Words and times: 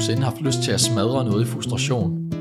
nogensinde 0.00 0.22
haft 0.22 0.40
lyst 0.40 0.62
til 0.62 0.72
at 0.72 0.80
smadre 0.80 1.24
noget 1.24 1.46
i 1.46 1.50
frustration? 1.50 2.32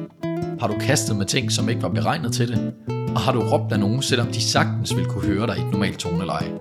Har 0.60 0.68
du 0.68 0.74
kastet 0.80 1.16
med 1.16 1.26
ting, 1.26 1.52
som 1.52 1.70
ikke 1.70 1.82
var 1.82 1.90
beregnet 1.90 2.34
til 2.34 2.48
det? 2.48 2.74
Og 3.16 3.20
har 3.20 3.32
du 3.32 3.40
råbt 3.40 3.72
af 3.74 3.80
nogen, 3.80 4.02
selvom 4.02 4.28
de 4.28 4.42
sagtens 4.42 4.96
ville 4.96 5.10
kunne 5.10 5.28
høre 5.28 5.48
dig 5.48 5.58
i 5.58 5.62
et 5.62 5.72
normalt 5.72 6.00
toneleje? 6.00 6.52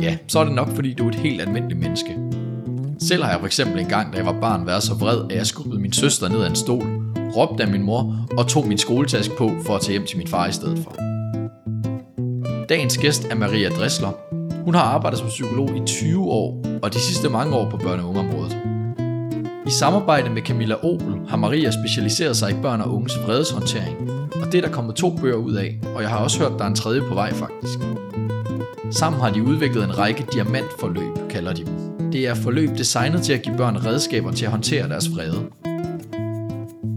Ja, 0.00 0.16
så 0.28 0.38
er 0.38 0.44
det 0.44 0.54
nok, 0.54 0.74
fordi 0.74 0.94
du 0.94 1.04
er 1.04 1.08
et 1.08 1.14
helt 1.14 1.40
almindeligt 1.40 1.80
menneske. 1.80 2.18
Selv 2.98 3.22
har 3.22 3.30
jeg 3.30 3.40
for 3.40 3.46
eksempel 3.46 3.80
en 3.80 3.86
gang, 3.86 4.12
da 4.12 4.16
jeg 4.16 4.26
var 4.26 4.40
barn, 4.40 4.66
været 4.66 4.82
så 4.82 4.94
vred, 4.94 5.20
at 5.30 5.36
jeg 5.36 5.46
skubbede 5.46 5.80
min 5.80 5.92
søster 5.92 6.28
ned 6.28 6.42
ad 6.42 6.50
en 6.50 6.56
stol, 6.56 6.86
råbte 7.36 7.62
af 7.62 7.70
min 7.70 7.82
mor 7.82 8.26
og 8.38 8.46
tog 8.46 8.68
min 8.68 8.78
skoletask 8.78 9.30
på 9.38 9.50
for 9.66 9.74
at 9.74 9.80
tage 9.80 9.92
hjem 9.92 10.06
til 10.06 10.18
min 10.18 10.26
far 10.26 10.46
i 10.46 10.52
stedet 10.52 10.78
for. 10.78 10.96
Dagens 12.68 12.98
gæst 12.98 13.26
er 13.30 13.34
Maria 13.34 13.68
Dressler. 13.68 14.10
Hun 14.64 14.74
har 14.74 14.82
arbejdet 14.82 15.18
som 15.18 15.28
psykolog 15.28 15.76
i 15.76 15.80
20 15.86 16.24
år, 16.24 16.64
og 16.82 16.94
de 16.94 16.98
sidste 17.00 17.28
mange 17.28 17.56
år 17.56 17.70
på 17.70 17.76
børne- 17.76 18.02
og 18.02 18.08
ungeområdet. 18.08 18.73
I 19.66 19.70
samarbejde 19.70 20.30
med 20.30 20.42
Camilla 20.42 20.74
Opel 20.74 21.14
har 21.28 21.36
Maria 21.36 21.70
specialiseret 21.70 22.36
sig 22.36 22.50
i 22.50 22.54
børn 22.62 22.80
og 22.80 22.94
unges 22.94 23.18
vredeshåndtering, 23.26 24.10
og 24.42 24.52
det 24.52 24.54
er 24.54 24.62
der 24.62 24.68
kommet 24.68 24.94
to 24.94 25.16
bøger 25.16 25.36
ud 25.36 25.54
af, 25.54 25.78
og 25.94 26.02
jeg 26.02 26.10
har 26.10 26.18
også 26.18 26.38
hørt, 26.38 26.52
der 26.58 26.64
er 26.64 26.68
en 26.68 26.74
tredje 26.74 27.00
på 27.00 27.14
vej 27.14 27.32
faktisk. 27.32 27.78
Sammen 28.90 29.20
har 29.20 29.30
de 29.30 29.42
udviklet 29.42 29.84
en 29.84 29.98
række 29.98 30.26
diamantforløb, 30.32 31.28
kalder 31.30 31.52
de 31.52 31.64
dem. 31.64 32.10
Det 32.12 32.26
er 32.26 32.34
forløb 32.34 32.70
designet 32.78 33.22
til 33.22 33.32
at 33.32 33.42
give 33.42 33.56
børn 33.56 33.76
redskaber 33.86 34.32
til 34.32 34.44
at 34.44 34.50
håndtere 34.50 34.88
deres 34.88 35.10
vrede. 35.14 35.44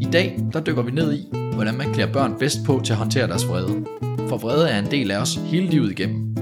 I 0.02 0.06
dag 0.14 0.40
der 0.54 0.60
dykker 0.60 0.82
vi 0.82 0.92
ned 0.92 1.14
i, 1.14 1.28
hvordan 1.54 1.78
man 1.78 1.94
klæder 1.94 2.14
børn 2.14 2.36
bedst 2.40 2.60
på 2.66 2.82
til 2.84 2.94
at 2.94 3.00
håndtere 3.00 3.28
deres 3.28 3.48
vrede. 3.48 3.86
For 4.30 4.38
vrede 4.38 4.70
er 4.70 4.80
en 4.80 4.92
del 4.92 5.12
af 5.12 5.18
os 5.18 5.36
hele 5.36 5.68
livet 5.68 5.92
igennem. 5.92 6.38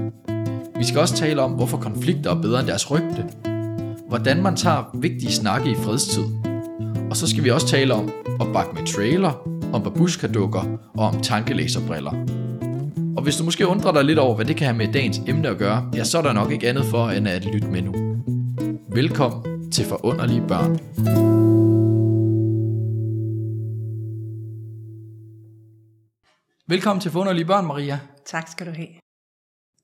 Vi 0.78 0.84
skal 0.84 1.00
også 1.00 1.14
tale 1.14 1.42
om, 1.42 1.50
hvorfor 1.50 1.76
konflikter 1.76 2.30
er 2.30 2.40
bedre 2.42 2.60
end 2.60 2.68
deres 2.68 2.90
rygte. 2.90 3.24
Hvordan 4.08 4.42
man 4.42 4.56
tager 4.56 4.84
vigtige 4.94 5.32
snakke 5.32 5.70
i 5.70 5.74
fredstid. 5.74 6.24
Og 7.10 7.16
så 7.16 7.28
skal 7.28 7.44
vi 7.44 7.50
også 7.50 7.66
tale 7.66 7.94
om 7.94 8.10
at 8.40 8.46
bakke 8.52 8.74
med 8.74 8.86
trailer, 8.86 9.48
om 9.72 9.82
babushka-dukker 9.82 10.78
og 10.94 11.06
om 11.06 11.20
tankelæserbriller. 11.20 12.10
Og 13.16 13.22
hvis 13.22 13.36
du 13.36 13.44
måske 13.44 13.66
undrer 13.66 13.92
dig 13.92 14.04
lidt 14.04 14.18
over, 14.18 14.34
hvad 14.34 14.44
det 14.44 14.56
kan 14.56 14.66
have 14.66 14.76
med 14.76 14.92
dagens 14.92 15.20
emne 15.26 15.48
at 15.48 15.58
gøre, 15.58 15.90
ja, 15.94 16.04
så 16.04 16.18
er 16.18 16.22
der 16.22 16.32
nok 16.32 16.52
ikke 16.52 16.68
andet 16.68 16.84
for, 16.84 17.08
end 17.08 17.28
at 17.28 17.44
lytte 17.44 17.68
med 17.68 17.82
nu. 17.82 17.94
Velkommen 18.94 19.70
til 19.70 19.84
Forunderlige 19.84 20.44
Børn. 20.48 20.78
Velkommen 26.68 27.00
til 27.00 27.10
Forunderlige 27.10 27.44
Børn, 27.44 27.66
Maria. 27.66 27.98
Tak 28.26 28.48
skal 28.48 28.66
du 28.66 28.72
have. 28.72 28.88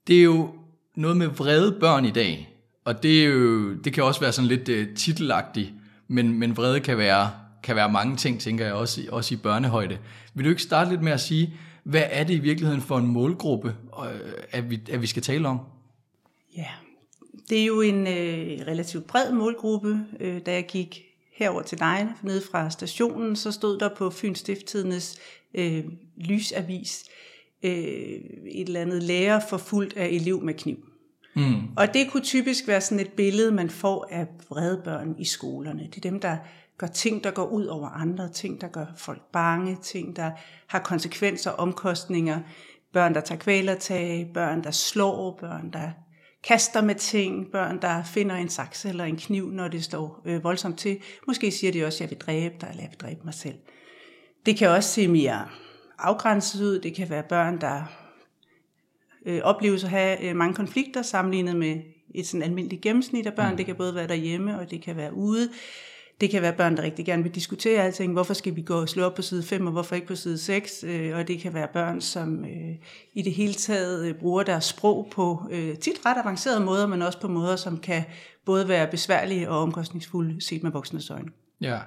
Det 0.07 0.19
er 0.19 0.23
jo 0.23 0.49
noget 0.97 1.17
med 1.17 1.27
vrede 1.27 1.77
børn 1.81 2.05
i 2.05 2.11
dag, 2.11 2.52
og 2.85 3.03
det, 3.03 3.25
er 3.25 3.29
jo, 3.29 3.75
det 3.75 3.93
kan 3.93 4.05
også 4.05 4.21
være 4.21 4.33
sådan 4.33 4.49
lidt 4.49 4.69
øh, 4.69 4.95
titelagtigt, 4.95 5.73
men, 6.09 6.39
men 6.39 6.57
vrede 6.57 6.81
kan 6.81 6.99
være, 6.99 7.31
kan 7.63 7.77
være 7.77 7.93
mange 7.93 8.17
ting, 8.17 8.41
tænker 8.41 8.65
jeg, 8.65 8.75
også, 8.75 9.03
også 9.11 9.35
i 9.35 9.37
børnehøjde. 9.37 9.99
Vil 10.35 10.45
du 10.45 10.51
ikke 10.51 10.63
starte 10.63 10.91
lidt 10.91 11.03
med 11.03 11.13
at 11.13 11.21
sige, 11.21 11.55
hvad 11.85 12.05
er 12.11 12.25
det 12.25 12.35
i 12.35 12.39
virkeligheden 12.39 12.83
for 12.83 12.99
en 12.99 13.07
målgruppe, 13.07 13.77
øh, 14.05 14.33
at, 14.51 14.71
vi, 14.71 14.81
at 14.91 15.03
vi 15.03 15.07
skal 15.07 15.23
tale 15.23 15.49
om? 15.49 15.59
Ja, 16.57 16.67
det 17.49 17.61
er 17.61 17.67
jo 17.67 17.81
en 17.81 18.07
øh, 18.07 18.67
relativt 18.67 19.07
bred 19.07 19.33
målgruppe. 19.33 20.01
Øh, 20.21 20.41
da 20.47 20.53
jeg 20.53 20.67
gik 20.67 21.03
herover 21.35 21.63
til 21.63 21.79
dig, 21.79 22.09
nede 22.23 22.43
fra 22.51 22.71
stationen, 22.71 23.37
så 23.37 23.53
stod 23.53 23.79
der 23.79 23.89
på 23.97 24.11
Fyns 24.11 24.39
Stifttidens 24.39 25.19
øh, 25.55 25.85
lysavis 26.17 27.05
øh, 27.63 27.73
et 27.73 28.67
eller 28.67 28.81
andet 28.81 29.03
lærer 29.03 29.41
forfulgt 29.51 29.97
af 29.97 30.09
elev 30.09 30.43
med 30.43 30.55
kniv. 30.55 30.92
Mm. 31.35 31.69
Og 31.77 31.95
det 31.95 32.11
kunne 32.11 32.23
typisk 32.23 32.69
være 32.69 32.81
sådan 32.81 33.01
et 33.01 33.13
billede, 33.13 33.53
man 33.53 33.71
får 33.71 34.09
af 34.11 34.27
vrede 34.51 34.81
børn 34.85 35.15
i 35.19 35.25
skolerne. 35.25 35.83
Det 35.83 35.97
er 35.97 36.11
dem, 36.11 36.21
der 36.21 36.37
gør 36.79 36.87
ting, 36.87 37.25
der 37.25 37.31
går 37.31 37.47
ud 37.47 37.67
over 37.67 37.89
andre, 37.89 38.29
ting, 38.29 38.61
der 38.61 38.69
gør 38.69 38.87
folk 38.97 39.23
bange, 39.33 39.77
ting, 39.83 40.17
der 40.17 40.31
har 40.67 40.79
konsekvenser, 40.79 41.51
omkostninger, 41.51 42.41
børn, 42.93 43.15
der 43.15 43.21
tager 43.21 43.39
kvælertag, 43.39 44.31
børn, 44.35 44.65
der 44.65 44.71
slår, 44.71 45.39
børn, 45.41 45.71
der 45.73 45.91
kaster 46.45 46.83
med 46.83 46.95
ting, 46.95 47.47
børn, 47.53 47.83
der 47.83 48.03
finder 48.05 48.37
en 48.37 48.49
saks 48.49 48.85
eller 48.85 49.05
en 49.05 49.17
kniv, 49.17 49.51
når 49.51 49.69
det 49.69 49.85
står 49.85 50.23
øh, 50.25 50.45
voldsomt 50.45 50.79
til. 50.79 50.99
Måske 51.27 51.51
siger 51.51 51.73
de 51.73 51.85
også, 51.85 51.97
at 51.97 52.01
jeg 52.01 52.11
vil 52.11 52.27
dræbe 52.27 52.55
dig, 52.61 52.69
eller 52.71 52.83
jeg 52.83 52.91
vil 52.91 53.01
dræbe 53.01 53.21
mig 53.25 53.35
selv. 53.35 53.59
Det 54.47 54.57
kan 54.57 54.69
også 54.69 54.91
se 54.91 55.09
mere 55.09 55.49
afgrænset 55.99 56.63
ud. 56.63 56.79
Det 56.79 56.95
kan 56.95 57.11
være 57.11 57.23
børn, 57.23 57.61
der 57.61 58.02
øh, 59.27 59.41
opleves 59.43 59.85
at 59.85 59.91
have 59.91 60.29
øh, 60.29 60.37
mange 60.37 60.55
konflikter 60.55 61.03
sammenlignet 61.03 61.57
med 61.57 61.77
et 62.15 62.27
sådan 62.27 62.43
almindeligt 62.43 62.83
gennemsnit 62.83 63.27
af 63.27 63.35
børn. 63.35 63.51
Mm. 63.51 63.57
Det 63.57 63.67
kan 63.67 63.75
både 63.75 63.95
være 63.95 64.09
derhjemme, 64.09 64.59
og 64.59 64.71
det 64.71 64.83
kan 64.83 64.97
være 64.97 65.15
ude. 65.15 65.49
Det 66.21 66.31
kan 66.31 66.43
være 66.43 66.53
børn, 66.53 66.77
der 66.77 66.83
rigtig 66.83 67.05
gerne 67.07 67.23
vil 67.23 67.35
diskutere 67.35 67.83
alting. 67.83 68.13
Hvorfor 68.13 68.35
skal 68.35 68.57
vi 68.57 68.63
gå 68.63 68.81
og 68.81 68.89
slå 68.89 69.05
op 69.05 69.15
på 69.15 69.23
side 69.23 69.43
5, 69.43 69.67
og 69.67 69.73
hvorfor 69.73 69.95
ikke 69.95 70.07
på 70.07 70.15
side 70.15 70.39
6? 70.39 70.85
Øh, 70.89 71.17
og 71.17 71.29
det 71.29 71.41
kan 71.41 71.55
være 71.55 71.69
børn, 71.73 72.01
som 72.01 72.45
øh, 72.45 72.75
i 73.15 73.23
det 73.23 73.33
hele 73.33 73.55
taget 73.55 74.07
øh, 74.09 74.15
bruger 74.15 74.43
deres 74.43 74.65
sprog 74.65 75.09
på 75.13 75.49
øh, 75.51 75.77
tit 75.79 76.07
ret 76.07 76.17
avancerede 76.19 76.65
måder, 76.65 76.87
men 76.87 77.03
også 77.03 77.21
på 77.21 77.29
måder, 77.29 77.57
som 77.57 77.79
kan 77.79 78.05
både 78.47 78.69
være 78.69 78.87
besværlige 78.87 79.51
og 79.51 79.59
omkostningsfulde 79.59 80.45
set 80.45 80.63
med 80.63 80.71
voksnes 80.71 81.11
øjne. 81.11 81.29
Ja, 81.61 81.79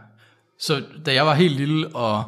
så 0.59 0.83
da 1.05 1.13
jeg 1.13 1.25
var 1.25 1.33
helt 1.33 1.55
lille, 1.55 1.95
og 1.95 2.23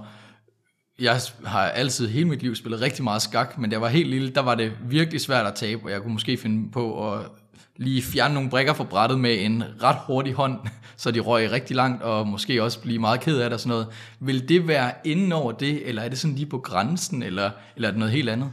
jeg 1.00 1.20
har 1.46 1.62
altid 1.62 2.08
hele 2.08 2.28
mit 2.28 2.42
liv 2.42 2.56
spillet 2.56 2.82
rigtig 2.82 3.04
meget 3.04 3.22
skak, 3.22 3.58
men 3.58 3.70
da 3.70 3.74
jeg 3.74 3.82
var 3.82 3.88
helt 3.88 4.10
lille, 4.10 4.30
der 4.30 4.42
var 4.42 4.56
det 4.56 4.72
virkelig 4.90 5.22
svært 5.22 5.46
at 5.46 5.56
tabe, 5.56 5.84
og 5.84 5.92
jeg 5.92 6.02
kunne 6.02 6.14
måske 6.14 6.38
finde 6.38 6.72
på 6.72 7.14
at 7.14 7.20
lige 7.76 8.02
fjerne 8.02 8.34
nogle 8.34 8.50
brækker 8.50 8.74
fra 8.74 8.84
brættet 8.84 9.20
med 9.20 9.46
en 9.46 9.64
ret 9.84 9.98
hurtig 10.08 10.34
hånd, 10.34 10.60
så 10.98 11.12
de 11.12 11.20
røg 11.20 11.52
rigtig 11.52 11.76
langt, 11.76 12.04
og 12.04 12.28
måske 12.28 12.64
også 12.64 12.80
blive 12.82 13.00
meget 13.00 13.20
ked 13.20 13.40
af 13.40 13.50
det 13.50 13.54
og 13.54 13.60
sådan 13.60 13.70
noget. 13.70 13.88
Vil 14.20 14.50
det 14.50 14.68
være 14.68 14.92
inden 15.04 15.32
over 15.32 15.52
det, 15.52 15.88
eller 15.88 16.02
er 16.02 16.10
det 16.10 16.20
sådan 16.20 16.36
lige 16.36 16.46
på 16.46 16.58
grænsen, 16.58 17.24
eller, 17.24 17.52
eller 17.76 17.88
er 17.88 17.92
det 17.92 18.00
noget 18.00 18.14
helt 18.14 18.30
andet? 18.30 18.52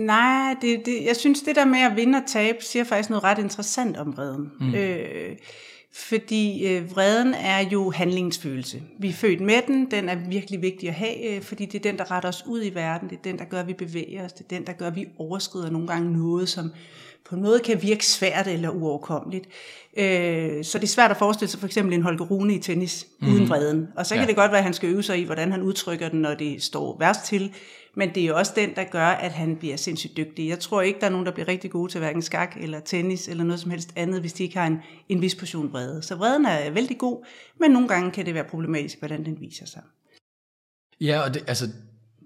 Nej, 0.00 0.54
det, 0.62 0.82
det, 0.86 0.98
jeg 1.06 1.16
synes 1.16 1.40
det 1.40 1.56
der 1.56 1.64
med 1.64 1.78
at 1.78 1.96
vinde 1.96 2.18
og 2.18 2.24
tabe, 2.26 2.58
siger 2.60 2.84
faktisk 2.84 3.10
noget 3.10 3.24
ret 3.24 3.38
interessant 3.38 3.96
om 3.96 4.16
vreden. 4.16 4.52
Mm. 4.60 4.74
Øh, 4.74 5.36
fordi 5.92 6.66
øh, 6.66 6.90
vreden 6.90 7.34
er 7.34 7.58
jo 7.58 7.90
handlingsfølelse. 7.90 8.82
Vi 8.98 9.08
er 9.08 9.12
født 9.12 9.40
med 9.40 9.62
den, 9.66 9.90
den 9.90 10.08
er 10.08 10.14
virkelig 10.14 10.62
vigtig 10.62 10.88
at 10.88 10.94
have, 10.94 11.36
øh, 11.36 11.42
fordi 11.42 11.66
det 11.66 11.78
er 11.78 11.90
den, 11.90 11.98
der 11.98 12.10
retter 12.10 12.28
os 12.28 12.44
ud 12.46 12.64
i 12.64 12.74
verden, 12.74 13.08
det 13.08 13.16
er 13.16 13.22
den, 13.22 13.38
der 13.38 13.44
gør, 13.44 13.60
at 13.60 13.66
vi 13.66 13.72
bevæger 13.72 14.24
os, 14.24 14.32
det 14.32 14.44
er 14.44 14.48
den, 14.48 14.66
der 14.66 14.72
gør, 14.72 14.86
at 14.86 14.96
vi 14.96 15.08
overskrider 15.18 15.70
nogle 15.70 15.88
gange 15.88 16.12
noget, 16.12 16.48
som 16.48 16.72
på 17.30 17.36
en 17.36 17.42
måde 17.42 17.60
kan 17.60 17.82
virke 17.82 18.06
svært 18.06 18.46
eller 18.46 18.70
uoverkommeligt. 18.70 19.46
Øh, 19.98 20.64
så 20.64 20.78
det 20.78 20.84
er 20.84 20.88
svært 20.88 21.10
at 21.10 21.16
forestille 21.16 21.50
sig 21.50 21.60
for 21.60 21.66
eksempel 21.66 21.94
en 21.94 22.02
Holger 22.02 22.24
Rune 22.24 22.54
i 22.54 22.58
tennis 22.58 23.06
mm. 23.20 23.28
uden 23.28 23.48
vreden. 23.48 23.88
Og 23.96 24.06
så 24.06 24.14
kan 24.14 24.22
ja. 24.22 24.28
det 24.28 24.36
godt 24.36 24.50
være, 24.50 24.58
at 24.58 24.64
han 24.64 24.74
skal 24.74 24.88
øve 24.88 25.02
sig 25.02 25.18
i, 25.18 25.24
hvordan 25.24 25.52
han 25.52 25.62
udtrykker 25.62 26.08
den, 26.08 26.20
når 26.20 26.34
det 26.34 26.62
står 26.62 26.96
værst 26.98 27.24
til. 27.24 27.52
Men 27.96 28.14
det 28.14 28.26
er 28.26 28.32
også 28.32 28.52
den, 28.56 28.74
der 28.76 28.84
gør, 28.84 29.06
at 29.06 29.32
han 29.32 29.56
bliver 29.56 29.76
sindssygt 29.76 30.16
dygtig. 30.16 30.48
Jeg 30.48 30.58
tror 30.58 30.82
ikke, 30.82 31.00
der 31.00 31.06
er 31.06 31.10
nogen, 31.10 31.26
der 31.26 31.32
bliver 31.32 31.48
rigtig 31.48 31.70
gode 31.70 31.92
til 31.92 31.98
hverken 31.98 32.22
skak 32.22 32.56
eller 32.60 32.80
tennis 32.80 33.28
eller 33.28 33.44
noget 33.44 33.60
som 33.60 33.70
helst 33.70 33.90
andet, 33.96 34.20
hvis 34.20 34.32
de 34.32 34.42
ikke 34.42 34.58
har 34.58 34.66
en, 34.66 34.78
en 35.08 35.22
vis 35.22 35.34
portion 35.34 35.72
vrede. 35.72 36.02
Så 36.02 36.14
vreden 36.14 36.46
er 36.46 36.70
vældig 36.70 36.98
god, 36.98 37.26
men 37.60 37.70
nogle 37.70 37.88
gange 37.88 38.10
kan 38.10 38.26
det 38.26 38.34
være 38.34 38.44
problematisk, 38.44 38.98
hvordan 38.98 39.24
den 39.24 39.40
viser 39.40 39.66
sig. 39.66 39.82
Ja, 41.00 41.20
og 41.20 41.34
det, 41.34 41.44
altså, 41.46 41.66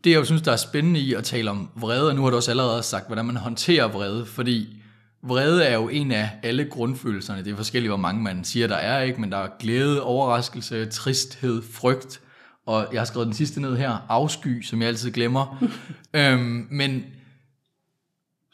det 0.04 0.10
jeg 0.10 0.18
jo 0.18 0.24
synes, 0.24 0.42
der 0.42 0.52
er 0.52 0.56
spændende 0.56 1.00
i 1.00 1.14
at 1.14 1.24
tale 1.24 1.50
om 1.50 1.68
vrede, 1.76 2.08
og 2.08 2.14
nu 2.14 2.22
har 2.22 2.30
du 2.30 2.36
også 2.36 2.50
allerede 2.50 2.82
sagt, 2.82 3.06
hvordan 3.06 3.24
man 3.24 3.36
håndterer 3.36 3.88
vrede, 3.88 4.26
fordi 4.26 4.83
vrede 5.24 5.64
er 5.64 5.74
jo 5.74 5.88
en 5.88 6.12
af 6.12 6.30
alle 6.42 6.64
grundfølelserne. 6.64 7.44
Det 7.44 7.52
er 7.52 7.56
forskelligt, 7.56 7.90
hvor 7.90 7.96
mange 7.96 8.22
man 8.22 8.44
siger, 8.44 8.66
der 8.66 8.76
er, 8.76 9.02
ikke? 9.02 9.20
men 9.20 9.32
der 9.32 9.38
er 9.38 9.48
glæde, 9.58 10.02
overraskelse, 10.02 10.86
tristhed, 10.86 11.62
frygt, 11.72 12.20
og 12.66 12.88
jeg 12.92 13.00
har 13.00 13.04
skrevet 13.04 13.26
den 13.26 13.34
sidste 13.34 13.60
ned 13.60 13.76
her, 13.76 14.06
afsky, 14.08 14.62
som 14.62 14.80
jeg 14.80 14.88
altid 14.88 15.10
glemmer. 15.10 15.64
øhm, 16.14 16.66
men 16.70 17.04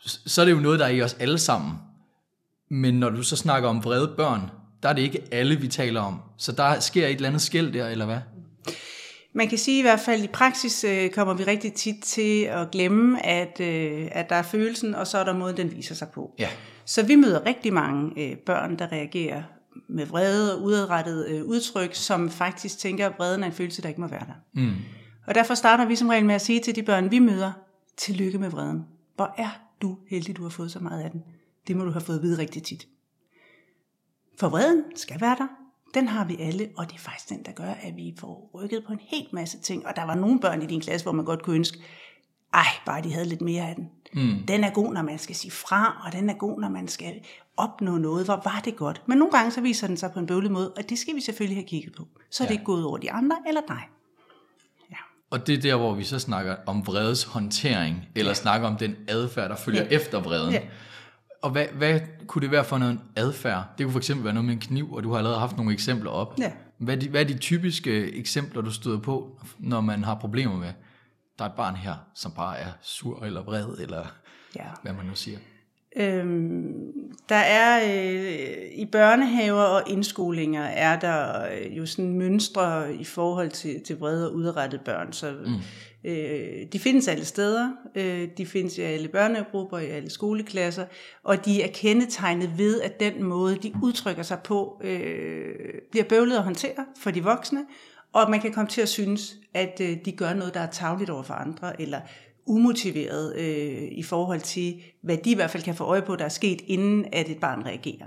så 0.04 0.40
er 0.40 0.44
det 0.44 0.52
jo 0.52 0.60
noget, 0.60 0.80
der 0.80 0.86
er 0.86 0.90
i 0.90 1.02
os 1.02 1.14
alle 1.14 1.38
sammen. 1.38 1.72
Men 2.70 2.94
når 2.94 3.10
du 3.10 3.22
så 3.22 3.36
snakker 3.36 3.68
om 3.68 3.84
vrede 3.84 4.14
børn, 4.16 4.50
der 4.82 4.88
er 4.88 4.92
det 4.92 5.02
ikke 5.02 5.22
alle, 5.32 5.56
vi 5.56 5.68
taler 5.68 6.00
om. 6.00 6.20
Så 6.36 6.52
der 6.52 6.80
sker 6.80 7.06
et 7.06 7.14
eller 7.14 7.28
andet 7.28 7.42
skæld 7.42 7.72
der, 7.72 7.88
eller 7.88 8.06
hvad? 8.06 8.18
Man 9.32 9.48
kan 9.48 9.58
sige 9.58 9.78
i 9.78 9.82
hvert 9.82 10.00
fald, 10.00 10.20
at 10.20 10.24
i 10.24 10.32
praksis 10.32 10.84
øh, 10.84 11.10
kommer 11.10 11.34
vi 11.34 11.44
rigtig 11.44 11.72
tit 11.72 12.02
til 12.02 12.42
at 12.42 12.70
glemme, 12.70 13.26
at, 13.26 13.60
øh, 13.60 14.08
at 14.12 14.28
der 14.28 14.36
er 14.36 14.42
følelsen, 14.42 14.94
og 14.94 15.06
så 15.06 15.18
er 15.18 15.24
der 15.24 15.32
måden, 15.32 15.56
den 15.56 15.76
viser 15.76 15.94
sig 15.94 16.08
på. 16.08 16.34
Ja. 16.38 16.48
Så 16.84 17.06
vi 17.06 17.14
møder 17.14 17.46
rigtig 17.46 17.72
mange 17.72 18.12
øh, 18.16 18.36
børn, 18.36 18.78
der 18.78 18.92
reagerer 18.92 19.42
med 19.88 20.06
vrede 20.06 20.56
og 20.56 20.62
udadrettet 20.62 21.28
øh, 21.28 21.44
udtryk, 21.44 21.94
som 21.94 22.30
faktisk 22.30 22.78
tænker, 22.78 23.06
at 23.06 23.12
vreden 23.18 23.42
er 23.42 23.46
en 23.46 23.52
følelse, 23.52 23.82
der 23.82 23.88
ikke 23.88 24.00
må 24.00 24.06
være 24.06 24.26
der. 24.26 24.60
Mm. 24.62 24.74
Og 25.26 25.34
derfor 25.34 25.54
starter 25.54 25.84
vi 25.84 25.96
som 25.96 26.08
regel 26.08 26.26
med 26.26 26.34
at 26.34 26.40
sige 26.40 26.60
til 26.60 26.76
de 26.76 26.82
børn, 26.82 27.10
vi 27.10 27.18
møder, 27.18 27.52
tillykke 27.96 28.38
med 28.38 28.50
vreden. 28.50 28.84
Hvor 29.16 29.34
er 29.38 29.60
du 29.82 29.98
heldig, 30.08 30.36
du 30.36 30.42
har 30.42 30.50
fået 30.50 30.72
så 30.72 30.78
meget 30.78 31.02
af 31.02 31.10
den. 31.10 31.22
Det 31.68 31.76
må 31.76 31.84
du 31.84 31.90
have 31.90 32.00
fået 32.00 32.16
at 32.16 32.22
vide 32.22 32.38
rigtig 32.38 32.62
tit. 32.62 32.88
For 34.40 34.48
vreden 34.48 34.84
skal 34.96 35.20
være 35.20 35.36
der. 35.38 35.46
Den 35.94 36.08
har 36.08 36.24
vi 36.24 36.36
alle, 36.40 36.68
og 36.76 36.86
det 36.86 36.94
er 36.94 36.98
faktisk 36.98 37.28
den, 37.28 37.42
der 37.44 37.52
gør, 37.52 37.70
at 37.82 37.96
vi 37.96 38.14
får 38.18 38.50
rykket 38.54 38.84
på 38.86 38.92
en 38.92 39.00
helt 39.02 39.32
masse 39.32 39.58
ting. 39.58 39.86
Og 39.86 39.96
der 39.96 40.04
var 40.04 40.14
nogle 40.14 40.40
børn 40.40 40.62
i 40.62 40.66
din 40.66 40.80
klasse, 40.80 41.04
hvor 41.04 41.12
man 41.12 41.24
godt 41.24 41.42
kunne 41.42 41.56
ønske, 41.56 41.78
ej, 42.54 42.66
bare 42.86 43.02
de 43.02 43.12
havde 43.12 43.28
lidt 43.28 43.40
mere 43.40 43.68
af 43.68 43.74
den. 43.74 43.88
Mm. 44.14 44.46
Den 44.48 44.64
er 44.64 44.70
god, 44.70 44.94
når 44.94 45.02
man 45.02 45.18
skal 45.18 45.36
sige 45.36 45.50
fra, 45.50 46.02
og 46.06 46.12
den 46.12 46.30
er 46.30 46.34
god, 46.34 46.60
når 46.60 46.68
man 46.68 46.88
skal 46.88 47.14
opnå 47.56 47.98
noget. 47.98 48.24
Hvor 48.24 48.40
var 48.44 48.60
det 48.64 48.76
godt? 48.76 49.02
Men 49.06 49.18
nogle 49.18 49.32
gange 49.32 49.50
så 49.50 49.60
viser 49.60 49.86
den 49.86 49.96
sig 49.96 50.12
på 50.12 50.18
en 50.18 50.26
bøvlet 50.26 50.50
måde, 50.50 50.72
og 50.76 50.88
det 50.88 50.98
skal 50.98 51.14
vi 51.14 51.20
selvfølgelig 51.20 51.56
have 51.56 51.68
kigget 51.68 51.94
på. 51.96 52.08
Så 52.30 52.42
er 52.42 52.44
ja. 52.44 52.48
det 52.48 52.54
ikke 52.54 52.64
gået 52.64 52.84
over 52.84 52.98
de 52.98 53.12
andre 53.12 53.36
eller 53.48 53.60
dig. 53.68 53.80
Ja. 54.90 54.96
Og 55.30 55.46
det 55.46 55.54
er 55.54 55.60
der, 55.60 55.76
hvor 55.76 55.94
vi 55.94 56.04
så 56.04 56.18
snakker 56.18 56.56
om 56.66 56.86
vredes 56.86 57.24
håndtering, 57.24 58.04
eller 58.14 58.30
ja. 58.30 58.34
snakker 58.34 58.68
om 58.68 58.76
den 58.76 58.96
adfærd, 59.08 59.50
der 59.50 59.56
følger 59.56 59.82
ja. 59.82 59.88
efter 59.88 60.20
vreden. 60.20 60.52
Ja. 60.52 60.60
Og 61.42 61.50
hvad, 61.50 61.66
hvad 61.66 62.00
kunne 62.26 62.42
det 62.42 62.50
være 62.50 62.64
for 62.64 62.78
noget 62.78 63.00
adfærd? 63.16 63.64
Det 63.78 63.86
kunne 63.86 63.92
for 63.92 63.98
eksempel 63.98 64.24
være 64.24 64.34
noget 64.34 64.44
med 64.44 64.54
en 64.54 64.60
kniv, 64.60 64.92
og 64.92 65.02
du 65.02 65.10
har 65.10 65.18
allerede 65.18 65.38
haft 65.38 65.56
nogle 65.56 65.72
eksempler 65.72 66.10
op. 66.10 66.38
Ja. 66.38 66.52
Hvad, 66.78 66.96
er 66.96 67.00
de, 67.00 67.08
hvad 67.08 67.20
er 67.20 67.24
de 67.24 67.38
typiske 67.38 68.12
eksempler, 68.12 68.62
du 68.62 68.70
støder 68.70 68.98
på, 68.98 69.40
når 69.58 69.80
man 69.80 70.04
har 70.04 70.14
problemer 70.14 70.56
med, 70.56 70.72
der 71.38 71.44
er 71.44 71.48
et 71.48 71.54
barn 71.54 71.74
her, 71.74 71.94
som 72.14 72.32
bare 72.32 72.58
er 72.58 72.72
sur 72.82 73.24
eller 73.24 73.42
vred, 73.42 73.78
eller 73.78 74.06
ja. 74.56 74.64
hvad 74.82 74.92
man 74.92 75.06
nu 75.06 75.14
siger? 75.14 75.38
Øhm, 75.96 76.72
der 77.28 77.36
er 77.36 77.80
øh, 77.84 78.78
i 78.78 78.86
børnehaver 78.86 79.62
og 79.62 79.82
indskolinger 79.86 80.62
er 80.62 80.98
der 80.98 81.46
øh, 81.52 81.76
jo 81.76 81.86
sådan 81.86 82.18
mønstre 82.18 82.94
i 82.94 83.04
forhold 83.04 83.50
til, 83.50 83.80
til 83.86 83.98
vrede 83.98 84.30
og 84.30 84.34
udrettede 84.34 84.82
børn. 84.84 85.12
Så 85.12 85.34
mm 85.46 85.54
øh, 86.04 86.66
de 86.72 86.78
findes 86.78 87.08
alle 87.08 87.24
steder. 87.24 87.70
Øh, 87.94 88.28
de 88.38 88.46
findes 88.46 88.78
i 88.78 88.82
alle 88.82 89.08
børnegrupper, 89.08 89.78
i 89.78 89.86
alle 89.86 90.10
skoleklasser. 90.10 90.84
Og 91.22 91.44
de 91.44 91.62
er 91.62 91.68
kendetegnet 91.74 92.58
ved, 92.58 92.80
at 92.80 93.00
den 93.00 93.22
måde, 93.22 93.56
de 93.56 93.72
udtrykker 93.82 94.22
sig 94.22 94.38
på, 94.44 94.80
øh, 94.84 95.54
bliver 95.90 96.04
bøvlet 96.04 96.36
at 96.36 96.42
håndtere 96.42 96.86
for 97.00 97.10
de 97.10 97.22
voksne. 97.22 97.64
Og 98.12 98.30
man 98.30 98.40
kan 98.40 98.52
komme 98.52 98.68
til 98.68 98.80
at 98.80 98.88
synes, 98.88 99.36
at 99.54 99.80
øh, 99.80 99.96
de 100.04 100.12
gør 100.12 100.34
noget, 100.34 100.54
der 100.54 100.60
er 100.60 100.70
tavligt 100.70 101.10
over 101.10 101.22
for 101.22 101.34
andre, 101.34 101.80
eller 101.80 102.00
umotiveret 102.46 103.36
øh, 103.36 103.88
i 103.92 104.02
forhold 104.02 104.40
til, 104.40 104.82
hvad 105.02 105.16
de 105.16 105.30
i 105.30 105.34
hvert 105.34 105.50
fald 105.50 105.62
kan 105.62 105.74
få 105.74 105.84
øje 105.84 106.02
på, 106.02 106.16
der 106.16 106.24
er 106.24 106.28
sket, 106.28 106.62
inden 106.66 107.06
at 107.12 107.28
et 107.28 107.38
barn 107.40 107.62
reagerer. 107.66 108.06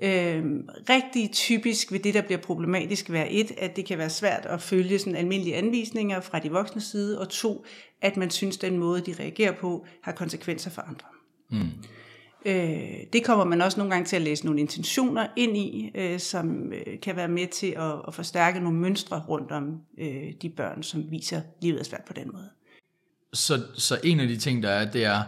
Ja. 0.00 0.36
Øh, 0.38 0.44
rigtig 0.88 1.30
typisk 1.32 1.92
vil 1.92 2.04
det, 2.04 2.14
der 2.14 2.22
bliver 2.22 2.40
problematisk, 2.40 3.10
være 3.10 3.32
et, 3.32 3.52
at 3.58 3.76
det 3.76 3.86
kan 3.86 3.98
være 3.98 4.10
svært 4.10 4.46
at 4.46 4.62
følge 4.62 4.98
sådan 4.98 5.16
almindelige 5.16 5.56
anvisninger 5.56 6.20
fra 6.20 6.38
de 6.38 6.50
voksne 6.50 6.80
side, 6.80 7.20
og 7.20 7.28
to, 7.28 7.64
at 8.02 8.16
man 8.16 8.30
synes, 8.30 8.56
den 8.56 8.78
måde, 8.78 9.00
de 9.00 9.14
reagerer 9.20 9.52
på, 9.52 9.86
har 10.02 10.12
konsekvenser 10.12 10.70
for 10.70 10.82
andre. 10.82 11.06
Mm. 11.50 11.70
Øh, 12.46 13.06
det 13.12 13.24
kommer 13.24 13.44
man 13.44 13.60
også 13.60 13.78
nogle 13.78 13.92
gange 13.92 14.06
til 14.06 14.16
at 14.16 14.22
læse 14.22 14.44
nogle 14.44 14.60
intentioner 14.60 15.26
ind 15.36 15.56
i, 15.56 15.90
øh, 15.94 16.18
som 16.18 16.72
øh, 16.72 17.00
kan 17.00 17.16
være 17.16 17.28
med 17.28 17.46
til 17.46 17.66
at, 17.76 17.92
at 18.08 18.14
forstærke 18.14 18.60
nogle 18.60 18.78
mønstre 18.78 19.24
rundt 19.28 19.52
om 19.52 19.80
øh, 19.98 20.32
de 20.42 20.48
børn, 20.48 20.82
som 20.82 21.10
viser 21.10 21.40
livet 21.62 21.80
er 21.80 21.84
svært 21.84 22.04
på 22.06 22.12
den 22.12 22.30
måde. 22.32 22.50
Så, 23.34 23.66
så 23.74 23.98
en 24.04 24.20
af 24.20 24.28
de 24.28 24.36
ting, 24.36 24.62
der 24.62 24.70
er, 24.70 24.90
det 24.90 25.04
er, 25.04 25.22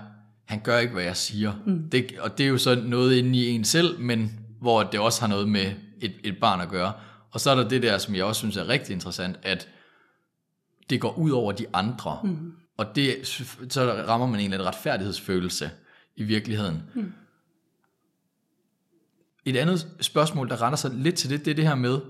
han 0.45 0.61
gør 0.61 0.79
ikke, 0.79 0.93
hvad 0.93 1.05
jeg 1.05 1.17
siger. 1.17 1.53
Mm. 1.67 1.91
Det, 1.91 2.19
og 2.19 2.39
det 2.39 2.47
er 2.47 2.51
jo 2.51 2.59
så 2.59 2.83
noget 2.85 3.17
inde 3.17 3.39
i 3.39 3.49
en 3.49 3.65
selv, 3.65 4.01
men 4.01 4.41
hvor 4.61 4.83
det 4.83 5.01
også 5.01 5.21
har 5.21 5.29
noget 5.29 5.49
med 5.49 5.73
et, 6.01 6.15
et 6.25 6.39
barn 6.41 6.61
at 6.61 6.69
gøre. 6.69 6.93
Og 7.31 7.41
så 7.41 7.51
er 7.51 7.55
der 7.55 7.69
det 7.69 7.83
der, 7.83 7.99
som 7.99 8.15
jeg 8.15 8.25
også 8.25 8.39
synes 8.39 8.57
er 8.57 8.69
rigtig 8.69 8.93
interessant, 8.93 9.39
at 9.43 9.69
det 10.91 11.01
går 11.01 11.19
ud 11.19 11.31
over 11.31 11.53
de 11.53 11.67
andre. 11.73 12.21
Mm. 12.25 12.53
Og 12.77 12.87
det, 12.95 13.17
så 13.69 14.05
rammer 14.09 14.27
man 14.27 14.41
en 14.41 14.45
eller 14.45 14.57
anden 14.57 14.69
retfærdighedsfølelse 14.69 15.71
i 16.17 16.23
virkeligheden. 16.23 16.83
Mm. 16.95 17.13
Et 19.45 19.57
andet 19.57 19.87
spørgsmål, 20.01 20.49
der 20.49 20.63
retter 20.63 20.77
sig 20.77 20.91
lidt 20.95 21.15
til 21.15 21.31
det, 21.31 21.45
det 21.45 21.51
er 21.51 21.55
det 21.55 21.67
her 21.67 21.75
med, 21.75 22.01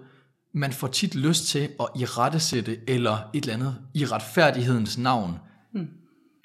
man 0.52 0.72
får 0.72 0.88
tit 0.88 1.14
lyst 1.14 1.46
til 1.46 1.68
at 1.80 1.88
irettesætte 1.96 2.78
eller 2.90 3.30
et 3.34 3.42
eller 3.42 3.54
andet 3.54 3.76
i 3.94 4.04
retfærdighedens 4.04 4.98
navn. 4.98 5.38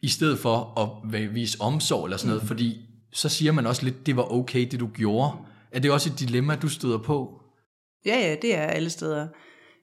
I 0.01 0.07
stedet 0.07 0.39
for 0.39 0.79
at 0.79 1.33
vise 1.35 1.61
omsorg 1.61 2.05
eller 2.05 2.17
sådan 2.17 2.29
noget, 2.29 2.43
mm. 2.43 2.47
fordi 2.47 2.81
så 3.11 3.29
siger 3.29 3.51
man 3.51 3.67
også 3.67 3.83
lidt, 3.83 4.05
det 4.05 4.15
var 4.15 4.33
okay, 4.33 4.67
det 4.71 4.79
du 4.79 4.87
gjorde. 4.87 5.31
Er 5.71 5.79
det 5.79 5.91
også 5.91 6.09
et 6.09 6.19
dilemma, 6.19 6.55
du 6.55 6.69
støder 6.69 6.97
på? 6.97 7.41
Ja, 8.05 8.19
ja, 8.19 8.35
det 8.41 8.55
er 8.55 8.61
alle 8.61 8.89
steder. 8.89 9.27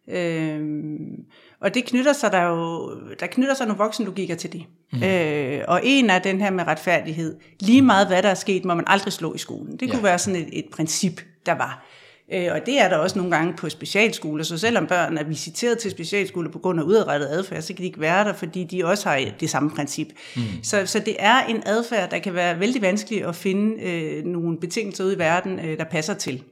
Øhm, 0.09 1.25
og 1.61 1.75
det 1.75 1.85
knytter 1.85 2.13
sig 2.13 2.33
der 2.33 2.43
jo, 2.43 2.91
der 3.21 3.27
knytter 3.27 3.55
sig 3.55 3.67
nogle 3.67 3.79
voksenlogikker 3.79 4.35
til 4.35 4.53
det. 4.53 4.65
Mm. 4.93 5.03
Øh, 5.03 5.65
og 5.69 5.81
en 5.85 6.11
af 6.11 6.23
den 6.23 6.41
her 6.41 6.51
med 6.51 6.67
retfærdighed, 6.67 7.37
lige 7.61 7.83
meget 7.83 8.07
hvad 8.07 8.23
der 8.23 8.29
er 8.29 8.35
sket, 8.35 8.65
må 8.65 8.75
man 8.75 8.85
aldrig 8.87 9.13
slå 9.13 9.35
i 9.35 9.39
skolen. 9.39 9.77
Det 9.77 9.91
kunne 9.91 9.99
ja. 9.99 10.03
være 10.03 10.19
sådan 10.19 10.41
et, 10.41 10.49
et 10.53 10.67
princip, 10.73 11.21
der 11.47 11.53
var. 11.53 11.87
Øh, 12.33 12.49
og 12.53 12.67
det 12.67 12.81
er 12.81 12.89
der 12.89 12.97
også 12.97 13.19
nogle 13.19 13.37
gange 13.37 13.55
på 13.57 13.69
specialskoler, 13.69 14.45
så 14.45 14.59
selvom 14.59 14.87
børn 14.87 15.19
er 15.19 15.25
visiteret 15.25 15.79
til 15.79 15.91
specialskoler 15.91 16.51
på 16.51 16.59
grund 16.59 16.81
af 16.81 16.85
udrettet 16.85 17.27
adfærd, 17.27 17.63
så 17.63 17.75
kan 17.75 17.83
de 17.83 17.87
ikke 17.87 18.01
være 18.01 18.25
der, 18.25 18.33
fordi 18.33 18.65
de 18.65 18.85
også 18.85 19.09
har 19.09 19.25
det 19.41 19.51
samme 19.51 19.71
princip. 19.71 20.09
Mm. 20.37 20.43
Så, 20.63 20.87
så 20.87 20.99
det 20.99 21.17
er 21.19 21.41
en 21.47 21.63
adfærd, 21.67 22.11
der 22.11 22.19
kan 22.19 22.35
være 22.35 22.61
vældig 22.61 22.83
vanskelig 22.83 23.25
at 23.25 23.37
finde 23.37 23.83
øh, 23.83 24.25
nogle 24.25 24.59
betingelser 24.61 25.05
ude 25.05 25.15
i 25.15 25.19
verden, 25.19 25.59
øh, 25.59 25.79
der 25.79 25.85
passer 25.85 26.15
til. 26.15 26.43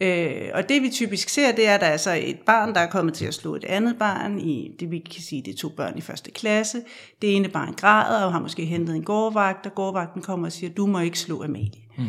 Øh, 0.00 0.50
og 0.54 0.68
det 0.68 0.82
vi 0.82 0.90
typisk 0.90 1.28
ser, 1.28 1.52
det 1.52 1.68
er, 1.68 1.74
at 1.74 1.80
der 1.80 1.86
er 1.86 1.90
altså 1.90 2.12
et 2.22 2.38
barn, 2.46 2.74
der 2.74 2.80
er 2.80 2.90
kommet 2.90 3.14
til 3.14 3.26
at 3.26 3.34
slå 3.34 3.54
et 3.54 3.64
andet 3.64 3.96
barn, 3.98 4.38
i 4.38 4.70
det 4.80 4.90
vi 4.90 4.98
kan 4.98 5.22
sige, 5.22 5.42
det 5.42 5.54
er 5.54 5.56
to 5.56 5.68
børn 5.68 5.98
i 5.98 6.00
første 6.00 6.30
klasse. 6.30 6.78
Det 7.22 7.36
ene 7.36 7.48
barn 7.48 7.74
græder 7.74 8.24
og 8.24 8.32
har 8.32 8.40
måske 8.40 8.64
hentet 8.64 8.96
en 8.96 9.02
gårdvagt, 9.04 9.66
og 9.66 9.74
gårdvagten 9.74 10.22
kommer 10.22 10.46
og 10.46 10.52
siger, 10.52 10.70
du 10.70 10.86
må 10.86 11.00
ikke 11.00 11.18
slå 11.18 11.42
Amalie. 11.42 11.82
Mm. 11.98 12.04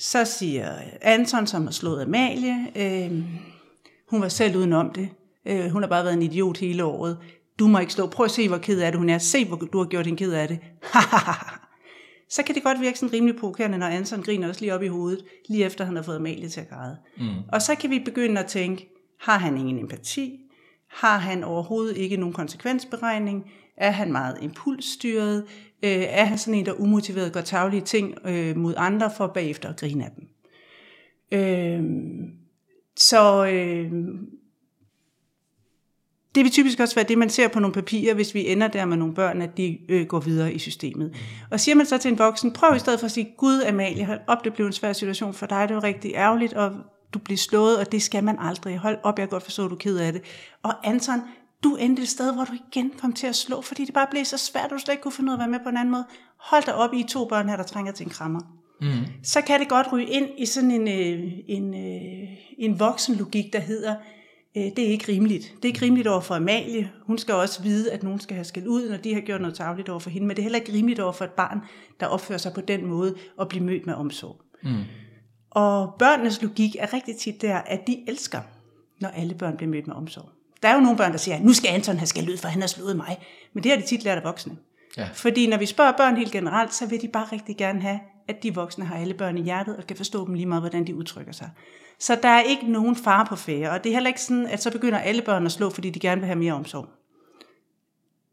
Så 0.00 0.24
siger 0.24 0.72
Anton, 1.00 1.46
som 1.46 1.64
har 1.64 1.70
slået 1.70 2.02
Amalie, 2.02 2.66
øh, 2.76 3.22
hun 4.08 4.20
var 4.20 4.28
selv 4.28 4.56
udenom 4.56 4.90
det. 4.90 5.08
Øh, 5.46 5.70
hun 5.70 5.82
har 5.82 5.88
bare 5.88 6.04
været 6.04 6.14
en 6.14 6.22
idiot 6.22 6.58
hele 6.58 6.84
året. 6.84 7.18
Du 7.58 7.66
må 7.66 7.78
ikke 7.78 7.92
slå. 7.92 8.06
Prøv 8.06 8.24
at 8.24 8.30
se, 8.30 8.48
hvor 8.48 8.58
ked 8.58 8.80
af 8.80 8.92
det 8.92 8.98
hun 8.98 9.08
er. 9.10 9.18
Se, 9.18 9.44
hvor 9.44 9.56
du 9.56 9.78
har 9.78 9.84
gjort 9.84 10.06
hende 10.06 10.18
ked 10.18 10.32
af 10.32 10.48
det. 10.48 10.58
så 12.34 12.42
kan 12.42 12.54
det 12.54 12.62
godt 12.62 12.80
virke 12.80 12.98
sådan 12.98 13.12
rimelig 13.12 13.36
provokerende, 13.36 13.78
når 13.78 13.86
Anton 13.86 14.22
griner 14.22 14.48
også 14.48 14.60
lige 14.60 14.74
op 14.74 14.82
i 14.82 14.88
hovedet, 14.88 15.24
lige 15.48 15.64
efter 15.64 15.84
han 15.84 15.96
har 15.96 16.02
fået 16.02 16.16
Amalie 16.16 16.48
til 16.48 16.60
at 16.60 16.68
græde. 16.68 16.96
Mm. 17.16 17.28
Og 17.52 17.62
så 17.62 17.74
kan 17.74 17.90
vi 17.90 17.98
begynde 17.98 18.40
at 18.40 18.46
tænke, 18.46 18.88
har 19.20 19.38
han 19.38 19.56
ingen 19.56 19.78
empati? 19.78 20.40
Har 20.88 21.18
han 21.18 21.44
overhovedet 21.44 21.96
ikke 21.96 22.16
nogen 22.16 22.32
konsekvensberegning? 22.34 23.44
Er 23.76 23.90
han 23.90 24.12
meget 24.12 24.38
impulsstyret? 24.42 25.44
Øh, 25.82 25.90
er 26.08 26.24
han 26.24 26.38
sådan 26.38 26.54
en, 26.54 26.66
der 26.66 26.72
umotiveret 26.72 27.32
gør 27.32 27.40
taglige 27.40 27.82
ting 27.82 28.14
øh, 28.24 28.56
mod 28.56 28.74
andre 28.76 29.10
for 29.16 29.26
bagefter 29.26 29.68
at 29.68 29.80
grine 29.80 30.04
af 30.04 30.10
dem? 30.10 30.28
Øh, 31.32 31.82
så 32.96 33.46
øh, 33.46 33.92
det 36.34 36.44
vil 36.44 36.52
typisk 36.52 36.80
også 36.80 36.94
være 36.94 37.04
det, 37.08 37.18
man 37.18 37.30
ser 37.30 37.48
på 37.48 37.60
nogle 37.60 37.74
papirer, 37.74 38.14
hvis 38.14 38.34
vi 38.34 38.46
ender 38.46 38.68
der 38.68 38.84
med 38.84 38.96
nogle 38.96 39.14
børn, 39.14 39.42
at 39.42 39.56
de 39.56 39.78
øh, 39.88 40.06
går 40.06 40.20
videre 40.20 40.52
i 40.52 40.58
systemet. 40.58 41.14
Og 41.50 41.60
siger 41.60 41.74
man 41.74 41.86
så 41.86 41.98
til 41.98 42.10
en 42.12 42.18
voksen, 42.18 42.52
prøv 42.52 42.76
i 42.76 42.78
stedet 42.78 43.00
for 43.00 43.04
at 43.04 43.12
sige, 43.12 43.34
Gud 43.36 43.62
Amalie, 43.62 44.04
hold 44.04 44.20
op, 44.26 44.44
det 44.44 44.54
blev 44.54 44.66
en 44.66 44.72
svær 44.72 44.92
situation 44.92 45.34
for 45.34 45.46
dig, 45.46 45.68
det 45.68 45.76
var 45.76 45.84
rigtig 45.84 46.12
ærgerligt, 46.14 46.52
og 46.52 46.72
du 47.14 47.18
bliver 47.18 47.38
slået, 47.38 47.78
og 47.78 47.92
det 47.92 48.02
skal 48.02 48.24
man 48.24 48.36
aldrig. 48.38 48.78
Hold 48.78 48.98
op, 49.02 49.18
jeg 49.18 49.28
kan 49.28 49.30
godt 49.30 49.42
forstå, 49.42 49.68
du 49.68 49.74
er 49.74 49.78
ked 49.78 49.98
af 49.98 50.12
det. 50.12 50.22
Og 50.62 50.88
Anton, 50.88 51.20
du 51.64 51.76
endte 51.76 52.02
et 52.02 52.08
sted, 52.08 52.34
hvor 52.34 52.44
du 52.44 52.52
igen 52.72 52.92
kom 52.98 53.12
til 53.12 53.26
at 53.26 53.36
slå, 53.36 53.60
fordi 53.60 53.84
det 53.84 53.94
bare 53.94 54.06
blev 54.10 54.24
så 54.24 54.38
svært, 54.38 54.64
at 54.64 54.70
du 54.70 54.78
slet 54.78 54.92
ikke 54.92 55.02
kunne 55.02 55.12
finde 55.12 55.32
ud 55.32 55.32
af 55.32 55.36
at 55.36 55.40
være 55.40 55.50
med 55.50 55.60
på 55.64 55.68
en 55.68 55.76
anden 55.76 55.92
måde. 55.92 56.04
Hold 56.36 56.64
dig 56.66 56.74
op 56.74 56.94
i 56.94 57.02
to 57.02 57.24
børn 57.24 57.48
her, 57.48 57.56
der 57.56 57.62
trænger 57.62 57.92
til 57.92 58.04
en 58.04 58.10
krammer. 58.10 58.40
Mm. 58.80 58.88
Så 59.22 59.40
kan 59.40 59.60
det 59.60 59.68
godt 59.68 59.92
ryge 59.92 60.06
ind 60.06 60.28
i 60.38 60.46
sådan 60.46 60.70
en, 60.70 60.88
øh, 60.88 61.32
en, 61.46 61.74
øh, 61.74 62.28
en 62.58 62.80
voksenlogik, 62.80 63.52
der 63.52 63.58
hedder, 63.60 63.94
øh, 64.56 64.62
det 64.62 64.78
er 64.78 64.88
ikke 64.88 65.12
rimeligt. 65.12 65.52
Det 65.56 65.64
er 65.64 65.68
ikke 65.68 65.84
rimeligt 65.84 66.08
over 66.08 66.20
for 66.20 66.34
Amalie. 66.34 66.90
Hun 67.06 67.18
skal 67.18 67.34
også 67.34 67.62
vide, 67.62 67.92
at 67.92 68.02
nogen 68.02 68.20
skal 68.20 68.34
have 68.34 68.44
skæld 68.44 68.66
ud, 68.66 68.90
når 68.90 68.96
de 68.96 69.14
har 69.14 69.20
gjort 69.20 69.40
noget 69.40 69.56
tageligt 69.56 69.88
over 69.88 70.00
for 70.00 70.10
hende. 70.10 70.26
Men 70.26 70.36
det 70.36 70.42
er 70.42 70.44
heller 70.44 70.58
ikke 70.58 70.72
rimeligt 70.72 71.00
over 71.00 71.12
for 71.12 71.24
et 71.24 71.30
barn, 71.30 71.60
der 72.00 72.06
opfører 72.06 72.38
sig 72.38 72.52
på 72.52 72.60
den 72.60 72.86
måde 72.86 73.14
og 73.36 73.48
blive 73.48 73.64
mødt 73.64 73.86
med 73.86 73.94
omsorg. 73.94 74.40
Mm. 74.62 74.82
Og 75.50 75.94
børnenes 75.98 76.42
logik 76.42 76.76
er 76.78 76.92
rigtig 76.92 77.16
tit 77.16 77.42
der, 77.42 77.56
at 77.56 77.86
de 77.86 78.04
elsker, 78.08 78.40
når 79.00 79.08
alle 79.08 79.34
børn 79.34 79.56
bliver 79.56 79.70
mødt 79.70 79.86
med 79.86 79.94
omsorg. 79.94 80.37
Der 80.62 80.68
er 80.68 80.74
jo 80.74 80.80
nogle 80.80 80.96
børn, 80.96 81.12
der 81.12 81.18
siger, 81.18 81.40
nu 81.40 81.52
skal 81.52 81.68
Anton 81.68 81.96
have 81.96 82.06
skæld 82.06 82.30
ud, 82.30 82.36
for 82.36 82.48
han 82.48 82.60
har 82.60 82.68
slået 82.68 82.96
mig. 82.96 83.18
Men 83.52 83.62
det 83.62 83.70
har 83.72 83.78
de 83.78 83.86
tit 83.86 84.04
lært 84.04 84.18
af 84.18 84.24
voksne. 84.24 84.56
Ja. 84.96 85.08
Fordi 85.14 85.46
når 85.46 85.56
vi 85.56 85.66
spørger 85.66 85.92
børn 85.92 86.16
helt 86.16 86.32
generelt, 86.32 86.74
så 86.74 86.86
vil 86.86 87.02
de 87.02 87.08
bare 87.08 87.26
rigtig 87.32 87.56
gerne 87.56 87.80
have, 87.80 88.00
at 88.28 88.42
de 88.42 88.54
voksne 88.54 88.84
har 88.84 88.96
alle 88.96 89.14
børn 89.14 89.38
i 89.38 89.42
hjertet, 89.42 89.76
og 89.76 89.86
kan 89.86 89.96
forstå 89.96 90.26
dem 90.26 90.34
lige 90.34 90.46
meget, 90.46 90.62
hvordan 90.62 90.86
de 90.86 90.94
udtrykker 90.94 91.32
sig. 91.32 91.50
Så 91.98 92.18
der 92.22 92.28
er 92.28 92.42
ikke 92.42 92.72
nogen 92.72 92.96
far 92.96 93.24
på 93.24 93.36
færre, 93.36 93.70
og 93.70 93.84
det 93.84 93.90
er 93.90 93.94
heller 93.94 94.08
ikke 94.08 94.22
sådan, 94.22 94.46
at 94.46 94.62
så 94.62 94.70
begynder 94.70 94.98
alle 94.98 95.22
børn 95.22 95.46
at 95.46 95.52
slå, 95.52 95.70
fordi 95.70 95.90
de 95.90 96.00
gerne 96.00 96.20
vil 96.20 96.26
have 96.26 96.38
mere 96.38 96.52
omsorg. 96.52 96.88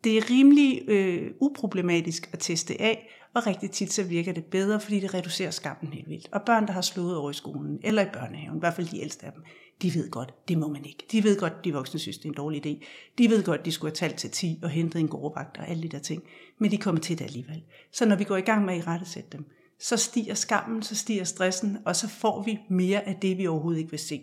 Det 0.04 0.18
er 0.18 0.30
rimelig 0.30 0.82
øh, 0.88 1.32
uproblematisk 1.42 2.30
at 2.34 2.40
teste 2.40 2.82
af, 2.82 3.10
og 3.34 3.48
rigtig 3.48 3.72
tit 3.72 3.94
så 3.94 4.04
virker 4.04 4.34
det 4.34 4.46
bedre, 4.46 4.80
fordi 4.80 5.00
det 5.00 5.14
reducerer 5.14 5.52
skammen 5.52 5.94
helt 5.94 6.10
vildt. 6.10 6.28
Og 6.32 6.42
børn, 6.42 6.68
der 6.68 6.74
har 6.74 6.82
slået 6.82 7.18
over 7.18 7.30
i 7.30 7.34
skolen, 7.34 7.80
eller 7.84 8.02
i 8.02 8.08
børnehaven, 8.14 8.58
i 8.58 8.60
hvert 8.60 8.74
fald 8.74 8.88
de 8.88 9.02
ældste 9.02 9.26
af 9.26 9.32
dem, 9.32 9.44
de 9.82 9.94
ved 9.94 10.12
godt, 10.12 10.48
det 10.48 10.58
må 10.58 10.68
man 10.68 10.86
ikke. 10.86 11.06
De 11.12 11.24
ved 11.24 11.40
godt, 11.40 11.66
de 11.66 11.74
voksne 11.74 12.00
synes, 12.00 12.18
det 12.18 12.26
er 12.26 12.30
en 12.30 12.36
dårlig 12.36 12.66
idé. 12.66 12.86
De 13.18 13.30
ved 13.30 13.44
godt, 13.44 13.66
de 13.66 13.72
skulle 13.72 13.92
have 13.92 13.96
talt 13.96 14.16
til 14.16 14.30
10 14.30 14.60
og 14.64 14.70
hentet 14.70 15.00
en 15.00 15.08
gårdvagt 15.08 15.58
og 15.58 15.70
alle 15.70 15.84
de 15.84 15.90
der 15.90 16.00
ting. 16.00 16.24
Men 16.60 16.72
de 16.72 16.78
kommer 16.78 17.02
til 17.02 17.20
det 17.20 17.26
alligevel. 17.26 17.64
Så 17.92 18.06
når 18.06 18.16
vi 18.16 18.24
går 18.24 18.38
i 18.38 18.42
gang 18.42 18.66
med 18.66 18.74
at 18.74 18.80
i 18.80 18.84
rette 18.84 19.06
sætte 19.10 19.30
dem, 19.32 19.46
så 19.80 19.98
stiger 19.98 20.34
skammen, 20.34 20.84
så 20.84 20.96
stiger 20.96 21.24
stressen, 21.24 21.78
og 21.86 21.96
så 21.96 22.08
får 22.08 22.44
vi 22.44 22.60
mere 22.70 23.08
af 23.08 23.16
det, 23.22 23.38
vi 23.38 23.48
overhovedet 23.48 23.80
ikke 23.80 23.92
vil 23.92 24.00
se. 24.00 24.22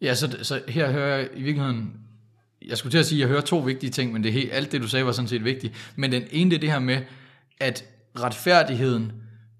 Ja, 0.00 0.14
så, 0.14 0.38
så 0.42 0.62
her 0.68 0.92
hører 0.92 1.16
jeg 1.16 1.28
i 1.36 1.42
virkeligheden 1.42 1.92
jeg 2.68 2.78
skulle 2.78 2.92
til 2.92 2.98
at 2.98 3.06
sige, 3.06 3.16
at 3.16 3.20
jeg 3.20 3.28
hører 3.28 3.40
to 3.40 3.58
vigtige 3.58 3.90
ting, 3.90 4.12
men 4.12 4.24
det 4.24 4.32
helt, 4.32 4.52
alt 4.52 4.72
det, 4.72 4.82
du 4.82 4.88
sagde, 4.88 5.06
var 5.06 5.12
sådan 5.12 5.28
set 5.28 5.44
vigtigt. 5.44 5.92
Men 5.96 6.12
den 6.12 6.22
ene, 6.30 6.50
det 6.50 6.56
er 6.56 6.60
det 6.60 6.70
her 6.70 6.78
med, 6.78 7.00
at 7.60 7.84
retfærdigheden 8.18 9.12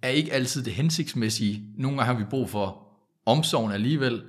er 0.02 0.08
ikke 0.08 0.32
altid 0.32 0.62
det 0.62 0.72
hensigtsmæssige. 0.72 1.62
Nogle 1.78 1.98
gange 1.98 2.12
har 2.12 2.18
vi 2.18 2.24
brug 2.30 2.50
for 2.50 2.86
omsorgen 3.26 3.72
alligevel. 3.72 4.22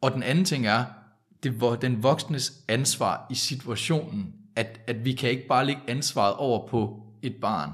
Og 0.00 0.12
den 0.12 0.22
anden 0.22 0.44
ting 0.44 0.66
er, 0.66 0.84
det 1.42 1.60
var 1.60 1.76
den 1.76 2.02
voksnes 2.02 2.52
ansvar 2.68 3.26
i 3.30 3.34
situationen, 3.34 4.32
at, 4.56 4.80
at 4.86 5.04
vi 5.04 5.12
kan 5.12 5.30
ikke 5.30 5.46
bare 5.46 5.66
lægge 5.66 5.82
ansvaret 5.88 6.34
over 6.34 6.68
på 6.68 7.02
et 7.22 7.34
barn. 7.40 7.70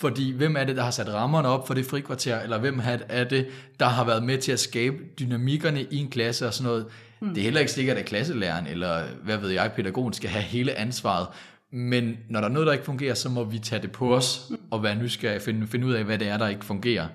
Fordi 0.00 0.32
hvem 0.32 0.56
er 0.56 0.64
det, 0.64 0.76
der 0.76 0.82
har 0.82 0.90
sat 0.90 1.08
rammerne 1.08 1.48
op 1.48 1.66
for 1.66 1.74
det 1.74 1.86
frikvarter, 1.86 2.40
eller 2.40 2.58
hvem 2.58 2.80
er 3.08 3.24
det, 3.24 3.46
der 3.80 3.86
har 3.86 4.04
været 4.04 4.22
med 4.22 4.38
til 4.38 4.52
at 4.52 4.60
skabe 4.60 4.96
dynamikkerne 5.18 5.82
i 5.82 5.96
en 5.96 6.10
klasse 6.10 6.46
og 6.46 6.54
sådan 6.54 6.70
noget. 6.70 6.86
Mm. 7.20 7.28
Det 7.28 7.38
er 7.38 7.42
heller 7.42 7.60
ikke 7.60 7.72
sikkert, 7.72 7.96
at 7.96 8.04
klasselæreren, 8.04 8.66
eller 8.66 9.04
hvad 9.24 9.36
ved 9.36 9.50
jeg, 9.50 9.72
pædagogen 9.76 10.12
skal 10.12 10.30
have 10.30 10.42
hele 10.42 10.78
ansvaret. 10.78 11.26
Men 11.70 12.16
når 12.28 12.40
der 12.40 12.48
er 12.48 12.52
noget, 12.52 12.66
der 12.66 12.72
ikke 12.72 12.84
fungerer, 12.84 13.14
så 13.14 13.28
må 13.28 13.44
vi 13.44 13.58
tage 13.58 13.82
det 13.82 13.92
på 13.92 14.16
os, 14.16 14.52
og 14.70 14.82
være 14.82 14.96
nysgerrige, 14.96 15.40
finde, 15.40 15.66
finde 15.66 15.86
ud 15.86 15.92
af, 15.92 16.04
hvad 16.04 16.18
det 16.18 16.28
er, 16.28 16.38
der 16.38 16.48
ikke 16.48 16.64
fungerer. 16.64 17.08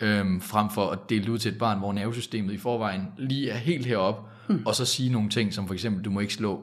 Øhm, 0.00 0.40
frem 0.40 0.70
for 0.70 0.90
at 0.90 0.98
dele 1.08 1.32
ud 1.32 1.38
til 1.38 1.52
et 1.52 1.58
barn, 1.58 1.78
hvor 1.78 1.92
nervesystemet 1.92 2.52
i 2.52 2.58
forvejen 2.58 3.02
lige 3.18 3.50
er 3.50 3.56
helt 3.56 3.86
heroppe, 3.86 4.30
mm. 4.48 4.62
og 4.66 4.74
så 4.74 4.84
sige 4.84 5.12
nogle 5.12 5.28
ting, 5.28 5.54
som 5.54 5.66
for 5.66 5.74
eksempel, 5.74 6.04
du 6.04 6.10
må 6.10 6.20
ikke 6.20 6.34
slå, 6.34 6.60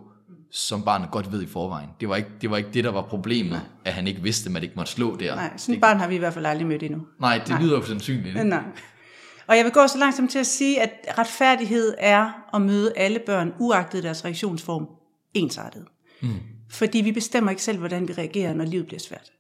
som 0.51 0.83
barnet 0.83 1.11
godt 1.11 1.31
ved 1.31 1.41
i 1.41 1.45
forvejen. 1.45 1.89
Det 1.99 2.09
var 2.09 2.15
ikke 2.15 2.29
det, 2.41 2.51
var 2.51 2.57
ikke 2.57 2.69
det 2.73 2.83
der 2.83 2.91
var 2.91 3.01
problemet, 3.01 3.61
at 3.85 3.93
han 3.93 4.07
ikke 4.07 4.21
vidste, 4.21 4.47
at 4.47 4.51
man 4.51 4.63
ikke 4.63 4.75
måtte 4.75 4.91
slå 4.91 5.15
der. 5.15 5.35
Nej, 5.35 5.57
sådan 5.57 5.75
et 5.75 5.81
barn 5.81 5.97
har 5.97 6.07
vi 6.07 6.15
i 6.15 6.17
hvert 6.17 6.33
fald 6.33 6.45
aldrig 6.45 6.67
mødt 6.67 6.83
endnu. 6.83 7.01
Nej, 7.19 7.37
det 7.37 7.49
Nej. 7.49 7.61
lyder 7.61 7.77
jo 7.77 7.85
sandsynligt. 7.85 8.47
Nej. 8.47 8.63
Og 9.47 9.57
jeg 9.57 9.65
vil 9.65 9.73
gå 9.73 9.87
så 9.87 9.97
langt 9.97 10.15
som 10.15 10.27
til 10.27 10.39
at 10.39 10.47
sige, 10.47 10.81
at 10.81 10.91
retfærdighed 11.17 11.93
er 11.97 12.31
at 12.53 12.61
møde 12.61 12.93
alle 12.95 13.19
børn, 13.25 13.53
uagtet 13.59 14.03
deres 14.03 14.25
reaktionsform, 14.25 14.87
ensartet. 15.33 15.85
Mm. 16.21 16.29
Fordi 16.69 17.01
vi 17.01 17.11
bestemmer 17.11 17.51
ikke 17.51 17.63
selv, 17.63 17.77
hvordan 17.77 18.07
vi 18.07 18.13
reagerer, 18.13 18.53
når 18.53 18.65
livet 18.65 18.87
bliver 18.87 18.99
svært. 18.99 19.31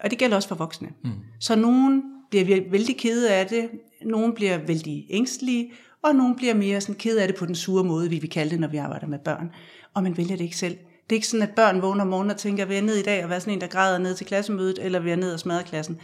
Og 0.00 0.10
det 0.10 0.18
gælder 0.18 0.36
også 0.36 0.48
for 0.48 0.54
voksne. 0.54 0.88
Mm. 1.04 1.10
Så 1.40 1.56
nogen 1.56 2.02
bliver 2.30 2.70
vældig 2.70 2.96
kede 2.96 3.34
af 3.34 3.46
det, 3.46 3.68
nogen 4.02 4.34
bliver 4.34 4.58
vældig 4.66 5.06
ængstelige, 5.10 5.72
og 6.02 6.14
nogen 6.14 6.36
bliver 6.36 6.54
mere 6.54 6.80
sådan 6.80 6.94
kede 6.94 7.22
af 7.22 7.28
det 7.28 7.36
på 7.36 7.46
den 7.46 7.54
sure 7.54 7.84
måde, 7.84 8.10
vi 8.10 8.18
vil 8.18 8.30
kalde 8.30 8.50
det, 8.50 8.60
når 8.60 8.68
vi 8.68 8.76
arbejder 8.76 9.06
med 9.06 9.18
børn. 9.18 9.50
Og 9.94 10.02
man 10.02 10.16
vælger 10.16 10.36
det 10.36 10.44
ikke 10.44 10.56
selv. 10.56 10.76
Det 10.76 11.12
er 11.12 11.16
ikke 11.16 11.26
sådan, 11.26 11.48
at 11.48 11.54
børn 11.54 11.82
vågner 11.82 12.02
om 12.02 12.08
morgenen 12.08 12.30
og 12.30 12.36
tænker, 12.36 12.64
vil 12.64 12.74
jeg 12.74 12.84
ned 12.84 12.96
i 12.96 13.02
dag 13.02 13.24
og 13.24 13.30
være 13.30 13.40
sådan 13.40 13.54
en, 13.54 13.60
der 13.60 13.66
græder 13.66 13.98
ned 13.98 14.14
til 14.14 14.26
klassemødet, 14.26 14.78
eller 14.78 15.00
vil 15.00 15.08
jeg 15.08 15.16
ned 15.16 15.32
og 15.32 15.40
smadre 15.40 15.62
klassen. 15.62 16.00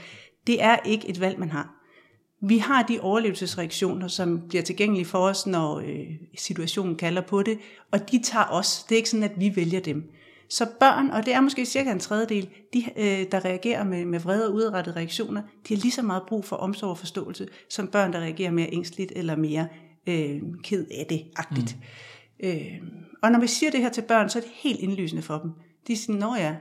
Det 0.46 0.62
er 0.62 0.76
ikke 0.84 1.08
et 1.08 1.20
valg, 1.20 1.38
man 1.38 1.50
har. 1.50 1.74
Vi 2.42 2.58
har 2.58 2.82
de 2.82 3.00
overlevelsesreaktioner, 3.00 4.08
som 4.08 4.40
bliver 4.48 4.62
tilgængelige 4.62 5.04
for 5.04 5.18
os, 5.18 5.46
når 5.46 5.78
øh, 5.78 6.06
situationen 6.38 6.96
kalder 6.96 7.22
på 7.22 7.42
det, 7.42 7.58
og 7.90 8.10
de 8.12 8.22
tager 8.22 8.46
os. 8.50 8.84
Det 8.88 8.94
er 8.94 8.96
ikke 8.96 9.10
sådan, 9.10 9.30
at 9.30 9.40
vi 9.40 9.56
vælger 9.56 9.80
dem. 9.80 10.10
Så 10.48 10.66
børn, 10.80 11.10
og 11.10 11.26
det 11.26 11.34
er 11.34 11.40
måske 11.40 11.66
cirka 11.66 11.90
en 11.90 12.00
tredjedel, 12.00 12.48
de, 12.74 12.84
øh, 12.96 13.26
der 13.32 13.44
reagerer 13.44 13.84
med, 13.84 14.04
med 14.04 14.20
vrede 14.20 14.48
og 14.48 14.54
udrettede 14.54 14.96
reaktioner, 14.96 15.42
de 15.68 15.74
har 15.74 15.82
lige 15.82 15.92
så 15.92 16.02
meget 16.02 16.22
brug 16.28 16.44
for 16.44 16.56
omsorg 16.56 16.90
og 16.90 16.98
forståelse, 16.98 17.48
som 17.70 17.88
børn, 17.88 18.12
der 18.12 18.20
reagerer 18.20 18.50
mere 18.50 18.68
ængstligt 18.72 19.12
eller 19.16 19.36
mere 19.36 19.68
øh, 20.06 20.42
ked 20.62 20.86
af 20.90 21.06
det-agtigt. 21.08 21.76
Mm. 22.42 22.48
Øh, 22.48 22.72
og 23.22 23.30
når 23.30 23.40
vi 23.40 23.46
siger 23.46 23.70
det 23.70 23.80
her 23.80 23.88
til 23.88 24.02
børn, 24.02 24.28
så 24.28 24.38
er 24.38 24.42
det 24.42 24.50
helt 24.54 24.80
indlysende 24.80 25.22
for 25.22 25.38
dem. 25.38 25.50
De 25.86 25.96
siger, 25.96 26.18
nå 26.18 26.34
ja, 26.34 26.54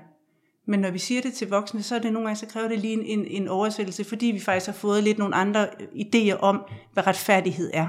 men 0.65 0.79
når 0.79 0.91
vi 0.91 0.99
siger 0.99 1.21
det 1.21 1.33
til 1.33 1.49
voksne, 1.49 1.83
så 1.83 1.95
er 1.95 1.99
det 1.99 2.13
nogle 2.13 2.27
gange, 2.27 2.39
så 2.39 2.45
kræver 2.45 2.67
det 2.67 2.79
lige 2.79 2.93
en, 2.93 3.19
en, 3.19 3.25
en 3.25 3.47
oversættelse, 3.47 4.03
fordi 4.03 4.25
vi 4.25 4.39
faktisk 4.39 4.65
har 4.65 4.73
fået 4.73 5.03
lidt 5.03 5.17
nogle 5.17 5.35
andre 5.35 5.67
idéer 5.95 6.39
om, 6.39 6.61
hvad 6.93 7.07
retfærdighed 7.07 7.71
er. 7.73 7.87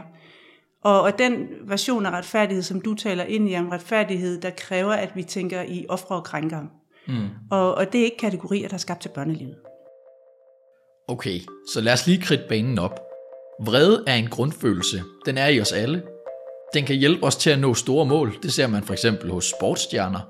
Og, 0.84 1.02
og 1.02 1.18
den 1.18 1.46
version 1.62 2.06
af 2.06 2.10
retfærdighed, 2.10 2.62
som 2.62 2.80
du 2.80 2.94
taler 2.94 3.24
ind 3.24 3.50
i, 3.50 3.56
om 3.56 3.68
retfærdighed, 3.68 4.40
der 4.40 4.50
kræver, 4.50 4.92
at 4.92 5.10
vi 5.14 5.22
tænker 5.22 5.62
i 5.62 5.86
ofre 5.88 6.16
og 6.16 6.24
krænkere. 6.24 6.68
Mm. 7.08 7.28
Og, 7.50 7.74
og 7.74 7.92
det 7.92 8.00
er 8.00 8.04
ikke 8.04 8.16
kategorier, 8.16 8.68
der 8.68 8.74
er 8.74 8.78
skabt 8.78 9.02
til 9.02 9.08
børnelivet. 9.08 9.56
Okay, 11.08 11.40
så 11.72 11.80
lad 11.80 11.92
os 11.92 12.06
lige 12.06 12.22
kridte 12.22 12.44
banen 12.48 12.78
op. 12.78 13.00
Vrede 13.60 14.04
er 14.06 14.14
en 14.14 14.28
grundfølelse. 14.28 15.02
Den 15.26 15.38
er 15.38 15.48
i 15.48 15.60
os 15.60 15.72
alle. 15.72 16.02
Den 16.74 16.84
kan 16.84 16.96
hjælpe 16.96 17.26
os 17.26 17.36
til 17.36 17.50
at 17.50 17.58
nå 17.58 17.74
store 17.74 18.06
mål. 18.06 18.34
Det 18.42 18.52
ser 18.52 18.66
man 18.66 18.82
for 18.82 18.92
eksempel 18.92 19.30
hos 19.30 19.52
sportsstjerner. 19.58 20.20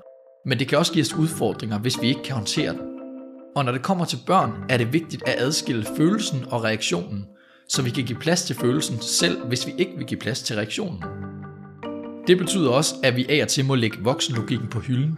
Men 0.45 0.59
det 0.59 0.67
kan 0.67 0.77
også 0.77 0.93
give 0.93 1.01
os 1.01 1.13
udfordringer, 1.13 1.79
hvis 1.79 2.01
vi 2.01 2.07
ikke 2.07 2.23
kan 2.23 2.35
håndtere 2.35 2.71
den. 2.71 2.81
Og 3.55 3.65
når 3.65 3.71
det 3.71 3.83
kommer 3.83 4.05
til 4.05 4.19
børn, 4.27 4.51
er 4.69 4.77
det 4.77 4.93
vigtigt 4.93 5.23
at 5.27 5.35
adskille 5.37 5.85
følelsen 5.97 6.45
og 6.51 6.63
reaktionen, 6.63 7.25
så 7.69 7.81
vi 7.81 7.89
kan 7.89 8.03
give 8.03 8.19
plads 8.19 8.43
til 8.43 8.55
følelsen, 8.55 9.01
selv 9.01 9.45
hvis 9.47 9.67
vi 9.67 9.73
ikke 9.77 9.97
vil 9.97 10.05
give 10.05 10.19
plads 10.19 10.41
til 10.41 10.55
reaktionen. 10.55 11.03
Det 12.27 12.37
betyder 12.37 12.69
også, 12.69 12.95
at 13.03 13.15
vi 13.15 13.25
af 13.29 13.41
og 13.41 13.47
til 13.47 13.65
må 13.65 13.75
lægge 13.75 13.97
voksenlogikken 14.01 14.67
på 14.67 14.79
hylden. 14.79 15.17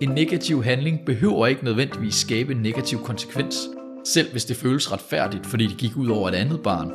En 0.00 0.08
negativ 0.08 0.64
handling 0.64 1.00
behøver 1.06 1.46
ikke 1.46 1.64
nødvendigvis 1.64 2.14
skabe 2.14 2.52
en 2.52 2.62
negativ 2.62 2.98
konsekvens, 3.04 3.56
selv 4.04 4.30
hvis 4.30 4.44
det 4.44 4.56
føles 4.56 4.92
retfærdigt, 4.92 5.46
fordi 5.46 5.66
det 5.66 5.76
gik 5.76 5.96
ud 5.96 6.08
over 6.08 6.28
et 6.28 6.34
andet 6.34 6.60
barn. 6.60 6.92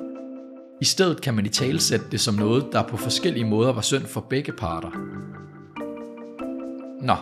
I 0.81 0.85
stedet 0.85 1.21
kan 1.21 1.33
man 1.33 1.45
i 1.45 1.49
tale 1.49 1.79
sætte 1.79 2.05
det 2.11 2.19
som 2.19 2.33
noget, 2.33 2.65
der 2.71 2.83
på 2.83 2.97
forskellige 2.97 3.45
måder 3.45 3.73
var 3.73 3.81
synd 3.81 4.05
for 4.05 4.21
begge 4.29 4.51
parter. 4.51 4.91
Nå, 7.01 7.15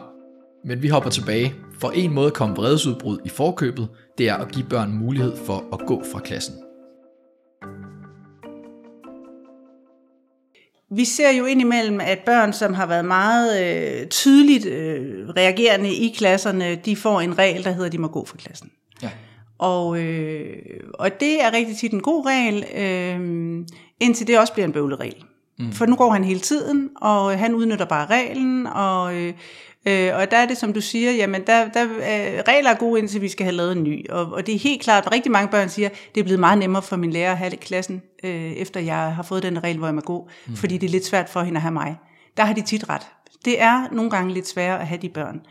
men 0.65 0.82
vi 0.82 0.88
hopper 0.88 1.10
tilbage, 1.10 1.55
for 1.79 1.91
en 1.91 2.13
måde 2.13 2.27
at 2.27 2.34
komme 2.34 2.55
vredesudbrud 2.55 3.17
i 3.25 3.29
forkøbet, 3.29 3.88
det 4.17 4.29
er 4.29 4.36
at 4.36 4.51
give 4.51 4.65
børn 4.70 4.91
mulighed 4.91 5.38
for 5.46 5.63
at 5.74 5.79
gå 5.88 6.03
fra 6.12 6.20
klassen. 6.20 6.64
Vi 10.92 11.06
ser 11.06 11.32
jo 11.32 11.46
indimellem, 11.46 12.00
at 12.01 12.20
børn, 12.20 12.54
som 12.54 12.74
har 12.74 12.86
været 12.86 13.06
meget 13.06 13.63
øh, 13.63 14.08
tydeligt 14.08 14.65
øh, 14.65 15.30
reagerende 15.30 15.94
i 15.94 16.13
klasserne, 16.18 16.75
de 16.75 16.96
får 16.96 17.22
en 17.22 17.38
regel, 17.38 17.63
der 17.63 17.72
hedder, 17.72 17.86
at 17.86 17.92
de 17.92 17.98
må 17.98 18.08
gå 18.08 18.25
fra 18.25 18.38
klassen. 18.38 18.72
Ja. 19.04 19.10
Og, 19.58 20.00
øh, 20.00 20.56
og 20.94 21.20
det 21.20 21.44
er 21.44 21.54
rigtig 21.54 21.77
tit 21.77 21.92
en 21.92 22.01
god 22.01 22.25
regel, 22.25 22.65
øh, 22.75 23.65
indtil 24.00 24.27
det 24.27 24.39
også 24.39 24.54
bliver 24.54 24.65
en 24.65 24.74
bøvleregel. 24.74 25.24
Mm. 25.60 25.72
For 25.72 25.86
nu 25.86 25.96
går 25.96 26.12
han 26.12 26.24
hele 26.24 26.39
tiden, 26.39 26.89
og 27.01 27.39
han 27.39 27.54
udnytter 27.54 27.86
bare 27.86 28.06
reglen, 28.06 28.68
og, 28.68 29.15
øh, 29.15 29.34
øh, 29.86 30.15
og 30.15 30.32
der 30.32 30.38
er 30.38 30.46
det, 30.46 30.58
som 30.58 30.74
du 30.74 30.82
siger, 30.82 31.12
jamen 31.12 31.42
der, 31.48 31.68
der 31.68 31.84
øh, 31.84 32.44
regler 32.48 32.70
er 32.70 32.75
gode, 32.75 33.00
indtil 33.00 33.22
vi 33.22 33.30
skal 33.30 33.44
have 33.44 33.56
lavet 33.56 33.72
en 33.72 33.84
ny. 33.84 34.10
Og, 34.10 34.25
og 34.25 34.48
det 34.48 34.56
er 34.56 34.60
helt 34.60 34.82
klart, 34.82 35.06
at 35.06 35.12
rigtig 35.12 35.32
mange 35.32 35.48
børn 35.48 35.70
siger, 35.70 35.89
det 36.15 36.22
er 36.22 36.24
blevet 36.24 36.39
meget 36.39 36.58
nemmere 36.58 36.82
for 36.82 36.96
min 36.96 37.12
lærer 37.12 37.32
at 37.32 37.38
have 37.38 37.51
klassen, 37.51 38.01
øh, 38.24 38.51
efter 38.51 38.80
jeg 38.80 39.15
har 39.15 39.24
fået 39.24 39.44
den 39.44 39.63
regel, 39.63 39.77
hvor 39.77 39.88
jeg 39.88 39.96
må 39.96 40.01
gå, 40.01 40.30
mm. 40.48 40.56
fordi 40.56 40.77
det 40.77 40.88
er 40.88 40.92
lidt 40.92 41.06
svært 41.06 41.30
for 41.30 41.42
hende 41.42 41.58
at 41.58 41.62
have 41.62 41.74
mig. 41.74 41.96
Der 42.38 42.44
har 42.44 42.54
de 42.54 42.62
tit 42.62 42.89
ret. 42.89 43.08
Det 43.46 43.62
er 43.62 43.88
nogle 43.92 44.12
gange 44.12 44.34
lidt 44.34 44.48
sværere 44.48 44.82
at 44.82 44.88
have 44.88 45.01
de 45.01 45.10
børn. 45.10 45.42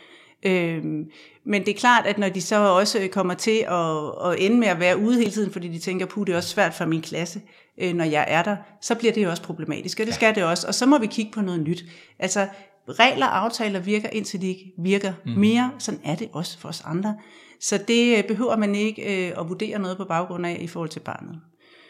Øhm, 0.43 1.05
men 1.47 1.65
det 1.65 1.69
er 1.69 1.79
klart, 1.79 2.07
at 2.07 2.19
når 2.19 2.29
de 2.29 2.43
så 2.43 2.57
også 2.57 3.09
kommer 3.13 3.35
til 3.35 3.65
at, 3.69 4.31
at 4.31 4.39
ende 4.39 4.57
med 4.57 4.69
at 4.69 4.81
være 4.81 4.99
ude 4.99 5.19
hele 5.19 5.31
tiden, 5.31 5.53
fordi 5.53 5.69
de 5.69 5.79
tænker, 5.79 6.07
puh, 6.07 6.27
det 6.27 6.33
er 6.33 6.37
også 6.37 6.49
svært 6.49 6.75
for 6.75 6.85
min 6.85 7.03
klasse, 7.03 7.41
øh, 7.79 7.95
når 7.95 8.05
jeg 8.05 8.25
er 8.29 8.43
der, 8.43 8.57
så 8.81 8.95
bliver 8.95 9.13
det 9.13 9.25
jo 9.25 9.31
også 9.31 9.43
problematisk, 9.43 10.01
og 10.01 10.07
det 10.07 10.15
skal 10.15 10.35
det 10.35 10.45
også. 10.45 10.67
Og 10.67 10.75
så 10.75 10.87
må 10.87 10.99
vi 10.99 11.07
kigge 11.07 11.33
på 11.33 11.41
noget 11.41 11.61
nyt. 11.61 11.85
Altså, 12.19 12.47
regler 12.89 13.27
og 13.27 13.45
aftaler 13.45 13.81
virker, 13.81 14.09
indtil 14.09 14.41
de 14.41 14.49
ikke 14.49 14.73
virker 14.79 15.13
mm. 15.27 15.33
mere. 15.33 15.71
Sådan 15.79 16.01
er 16.05 16.15
det 16.15 16.29
også 16.33 16.59
for 16.59 16.69
os 16.69 16.83
andre. 16.85 17.17
Så 17.61 17.79
det 17.89 18.19
øh, 18.19 18.25
behøver 18.25 18.57
man 18.57 18.75
ikke 18.75 19.29
øh, 19.29 19.33
at 19.41 19.49
vurdere 19.49 19.79
noget 19.79 19.97
på 19.97 20.05
baggrund 20.05 20.47
af 20.47 20.59
i 20.61 20.67
forhold 20.67 20.91
til 20.91 21.01
barnet. 21.01 21.41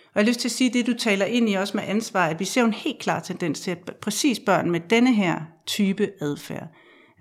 Og 0.04 0.20
jeg 0.20 0.24
har 0.24 0.28
lyst 0.28 0.40
til 0.40 0.48
at 0.48 0.52
sige, 0.52 0.70
det 0.72 0.86
du 0.86 0.94
taler 0.94 1.24
ind 1.24 1.50
i 1.50 1.54
også 1.54 1.76
med 1.76 1.84
ansvar, 1.86 2.26
at 2.26 2.40
vi 2.40 2.44
ser 2.44 2.64
en 2.64 2.72
helt 2.72 2.98
klar 2.98 3.20
tendens 3.20 3.60
til, 3.60 3.70
at 3.70 3.78
præcis 4.00 4.40
børn 4.46 4.70
med 4.70 4.80
denne 4.80 5.14
her 5.14 5.40
type 5.66 6.10
adfærd, 6.20 6.68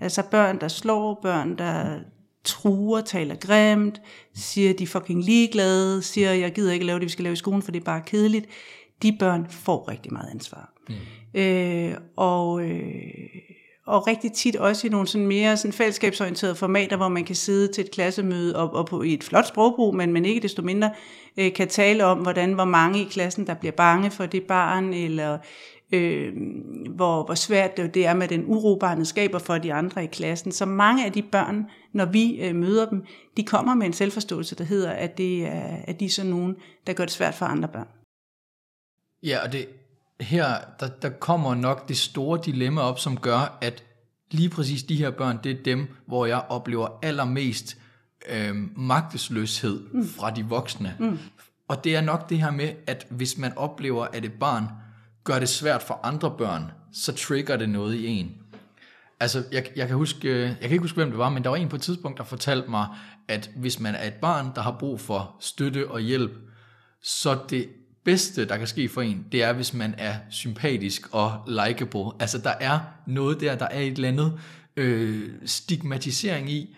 Altså 0.04 0.24
børn, 0.32 0.60
der 0.60 0.68
slår, 0.68 1.20
børn, 1.22 1.58
der 1.58 2.00
truer, 2.44 3.02
taler 3.02 3.36
grimt, 3.36 4.02
siger, 4.36 4.74
de 4.74 4.84
er 4.84 4.88
fucking 4.88 5.24
ligeglade, 5.24 6.02
siger, 6.02 6.32
jeg 6.32 6.54
gider 6.54 6.74
ikke 6.74 6.86
lave 6.86 7.00
det, 7.00 7.06
vi 7.06 7.12
skal 7.12 7.24
lave 7.24 7.34
i 7.34 7.36
skolen, 7.36 7.62
for 7.62 7.72
det 7.72 7.80
er 7.80 7.84
bare 7.84 8.02
kedeligt. 8.06 8.46
De 9.02 9.18
børn 9.20 9.48
får 9.50 9.90
rigtig 9.92 10.14
meget 10.14 10.30
ansvar. 10.32 10.74
Mm. 10.90 10.96
Øh, 11.42 11.98
og, 12.16 12.62
øh, 12.62 13.10
og 13.86 14.08
rigtig 14.08 14.32
tit 14.34 14.56
også 14.56 14.88
i 14.88 14.90
nogle 14.90 15.08
sådan 15.08 15.28
mere 15.28 15.58
sådan 15.58 15.74
fællesskabsorienterede 15.74 16.56
formater, 16.56 16.98
hvor 16.98 17.08
man 17.08 17.26
kan 17.26 17.36
sidde 17.36 17.74
til 17.74 17.84
et 17.84 17.92
klassemøde 17.92 18.56
og, 18.56 18.74
og 18.74 18.86
på, 18.86 19.02
i 19.02 19.14
et 19.14 19.24
flot 19.24 19.48
sprogbrug, 19.48 19.96
men, 19.96 20.14
men 20.14 20.26
ikke 20.26 20.42
desto 20.42 20.62
mindre 20.62 20.92
øh, 21.38 21.54
kan 21.54 21.68
tale 21.68 22.06
om, 22.06 22.18
hvordan 22.18 22.54
hvor 22.54 22.66
mange 22.66 23.02
i 23.02 23.08
klassen, 23.12 23.48
der 23.48 23.54
bliver 23.54 23.72
bange 23.72 24.12
for 24.12 24.26
det 24.26 24.44
barn, 24.44 24.94
eller 24.94 25.38
øh, 25.94 26.34
hvor, 26.96 27.26
hvor 27.26 27.36
svært 27.36 27.78
det 27.78 28.06
er 28.06 28.14
med 28.14 28.28
den 28.28 28.44
uro, 28.46 28.76
barnet 28.80 29.08
skaber 29.08 29.40
for 29.40 29.58
de 29.58 29.74
andre 29.74 30.04
i 30.04 30.08
klassen. 30.08 30.52
Så 30.52 30.66
mange 30.66 31.06
af 31.06 31.12
de 31.12 31.22
børn, 31.22 31.66
når 31.94 32.06
vi 32.06 32.42
øh, 32.42 32.56
møder 32.56 32.90
dem, 32.90 33.06
de 33.38 33.44
kommer 33.44 33.76
med 33.76 33.88
en 33.88 33.94
selvforståelse, 33.94 34.56
der 34.56 34.64
hedder, 34.64 34.92
at, 34.92 35.18
det 35.18 35.46
er, 35.46 35.78
at 35.88 36.00
de 36.00 36.06
er 36.06 36.10
sådan 36.10 36.32
nogen, 36.32 36.56
der 36.88 36.94
gør 36.94 37.06
det 37.06 37.14
svært 37.14 37.34
for 37.34 37.46
andre 37.46 37.68
børn. 37.68 37.88
Ja, 39.24 39.44
og 39.44 39.52
det, 39.52 39.68
her, 40.22 40.58
der, 40.80 40.88
der 40.88 41.10
kommer 41.10 41.56
nok 41.56 41.88
det 41.88 41.98
store 41.98 42.40
dilemma 42.46 42.82
op, 42.82 43.00
som 43.00 43.18
gør, 43.20 43.58
at 43.62 43.84
lige 44.32 44.50
præcis 44.50 44.84
de 44.84 44.96
her 44.96 45.12
børn, 45.12 45.40
det 45.44 45.52
er 45.52 45.64
dem, 45.64 45.88
hvor 46.06 46.26
jeg 46.26 46.46
oplever 46.50 46.88
allermest 47.02 47.78
øh, 48.30 48.56
magtesløshed 48.78 49.80
mm. 49.94 50.08
fra 50.08 50.32
de 50.32 50.46
voksne. 50.46 50.96
Mm. 51.00 51.20
Og 51.68 51.84
det 51.84 51.96
er 51.96 52.02
nok 52.02 52.30
det 52.30 52.40
her 52.40 52.52
med, 52.52 52.74
at 52.88 53.08
hvis 53.10 53.38
man 53.38 53.58
oplever, 53.58 54.06
at 54.06 54.26
et 54.26 54.34
barn 54.34 54.68
gør 55.24 55.40
det 55.40 55.50
svært 55.50 55.84
for 55.84 56.00
andre 56.04 56.36
børn, 56.38 56.72
så 56.94 57.14
trigger 57.16 57.58
det 57.58 57.70
noget 57.70 57.96
i 57.96 58.08
en. 58.08 58.32
Altså, 59.20 59.44
jeg, 59.52 59.66
jeg, 59.76 59.88
kan 59.88 59.96
huske, 59.96 60.28
øh, 60.30 60.40
jeg 60.40 60.58
kan 60.62 60.72
ikke 60.72 60.82
huske, 60.82 60.96
hvem 60.96 61.10
det 61.10 61.18
var, 61.18 61.30
men 61.30 61.44
der 61.44 61.50
var 61.50 61.58
en 61.58 61.70
på 61.70 61.76
et 61.76 61.82
tidspunkt, 61.82 62.18
der 62.18 62.24
fortalte 62.24 62.70
mig, 62.70 62.88
at 63.28 63.50
hvis 63.56 63.80
man 63.80 63.96
er 63.96 64.08
et 64.08 64.14
barn, 64.14 64.52
der 64.56 64.62
har 64.62 64.76
brug 64.80 65.00
for 65.00 65.36
støtte 65.40 65.92
og 65.92 66.00
hjælp, 66.00 66.32
så 67.02 67.40
det 67.50 67.70
bedste, 68.06 68.46
der 68.46 68.58
kan 68.58 68.68
ske 68.68 68.90
for 68.90 69.02
en, 69.02 69.26
det 69.32 69.44
er, 69.44 69.54
hvis 69.54 69.74
man 69.74 69.96
er 69.98 70.16
sympatisk 70.30 71.08
og 71.12 71.42
likeable. 71.48 72.12
Altså, 72.20 72.38
der 72.38 72.54
er 72.60 72.80
noget 73.08 73.42
der, 73.42 73.56
der 73.56 73.66
er 73.66 73.80
et 73.80 73.94
eller 73.94 74.08
andet 74.08 74.40
øh, 74.78 75.30
stigmatisering 75.46 76.50
i. 76.50 76.76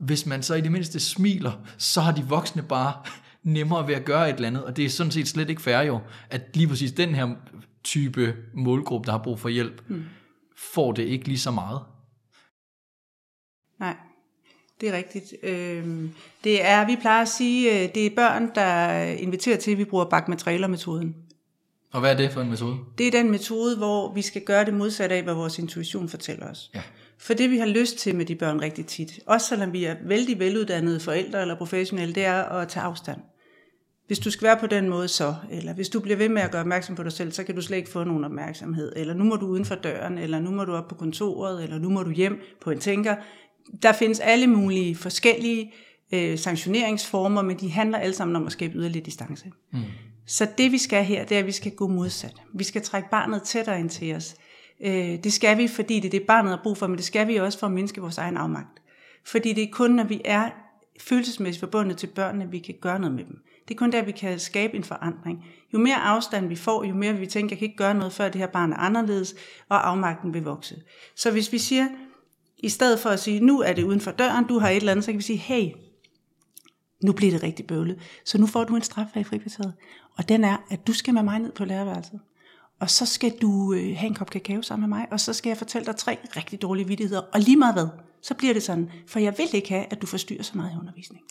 Hvis 0.00 0.26
man 0.26 0.42
så 0.42 0.54
i 0.54 0.60
det 0.60 0.72
mindste 0.72 1.00
smiler, 1.00 1.52
så 1.78 2.00
har 2.00 2.12
de 2.12 2.24
voksne 2.24 2.62
bare 2.62 2.92
nemmere 3.42 3.88
ved 3.88 3.94
at 3.94 4.04
gøre 4.04 4.30
et 4.30 4.34
eller 4.34 4.48
andet, 4.48 4.64
og 4.64 4.76
det 4.76 4.84
er 4.84 4.88
sådan 4.88 5.10
set 5.10 5.28
slet 5.28 5.50
ikke 5.50 5.62
fair 5.62 5.80
jo, 5.80 6.00
at 6.30 6.56
lige 6.56 6.68
præcis 6.68 6.92
den 6.92 7.14
her 7.14 7.34
type 7.84 8.34
målgruppe, 8.54 9.06
der 9.06 9.12
har 9.12 9.22
brug 9.22 9.40
for 9.40 9.48
hjælp, 9.48 9.82
mm. 9.88 10.04
får 10.74 10.92
det 10.92 11.02
ikke 11.02 11.28
lige 11.28 11.38
så 11.38 11.50
meget. 11.50 11.80
Det 14.80 14.88
er 14.88 14.92
rigtigt. 14.92 15.34
Øhm, 15.42 16.10
det 16.44 16.64
er, 16.64 16.86
vi 16.86 16.96
plejer 17.00 17.22
at 17.22 17.28
sige, 17.28 17.82
øh, 17.82 17.94
det 17.94 18.06
er 18.06 18.10
børn, 18.16 18.50
der 18.54 19.02
inviterer 19.02 19.56
til, 19.56 19.70
at 19.70 19.78
vi 19.78 19.84
bruger 19.84 20.04
bakmaterialer-metoden. 20.04 21.16
Og 21.92 22.00
hvad 22.00 22.12
er 22.12 22.16
det 22.16 22.32
for 22.32 22.40
en 22.40 22.50
metode? 22.50 22.76
Det 22.98 23.06
er 23.06 23.10
den 23.10 23.30
metode, 23.30 23.76
hvor 23.76 24.14
vi 24.14 24.22
skal 24.22 24.42
gøre 24.42 24.64
det 24.64 24.74
modsatte 24.74 25.14
af, 25.14 25.22
hvad 25.22 25.34
vores 25.34 25.58
intuition 25.58 26.08
fortæller 26.08 26.50
os. 26.50 26.70
Ja. 26.74 26.82
For 27.18 27.34
det 27.34 27.50
vi 27.50 27.58
har 27.58 27.66
lyst 27.66 27.98
til 27.98 28.16
med 28.16 28.24
de 28.24 28.34
børn 28.34 28.60
rigtig 28.60 28.86
tit, 28.86 29.20
også 29.26 29.46
selvom 29.46 29.72
vi 29.72 29.84
er 29.84 29.96
vældig 30.04 30.38
veluddannede 30.38 31.00
forældre 31.00 31.40
eller 31.40 31.56
professionelle, 31.56 32.14
det 32.14 32.24
er 32.24 32.42
at 32.42 32.68
tage 32.68 32.84
afstand. 32.84 33.20
Hvis 34.06 34.18
du 34.18 34.30
skal 34.30 34.46
være 34.46 34.56
på 34.56 34.66
den 34.66 34.88
måde 34.88 35.08
så, 35.08 35.34
eller 35.50 35.74
hvis 35.74 35.88
du 35.88 36.00
bliver 36.00 36.16
ved 36.16 36.28
med 36.28 36.42
at 36.42 36.50
gøre 36.50 36.60
opmærksom 36.60 36.96
på 36.96 37.02
dig 37.02 37.12
selv, 37.12 37.32
så 37.32 37.44
kan 37.44 37.54
du 37.54 37.62
slet 37.62 37.76
ikke 37.76 37.90
få 37.90 38.04
nogen 38.04 38.24
opmærksomhed, 38.24 38.92
eller 38.96 39.14
nu 39.14 39.24
må 39.24 39.36
du 39.36 39.46
uden 39.46 39.64
for 39.64 39.74
døren, 39.74 40.18
eller 40.18 40.40
nu 40.40 40.50
må 40.50 40.64
du 40.64 40.74
op 40.74 40.88
på 40.88 40.94
kontoret, 40.94 41.62
eller 41.62 41.78
nu 41.78 41.88
må 41.88 42.02
du 42.02 42.10
hjem 42.10 42.40
på 42.60 42.70
en 42.70 42.78
tænker. 42.78 43.16
Der 43.82 43.92
findes 43.92 44.20
alle 44.20 44.46
mulige 44.46 44.96
forskellige 44.96 45.72
øh, 46.12 46.38
sanktioneringsformer, 46.38 47.42
men 47.42 47.56
de 47.60 47.70
handler 47.70 47.98
alle 47.98 48.14
sammen 48.14 48.36
om 48.36 48.46
at 48.46 48.52
skabe 48.52 48.74
yderligere 48.78 49.04
distance. 49.04 49.46
Mm. 49.72 49.80
Så 50.26 50.46
det 50.58 50.72
vi 50.72 50.78
skal 50.78 51.04
her, 51.04 51.24
det 51.24 51.34
er, 51.34 51.38
at 51.38 51.46
vi 51.46 51.52
skal 51.52 51.72
gå 51.72 51.88
modsat. 51.88 52.34
Vi 52.54 52.64
skal 52.64 52.82
trække 52.82 53.10
barnet 53.10 53.42
tættere 53.42 53.80
ind 53.80 53.90
til 53.90 54.14
os. 54.14 54.34
Øh, 54.84 55.24
det 55.24 55.32
skal 55.32 55.58
vi, 55.58 55.68
fordi 55.68 56.00
det 56.00 56.04
er 56.04 56.10
det, 56.10 56.22
barnet 56.22 56.50
har 56.50 56.60
brug 56.62 56.76
for, 56.76 56.86
men 56.86 56.96
det 56.96 57.04
skal 57.04 57.28
vi 57.28 57.36
også 57.36 57.58
for 57.58 57.66
at 57.66 57.72
mindske 57.72 58.00
vores 58.00 58.18
egen 58.18 58.36
afmagt. 58.36 58.82
Fordi 59.24 59.52
det 59.52 59.64
er 59.64 59.68
kun, 59.72 59.90
når 59.90 60.04
vi 60.04 60.20
er 60.24 60.50
følelsesmæssigt 61.00 61.60
forbundet 61.60 61.96
til 61.96 62.06
børnene, 62.06 62.50
vi 62.50 62.58
kan 62.58 62.74
gøre 62.80 62.98
noget 62.98 63.14
med 63.14 63.24
dem. 63.24 63.36
Det 63.68 63.74
er 63.74 63.78
kun 63.78 63.92
der, 63.92 64.02
vi 64.02 64.12
kan 64.12 64.38
skabe 64.38 64.76
en 64.76 64.84
forandring. 64.84 65.44
Jo 65.72 65.78
mere 65.78 65.96
afstand 65.96 66.48
vi 66.48 66.56
får, 66.56 66.84
jo 66.84 66.94
mere 66.94 67.14
vi 67.14 67.26
tænker, 67.26 67.54
jeg 67.54 67.58
kan 67.58 67.66
ikke 67.66 67.76
gøre 67.76 67.94
noget, 67.94 68.12
før 68.12 68.28
det 68.28 68.40
her 68.40 68.46
barn 68.46 68.72
er 68.72 68.76
anderledes, 68.76 69.34
og 69.68 69.88
afmagten 69.88 70.34
vil 70.34 70.42
vokse. 70.42 70.76
Så 71.16 71.30
hvis 71.30 71.52
vi 71.52 71.58
siger, 71.58 71.86
i 72.58 72.68
stedet 72.68 73.00
for 73.00 73.10
at 73.10 73.20
sige, 73.20 73.40
nu 73.40 73.60
er 73.60 73.72
det 73.72 73.84
uden 73.84 74.00
for 74.00 74.10
døren, 74.10 74.46
du 74.46 74.58
har 74.58 74.68
et 74.68 74.76
eller 74.76 74.92
andet, 74.92 75.04
så 75.04 75.12
kan 75.12 75.18
vi 75.18 75.22
sige, 75.22 75.36
hey, 75.36 75.70
nu 77.04 77.12
bliver 77.12 77.32
det 77.32 77.42
rigtig 77.42 77.66
bøvlet. 77.66 77.98
Så 78.24 78.38
nu 78.38 78.46
får 78.46 78.64
du 78.64 78.76
en 78.76 78.82
straf 78.82 79.06
her 79.14 79.20
i 79.20 79.24
frikvarteret. 79.24 79.74
Og 80.18 80.28
den 80.28 80.44
er, 80.44 80.56
at 80.70 80.86
du 80.86 80.92
skal 80.92 81.14
med 81.14 81.22
mig 81.22 81.38
ned 81.38 81.52
på 81.52 81.64
lærerværelset. 81.64 82.20
Og 82.80 82.90
så 82.90 83.06
skal 83.06 83.32
du 83.42 83.72
øh, 83.72 83.96
have 83.96 84.06
en 84.06 84.14
kop 84.14 84.30
kakao 84.30 84.62
sammen 84.62 84.90
med 84.90 84.98
mig, 84.98 85.06
og 85.10 85.20
så 85.20 85.32
skal 85.32 85.50
jeg 85.50 85.56
fortælle 85.56 85.86
dig 85.86 85.96
tre 85.96 86.18
rigtig 86.36 86.62
dårlige 86.62 86.86
vidtigheder. 86.86 87.22
Og 87.32 87.40
lige 87.40 87.56
meget 87.56 87.74
hvad, 87.74 87.88
så 88.22 88.34
bliver 88.34 88.54
det 88.54 88.62
sådan. 88.62 88.90
For 89.06 89.18
jeg 89.18 89.34
vil 89.38 89.54
ikke 89.54 89.68
have, 89.68 89.84
at 89.90 90.02
du 90.02 90.06
forstyrrer 90.06 90.42
så 90.42 90.52
meget 90.54 90.72
i 90.72 90.76
undervisning. 90.78 91.24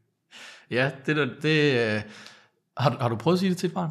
ja, 0.70 0.90
det, 1.06 1.16
der, 1.16 1.28
det 1.42 1.94
øh, 1.94 2.02
har, 2.76 2.96
har 3.00 3.08
du 3.08 3.16
prøvet 3.16 3.36
at 3.36 3.40
sige 3.40 3.50
det 3.50 3.58
til 3.58 3.66
et 3.66 3.74
barn? 3.74 3.90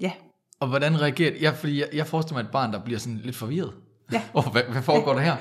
Ja. 0.00 0.12
Og 0.60 0.68
hvordan 0.68 1.00
reagerer 1.00 1.38
Ja, 1.40 1.50
fordi 1.50 1.80
jeg, 1.80 1.88
jeg 1.92 2.06
forestiller 2.06 2.42
mig 2.42 2.46
et 2.46 2.52
barn, 2.52 2.72
der 2.72 2.84
bliver 2.84 2.98
sådan 2.98 3.18
lidt 3.18 3.36
forvirret. 3.36 3.72
Ja. 4.12 4.22
Oh, 4.34 4.52
hvad, 4.52 4.62
hvad 4.62 4.82
foregår 4.82 5.12
der 5.14 5.20
her? 5.20 5.36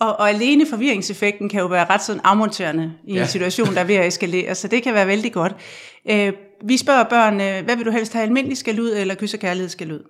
Og, 0.00 0.20
og 0.20 0.28
alene 0.28 0.66
forvirringseffekten 0.66 1.48
kan 1.48 1.60
jo 1.60 1.66
være 1.66 1.84
ret 1.84 2.02
sådan 2.02 2.20
afmonterende 2.24 2.92
i 3.04 3.14
ja. 3.14 3.20
en 3.20 3.28
situation, 3.28 3.74
der 3.74 3.80
er 3.80 3.84
ved 3.84 3.94
at 3.94 4.06
eskalere, 4.06 4.54
så 4.54 4.68
det 4.68 4.82
kan 4.82 4.94
være 4.94 5.06
vældig 5.06 5.32
godt. 5.32 5.56
Øh, 6.10 6.32
vi 6.64 6.76
spørger 6.76 7.04
børn, 7.04 7.36
hvad 7.64 7.76
vil 7.76 7.86
du 7.86 7.90
helst 7.90 8.12
have, 8.12 8.22
almindelig 8.22 8.58
skal 8.58 8.80
ud 8.80 8.90
eller 8.90 9.14
kysse 9.14 9.36
kærlighed 9.36 9.68
skal 9.68 9.92
ud? 9.92 10.02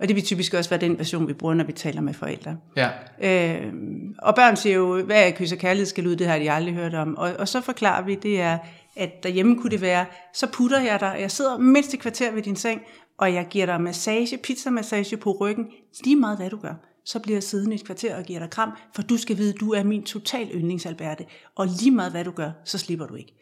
Og 0.00 0.08
det 0.08 0.16
vil 0.16 0.24
typisk 0.24 0.54
også 0.54 0.70
være 0.70 0.80
den 0.80 0.98
version, 0.98 1.28
vi 1.28 1.32
bruger, 1.32 1.54
når 1.54 1.64
vi 1.64 1.72
taler 1.72 2.00
med 2.00 2.14
forældre. 2.14 2.56
Ja. 2.76 2.88
Øh, 3.22 3.72
og 4.18 4.34
børn 4.34 4.56
siger 4.56 4.76
jo, 4.76 5.02
hvad 5.02 5.26
er 5.26 5.30
kysse 5.30 5.56
kærlighed 5.56 5.86
skal 5.86 6.06
ud, 6.06 6.16
det 6.16 6.26
har 6.26 6.38
de 6.38 6.50
aldrig 6.50 6.74
hørt 6.74 6.94
om. 6.94 7.16
Og, 7.16 7.32
og 7.38 7.48
så 7.48 7.60
forklarer 7.60 8.04
vi, 8.04 8.14
det 8.14 8.40
er, 8.40 8.58
at 8.96 9.22
derhjemme 9.22 9.56
kunne 9.56 9.70
det 9.70 9.80
være, 9.80 10.06
så 10.34 10.46
putter 10.46 10.80
jeg 10.80 11.00
dig, 11.00 11.16
jeg 11.20 11.30
sidder 11.30 11.58
mindst 11.58 11.94
et 11.94 12.00
kvarter 12.00 12.32
ved 12.32 12.42
din 12.42 12.56
seng, 12.56 12.82
og 13.18 13.34
jeg 13.34 13.46
giver 13.50 13.66
dig 13.66 13.80
massage, 13.80 14.36
pizzamassage 14.36 15.16
på 15.16 15.36
ryggen, 15.40 15.66
lige 16.04 16.16
meget 16.16 16.38
hvad 16.38 16.50
du 16.50 16.56
gør 16.56 16.74
så 17.04 17.18
bliver 17.18 17.36
jeg 17.36 17.42
siddende 17.42 17.74
et 17.74 17.84
kvarter 17.84 18.16
og 18.16 18.24
giver 18.24 18.38
dig 18.38 18.50
kram, 18.50 18.70
for 18.94 19.02
du 19.02 19.16
skal 19.16 19.36
vide, 19.36 19.54
at 19.54 19.60
du 19.60 19.72
er 19.72 19.82
min 19.82 20.02
total 20.02 20.48
yndlingsalberte, 20.54 21.24
og 21.54 21.66
lige 21.66 21.90
meget 21.90 22.12
hvad 22.12 22.24
du 22.24 22.30
gør, 22.30 22.50
så 22.64 22.78
slipper 22.78 23.06
du 23.06 23.14
ikke. 23.14 23.34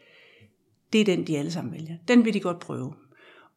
Det 0.93 1.01
er 1.01 1.05
den, 1.05 1.27
de 1.27 1.39
alle 1.39 1.51
sammen 1.51 1.75
vælger. 1.75 1.95
Den 2.09 2.25
vil 2.25 2.35
de 2.35 2.41
godt 2.41 2.59
prøve. 2.59 2.93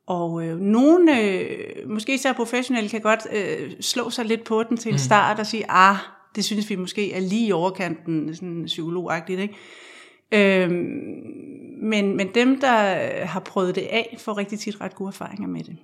Og 0.06 0.46
øh, 0.46 0.60
nogle, 0.60 1.22
øh, 1.22 1.90
måske 1.90 2.14
især 2.14 2.34
professionelle, 2.34 2.90
kan 2.90 3.02
godt 3.02 3.28
øh, 3.34 3.72
slå 3.82 4.10
sig 4.10 4.26
lidt 4.26 4.44
på 4.44 4.64
den 4.64 4.78
til 4.78 4.90
en 4.90 4.94
mm. 4.94 4.98
start 4.98 5.40
og 5.40 5.46
sige, 5.46 5.66
ah, 5.70 5.96
det 6.36 6.46
synes 6.46 6.70
vi 6.70 6.76
måske 6.76 7.14
er 7.14 7.20
lige 7.20 7.48
i 7.48 7.52
overkanten, 7.52 8.36
sådan 8.36 8.64
psykologagtigt, 8.66 9.40
ikke? 9.40 9.56
Øh, 10.32 10.72
men, 11.82 12.18
men 12.18 12.30
dem, 12.36 12.60
der 12.60 13.06
har 13.26 13.40
prøvet 13.40 13.76
det 13.76 13.82
af, 13.82 14.18
får 14.20 14.38
rigtig 14.38 14.60
tit 14.60 14.82
ret 14.82 14.96
gode 14.96 15.08
erfaringer 15.08 15.48
med 15.48 15.64
det. 15.64 15.78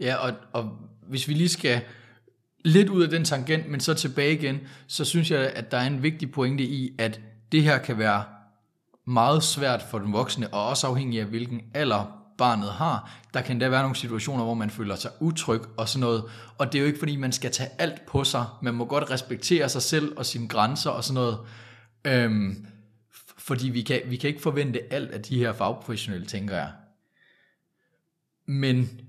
Ja, 0.00 0.14
og, 0.16 0.32
og 0.52 0.78
hvis 1.08 1.28
vi 1.28 1.34
lige 1.34 1.48
skal 1.48 1.80
lidt 2.64 2.88
ud 2.88 3.02
af 3.02 3.08
den 3.08 3.24
tangent, 3.24 3.68
men 3.68 3.80
så 3.80 3.94
tilbage 3.94 4.32
igen, 4.32 4.58
så 4.86 5.04
synes 5.04 5.30
jeg, 5.30 5.40
at 5.40 5.70
der 5.70 5.78
er 5.78 5.86
en 5.86 6.02
vigtig 6.02 6.32
pointe 6.32 6.64
i, 6.64 6.94
at 6.98 7.20
det 7.52 7.62
her 7.62 7.78
kan 7.78 7.98
være 7.98 8.24
meget 9.06 9.42
svært 9.42 9.82
for 9.90 9.98
den 9.98 10.12
voksne, 10.12 10.54
og 10.54 10.68
også 10.68 10.86
afhængig 10.86 11.20
af 11.20 11.26
hvilken 11.26 11.60
alder 11.74 12.20
barnet 12.38 12.70
har. 12.70 13.10
Der 13.34 13.40
kan 13.40 13.60
der 13.60 13.68
være 13.68 13.82
nogle 13.82 13.96
situationer, 13.96 14.44
hvor 14.44 14.54
man 14.54 14.70
føler 14.70 14.96
sig 14.96 15.10
utryg 15.20 15.60
og 15.76 15.88
sådan 15.88 16.00
noget. 16.00 16.24
Og 16.58 16.72
det 16.72 16.78
er 16.78 16.82
jo 16.82 16.86
ikke 16.86 16.98
fordi, 16.98 17.16
man 17.16 17.32
skal 17.32 17.50
tage 17.50 17.70
alt 17.78 18.06
på 18.06 18.24
sig. 18.24 18.44
Man 18.62 18.74
må 18.74 18.84
godt 18.84 19.10
respektere 19.10 19.68
sig 19.68 19.82
selv 19.82 20.12
og 20.16 20.26
sine 20.26 20.48
grænser 20.48 20.90
og 20.90 21.04
sådan 21.04 21.14
noget. 21.14 21.38
Øhm, 22.04 22.66
fordi 23.38 23.68
vi 23.68 23.82
kan, 23.82 24.00
vi 24.06 24.16
kan 24.16 24.28
ikke 24.28 24.42
forvente 24.42 24.92
alt 24.92 25.10
af 25.10 25.22
de 25.22 25.38
her 25.38 25.52
fagprofessionelle, 25.52 26.26
tænker 26.26 26.56
jeg. 26.56 26.72
Men 28.46 29.00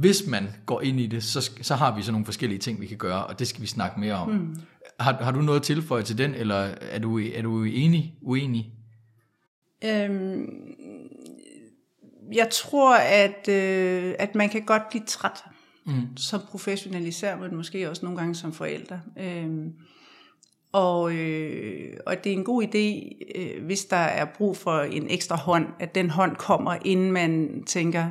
hvis 0.00 0.26
man 0.26 0.48
går 0.66 0.80
ind 0.80 1.00
i 1.00 1.06
det, 1.06 1.24
så, 1.24 1.50
så 1.62 1.74
har 1.74 1.96
vi 1.96 2.02
så 2.02 2.12
nogle 2.12 2.24
forskellige 2.24 2.58
ting, 2.58 2.80
vi 2.80 2.86
kan 2.86 2.96
gøre, 2.96 3.26
og 3.26 3.38
det 3.38 3.48
skal 3.48 3.62
vi 3.62 3.66
snakke 3.66 4.00
mere 4.00 4.14
om. 4.14 4.30
Mm. 4.30 4.56
Har, 5.00 5.12
har 5.12 5.32
du 5.32 5.42
noget 5.42 5.60
at 5.60 5.64
tilføje 5.64 6.02
til 6.02 6.18
den, 6.18 6.34
eller 6.34 6.56
er 6.80 6.98
du, 6.98 7.18
er 7.18 7.42
du 7.42 7.64
enig, 7.64 8.14
uenig? 8.22 8.72
Øhm, 9.84 10.46
jeg 12.32 12.48
tror, 12.52 12.96
at, 12.96 13.48
øh, 13.48 14.14
at 14.18 14.34
man 14.34 14.48
kan 14.48 14.62
godt 14.62 14.88
blive 14.90 15.04
træt 15.06 15.44
mm. 15.86 16.16
som 16.16 16.40
professionel 16.50 17.06
især, 17.06 17.36
men 17.36 17.56
måske 17.56 17.90
også 17.90 18.04
nogle 18.04 18.18
gange 18.18 18.34
som 18.34 18.52
forældre. 18.52 19.00
Øhm, 19.18 19.72
og, 20.72 21.14
øh, 21.14 21.96
og 22.06 22.24
det 22.24 22.32
er 22.32 22.36
en 22.36 22.44
god 22.44 22.62
idé, 22.62 23.16
øh, 23.34 23.64
hvis 23.64 23.84
der 23.84 23.96
er 23.96 24.24
brug 24.24 24.56
for 24.56 24.80
en 24.80 25.10
ekstra 25.10 25.36
hånd, 25.36 25.66
at 25.80 25.94
den 25.94 26.10
hånd 26.10 26.36
kommer, 26.36 26.76
inden 26.84 27.12
man 27.12 27.62
tænker, 27.66 28.10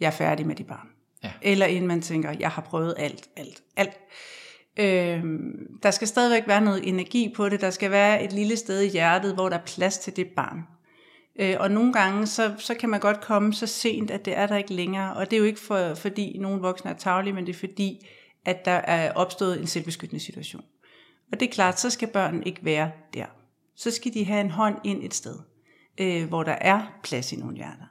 jeg 0.00 0.06
er 0.06 0.10
færdig 0.10 0.46
med 0.46 0.54
de 0.54 0.64
barn. 0.64 0.93
Ja. 1.24 1.32
Eller 1.42 1.66
inden 1.66 1.88
man 1.88 2.02
tænker, 2.02 2.34
jeg 2.40 2.50
har 2.50 2.62
prøvet 2.62 2.94
alt, 2.98 3.28
alt, 3.36 3.62
alt. 3.76 3.98
Øhm, 4.76 5.78
der 5.82 5.90
skal 5.90 6.08
stadigvæk 6.08 6.48
være 6.48 6.60
noget 6.60 6.88
energi 6.88 7.32
på 7.36 7.48
det. 7.48 7.60
Der 7.60 7.70
skal 7.70 7.90
være 7.90 8.24
et 8.24 8.32
lille 8.32 8.56
sted 8.56 8.80
i 8.80 8.88
hjertet, 8.88 9.34
hvor 9.34 9.48
der 9.48 9.56
er 9.56 9.64
plads 9.66 9.98
til 9.98 10.16
det 10.16 10.26
barn. 10.36 10.58
Øh, 11.38 11.56
og 11.60 11.70
nogle 11.70 11.92
gange, 11.92 12.26
så, 12.26 12.54
så 12.58 12.74
kan 12.74 12.88
man 12.88 13.00
godt 13.00 13.20
komme 13.20 13.54
så 13.54 13.66
sent, 13.66 14.10
at 14.10 14.24
det 14.24 14.38
er 14.38 14.46
der 14.46 14.56
ikke 14.56 14.74
længere. 14.74 15.14
Og 15.14 15.30
det 15.30 15.36
er 15.36 15.40
jo 15.40 15.44
ikke 15.44 15.60
for, 15.60 15.94
fordi 15.94 16.38
nogle 16.38 16.60
voksne 16.60 16.90
er 16.90 16.94
tavlige, 16.94 17.32
men 17.32 17.46
det 17.46 17.54
er 17.54 17.58
fordi, 17.58 18.06
at 18.44 18.64
der 18.64 18.70
er 18.70 19.12
opstået 19.12 19.60
en 19.60 19.66
selvbeskyttende 19.66 20.24
situation. 20.24 20.64
Og 21.32 21.40
det 21.40 21.48
er 21.48 21.52
klart, 21.52 21.80
så 21.80 21.90
skal 21.90 22.08
børn 22.08 22.42
ikke 22.42 22.64
være 22.64 22.90
der. 23.14 23.26
Så 23.76 23.90
skal 23.90 24.14
de 24.14 24.24
have 24.24 24.40
en 24.40 24.50
hånd 24.50 24.76
ind 24.84 25.02
et 25.02 25.14
sted, 25.14 25.38
øh, 26.00 26.28
hvor 26.28 26.42
der 26.42 26.52
er 26.52 26.80
plads 27.02 27.32
i 27.32 27.36
nogle 27.36 27.56
hjerter. 27.56 27.86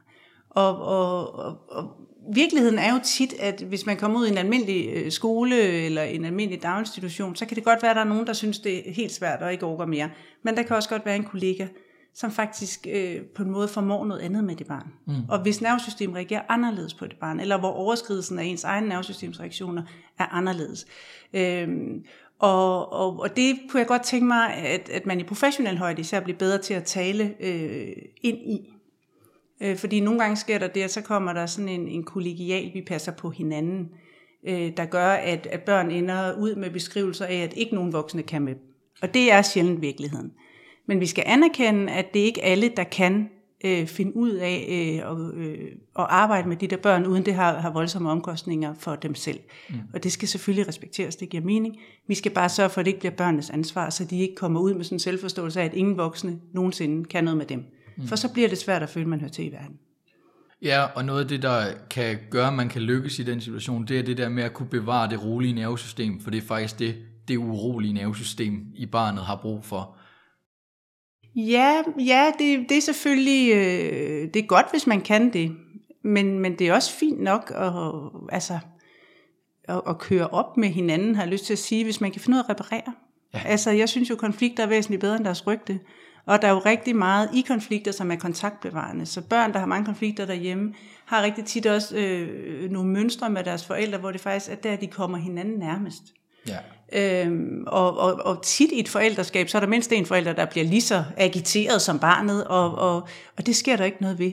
Og, 0.50 0.82
og, 0.82 1.36
og, 1.36 1.58
og 1.70 1.96
virkeligheden 2.34 2.80
er 2.80 2.94
jo 2.94 3.00
tit, 3.04 3.34
at 3.40 3.62
hvis 3.62 3.86
man 3.86 3.98
kommer 3.98 4.20
ud 4.20 4.28
i 4.28 4.32
en 4.32 4.38
almindelig 4.38 4.90
øh, 4.94 5.12
skole 5.12 5.62
eller 5.62 6.04
en 6.04 6.26
almindelig 6.26 6.64
daginstitution, 6.64 7.36
så 7.36 7.46
kan 7.46 7.56
det 7.56 7.64
godt 7.64 7.82
være, 7.82 7.92
at 7.92 7.96
der 7.96 8.02
er 8.02 8.08
nogen, 8.08 8.28
der 8.28 8.34
synes, 8.34 8.60
det 8.60 8.90
er 8.90 8.94
helt 8.94 9.12
svært 9.12 9.42
og 9.42 9.52
ikke 9.52 9.66
overgår 9.66 9.86
mere. 9.86 10.10
Men 10.44 10.58
der 10.58 10.64
kan 10.64 10.76
også 10.76 10.90
godt 10.90 11.06
være 11.06 11.16
en 11.16 11.24
kollega, 11.24 11.68
som 12.14 12.32
faktisk 12.32 12.88
øh, 12.90 13.22
på 13.22 13.44
en 13.44 13.50
måde 13.50 13.68
formår 13.68 14.06
noget 14.06 14.22
andet 14.22 14.44
med 14.44 14.56
det 14.56 14.68
barn. 14.68 14.88
Mm. 15.08 15.14
Og 15.30 15.42
hvis 15.42 15.62
nervesystemet 15.62 16.16
reagerer 16.16 16.42
anderledes 16.50 16.94
på 16.94 17.08
det 17.08 17.18
barn, 17.20 17.40
eller 17.40 17.60
hvor 17.60 17.72
overskridelsen 17.72 18.40
af 18.40 18.44
ens 18.44 18.64
egen 18.64 18.84
nervesystemsreaktioner 18.84 19.84
er 20.20 20.26
anderledes. 20.26 20.86
Øhm, 21.34 22.04
og, 22.40 22.94
og, 22.94 23.20
og 23.20 23.36
det 23.36 23.60
kunne 23.70 23.80
jeg 23.80 23.88
godt 23.88 24.04
tænke 24.04 24.26
mig, 24.26 24.54
at, 24.54 24.90
at 24.90 25.06
man 25.06 25.20
i 25.20 25.24
professionel 25.24 25.78
højde 25.78 26.02
især 26.02 26.20
bliver 26.20 26.38
bedre 26.38 26.58
til 26.58 26.74
at 26.74 26.84
tale 26.84 27.34
øh, 27.40 27.92
ind 28.22 28.38
i. 28.38 28.73
Øh, 29.62 29.78
fordi 29.78 30.00
nogle 30.00 30.20
gange 30.20 30.36
sker 30.36 30.60
der 30.60 30.68
det, 30.68 30.82
at 30.82 30.92
så 30.92 31.02
kommer 31.02 31.34
der 31.34 31.46
sådan 31.46 31.70
en, 31.70 31.88
en 31.88 32.04
kollegial, 32.04 32.72
vi 32.74 32.82
passer 32.88 33.12
på 33.12 33.30
hinanden. 33.30 33.90
øh, 34.48 34.72
der 34.78 34.86
gør, 34.86 35.10
at, 35.10 35.48
at 35.52 35.62
børn 35.62 35.92
ender 35.92 36.34
ud 36.38 36.56
med 36.56 36.70
beskrivelser 36.70 37.26
af, 37.26 37.36
at 37.36 37.54
ikke 37.56 37.76
nogen 37.76 37.94
voksne 37.94 38.24
kan 38.24 38.42
med. 38.42 38.56
Og 39.02 39.14
det 39.14 39.32
er 39.32 39.42
sjældent 39.42 39.82
virkeligheden. 39.82 40.32
Men 40.88 41.00
vi 41.00 41.06
skal 41.06 41.24
anerkende, 41.28 41.92
at 41.94 42.14
det 42.14 42.20
ikke 42.20 42.44
alle, 42.44 42.72
der 42.78 42.84
kan 42.84 43.30
øh, 43.66 43.88
finde 43.88 44.16
ud 44.16 44.32
af 44.32 44.66
øh, 44.70 45.10
og, 45.10 45.34
øh, 45.34 45.72
at 46.00 46.06
arbejde 46.10 46.50
med 46.50 46.58
de 46.58 46.68
der 46.68 46.78
børn, 46.78 47.06
uden 47.06 47.26
det 47.26 47.34
har, 47.34 47.60
har 47.60 47.74
voldsomme 47.74 48.10
omkostninger 48.10 48.74
for 48.74 48.96
dem 48.96 49.16
selv. 49.16 49.40
Mm. 49.70 49.76
Og 49.94 50.04
det 50.04 50.12
skal 50.12 50.28
selvfølgelig 50.28 50.68
respekteres, 50.68 51.16
det 51.16 51.30
giver 51.30 51.44
mening. 51.44 51.78
Vi 52.08 52.16
skal 52.16 52.32
bare 52.32 52.50
sørge 52.50 52.70
for, 52.70 52.80
at 52.80 52.86
det 52.86 52.92
ikke 52.92 53.00
bliver 53.00 53.16
børnenes 53.16 53.50
ansvar, 53.50 53.90
så 53.90 54.06
de 54.06 54.20
ikke 54.20 54.36
kommer 54.36 54.60
ud 54.60 54.74
med 54.74 54.84
sådan 54.84 54.96
en 54.96 55.00
selvforståelse 55.00 55.62
af, 55.62 55.66
at 55.66 55.74
ingen 55.74 55.98
voksne 55.98 56.40
nogensinde 56.54 57.06
kan 57.06 57.24
noget 57.24 57.38
med 57.38 57.46
dem. 57.46 57.64
Mm. 57.98 58.08
For 58.08 58.16
så 58.16 58.34
bliver 58.34 58.50
det 58.50 58.58
svært 58.58 58.84
at 58.84 58.90
føle, 58.90 59.04
at 59.04 59.10
man 59.10 59.20
hører 59.20 59.32
til 59.32 59.46
i 59.46 59.52
verden. 59.52 59.80
Ja, 60.62 60.84
og 60.84 61.06
noget 61.06 61.22
af 61.22 61.28
det, 61.28 61.42
der 61.42 61.66
kan 61.90 62.18
gøre, 62.30 62.48
at 62.48 62.54
man 62.54 62.70
kan 62.70 62.82
lykkes 62.82 63.20
i 63.20 63.24
den 63.24 63.42
situation, 63.42 63.86
det 63.86 64.00
er 64.00 64.04
det 64.04 64.18
der 64.18 64.30
med 64.30 64.44
at 64.44 64.54
kunne 64.54 64.70
bevare 64.70 65.10
det 65.10 65.24
rolige 65.24 65.54
nervesystem, 65.54 66.20
for 66.20 66.32
det 66.32 66.38
er 66.38 66.48
faktisk 66.48 66.80
det, 66.80 66.96
det 67.28 67.38
urolige 67.38 67.94
nervesystem 67.94 68.66
i 68.76 68.86
barnet 68.86 69.24
har 69.24 69.40
brug 69.42 69.66
for. 69.66 69.98
Ja, 71.36 71.84
ja 72.00 72.32
det, 72.40 72.66
det 72.70 72.78
er 72.78 72.82
selvfølgelig 72.82 73.54
øh, 73.54 74.30
det 74.34 74.36
er 74.36 74.46
godt, 74.48 74.72
hvis 74.72 74.88
man 74.88 75.02
kan 75.02 75.34
det. 75.34 75.56
Men, 76.04 76.40
men 76.40 76.60
det 76.60 76.68
er 76.68 76.74
også 76.74 76.94
fint 76.94 77.22
nok 77.22 77.52
at, 77.56 77.74
altså, 78.30 78.60
at, 79.64 79.82
at 79.88 79.98
køre 79.98 80.28
op 80.28 80.58
med 80.58 80.70
hinanden, 80.70 81.16
har 81.16 81.24
jeg 81.24 81.32
lyst 81.32 81.46
til 81.46 81.54
at 81.54 81.60
sige, 81.60 81.84
hvis 81.84 82.02
man 82.02 82.12
kan 82.12 82.22
finde 82.22 82.36
ud 82.36 82.40
af 82.40 82.44
at 82.44 82.50
reparere. 82.50 82.94
Ja. 83.34 83.42
Altså, 83.46 83.72
jeg 83.72 83.90
synes 83.90 84.10
jo, 84.10 84.16
konflikter 84.16 84.64
er 84.64 84.68
væsentligt 84.68 85.02
bedre 85.02 85.16
end 85.16 85.26
deres 85.26 85.48
rygte. 85.48 85.80
Og 86.26 86.42
der 86.42 86.48
er 86.48 86.52
jo 86.52 86.60
rigtig 86.60 86.96
meget 86.96 87.30
i 87.34 87.42
konflikter, 87.48 87.92
som 87.92 88.12
er 88.12 88.16
kontaktbevarende. 88.16 89.06
Så 89.06 89.22
børn, 89.22 89.54
der 89.54 89.60
har 89.60 89.66
mange 89.66 89.86
konflikter 89.86 90.26
derhjemme, 90.26 90.74
har 91.06 91.24
rigtig 91.24 91.46
tit 91.46 91.66
også 91.66 91.98
øh, 91.98 92.72
nogle 92.72 92.90
mønstre 92.90 93.30
med 93.30 93.44
deres 93.44 93.66
forældre, 93.66 93.98
hvor 93.98 94.12
det 94.12 94.22
faktisk 94.22 94.52
er 94.52 94.56
der, 94.56 94.76
de 94.76 94.88
kommer 94.88 95.18
hinanden 95.18 95.60
nærmest. 95.60 96.04
Ja. 96.48 96.58
Øhm, 96.94 97.64
og, 97.68 97.98
og, 97.98 98.14
og 98.14 98.44
tit 98.44 98.72
i 98.72 98.80
et 98.80 98.90
forældreskab, 98.90 99.50
så 99.50 99.58
er 99.58 99.60
der 99.60 99.68
mindst 99.68 99.92
en 99.92 100.06
forælder, 100.06 100.34
der 100.34 100.46
bliver 100.46 100.66
lige 100.66 100.82
så 100.82 101.04
agiteret 101.18 101.82
som 101.82 102.00
barnet, 102.00 102.48
og, 102.48 102.76
og, 102.76 103.08
og 103.38 103.46
det 103.46 103.56
sker 103.56 103.76
der 103.76 103.84
ikke 103.84 104.02
noget 104.02 104.20
ved. 104.20 104.32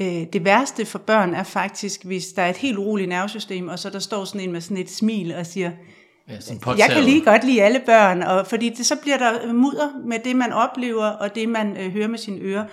Øh, 0.00 0.26
det 0.32 0.44
værste 0.44 0.86
for 0.86 0.98
børn 0.98 1.34
er 1.34 1.42
faktisk, 1.42 2.04
hvis 2.04 2.26
der 2.26 2.42
er 2.42 2.50
et 2.50 2.56
helt 2.56 2.78
uroligt 2.78 3.08
nervesystem, 3.08 3.68
og 3.68 3.78
så 3.78 3.90
der 3.90 3.98
står 3.98 4.24
sådan 4.24 4.40
en 4.40 4.52
med 4.52 4.60
sådan 4.60 4.76
et 4.76 4.90
smil 4.90 5.34
og 5.34 5.46
siger, 5.46 5.70
ja, 6.30 6.74
jeg 6.78 6.90
kan 6.90 7.04
lige 7.04 7.24
godt 7.24 7.44
lide 7.44 7.62
alle 7.62 7.80
børn, 7.86 8.22
og 8.22 8.46
fordi 8.46 8.68
det, 8.68 8.86
så 8.86 8.96
bliver 8.96 9.18
der 9.18 9.52
mudder 9.52 9.88
med 10.06 10.18
det, 10.24 10.36
man 10.36 10.52
oplever, 10.52 11.06
og 11.06 11.34
det, 11.34 11.48
man 11.48 11.76
øh, 11.76 11.92
hører 11.92 12.08
med 12.08 12.18
sine 12.18 12.40
ører. 12.40 12.64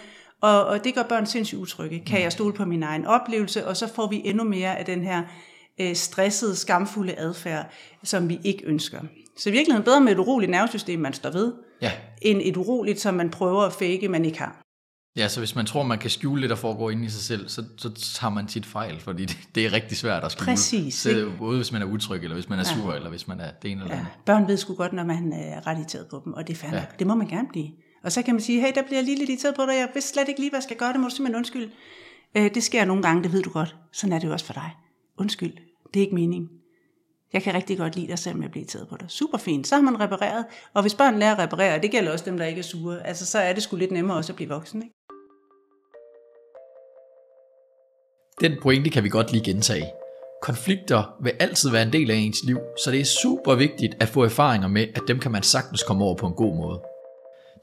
Og, 0.41 0.65
og 0.65 0.83
det 0.83 0.95
gør 0.95 1.03
børn 1.03 1.25
sindssygt 1.25 1.61
utrygge. 1.61 2.03
Kan 2.05 2.21
jeg 2.21 2.31
stole 2.31 2.53
på 2.53 2.65
min 2.65 2.83
egen 2.83 3.05
oplevelse? 3.05 3.67
Og 3.67 3.77
så 3.77 3.93
får 3.95 4.07
vi 4.07 4.21
endnu 4.25 4.43
mere 4.43 4.77
af 4.77 4.85
den 4.85 5.03
her 5.03 5.23
øh, 5.81 5.95
stressede, 5.95 6.55
skamfulde 6.55 7.19
adfærd, 7.19 7.65
som 8.03 8.29
vi 8.29 8.39
ikke 8.43 8.65
ønsker. 8.65 8.99
Så 9.37 9.49
i 9.49 9.51
virkeligheden 9.51 9.85
bedre 9.85 10.01
med 10.01 10.11
et 10.11 10.19
uroligt 10.19 10.51
nervesystem, 10.51 10.99
man 10.99 11.13
står 11.13 11.29
ved, 11.29 11.53
ja. 11.81 11.91
end 12.21 12.41
et 12.43 12.57
uroligt, 12.57 12.99
som 12.99 13.13
man 13.13 13.29
prøver 13.29 13.61
at 13.61 13.73
fake, 13.73 14.07
man 14.07 14.25
ikke 14.25 14.39
har. 14.39 14.66
Ja, 15.17 15.27
så 15.27 15.39
hvis 15.39 15.55
man 15.55 15.65
tror, 15.65 15.83
man 15.83 15.99
kan 15.99 16.09
skjule 16.09 16.41
det, 16.41 16.49
der 16.49 16.55
foregår 16.55 16.91
inde 16.91 17.05
i 17.05 17.09
sig 17.09 17.21
selv, 17.21 17.49
så, 17.49 17.63
så 17.77 17.89
tager 17.89 18.31
man 18.31 18.47
tit 18.47 18.65
fejl, 18.65 18.99
fordi 18.99 19.25
det, 19.25 19.37
det 19.55 19.65
er 19.65 19.73
rigtig 19.73 19.97
svært 19.97 20.23
at 20.23 20.31
skjule. 20.31 20.45
Præcis. 20.45 20.95
Så, 20.95 21.31
både 21.37 21.55
hvis 21.57 21.71
man 21.71 21.81
er 21.81 21.85
utryg, 21.85 22.23
eller 22.23 22.33
hvis 22.33 22.49
man 22.49 22.59
er 22.59 22.63
ja. 22.75 22.81
sur, 22.81 22.93
eller 22.93 23.09
hvis 23.09 23.27
man 23.27 23.39
er 23.39 23.51
det 23.61 23.71
ene 23.71 23.81
eller 23.81 23.95
ja. 23.95 23.99
andet. 23.99 24.13
Børn 24.25 24.47
ved 24.47 24.57
sgu 24.57 24.75
godt, 24.75 24.93
når 24.93 25.03
man 25.03 25.33
er 25.33 25.67
ret 25.67 25.77
irriteret 25.77 26.07
på 26.09 26.21
dem, 26.25 26.33
og 26.33 26.47
det 26.47 26.53
er 26.53 26.57
fandme. 26.57 26.77
Ja. 26.77 26.85
Det 26.99 27.07
må 27.07 27.15
man 27.15 27.27
gerne 27.27 27.47
blive. 27.49 27.69
Og 28.03 28.11
så 28.11 28.21
kan 28.21 28.33
man 28.33 28.41
sige, 28.41 28.61
hey, 28.61 28.71
der 28.75 28.81
bliver 28.81 28.97
jeg 28.97 29.05
lige 29.05 29.17
lidt 29.17 29.29
irriteret 29.29 29.55
på 29.55 29.61
dig, 29.61 29.73
jeg 29.73 29.89
ved 29.93 30.01
slet 30.01 30.27
ikke 30.27 30.39
lige, 30.39 30.49
hvad 30.49 30.57
jeg 30.57 30.63
skal 30.63 30.77
gøre, 30.77 30.93
det 30.93 30.99
må 30.99 31.07
du 31.07 31.15
simpelthen 31.15 31.37
undskylde. 31.37 31.69
Øh, 32.37 32.53
det 32.55 32.63
sker 32.63 32.85
nogle 32.85 33.03
gange, 33.03 33.23
det 33.23 33.33
ved 33.33 33.43
du 33.43 33.49
godt. 33.49 33.75
Sådan 33.91 34.13
er 34.13 34.19
det 34.19 34.27
jo 34.27 34.33
også 34.33 34.45
for 34.45 34.53
dig. 34.53 34.71
Undskyld, 35.17 35.53
det 35.93 35.99
er 35.99 36.03
ikke 36.03 36.15
meningen. 36.15 36.49
Jeg 37.33 37.41
kan 37.43 37.53
rigtig 37.53 37.77
godt 37.77 37.95
lide 37.95 38.07
dig, 38.07 38.19
selvom 38.19 38.41
jeg 38.41 38.51
bliver 38.51 38.65
taget 38.65 38.87
på 38.87 38.97
dig. 38.99 39.11
Super 39.11 39.37
fint. 39.37 39.67
Så 39.67 39.75
har 39.75 39.81
man 39.81 39.99
repareret. 39.99 40.45
Og 40.73 40.81
hvis 40.81 40.95
børn 40.95 41.19
lærer 41.19 41.35
at 41.35 41.39
reparere, 41.39 41.81
det 41.81 41.91
gælder 41.91 42.11
også 42.11 42.25
dem, 42.25 42.37
der 42.37 42.45
ikke 42.45 42.59
er 42.59 42.63
sure, 42.63 43.07
altså 43.07 43.25
så 43.25 43.39
er 43.39 43.53
det 43.53 43.63
sgu 43.63 43.75
lidt 43.75 43.91
nemmere 43.91 44.17
også 44.17 44.31
at 44.31 44.35
blive 44.35 44.49
voksen. 44.49 44.83
Ikke? 44.83 44.95
Den 48.41 48.51
pointe 48.61 48.89
kan 48.89 49.03
vi 49.03 49.09
godt 49.09 49.31
lige 49.31 49.43
gentage. 49.43 49.85
Konflikter 50.41 51.17
vil 51.21 51.33
altid 51.39 51.69
være 51.69 51.81
en 51.81 51.93
del 51.93 52.11
af 52.11 52.15
ens 52.15 52.43
liv, 52.43 52.59
så 52.83 52.91
det 52.91 52.99
er 52.99 53.05
super 53.05 53.55
vigtigt 53.55 53.95
at 53.99 54.07
få 54.07 54.23
erfaringer 54.23 54.67
med, 54.67 54.87
at 54.95 55.01
dem 55.07 55.19
kan 55.19 55.31
man 55.31 55.43
sagtens 55.43 55.83
komme 55.83 56.03
over 56.03 56.15
på 56.15 56.27
en 56.27 56.33
god 56.33 56.55
måde. 56.55 56.81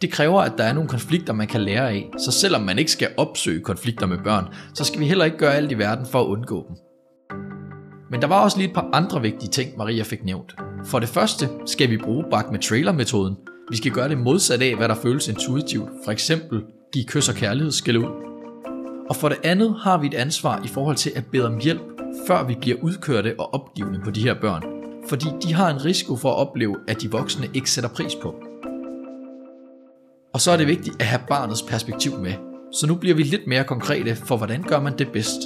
Det 0.03 0.13
kræver, 0.13 0.41
at 0.41 0.53
der 0.59 0.65
er 0.65 0.73
nogle 0.73 0.89
konflikter, 0.89 1.33
man 1.33 1.47
kan 1.47 1.61
lære 1.61 1.91
af, 1.91 2.11
så 2.19 2.33
selvom 2.33 2.63
man 2.63 2.79
ikke 2.79 2.91
skal 2.91 3.15
opsøge 3.17 3.61
konflikter 3.61 4.07
med 4.07 4.19
børn, 4.25 4.55
så 4.75 4.85
skal 4.85 5.01
vi 5.01 5.07
heller 5.07 5.25
ikke 5.25 5.39
gøre 5.39 5.55
alt 5.55 5.73
i 5.73 5.79
verden 5.79 6.07
for 6.07 6.21
at 6.21 6.27
undgå 6.27 6.67
dem. 6.69 6.77
Men 8.15 8.23
der 8.23 8.29
var 8.29 8.43
også 8.43 8.59
lige 8.59 8.69
et 8.69 8.75
par 8.75 8.89
andre 8.93 9.23
vigtige 9.23 9.51
ting, 9.51 9.79
Maria 9.79 10.03
fik 10.03 10.25
nævnt. 10.25 10.55
For 10.85 10.99
det 10.99 11.09
første 11.09 11.49
skal 11.67 11.91
vi 11.91 11.97
bruge 11.97 12.25
bak 12.31 12.51
med 12.51 12.59
trailer-metoden. 12.59 13.37
Vi 13.71 13.77
skal 13.77 13.93
gøre 13.93 14.09
det 14.09 14.19
modsat 14.19 14.63
af, 14.63 14.77
hvad 14.77 14.89
der 14.89 14.95
føles 14.95 15.29
intuitivt. 15.29 15.89
For 16.05 16.13
eksempel 16.13 16.63
give 16.93 17.05
kys 17.05 17.29
og 17.29 17.35
kærlighed 17.35 17.73
skal 17.73 17.99
ud. 17.99 18.11
Og 19.09 19.17
for 19.17 19.29
det 19.29 19.39
andet 19.45 19.77
har 19.83 19.99
vi 19.99 20.07
et 20.07 20.15
ansvar 20.15 20.63
i 20.65 20.69
forhold 20.69 20.97
til 20.97 21.13
at 21.17 21.25
bede 21.33 21.47
om 21.47 21.59
hjælp, 21.59 21.83
før 22.27 22.45
vi 22.45 22.57
bliver 22.61 22.77
udkørte 22.83 23.35
og 23.39 23.55
opgivende 23.55 24.01
på 24.05 24.11
de 24.11 24.23
her 24.23 24.35
børn. 24.41 24.63
Fordi 25.09 25.27
de 25.43 25.55
har 25.55 25.71
en 25.71 25.85
risiko 25.85 26.17
for 26.17 26.31
at 26.31 26.37
opleve, 26.37 26.77
at 26.89 27.03
de 27.03 27.11
voksne 27.11 27.47
ikke 27.55 27.71
sætter 27.71 27.91
pris 27.91 28.15
på. 28.15 28.35
Og 30.35 30.41
så 30.41 30.51
er 30.51 30.57
det 30.57 30.67
vigtigt 30.67 30.97
at 31.01 31.07
have 31.07 31.23
barnets 31.29 31.63
perspektiv 31.63 32.19
med. 32.19 32.33
Så 32.73 32.87
nu 32.87 32.95
bliver 32.95 33.17
vi 33.17 33.23
lidt 33.23 33.47
mere 33.47 33.65
konkrete 33.65 34.15
for, 34.15 34.37
hvordan 34.37 34.63
gør 34.63 34.81
man 34.81 34.99
det 34.99 35.09
bedst. 35.13 35.41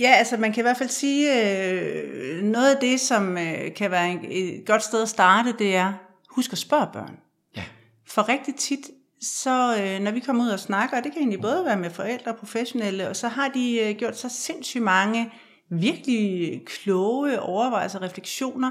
Ja, 0.00 0.10
altså 0.10 0.36
man 0.36 0.52
kan 0.52 0.60
i 0.60 0.62
hvert 0.62 0.76
fald 0.76 0.88
sige, 0.88 1.60
øh, 1.62 2.42
noget 2.42 2.74
af 2.74 2.80
det, 2.80 3.00
som 3.00 3.38
øh, 3.38 3.74
kan 3.74 3.90
være 3.90 4.24
et 4.24 4.66
godt 4.66 4.82
sted 4.82 5.02
at 5.02 5.08
starte, 5.08 5.54
det 5.58 5.76
er, 5.76 5.92
husk 6.30 6.52
at 6.52 6.58
spørge 6.58 6.86
børn. 6.92 7.16
Ja. 7.56 7.64
For 8.06 8.28
rigtig 8.28 8.54
tit, 8.54 8.90
så 9.22 9.76
øh, 9.80 10.00
når 10.00 10.10
vi 10.10 10.20
kommer 10.20 10.44
ud 10.44 10.48
og 10.48 10.60
snakker, 10.60 10.96
og 10.96 11.04
det 11.04 11.12
kan 11.12 11.20
egentlig 11.20 11.40
både 11.40 11.64
være 11.64 11.76
med 11.76 11.90
forældre 11.90 12.30
og 12.30 12.36
professionelle, 12.36 13.08
og 13.08 13.16
så 13.16 13.28
har 13.28 13.48
de 13.48 13.80
øh, 13.80 13.96
gjort 13.96 14.18
så 14.18 14.28
sindssygt 14.28 14.84
mange 14.84 15.32
virkelig 15.70 16.60
kloge 16.66 17.40
overvejelser 17.40 17.98
og 17.98 18.04
refleksioner. 18.04 18.70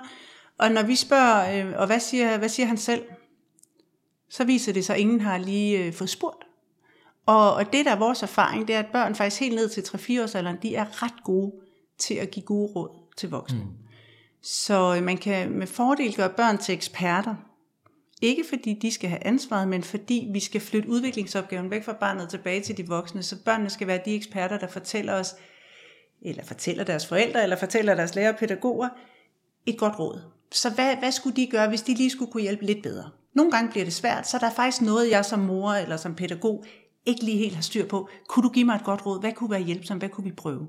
Og 0.57 0.71
når 0.71 0.83
vi 0.83 0.95
spørger, 0.95 1.65
øh, 1.65 1.73
og 1.79 1.85
hvad 1.85 1.99
siger, 1.99 2.37
hvad 2.37 2.49
siger 2.49 2.67
han 2.67 2.77
selv? 2.77 3.03
Så 4.29 4.43
viser 4.43 4.73
det 4.73 4.85
sig, 4.85 4.95
at 4.95 4.99
ingen 4.99 5.21
har 5.21 5.37
lige 5.37 5.85
øh, 5.85 5.93
fået 5.93 6.09
spurgt. 6.09 6.48
Og, 7.29 7.53
og 7.53 7.73
det, 7.73 7.85
der 7.85 7.91
er 7.91 7.95
vores 7.95 8.23
erfaring, 8.23 8.67
det 8.67 8.75
er, 8.75 8.79
at 8.79 8.91
børn 8.93 9.15
faktisk 9.15 9.39
helt 9.39 9.55
ned 9.55 9.69
til 9.69 9.81
3-4 9.81 10.21
års 10.21 10.35
alderen, 10.35 10.57
de 10.61 10.75
er 10.75 11.03
ret 11.03 11.23
gode 11.23 11.51
til 11.97 12.13
at 12.13 12.31
give 12.31 12.45
gode 12.45 12.71
råd 12.75 12.89
til 13.17 13.29
voksne. 13.29 13.59
Mm. 13.59 13.65
Så 14.41 14.95
øh, 14.95 15.03
man 15.03 15.17
kan 15.17 15.49
med 15.49 15.67
fordel 15.67 16.15
gøre 16.15 16.29
børn 16.29 16.57
til 16.57 16.73
eksperter. 16.73 17.35
Ikke 18.21 18.43
fordi 18.49 18.73
de 18.73 18.91
skal 18.91 19.09
have 19.09 19.25
ansvaret, 19.25 19.67
men 19.67 19.83
fordi 19.83 20.27
vi 20.33 20.39
skal 20.39 20.61
flytte 20.61 20.89
udviklingsopgaven 20.89 21.71
væk 21.71 21.83
fra 21.83 21.93
barnet 21.93 22.29
tilbage 22.29 22.61
til 22.61 22.77
de 22.77 22.87
voksne. 22.87 23.23
Så 23.23 23.35
børnene 23.45 23.69
skal 23.69 23.87
være 23.87 24.01
de 24.05 24.15
eksperter, 24.15 24.57
der 24.57 24.67
fortæller 24.67 25.13
os, 25.13 25.35
eller 26.21 26.43
fortæller 26.43 26.83
deres 26.83 27.07
forældre, 27.07 27.43
eller 27.43 27.55
fortæller 27.55 27.95
deres 27.95 28.15
lærere 28.15 28.33
og 28.33 28.39
pædagoger, 28.39 28.89
et 29.65 29.77
godt 29.77 29.99
råd. 29.99 30.21
Så 30.51 30.69
hvad, 30.69 30.95
hvad 30.95 31.11
skulle 31.11 31.35
de 31.35 31.47
gøre, 31.47 31.69
hvis 31.69 31.81
de 31.81 31.93
lige 31.93 32.09
skulle 32.09 32.31
kunne 32.31 32.43
hjælpe 32.43 32.65
lidt 32.65 32.83
bedre? 32.83 33.09
Nogle 33.33 33.51
gange 33.51 33.71
bliver 33.71 33.83
det 33.83 33.93
svært, 33.93 34.27
så 34.27 34.37
der 34.37 34.45
er 34.47 34.53
faktisk 34.53 34.81
noget, 34.81 35.11
jeg 35.11 35.25
som 35.25 35.39
mor 35.39 35.71
eller 35.71 35.97
som 35.97 36.15
pædagog 36.15 36.65
ikke 37.05 37.23
lige 37.23 37.37
helt 37.37 37.55
har 37.55 37.61
styr 37.61 37.85
på. 37.85 38.09
Kunne 38.27 38.43
du 38.43 38.49
give 38.49 38.65
mig 38.65 38.75
et 38.75 38.83
godt 38.83 39.05
råd? 39.05 39.19
Hvad 39.19 39.33
kunne 39.33 39.51
være 39.51 39.63
hjælpsomt? 39.63 40.01
Hvad 40.01 40.09
kunne 40.09 40.23
vi 40.23 40.31
prøve? 40.31 40.67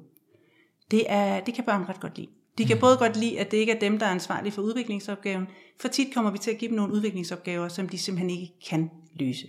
Det, 0.90 1.04
er, 1.08 1.40
det 1.40 1.54
kan 1.54 1.64
børn 1.64 1.84
ret 1.88 2.00
godt 2.00 2.18
lide. 2.18 2.28
De 2.58 2.64
kan 2.64 2.76
mm. 2.76 2.80
både 2.80 2.96
godt 2.96 3.16
lide, 3.16 3.40
at 3.40 3.50
det 3.50 3.56
ikke 3.56 3.72
er 3.72 3.78
dem, 3.78 3.98
der 3.98 4.06
er 4.06 4.10
ansvarlige 4.10 4.52
for 4.52 4.62
udviklingsopgaven, 4.62 5.46
for 5.80 5.88
tit 5.88 6.14
kommer 6.14 6.30
vi 6.30 6.38
til 6.38 6.50
at 6.50 6.58
give 6.58 6.68
dem 6.68 6.76
nogle 6.76 6.92
udviklingsopgaver, 6.92 7.68
som 7.68 7.88
de 7.88 7.98
simpelthen 7.98 8.30
ikke 8.30 8.52
kan 8.68 8.90
løse. 9.20 9.46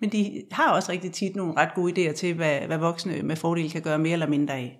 Men 0.00 0.12
de 0.12 0.42
har 0.50 0.72
også 0.72 0.92
rigtig 0.92 1.12
tit 1.12 1.36
nogle 1.36 1.56
ret 1.56 1.74
gode 1.74 1.92
idéer 1.92 2.12
til, 2.12 2.34
hvad, 2.34 2.60
hvad 2.60 2.78
voksne 2.78 3.22
med 3.22 3.36
fordel 3.36 3.70
kan 3.70 3.82
gøre 3.82 3.98
mere 3.98 4.12
eller 4.12 4.28
mindre 4.28 4.54
af. 4.54 4.78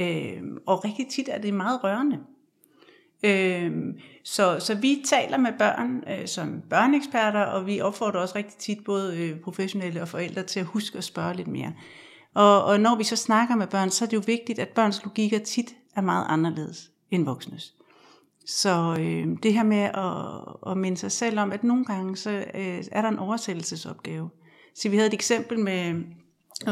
Øh, 0.00 0.42
og 0.66 0.84
rigtig 0.84 1.06
tit 1.10 1.28
er 1.28 1.40
det 1.40 1.54
meget 1.54 1.84
rørende. 1.84 2.18
Øhm, 3.24 3.98
så, 4.24 4.56
så 4.60 4.74
vi 4.74 5.02
taler 5.06 5.36
med 5.36 5.52
børn 5.58 6.04
øh, 6.08 6.28
som 6.28 6.62
børneeksperter, 6.70 7.40
og 7.40 7.66
vi 7.66 7.80
opfordrer 7.80 8.20
også 8.20 8.36
rigtig 8.36 8.56
tit 8.58 8.84
både 8.84 9.18
øh, 9.18 9.40
professionelle 9.40 10.02
og 10.02 10.08
forældre 10.08 10.42
til 10.42 10.60
at 10.60 10.66
huske 10.66 10.98
at 10.98 11.04
spørge 11.04 11.34
lidt 11.34 11.48
mere. 11.48 11.72
Og, 12.34 12.64
og 12.64 12.80
når 12.80 12.96
vi 12.96 13.04
så 13.04 13.16
snakker 13.16 13.56
med 13.56 13.66
børn, 13.66 13.90
så 13.90 14.04
er 14.04 14.08
det 14.08 14.16
jo 14.16 14.22
vigtigt, 14.26 14.58
at 14.58 14.68
børns 14.68 15.04
logikker 15.04 15.38
tit 15.38 15.74
er 15.96 16.00
meget 16.00 16.26
anderledes 16.28 16.90
end 17.10 17.24
voksnes. 17.24 17.74
Så 18.46 18.96
øh, 19.00 19.26
det 19.42 19.52
her 19.52 19.62
med 19.62 19.82
at, 19.94 20.70
at 20.70 20.78
minde 20.78 20.96
sig 20.96 21.12
selv 21.12 21.38
om, 21.38 21.52
at 21.52 21.64
nogle 21.64 21.84
gange 21.84 22.16
så 22.16 22.30
øh, 22.54 22.84
er 22.92 23.02
der 23.02 23.08
en 23.08 23.18
oversættelsesopgave. 23.18 24.30
Så 24.74 24.88
vi 24.88 24.96
havde 24.96 25.08
et 25.08 25.14
eksempel 25.14 25.58
med 25.58 25.94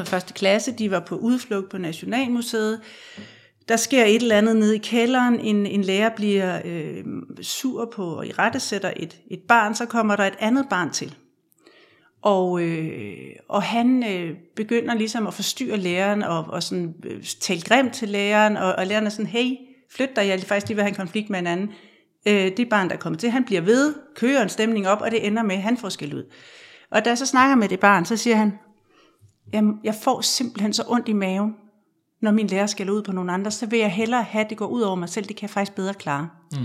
første 0.05 0.33
klasse, 0.33 0.73
de 0.73 0.91
var 0.91 1.01
på 1.01 1.17
udflugt 1.17 1.71
på 1.71 1.79
Nationalmuseet, 1.79 2.81
der 3.69 3.77
sker 3.77 4.05
et 4.05 4.23
eller 4.23 4.39
andet 4.39 4.57
nede 4.57 4.77
i 4.77 4.79
kælderen, 4.79 5.41
en, 5.41 5.67
en 5.67 5.85
lærer 5.85 6.11
bliver 6.17 6.61
øh, 6.65 7.05
sur 7.43 7.91
på 7.95 8.05
og 8.05 8.27
i 8.27 8.33
rette 8.33 8.61
sætter 8.61 8.93
et, 8.97 9.21
et 9.31 9.41
barn, 9.49 9.75
så 9.75 9.87
kommer 9.87 10.17
der 10.17 10.25
et 10.25 10.37
andet 10.39 10.67
barn 10.71 10.91
til. 10.91 11.15
Og, 12.23 12.63
øh, 12.63 13.15
og 13.49 13.63
han 13.63 14.05
øh, 14.13 14.37
begynder 14.57 14.95
ligesom 14.95 15.27
at 15.27 15.35
forstyrre 15.35 15.77
læreren 15.77 16.23
og, 16.23 16.45
og 16.49 16.63
sådan, 16.63 16.95
øh, 17.05 17.25
tale 17.41 17.61
grimt 17.61 17.93
til 17.93 18.09
læreren, 18.09 18.57
og, 18.57 18.75
og 18.75 18.87
læreren 18.87 19.07
er 19.07 19.11
sådan, 19.11 19.27
hey, 19.27 19.57
flyt 19.91 20.17
dig, 20.17 20.27
jeg 20.27 20.35
er 20.35 20.41
faktisk 20.41 20.69
lige 20.69 20.77
ved 20.77 20.83
at 20.83 20.85
have 20.85 20.91
en 20.91 21.07
konflikt 21.07 21.31
med 21.31 21.39
en 21.39 21.47
anden. 21.47 21.71
Øh, 22.27 22.57
det 22.57 22.69
barn, 22.69 22.89
der 22.89 22.95
er 22.95 22.99
kommet 22.99 23.21
til, 23.21 23.31
han 23.31 23.45
bliver 23.45 23.61
ved, 23.61 23.95
kører 24.17 24.43
en 24.43 24.49
stemning 24.49 24.89
op, 24.89 25.01
og 25.01 25.11
det 25.11 25.27
ender 25.27 25.43
med, 25.43 25.55
at 25.55 25.63
han 25.63 25.77
får 25.77 25.89
skæld 25.89 26.15
ud. 26.15 26.25
Og 26.91 27.05
da 27.05 27.11
jeg 27.11 27.19
så 27.19 27.27
snakker 27.27 27.57
med 27.57 27.69
det 27.69 27.81
barn, 27.81 28.05
så 28.05 28.17
siger 28.17 28.37
han, 28.37 28.53
jamen, 29.53 29.75
jeg 29.85 29.95
får 29.95 30.21
simpelthen 30.21 30.73
så 30.73 30.85
ondt 30.89 31.09
i 31.09 31.13
maven, 31.13 31.55
når 32.23 32.31
min 32.31 32.47
lærer 32.47 32.67
skal 32.67 32.91
ud 32.91 33.03
på 33.03 33.13
nogle 33.13 33.33
andre, 33.33 33.51
så 33.51 33.67
vil 33.67 33.79
jeg 33.79 33.93
hellere 33.93 34.23
have, 34.23 34.45
at 34.45 34.51
det 34.51 34.59
går 34.59 34.67
ud 34.67 34.81
over 34.81 34.97
mig 34.97 35.09
selv, 35.09 35.27
det 35.27 35.37
kan 35.37 35.43
jeg 35.43 35.51
faktisk 35.51 35.75
bedre 35.75 35.95
klare. 35.95 36.29
Mm. 36.53 36.59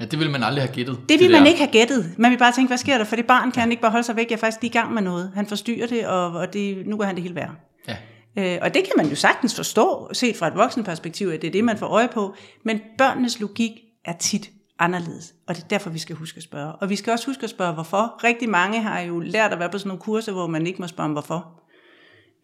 Ja, 0.00 0.04
det 0.04 0.18
vil 0.18 0.30
man 0.30 0.42
aldrig 0.42 0.62
have 0.62 0.74
gættet. 0.74 1.00
Det 1.08 1.20
vil 1.20 1.28
det 1.28 1.30
man 1.30 1.46
ikke 1.46 1.58
have 1.58 1.72
gættet. 1.72 2.14
Man 2.18 2.30
vil 2.30 2.38
bare 2.38 2.52
tænke, 2.52 2.68
hvad 2.68 2.78
sker 2.78 2.98
der? 2.98 3.04
For 3.04 3.16
det 3.16 3.26
barn 3.26 3.52
kan 3.52 3.60
han 3.60 3.70
ikke 3.70 3.82
bare 3.82 3.90
holde 3.90 4.06
sig 4.06 4.16
væk. 4.16 4.30
Jeg 4.30 4.36
er 4.36 4.40
faktisk 4.40 4.62
lige 4.62 4.70
i 4.70 4.72
gang 4.72 4.94
med 4.94 5.02
noget. 5.02 5.32
Han 5.34 5.46
forstyrrer 5.46 5.86
det, 5.86 6.06
og, 6.06 6.32
og 6.32 6.52
det, 6.52 6.86
nu 6.86 6.96
går 6.96 7.04
han 7.04 7.14
det 7.14 7.22
helt 7.22 7.34
værre. 7.34 7.54
Ja. 7.88 7.96
Øh, 8.36 8.58
og 8.62 8.74
det 8.74 8.84
kan 8.84 8.92
man 8.96 9.06
jo 9.06 9.14
sagtens 9.14 9.56
forstå, 9.56 10.10
set 10.12 10.36
fra 10.36 10.48
et 10.48 10.54
voksenperspektiv, 10.54 11.28
at 11.28 11.42
det 11.42 11.48
er 11.48 11.52
det, 11.52 11.64
man 11.64 11.78
får 11.78 11.86
øje 11.86 12.08
på. 12.08 12.34
Men 12.64 12.80
børnenes 12.98 13.40
logik 13.40 13.72
er 14.04 14.12
tit 14.12 14.50
anderledes, 14.78 15.34
og 15.48 15.56
det 15.56 15.62
er 15.62 15.68
derfor, 15.68 15.90
vi 15.90 15.98
skal 15.98 16.16
huske 16.16 16.36
at 16.36 16.42
spørge. 16.42 16.72
Og 16.72 16.90
vi 16.90 16.96
skal 16.96 17.12
også 17.12 17.26
huske 17.26 17.44
at 17.44 17.50
spørge, 17.50 17.72
hvorfor. 17.72 18.24
Rigtig 18.24 18.48
mange 18.48 18.82
har 18.82 19.00
jo 19.00 19.20
lært 19.20 19.52
at 19.52 19.58
være 19.58 19.70
på 19.70 19.78
sådan 19.78 19.88
nogle 19.88 20.00
kurser, 20.00 20.32
hvor 20.32 20.46
man 20.46 20.66
ikke 20.66 20.80
må 20.80 20.86
spørge 20.86 21.04
om 21.04 21.12
hvorfor. 21.12 21.61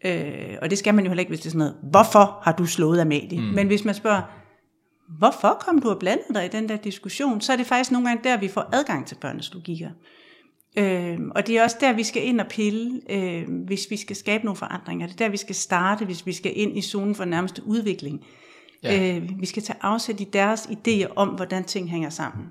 Øh, 0.05 0.57
og 0.61 0.69
det 0.69 0.77
skal 0.77 0.95
man 0.95 1.03
jo 1.05 1.09
heller 1.09 1.19
ikke, 1.19 1.29
hvis 1.29 1.39
det 1.39 1.45
er 1.45 1.51
sådan 1.51 1.57
noget, 1.57 1.75
hvorfor 1.91 2.39
har 2.43 2.51
du 2.51 2.65
slået 2.65 3.01
Amalie? 3.01 3.41
Mm. 3.41 3.45
Men 3.45 3.67
hvis 3.67 3.85
man 3.85 3.95
spørger, 3.95 4.21
hvorfor 5.17 5.57
kom 5.59 5.81
du 5.81 5.89
og 5.89 5.99
blandede 5.99 6.33
dig 6.33 6.45
i 6.45 6.49
den 6.49 6.69
der 6.69 6.77
diskussion, 6.77 7.41
så 7.41 7.53
er 7.53 7.57
det 7.57 7.65
faktisk 7.65 7.91
nogle 7.91 8.07
gange 8.07 8.23
der, 8.23 8.39
vi 8.39 8.47
får 8.47 8.69
adgang 8.73 9.07
til 9.07 9.15
børnenes 9.15 9.53
logikker. 9.53 9.89
Øh, 10.77 11.19
og 11.35 11.47
det 11.47 11.57
er 11.57 11.63
også 11.63 11.77
der, 11.79 11.93
vi 11.93 12.03
skal 12.03 12.27
ind 12.27 12.41
og 12.41 12.47
pille, 12.47 13.01
øh, 13.09 13.43
hvis 13.65 13.87
vi 13.89 13.97
skal 13.97 14.15
skabe 14.15 14.45
nogle 14.45 14.57
forandringer. 14.57 15.07
Det 15.07 15.13
er 15.13 15.25
der, 15.25 15.29
vi 15.29 15.37
skal 15.37 15.55
starte, 15.55 16.05
hvis 16.05 16.25
vi 16.25 16.33
skal 16.33 16.51
ind 16.55 16.77
i 16.77 16.81
zonen 16.81 17.15
for 17.15 17.25
nærmeste 17.25 17.67
udvikling. 17.67 18.25
Ja. 18.83 19.17
Øh, 19.17 19.29
vi 19.39 19.45
skal 19.45 19.63
tage 19.63 19.79
afsæt 19.81 20.19
i 20.19 20.27
deres 20.33 20.61
idéer 20.65 21.13
om, 21.15 21.27
hvordan 21.27 21.63
ting 21.63 21.89
hænger 21.89 22.09
sammen. 22.09 22.45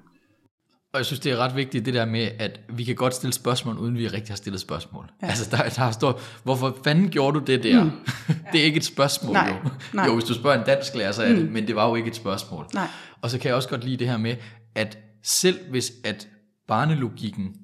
Og 0.99 1.01
jeg 1.01 1.07
synes, 1.07 1.21
det 1.21 1.33
er 1.33 1.37
ret 1.37 1.57
vigtigt, 1.57 1.87
det 1.87 1.95
der 1.95 2.05
med, 2.05 2.29
at 2.39 2.61
vi 2.69 2.85
kan 2.85 2.95
godt 2.95 3.15
stille 3.15 3.33
spørgsmål, 3.33 3.79
uden 3.79 3.99
vi 3.99 4.09
rigtig 4.09 4.29
har 4.31 4.37
stillet 4.37 4.61
spørgsmål. 4.61 5.11
Ja. 5.23 5.27
Altså, 5.27 5.57
der, 5.57 5.69
der 5.69 5.91
står, 5.91 6.21
hvorfor 6.43 6.79
fanden 6.85 7.09
gjorde 7.11 7.41
du 7.41 7.45
det 7.45 7.63
der? 7.63 7.85
Mm. 7.85 7.91
det 8.53 8.61
er 8.61 8.65
ikke 8.65 8.77
et 8.77 8.85
spørgsmål, 8.85 9.33
nej, 9.33 9.49
jo. 9.49 9.71
Nej. 9.93 10.07
Jo, 10.07 10.15
hvis 10.15 10.25
du 10.25 10.35
spørger 10.35 10.59
en 10.59 10.67
dansk 10.67 10.95
lærer, 10.95 11.13
så 11.13 11.23
er 11.23 11.29
det, 11.29 11.45
mm. 11.45 11.53
men 11.53 11.67
det 11.67 11.77
var 11.77 11.89
jo 11.89 11.95
ikke 11.95 12.09
et 12.09 12.17
spørgsmål. 12.17 12.67
Nej. 12.75 12.89
Og 13.23 13.31
så 13.31 13.39
kan 13.39 13.49
jeg 13.49 13.57
også 13.57 13.69
godt 13.69 13.85
lide 13.85 13.97
det 13.97 14.09
her 14.09 14.17
med, 14.17 14.37
at 14.75 14.99
selv 15.23 15.59
hvis 15.71 15.93
at 16.05 16.29
barnelogikken 16.69 17.55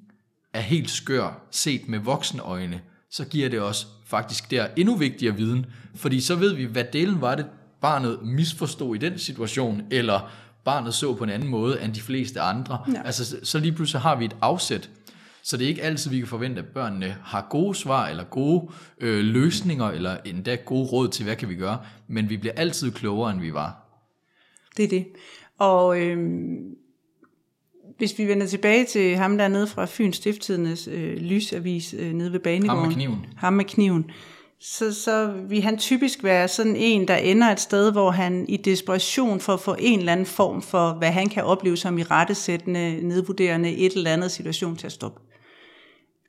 er 0.53 0.61
helt 0.61 0.89
skør, 0.89 1.47
set 1.51 1.89
med 1.89 1.99
voksne 1.99 2.41
øjne, 2.41 2.81
så 3.11 3.25
giver 3.25 3.49
det 3.49 3.61
os 3.61 3.87
faktisk 4.05 4.51
der 4.51 4.67
endnu 4.75 4.95
vigtigere 4.95 5.35
viden, 5.35 5.65
fordi 5.95 6.21
så 6.21 6.35
ved 6.35 6.53
vi, 6.53 6.63
hvad 6.63 6.83
delen 6.93 7.21
var 7.21 7.35
det, 7.35 7.45
barnet 7.81 8.19
misforstod 8.23 8.95
i 8.95 8.99
den 8.99 9.19
situation, 9.19 9.81
eller 9.91 10.31
barnet 10.65 10.93
så 10.93 11.15
på 11.15 11.23
en 11.23 11.29
anden 11.29 11.49
måde 11.49 11.81
end 11.83 11.93
de 11.93 12.01
fleste 12.01 12.41
andre. 12.41 12.79
Ja. 12.93 13.01
Altså, 13.05 13.37
så 13.43 13.59
lige 13.59 13.71
pludselig 13.71 14.01
har 14.01 14.15
vi 14.15 14.25
et 14.25 14.35
afsæt. 14.41 14.89
Så 15.43 15.57
det 15.57 15.65
er 15.65 15.69
ikke 15.69 15.81
altid, 15.81 16.11
vi 16.11 16.19
kan 16.19 16.27
forvente, 16.27 16.61
at 16.61 16.67
børnene 16.67 17.17
har 17.23 17.47
gode 17.49 17.75
svar, 17.75 18.07
eller 18.07 18.23
gode 18.23 18.71
øh, 19.01 19.23
løsninger, 19.23 19.85
eller 19.85 20.17
endda 20.25 20.55
gode 20.55 20.85
råd 20.85 21.07
til, 21.07 21.23
hvad 21.25 21.35
kan 21.35 21.49
vi 21.49 21.55
gøre. 21.55 21.79
Men 22.07 22.29
vi 22.29 22.37
bliver 22.37 22.53
altid 22.53 22.91
klogere, 22.91 23.31
end 23.31 23.41
vi 23.41 23.53
var. 23.53 23.85
Det 24.77 24.85
er 24.85 24.89
det. 24.89 25.07
Og 25.59 26.01
øh, 26.01 26.17
hvis 27.97 28.17
vi 28.17 28.27
vender 28.27 28.47
tilbage 28.47 28.85
til 28.85 29.15
ham 29.15 29.37
der 29.37 29.47
nede 29.47 29.67
fra 29.67 29.85
Fyns 29.85 30.15
Stifttidens 30.15 30.87
øh, 30.91 31.17
lysavis 31.17 31.95
øh, 31.99 32.13
nede 32.13 32.31
ved 32.31 32.39
banegården. 32.39 32.77
Ham 32.77 32.87
med 32.87 32.95
kniven. 32.95 33.25
Ham 33.35 33.53
med 33.53 33.65
kniven 33.65 34.11
så, 34.67 34.93
så 34.93 35.27
vil 35.27 35.61
han 35.61 35.77
typisk 35.77 36.23
være 36.23 36.47
sådan 36.47 36.75
en, 36.75 37.07
der 37.07 37.15
ender 37.15 37.47
et 37.47 37.59
sted, 37.59 37.91
hvor 37.91 38.11
han 38.11 38.45
i 38.49 38.57
desperation 38.57 39.39
for 39.39 39.53
at 39.53 39.59
få 39.59 39.75
en 39.79 39.99
eller 39.99 40.11
anden 40.11 40.25
form 40.25 40.61
for, 40.61 40.93
hvad 40.93 41.11
han 41.11 41.29
kan 41.29 41.43
opleve 41.43 41.77
som 41.77 41.97
i 41.97 42.03
rettesættende, 42.03 43.07
nedvurderende 43.07 43.75
et 43.75 43.93
eller 43.93 44.13
andet 44.13 44.31
situation 44.31 44.75
til 44.75 44.85
at 44.85 44.91
stoppe. 44.91 45.21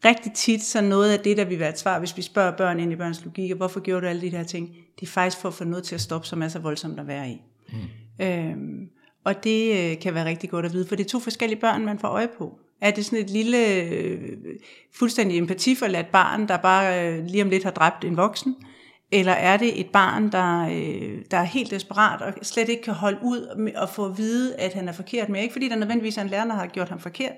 Rigtig 0.05 0.33
tit 0.33 0.63
så 0.63 0.81
noget 0.81 1.13
af 1.13 1.21
det, 1.21 1.37
der 1.37 1.45
vil 1.45 1.59
være 1.59 1.69
et 1.69 1.79
svar, 1.79 1.99
hvis 1.99 2.17
vi 2.17 2.23
spørger 2.23 2.57
børn 2.57 2.81
ind 2.81 2.93
i 2.93 2.97
børns 2.97 3.25
logik, 3.25 3.53
hvorfor 3.53 3.81
gjorde 3.81 4.01
du 4.01 4.11
alle 4.11 4.23
de 4.23 4.29
her 4.29 4.45
ting, 4.45 4.77
det 5.01 5.07
er 5.07 5.11
faktisk 5.11 5.43
for 5.43 5.49
at 5.49 5.55
få 5.55 5.65
noget 5.65 5.85
til 5.85 5.95
at 5.95 6.01
stoppe, 6.01 6.27
som 6.27 6.43
er 6.43 6.49
så 6.49 6.59
voldsomt 6.59 7.01
at 7.01 7.07
være 7.07 7.31
i. 7.31 7.43
Mm. 7.69 8.25
Øhm, 8.25 8.89
og 9.25 9.45
det 9.45 9.91
øh, 9.91 10.01
kan 10.01 10.15
være 10.15 10.25
rigtig 10.25 10.51
godt 10.51 10.67
at 10.67 10.73
vide, 10.73 10.89
for 10.89 10.97
det 10.97 11.05
er 11.05 11.09
to 11.09 11.21
forskellige 11.21 11.61
børn, 11.61 11.85
man 11.85 11.99
får 11.99 12.09
øje 12.09 12.29
på. 12.39 12.59
Er 12.81 12.91
det 12.91 13.05
sådan 13.05 13.19
et 13.19 13.31
lille, 13.31 13.83
øh, 13.83 14.33
fuldstændig 14.95 15.39
empatiforladt 15.39 16.13
barn, 16.13 16.49
der 16.49 16.57
bare 16.57 17.09
øh, 17.09 17.25
lige 17.25 17.43
om 17.43 17.51
lidt 17.51 17.65
har 17.65 17.71
dræbt 17.71 18.05
en 18.05 18.17
voksen? 18.17 18.57
Eller 19.13 19.33
er 19.33 19.57
det 19.57 19.81
et 19.81 19.91
barn, 19.93 20.33
der, 20.33 20.69
øh, 20.69 21.19
der 21.31 21.37
er 21.37 21.45
helt 21.45 21.71
desperat 21.71 22.23
og 22.23 22.33
slet 22.43 22.69
ikke 22.69 22.83
kan 22.83 22.95
holde 22.95 23.19
ud 23.23 23.73
og 23.77 23.89
få 23.89 24.07
at 24.07 24.19
vide, 24.19 24.57
at 24.57 24.73
han 24.73 24.89
er 24.89 24.93
forkert? 24.93 25.29
Men 25.29 25.43
ikke 25.43 25.53
fordi 25.53 25.69
der 25.69 25.77
nødvendigvis 25.77 26.17
er 26.17 26.23
en 26.23 26.29
lærer, 26.29 26.45
der 26.45 26.55
har 26.55 26.67
gjort 26.67 26.89
ham 26.89 27.01
forkert, 27.01 27.33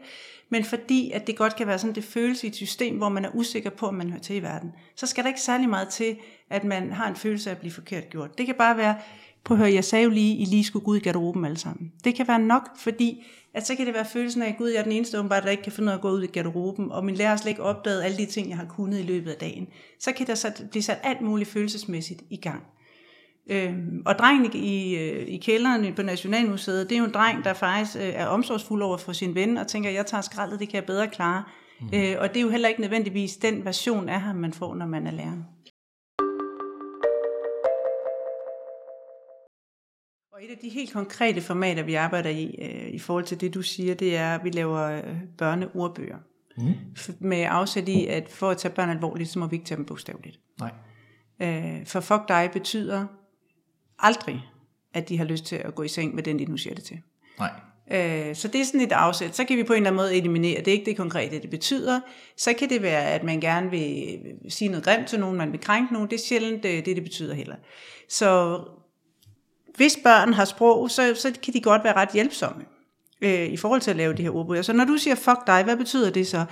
men 0.51 0.65
fordi 0.65 1.11
at 1.11 1.27
det 1.27 1.37
godt 1.37 1.57
kan 1.57 1.67
være 1.67 1.79
sådan, 1.79 1.95
det 1.95 2.05
følelse 2.05 2.47
i 2.47 2.51
et 2.51 2.57
system, 2.57 2.97
hvor 2.97 3.09
man 3.09 3.25
er 3.25 3.31
usikker 3.35 3.71
på, 3.71 3.87
om 3.87 3.95
man 3.95 4.11
hører 4.11 4.21
til 4.21 4.37
i 4.37 4.43
verden. 4.43 4.71
Så 4.97 5.07
skal 5.07 5.25
der 5.25 5.29
ikke 5.29 5.41
særlig 5.41 5.69
meget 5.69 5.89
til, 5.89 6.17
at 6.51 6.65
man 6.65 6.93
har 6.93 7.09
en 7.09 7.17
følelse 7.17 7.51
af 7.51 7.55
at 7.55 7.61
blive 7.61 7.73
forkert 7.73 8.11
gjort. 8.11 8.39
Det 8.39 8.47
kan 8.47 8.55
bare 8.55 8.77
være, 8.77 8.97
prøv 9.45 9.55
at 9.57 9.59
høre, 9.59 9.75
jeg 9.75 9.85
sagde 9.85 10.05
jo 10.05 10.11
lige, 10.11 10.37
I 10.37 10.45
lige 10.45 10.65
skulle 10.65 10.85
gå 10.85 10.91
ud 10.91 10.97
i 10.97 11.01
garderoben 11.01 11.45
alle 11.45 11.59
sammen. 11.59 11.93
Det 12.05 12.15
kan 12.15 12.29
være 12.29 12.39
nok, 12.39 12.69
fordi 12.79 13.25
at 13.59 13.67
så 13.67 13.75
kan 13.75 13.87
det 13.87 13.95
være 13.95 14.05
følelsen 14.05 14.43
af, 14.43 14.49
at 14.49 14.57
Gud, 14.59 14.69
jeg 14.69 14.79
er 14.79 14.83
den 14.83 14.93
eneste 14.93 15.19
åbenbart, 15.19 15.43
der 15.43 15.51
ikke 15.51 15.63
kan 15.63 15.73
finde 15.73 15.93
af 15.93 15.97
at 15.97 16.03
gå 16.03 16.11
ud 16.11 16.23
i 16.23 16.27
garderoben, 16.27 16.93
og 16.93 17.05
min 17.05 17.15
lærer 17.15 17.29
har 17.29 17.37
slet 17.37 17.51
ikke 17.51 17.63
opdaget 17.63 18.03
alle 18.03 18.17
de 18.17 18.27
ting, 18.27 18.49
jeg 18.49 18.57
har 18.57 18.65
kunnet 18.65 18.99
i 18.99 19.03
løbet 19.03 19.31
af 19.31 19.37
dagen. 19.37 19.69
Så 20.01 20.13
kan 20.13 20.27
der 20.27 20.35
så 20.35 20.53
blive 20.71 20.83
sat 20.83 20.99
alt 21.03 21.21
muligt 21.21 21.51
følelsesmæssigt 21.51 22.23
i 22.31 22.37
gang. 22.37 22.63
Øhm, 23.51 24.03
og 24.07 24.19
drengen 24.19 24.51
i, 24.55 24.97
øh, 24.97 25.29
i 25.29 25.37
kælderen 25.37 25.95
på 25.95 26.03
Nationalmuseet, 26.03 26.91
det 26.91 26.97
er 26.97 26.99
jo 26.99 27.05
en 27.05 27.15
dreng, 27.15 27.45
der 27.45 27.53
faktisk 27.53 27.97
øh, 27.97 28.03
er 28.03 28.27
omsorgsfuld 28.27 28.83
over 28.83 28.97
for 28.97 29.13
sin 29.13 29.35
ven, 29.35 29.57
og 29.57 29.67
tænker, 29.67 29.91
jeg 29.91 30.07
tager 30.07 30.21
skraldet, 30.21 30.61
det 30.61 30.69
kan 30.69 30.77
jeg 30.77 30.85
bedre 30.85 31.09
klare. 31.09 31.45
Mm. 31.81 31.89
Øh, 31.95 32.17
og 32.19 32.29
det 32.29 32.37
er 32.37 32.41
jo 32.41 32.49
heller 32.49 32.69
ikke 32.69 32.81
nødvendigvis 32.81 33.37
den 33.37 33.65
version 33.65 34.09
af 34.09 34.21
ham, 34.21 34.37
man 34.37 34.53
får, 34.53 34.75
når 34.75 34.87
man 34.87 35.07
er 35.07 35.11
lærer. 35.11 35.43
Og 40.39 40.45
et 40.45 40.51
af 40.51 40.59
de 40.63 40.69
helt 40.69 40.93
konkrete 40.93 41.41
formater, 41.41 41.83
vi 41.83 41.95
arbejder 41.95 42.31
i, 42.31 42.55
øh, 42.63 42.95
i 42.95 42.99
forhold 42.99 43.25
til 43.25 43.41
det, 43.41 43.55
du 43.55 43.63
siger, 43.63 43.95
det 43.95 44.17
er, 44.17 44.35
at 44.35 44.45
vi 44.45 44.51
laver 44.51 44.81
øh, 44.81 45.03
børneordbøger. 45.39 46.17
Mm. 46.57 46.75
Med 47.21 47.47
afsæt 47.49 47.89
i, 47.89 48.07
at 48.07 48.29
for 48.29 48.51
at 48.51 48.57
tage 48.57 48.75
børn 48.75 48.91
alvorligt, 48.91 49.31
så 49.31 49.39
må 49.39 49.47
vi 49.47 49.57
ikke 49.57 49.67
tage 49.67 49.77
dem 49.77 49.85
bogstaveligt. 49.85 50.41
Nej. 50.61 50.71
Øh, 51.43 51.87
for 51.87 52.01
fuck 52.01 52.29
dig 52.29 52.51
betyder 52.53 53.07
aldrig, 53.99 54.45
at 54.95 55.09
de 55.09 55.19
har 55.19 55.25
lyst 55.25 55.45
til 55.45 55.57
at 55.57 55.75
gå 55.75 55.83
i 55.83 55.89
seng 55.89 56.15
med 56.15 56.23
den, 56.23 56.39
de 56.39 56.45
nu 56.45 56.57
siger 56.57 56.75
det 56.75 56.85
til. 56.85 56.99
Nej. 57.39 57.51
Øh, 57.91 58.35
så 58.35 58.49
det 58.49 58.61
er 58.61 58.65
sådan 58.65 58.81
et 58.81 58.93
afsæt. 58.93 59.37
Så 59.37 59.45
kan 59.45 59.57
vi 59.57 59.63
på 59.63 59.73
en 59.73 59.77
eller 59.77 59.91
anden 59.91 59.97
måde 59.97 60.17
eliminere, 60.17 60.59
det 60.59 60.69
er 60.69 60.73
ikke 60.73 60.87
det 60.87 60.97
konkrete, 60.97 61.43
det 61.43 61.51
betyder. 61.51 62.01
Så 62.37 62.53
kan 62.59 62.69
det 62.69 62.83
være, 62.83 63.05
at 63.05 63.23
man 63.23 63.41
gerne 63.41 63.71
vil 63.71 64.19
sige 64.49 64.69
noget 64.69 64.85
grimt 64.85 65.07
til 65.07 65.21
nogen, 65.21 65.37
man 65.37 65.53
vil 65.53 65.61
krænke 65.61 65.93
nogen. 65.93 66.11
Det 66.11 66.17
er 66.17 66.25
sjældent 66.27 66.63
det, 66.63 66.87
det, 66.87 66.97
det 66.97 67.05
betyder 67.05 67.35
heller. 67.35 67.57
Så 68.09 68.61
hvis 69.79 69.99
børn 70.05 70.33
har 70.33 70.45
sprog, 70.45 70.91
så, 70.91 71.15
så 71.15 71.33
kan 71.43 71.55
de 71.55 71.61
godt 71.61 71.85
være 71.85 71.97
ret 71.97 72.09
hjælpsomme 72.13 72.65
øh, 73.23 73.47
i 73.47 73.57
forhold 73.57 73.81
til 73.81 73.91
at 73.91 73.97
lave 73.97 74.15
de 74.15 74.23
her 74.23 74.31
ordbøger. 74.31 74.63
Så 74.63 74.73
når 74.73 74.85
du 74.85 74.97
siger 74.97 75.15
fuck 75.15 75.47
dig, 75.47 75.65
hvad 75.65 75.77
betyder 75.77 76.11
det 76.11 76.27
så? 76.27 76.45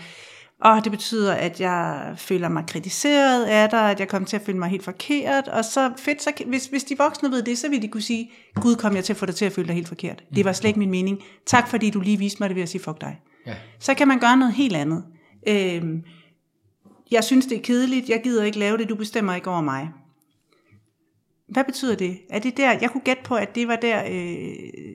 Og 0.60 0.84
det 0.84 0.92
betyder, 0.92 1.34
at 1.34 1.60
jeg 1.60 2.14
føler 2.16 2.48
mig 2.48 2.64
kritiseret 2.68 3.44
af 3.44 3.70
dig, 3.70 3.90
at 3.90 4.00
jeg 4.00 4.08
kommer 4.08 4.28
til 4.28 4.36
at 4.36 4.42
føle 4.42 4.58
mig 4.58 4.68
helt 4.68 4.84
forkert. 4.84 5.48
Og 5.48 5.64
så 5.64 5.92
fedt, 5.96 6.22
så, 6.22 6.32
hvis, 6.46 6.66
hvis 6.66 6.84
de 6.84 6.98
voksne 6.98 7.30
ved 7.30 7.42
det, 7.42 7.58
så 7.58 7.68
vil 7.68 7.82
de 7.82 7.88
kunne 7.88 8.02
sige, 8.02 8.30
Gud 8.54 8.76
kom 8.76 8.96
jeg 8.96 9.04
til 9.04 9.12
at 9.12 9.16
få 9.16 9.26
dig 9.26 9.34
til 9.34 9.44
at 9.44 9.52
føle 9.52 9.66
dig 9.66 9.74
helt 9.74 9.88
forkert. 9.88 10.22
Det 10.34 10.44
var 10.44 10.52
slet 10.52 10.68
ikke 10.68 10.78
min 10.78 10.90
mening. 10.90 11.22
Tak 11.46 11.68
fordi 11.68 11.90
du 11.90 12.00
lige 12.00 12.18
viste 12.18 12.36
mig 12.40 12.48
det 12.48 12.56
ved 12.56 12.62
at 12.62 12.68
sige 12.68 12.82
fuck 12.82 13.00
dig. 13.00 13.20
Ja. 13.46 13.54
Så 13.80 13.94
kan 13.94 14.08
man 14.08 14.18
gøre 14.18 14.36
noget 14.36 14.54
helt 14.54 14.76
andet. 14.76 15.04
Øh, 15.48 15.82
jeg 17.10 17.24
synes 17.24 17.46
det 17.46 17.58
er 17.58 17.62
kedeligt, 17.62 18.08
jeg 18.08 18.20
gider 18.24 18.44
ikke 18.44 18.58
lave 18.58 18.78
det, 18.78 18.88
du 18.88 18.94
bestemmer 18.94 19.34
ikke 19.34 19.50
over 19.50 19.60
mig. 19.60 19.88
Hvad 21.48 21.64
betyder 21.64 21.94
det? 21.94 22.18
Er 22.30 22.38
det 22.38 22.56
der, 22.56 22.72
jeg 22.80 22.90
kunne 22.90 23.00
gætte 23.04 23.22
på, 23.22 23.34
at 23.34 23.54
det 23.54 23.68
var 23.68 23.76
der, 23.76 24.02
øh, 24.10 24.52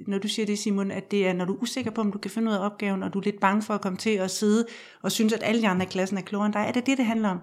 når 0.07 0.17
du 0.17 0.27
siger 0.27 0.45
det 0.45 0.59
Simon, 0.59 0.91
at 0.91 1.11
det 1.11 1.27
er, 1.27 1.33
når 1.33 1.45
du 1.45 1.53
er 1.53 1.57
usikker 1.61 1.91
på, 1.91 2.01
om 2.01 2.11
du 2.11 2.17
kan 2.17 2.31
finde 2.31 2.51
ud 2.51 2.55
af 2.55 2.65
opgaven, 2.65 3.03
og 3.03 3.13
du 3.13 3.19
er 3.19 3.23
lidt 3.23 3.39
bange 3.39 3.61
for 3.61 3.73
at 3.73 3.81
komme 3.81 3.97
til 3.97 4.09
at 4.09 4.31
sidde 4.31 4.65
og 5.01 5.11
synes, 5.11 5.33
at 5.33 5.43
alle 5.43 5.61
de 5.61 5.67
andre 5.67 5.85
i 5.85 5.89
klassen 5.89 6.17
er 6.17 6.21
klogere 6.21 6.45
end 6.45 6.53
dig. 6.53 6.65
Er 6.67 6.71
det 6.71 6.85
det, 6.85 6.97
det 6.97 7.05
handler 7.05 7.29
om? 7.29 7.39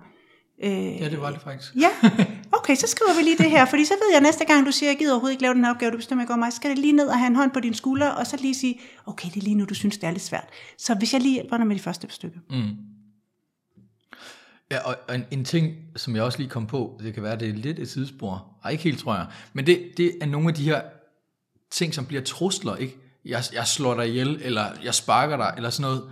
Øh, 0.64 1.00
ja, 1.00 1.10
det 1.10 1.20
var 1.20 1.30
det 1.30 1.40
faktisk. 1.42 1.74
Ja, 1.74 1.88
okay, 2.52 2.74
så 2.74 2.86
skriver 2.86 3.16
vi 3.16 3.22
lige 3.22 3.38
det 3.38 3.50
her, 3.50 3.64
fordi 3.64 3.84
så 3.84 3.94
ved 3.94 4.12
jeg 4.12 4.20
næste 4.20 4.44
gang, 4.44 4.66
du 4.66 4.72
siger, 4.72 4.90
at 4.90 4.94
jeg 4.94 4.98
gider 4.98 5.12
overhovedet 5.12 5.34
ikke 5.34 5.42
lave 5.42 5.54
den 5.54 5.64
her 5.64 5.70
opgave, 5.70 5.90
du 5.92 5.96
bestemmer 5.96 6.22
ikke 6.22 6.32
over 6.32 6.38
mig, 6.38 6.52
så 6.52 6.56
skal 6.56 6.70
det 6.70 6.78
lige 6.78 6.92
ned 6.92 7.06
og 7.06 7.18
have 7.18 7.26
en 7.26 7.36
hånd 7.36 7.50
på 7.50 7.60
din 7.60 7.74
skulder, 7.74 8.08
og 8.08 8.26
så 8.26 8.36
lige 8.40 8.54
sige, 8.54 8.80
okay, 9.06 9.28
det 9.28 9.36
er 9.36 9.44
lige 9.44 9.54
nu, 9.54 9.64
du 9.64 9.74
synes, 9.74 9.98
det 9.98 10.06
er 10.06 10.10
lidt 10.10 10.22
svært. 10.22 10.48
Så 10.78 10.94
hvis 10.94 11.12
jeg 11.12 11.22
lige 11.22 11.34
hjælper 11.34 11.56
dig 11.56 11.66
med 11.66 11.76
de 11.76 11.80
første 11.80 12.06
stykker. 12.10 12.38
Mm. 12.50 12.87
Ja, 14.70 14.78
og 14.78 15.14
en, 15.14 15.24
en 15.30 15.44
ting, 15.44 15.76
som 15.96 16.16
jeg 16.16 16.22
også 16.22 16.38
lige 16.38 16.50
kom 16.50 16.66
på, 16.66 17.00
det 17.02 17.14
kan 17.14 17.22
være, 17.22 17.36
det 17.36 17.48
er 17.48 17.52
lidt 17.52 17.78
et 17.78 17.90
sidespor. 17.90 18.46
Ej, 18.64 18.70
ikke 18.70 18.84
helt, 18.84 18.98
tror 18.98 19.14
jeg. 19.14 19.26
Men 19.52 19.66
det, 19.66 19.90
det 19.96 20.12
er 20.20 20.26
nogle 20.26 20.48
af 20.48 20.54
de 20.54 20.64
her 20.64 20.82
ting, 21.70 21.94
som 21.94 22.06
bliver 22.06 22.22
trusler, 22.22 22.76
ikke? 22.76 22.96
Jeg, 23.24 23.44
jeg 23.52 23.66
slår 23.66 23.94
dig 23.94 24.08
ihjel, 24.08 24.40
eller 24.42 24.66
jeg 24.84 24.94
sparker 24.94 25.36
dig, 25.36 25.54
eller 25.56 25.70
sådan 25.70 25.82
noget. 25.82 26.10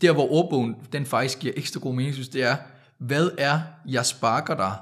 der 0.00 0.12
hvor 0.12 0.32
ordbogen, 0.32 0.76
den 0.92 1.06
faktisk 1.06 1.38
giver 1.38 1.54
ekstra 1.56 1.80
god 1.80 1.94
mening, 1.94 2.14
synes, 2.14 2.28
det 2.28 2.42
er, 2.42 2.56
hvad 2.98 3.30
er, 3.38 3.60
jeg 3.88 4.06
sparker 4.06 4.56
dig 4.56 4.72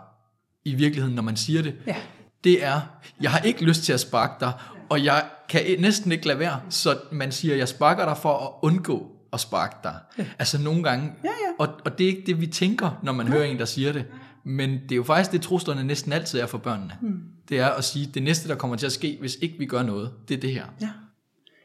i 0.64 0.74
virkeligheden, 0.74 1.14
når 1.14 1.22
man 1.22 1.36
siger 1.36 1.62
det? 1.62 1.74
Ja. 1.86 1.96
Det 2.44 2.64
er, 2.64 2.80
jeg 3.20 3.30
har 3.30 3.38
ikke 3.38 3.64
lyst 3.64 3.82
til 3.82 3.92
at 3.92 4.00
sparke 4.00 4.34
dig, 4.40 4.52
og 4.88 5.04
jeg 5.04 5.24
kan 5.48 5.80
næsten 5.80 6.12
ikke 6.12 6.26
lade 6.26 6.38
være, 6.38 6.60
så 6.68 6.98
man 7.12 7.32
siger, 7.32 7.56
jeg 7.56 7.68
sparker 7.68 8.04
dig 8.04 8.16
for 8.16 8.38
at 8.38 8.50
undgå 8.62 9.15
at 9.36 9.40
sparke 9.40 9.76
dig. 9.84 9.94
Ja. 10.18 10.26
Altså 10.38 10.62
nogle 10.62 10.82
gange, 10.82 11.12
Ja, 11.24 11.28
ja. 11.28 11.52
Og, 11.58 11.68
og 11.84 11.98
det 11.98 12.04
er 12.04 12.08
ikke 12.08 12.22
det, 12.26 12.40
vi 12.40 12.46
tænker, 12.46 13.00
når 13.02 13.12
man 13.12 13.28
hører 13.28 13.44
en, 13.44 13.58
der 13.58 13.64
siger 13.64 13.92
det. 13.92 14.04
Men 14.44 14.70
det 14.70 14.92
er 14.92 14.96
jo 14.96 15.04
faktisk 15.04 15.32
det, 15.32 15.42
truslerne 15.42 15.84
næsten 15.84 16.12
altid 16.12 16.40
er 16.40 16.46
for 16.46 16.58
børnene. 16.58 16.98
Mm. 17.02 17.20
Det 17.48 17.58
er 17.58 17.66
at 17.68 17.84
sige, 17.84 18.10
det 18.14 18.22
næste, 18.22 18.48
der 18.48 18.54
kommer 18.54 18.76
til 18.76 18.86
at 18.86 18.92
ske, 18.92 19.16
hvis 19.20 19.36
ikke 19.42 19.58
vi 19.58 19.66
gør 19.66 19.82
noget, 19.82 20.12
det 20.28 20.36
er 20.36 20.40
det 20.40 20.52
her. 20.52 20.64
Ja. 20.80 20.90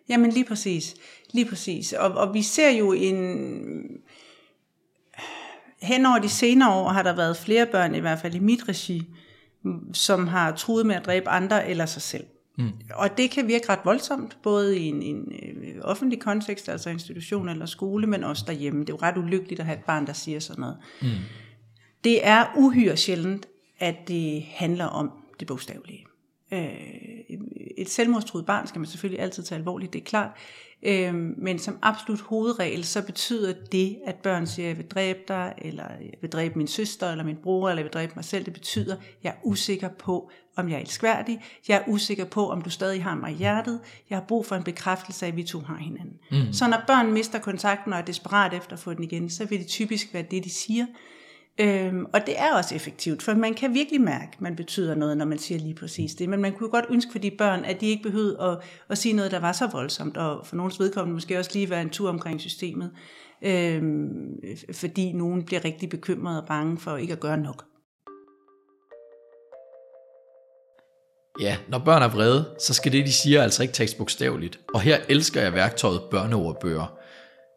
Jamen 0.09 0.31
lige 0.31 0.45
præcis. 0.45 0.95
Lige 1.33 1.49
præcis. 1.49 1.93
Og, 1.93 2.11
og 2.11 2.33
vi 2.33 2.41
ser 2.41 2.69
jo 2.69 2.91
en... 2.91 3.17
Hen 5.81 6.05
over 6.05 6.19
de 6.19 6.29
senere 6.29 6.73
år 6.73 6.89
har 6.89 7.03
der 7.03 7.15
været 7.15 7.37
flere 7.37 7.65
børn, 7.65 7.95
i 7.95 7.99
hvert 7.99 8.19
fald 8.19 8.35
i 8.35 8.39
mit 8.39 8.69
regi, 8.69 9.03
som 9.93 10.27
har 10.27 10.51
truet 10.55 10.85
med 10.85 10.95
at 10.95 11.05
dræbe 11.05 11.29
andre 11.29 11.69
eller 11.69 11.85
sig 11.85 12.01
selv. 12.01 12.25
Mm. 12.57 12.71
Og 12.93 13.17
det 13.17 13.31
kan 13.31 13.47
virke 13.47 13.69
ret 13.69 13.79
voldsomt, 13.85 14.37
både 14.43 14.79
i 14.79 14.85
en, 14.85 15.01
en 15.01 15.31
øh, 15.31 15.75
offentlig 15.81 16.19
kontekst, 16.19 16.69
altså 16.69 16.89
institution 16.89 17.49
eller 17.49 17.65
skole, 17.65 18.07
men 18.07 18.23
også 18.23 18.43
derhjemme. 18.47 18.81
Det 18.81 18.89
er 18.89 18.93
jo 18.93 18.99
ret 19.01 19.17
ulykkeligt 19.17 19.59
at 19.59 19.65
have 19.65 19.77
et 19.77 19.85
barn, 19.85 20.07
der 20.07 20.13
siger 20.13 20.39
sådan 20.39 20.61
noget. 20.61 20.77
Mm. 21.01 21.07
Det 22.03 22.27
er 22.27 22.45
uhyre 22.57 22.97
sjældent, 22.97 23.47
at 23.79 23.95
det 24.07 24.43
handler 24.43 24.85
om 24.85 25.11
det 25.39 25.47
bogstavelige. 25.47 26.05
Øh, 26.53 26.69
et 27.77 27.89
selvmordstruet 27.89 28.45
barn 28.45 28.67
skal 28.67 28.79
man 28.79 28.87
selvfølgelig 28.87 29.21
altid 29.21 29.43
tage 29.43 29.59
alvorligt, 29.59 29.93
det 29.93 30.01
er 30.01 30.05
klart. 30.05 30.31
Øh, 30.83 31.13
men 31.37 31.59
som 31.59 31.77
absolut 31.81 32.21
hovedregel, 32.21 32.83
så 32.83 33.05
betyder 33.05 33.53
det, 33.71 33.97
at 34.05 34.15
børn 34.15 34.47
siger, 34.47 34.67
jeg 34.67 34.77
vil 34.77 34.87
dræbe 34.87 35.19
dig, 35.27 35.53
eller 35.57 35.83
jeg 35.83 36.13
vil 36.21 36.29
dræbe 36.29 36.57
min 36.57 36.67
søster, 36.67 37.11
eller 37.11 37.23
min 37.23 37.37
bror, 37.43 37.69
eller 37.69 37.79
jeg 37.79 37.85
vil 37.85 37.93
dræbe 37.93 38.13
mig 38.15 38.25
selv, 38.25 38.45
det 38.45 38.53
betyder, 38.53 38.95
jeg 39.23 39.29
er 39.29 39.35
usikker 39.43 39.89
på, 39.89 40.31
om 40.55 40.69
jeg 40.69 40.75
er 40.75 40.79
elskværdig, 40.79 41.41
jeg 41.67 41.77
er 41.77 41.83
usikker 41.87 42.25
på, 42.25 42.49
om 42.49 42.61
du 42.61 42.69
stadig 42.69 43.03
har 43.03 43.15
mig 43.15 43.31
i 43.31 43.35
hjertet, 43.35 43.79
jeg 44.09 44.17
har 44.17 44.25
brug 44.27 44.45
for 44.45 44.55
en 44.55 44.63
bekræftelse 44.63 45.25
af, 45.25 45.29
at 45.29 45.35
vi 45.35 45.43
to 45.43 45.59
har 45.59 45.77
hinanden. 45.77 46.13
Mm. 46.31 46.53
Så 46.53 46.67
når 46.67 46.83
børn 46.87 47.11
mister 47.11 47.39
kontakten 47.39 47.93
og 47.93 47.99
er 47.99 48.03
desperat 48.03 48.53
efter 48.53 48.73
at 48.73 48.79
få 48.79 48.93
den 48.93 49.03
igen, 49.03 49.29
så 49.29 49.45
vil 49.45 49.59
det 49.59 49.67
typisk 49.67 50.13
være 50.13 50.23
det, 50.31 50.43
de 50.43 50.49
siger. 50.49 50.85
Øhm, 51.59 52.05
og 52.13 52.25
det 52.25 52.39
er 52.39 52.53
også 52.53 52.75
effektivt, 52.75 53.23
for 53.23 53.33
man 53.33 53.53
kan 53.53 53.73
virkelig 53.73 54.01
mærke, 54.01 54.29
at 54.33 54.41
man 54.41 54.55
betyder 54.55 54.95
noget, 54.95 55.17
når 55.17 55.25
man 55.25 55.37
siger 55.37 55.59
lige 55.59 55.75
præcis 55.75 56.15
det. 56.15 56.29
Men 56.29 56.41
man 56.41 56.53
kunne 56.53 56.69
godt 56.69 56.85
ønske 56.89 57.11
for 57.11 57.19
de 57.19 57.31
børn, 57.31 57.65
at 57.65 57.81
de 57.81 57.85
ikke 57.85 58.03
behøvede 58.03 58.41
at, 58.41 58.57
at 58.89 58.97
sige 58.97 59.13
noget, 59.13 59.31
der 59.31 59.39
var 59.39 59.51
så 59.51 59.67
voldsomt, 59.67 60.17
og 60.17 60.47
for 60.47 60.55
nogens 60.55 60.79
vedkommende 60.79 61.13
måske 61.13 61.39
også 61.39 61.51
lige 61.53 61.69
være 61.69 61.81
en 61.81 61.89
tur 61.89 62.09
omkring 62.09 62.41
systemet, 62.41 62.91
øhm, 63.41 64.35
fordi 64.73 65.11
nogen 65.11 65.45
bliver 65.45 65.65
rigtig 65.65 65.89
bekymret 65.89 66.41
og 66.41 66.47
bange 66.47 66.77
for 66.77 66.97
ikke 66.97 67.13
at 67.13 67.19
gøre 67.19 67.37
nok. 67.37 67.70
Ja, 71.39 71.57
når 71.69 71.79
børn 71.79 72.01
er 72.01 72.07
vrede, 72.07 72.45
så 72.59 72.73
skal 72.73 72.91
det, 72.91 73.05
de 73.05 73.13
siger, 73.13 73.43
altså 73.43 73.61
ikke 73.61 73.73
tages 73.73 73.93
bogstaveligt. 73.93 74.59
Og 74.73 74.81
her 74.81 74.97
elsker 75.09 75.41
jeg 75.41 75.53
værktøjet 75.53 76.01
børneordbøger. 76.11 76.97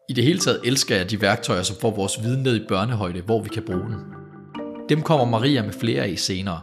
I 0.09 0.13
det 0.13 0.23
hele 0.23 0.39
taget 0.39 0.61
elsker 0.63 0.95
jeg 0.95 1.11
de 1.11 1.21
værktøjer, 1.21 1.63
som 1.63 1.75
får 1.81 1.95
vores 1.95 2.23
viden 2.23 2.43
ned 2.43 2.55
i 2.55 2.67
børnehøjde, 2.67 3.21
hvor 3.21 3.41
vi 3.41 3.49
kan 3.49 3.63
bruge 3.65 3.81
den. 3.81 3.99
Dem 4.89 5.01
kommer 5.01 5.25
Maria 5.25 5.63
med 5.63 5.73
flere 5.73 6.03
af 6.03 6.19
senere. 6.19 6.61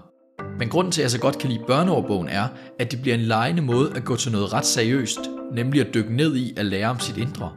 Men 0.58 0.68
grunden 0.68 0.92
til, 0.92 1.00
at 1.00 1.02
jeg 1.02 1.10
så 1.10 1.20
godt 1.20 1.38
kan 1.38 1.50
lide 1.50 1.64
børneordbogen 1.66 2.28
er, 2.28 2.48
at 2.78 2.90
det 2.92 3.02
bliver 3.02 3.14
en 3.14 3.20
lejende 3.20 3.62
måde 3.62 3.92
at 3.96 4.04
gå 4.04 4.16
til 4.16 4.32
noget 4.32 4.52
ret 4.52 4.66
seriøst, 4.66 5.20
nemlig 5.52 5.80
at 5.80 5.94
dykke 5.94 6.16
ned 6.16 6.36
i 6.36 6.54
at 6.56 6.66
lære 6.66 6.90
om 6.90 7.00
sit 7.00 7.16
indre. 7.16 7.52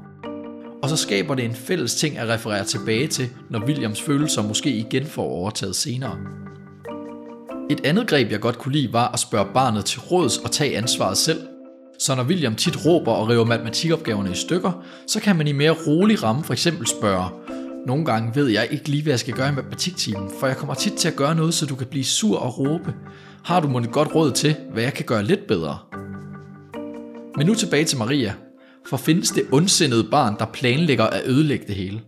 Og 0.83 0.89
så 0.89 0.97
skaber 0.97 1.35
det 1.35 1.45
en 1.45 1.55
fælles 1.55 1.95
ting 1.95 2.17
at 2.17 2.27
referere 2.27 2.63
tilbage 2.63 3.07
til, 3.07 3.29
når 3.49 3.59
Williams 3.59 4.01
følelser 4.01 4.41
måske 4.41 4.69
igen 4.69 5.05
får 5.05 5.23
overtaget 5.23 5.75
senere. 5.75 6.17
Et 7.69 7.85
andet 7.85 8.07
greb, 8.07 8.31
jeg 8.31 8.39
godt 8.39 8.57
kunne 8.57 8.71
lide, 8.71 8.93
var 8.93 9.07
at 9.07 9.19
spørge 9.19 9.47
barnet 9.53 9.85
til 9.85 9.99
råds 9.99 10.37
og 10.37 10.51
tage 10.51 10.77
ansvaret 10.77 11.17
selv. 11.17 11.39
Så 11.99 12.15
når 12.15 12.23
William 12.23 12.55
tit 12.55 12.85
råber 12.85 13.11
og 13.11 13.29
river 13.29 13.45
matematikopgaverne 13.45 14.31
i 14.31 14.35
stykker, 14.35 14.83
så 15.07 15.19
kan 15.19 15.35
man 15.35 15.47
i 15.47 15.51
mere 15.51 15.75
rolig 15.87 16.23
ramme 16.23 16.43
for 16.43 16.53
eksempel 16.53 16.87
spørge, 16.87 17.29
nogle 17.85 18.05
gange 18.05 18.35
ved 18.35 18.47
jeg 18.47 18.67
ikke 18.71 18.89
lige, 18.89 19.03
hvad 19.03 19.11
jeg 19.11 19.19
skal 19.19 19.33
gøre 19.33 19.49
i 19.49 19.55
matematiktimen, 19.55 20.29
for 20.39 20.47
jeg 20.47 20.57
kommer 20.57 20.73
tit 20.73 20.93
til 20.93 21.07
at 21.07 21.15
gøre 21.15 21.35
noget, 21.35 21.53
så 21.53 21.65
du 21.65 21.75
kan 21.75 21.87
blive 21.87 22.05
sur 22.05 22.39
og 22.39 22.59
råbe. 22.59 22.93
Har 23.43 23.59
du 23.59 23.67
måske 23.67 23.91
godt 23.91 24.15
råd 24.15 24.31
til, 24.31 24.55
hvad 24.73 24.83
jeg 24.83 24.93
kan 24.93 25.05
gøre 25.05 25.23
lidt 25.23 25.47
bedre? 25.47 25.77
Men 27.37 27.47
nu 27.47 27.53
tilbage 27.53 27.85
til 27.85 27.97
Maria. 27.97 28.33
For 28.89 28.97
findes 28.97 29.31
det 29.31 29.43
ondsindede 29.51 30.07
barn, 30.11 30.35
der 30.39 30.45
planlægger 30.45 31.03
at 31.03 31.21
ødelægge 31.25 31.65
det 31.67 31.75
hele? 31.75 32.01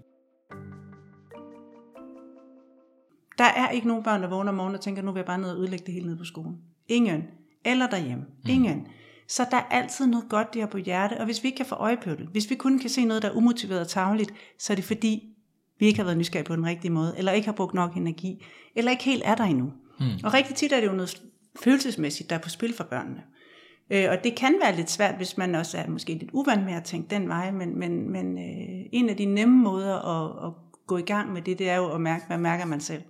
Der 3.37 3.43
er 3.43 3.69
ikke 3.69 3.87
nogen 3.87 4.03
børn, 4.03 4.21
der 4.21 4.29
vågner 4.29 4.51
om 4.51 4.55
morgenen 4.55 4.75
og 4.75 4.81
tænker, 4.81 5.01
nu 5.01 5.11
vil 5.11 5.19
jeg 5.19 5.25
bare 5.25 5.37
ned 5.37 5.51
og 5.51 5.57
ødelægge 5.57 5.85
det 5.85 5.93
hele 5.93 6.05
nede 6.05 6.17
på 6.17 6.25
skolen. 6.25 6.57
Ingen. 6.87 7.23
Eller 7.65 7.87
derhjemme. 7.87 8.25
Mm. 8.43 8.49
Ingen. 8.49 8.87
Så 9.27 9.45
der 9.51 9.57
er 9.57 9.63
altid 9.71 10.07
noget 10.07 10.29
godt, 10.29 10.53
de 10.53 10.59
har 10.59 10.67
på 10.67 10.77
hjerte, 10.77 11.17
og 11.19 11.25
hvis 11.25 11.43
vi 11.43 11.47
ikke 11.47 11.57
kan 11.57 11.65
få 11.65 11.75
øje 11.75 11.97
på 11.97 12.09
det, 12.09 12.27
hvis 12.31 12.49
vi 12.49 12.55
kun 12.55 12.79
kan 12.79 12.89
se 12.89 13.05
noget, 13.05 13.23
der 13.23 13.29
er 13.29 13.33
umotiveret 13.33 13.81
og 13.81 13.87
tageligt, 13.87 14.33
så 14.59 14.73
er 14.73 14.75
det 14.75 14.85
fordi, 14.85 15.23
vi 15.79 15.85
ikke 15.85 15.99
har 15.99 16.03
været 16.03 16.17
nysgerrige 16.17 16.47
på 16.47 16.55
den 16.55 16.65
rigtige 16.65 16.91
måde, 16.91 17.15
eller 17.17 17.31
ikke 17.31 17.47
har 17.47 17.53
brugt 17.53 17.73
nok 17.73 17.95
energi, 17.95 18.45
eller 18.75 18.91
ikke 18.91 19.03
helt 19.03 19.23
er 19.25 19.35
der 19.35 19.43
endnu. 19.43 19.71
Mm. 19.99 20.05
Og 20.23 20.33
rigtig 20.33 20.55
tit 20.55 20.71
er 20.71 20.79
det 20.79 20.87
jo 20.87 20.93
noget 20.93 21.21
følelsesmæssigt, 21.59 22.29
der 22.29 22.35
er 22.35 22.39
på 22.39 22.49
spil 22.49 22.73
for 22.73 22.83
børnene. 22.83 23.23
Øh, 23.89 24.05
og 24.09 24.23
det 24.23 24.35
kan 24.35 24.55
være 24.63 24.75
lidt 24.75 24.91
svært, 24.91 25.15
hvis 25.15 25.37
man 25.37 25.55
også 25.55 25.77
er 25.77 25.87
måske 25.87 26.13
lidt 26.13 26.31
uvant 26.33 26.65
med 26.65 26.73
at 26.73 26.83
tænke 26.83 27.09
den 27.09 27.29
vej, 27.29 27.51
men, 27.51 27.79
men, 27.79 28.09
men 28.09 28.37
øh, 28.37 28.85
en 28.91 29.09
af 29.09 29.17
de 29.17 29.25
nemme 29.25 29.57
måder 29.57 29.95
at, 29.95 30.47
at 30.47 30.53
gå 30.87 30.97
i 30.97 31.01
gang 31.01 31.33
med 31.33 31.41
det, 31.41 31.59
det 31.59 31.69
er 31.69 31.75
jo 31.75 31.91
at 31.91 32.01
mærke, 32.01 32.23
hvad 32.27 32.37
mærker 32.37 32.65
man 32.65 32.81
selv. 32.81 33.01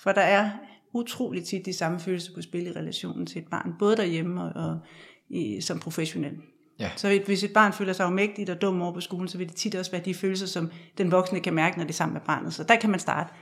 For 0.00 0.12
der 0.12 0.20
er 0.20 0.50
utroligt 0.92 1.46
tit 1.46 1.66
de 1.66 1.72
samme 1.72 2.00
følelser 2.00 2.34
på 2.34 2.42
spil 2.42 2.66
i 2.66 2.72
relationen 2.72 3.26
til 3.26 3.42
et 3.42 3.48
barn, 3.50 3.74
både 3.78 3.96
derhjemme 3.96 4.42
og, 4.42 4.68
og 4.68 4.78
i, 5.28 5.60
som 5.60 5.78
professionel. 5.78 6.32
Ja. 6.78 6.90
Så 6.96 7.20
hvis 7.26 7.44
et 7.44 7.52
barn 7.52 7.72
føler 7.72 7.92
sig 7.92 8.06
afmægtigt 8.06 8.50
og 8.50 8.62
dum 8.62 8.82
over 8.82 8.92
på 8.92 9.00
skolen, 9.00 9.28
så 9.28 9.38
vil 9.38 9.48
det 9.48 9.56
tit 9.56 9.74
også 9.74 9.90
være 9.90 10.00
de 10.04 10.14
følelser, 10.14 10.46
som 10.46 10.70
den 10.98 11.12
voksne 11.12 11.40
kan 11.40 11.54
mærke, 11.54 11.76
når 11.76 11.84
det 11.84 11.90
er 11.90 11.94
sammen 11.94 12.12
med 12.12 12.22
barnet. 12.26 12.54
Så 12.54 12.64
der 12.64 12.76
kan 12.76 12.90
man 12.90 13.00
starte. 13.00 13.32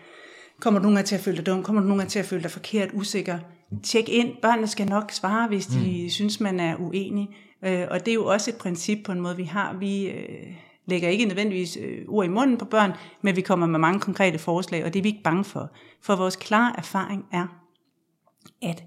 Kommer 0.60 0.80
du 0.80 0.82
nogle 0.82 0.96
gange 0.96 1.06
til 1.06 1.14
at 1.14 1.20
føle 1.20 1.36
dig 1.36 1.46
dum? 1.46 1.62
Kommer 1.62 1.82
du 1.82 1.88
nogle 1.88 2.00
gange 2.00 2.10
til 2.10 2.18
at 2.18 2.24
føle 2.24 2.42
dig 2.42 2.50
forkert, 2.50 2.88
usikker? 2.92 3.38
Tjek 3.82 4.08
ind. 4.08 4.36
Børnene 4.42 4.66
skal 4.66 4.88
nok 4.88 5.12
svare, 5.12 5.48
hvis 5.48 5.66
de 5.66 6.02
mm. 6.02 6.08
synes, 6.08 6.40
man 6.40 6.60
er 6.60 6.76
uenig. 6.76 7.28
Øh, 7.64 7.86
og 7.90 8.00
det 8.00 8.08
er 8.08 8.14
jo 8.14 8.26
også 8.26 8.50
et 8.50 8.56
princip 8.56 8.98
på 9.04 9.12
en 9.12 9.20
måde, 9.20 9.36
vi 9.36 9.44
har. 9.44 9.76
Vi 9.76 10.06
øh, 10.06 10.52
lægger 10.86 11.08
ikke 11.08 11.24
nødvendigvis 11.24 11.78
øh, 11.80 12.04
ord 12.08 12.24
i 12.24 12.28
munden 12.28 12.58
på 12.58 12.64
børn, 12.64 12.92
men 13.22 13.36
vi 13.36 13.40
kommer 13.40 13.66
med 13.66 13.78
mange 13.78 14.00
konkrete 14.00 14.38
forslag, 14.38 14.84
og 14.84 14.92
det 14.92 14.98
er 14.98 15.02
vi 15.02 15.08
ikke 15.08 15.22
bange 15.22 15.44
for. 15.44 15.70
For 16.02 16.16
vores 16.16 16.36
klare 16.36 16.74
erfaring 16.78 17.24
er, 17.32 17.46
at 18.62 18.84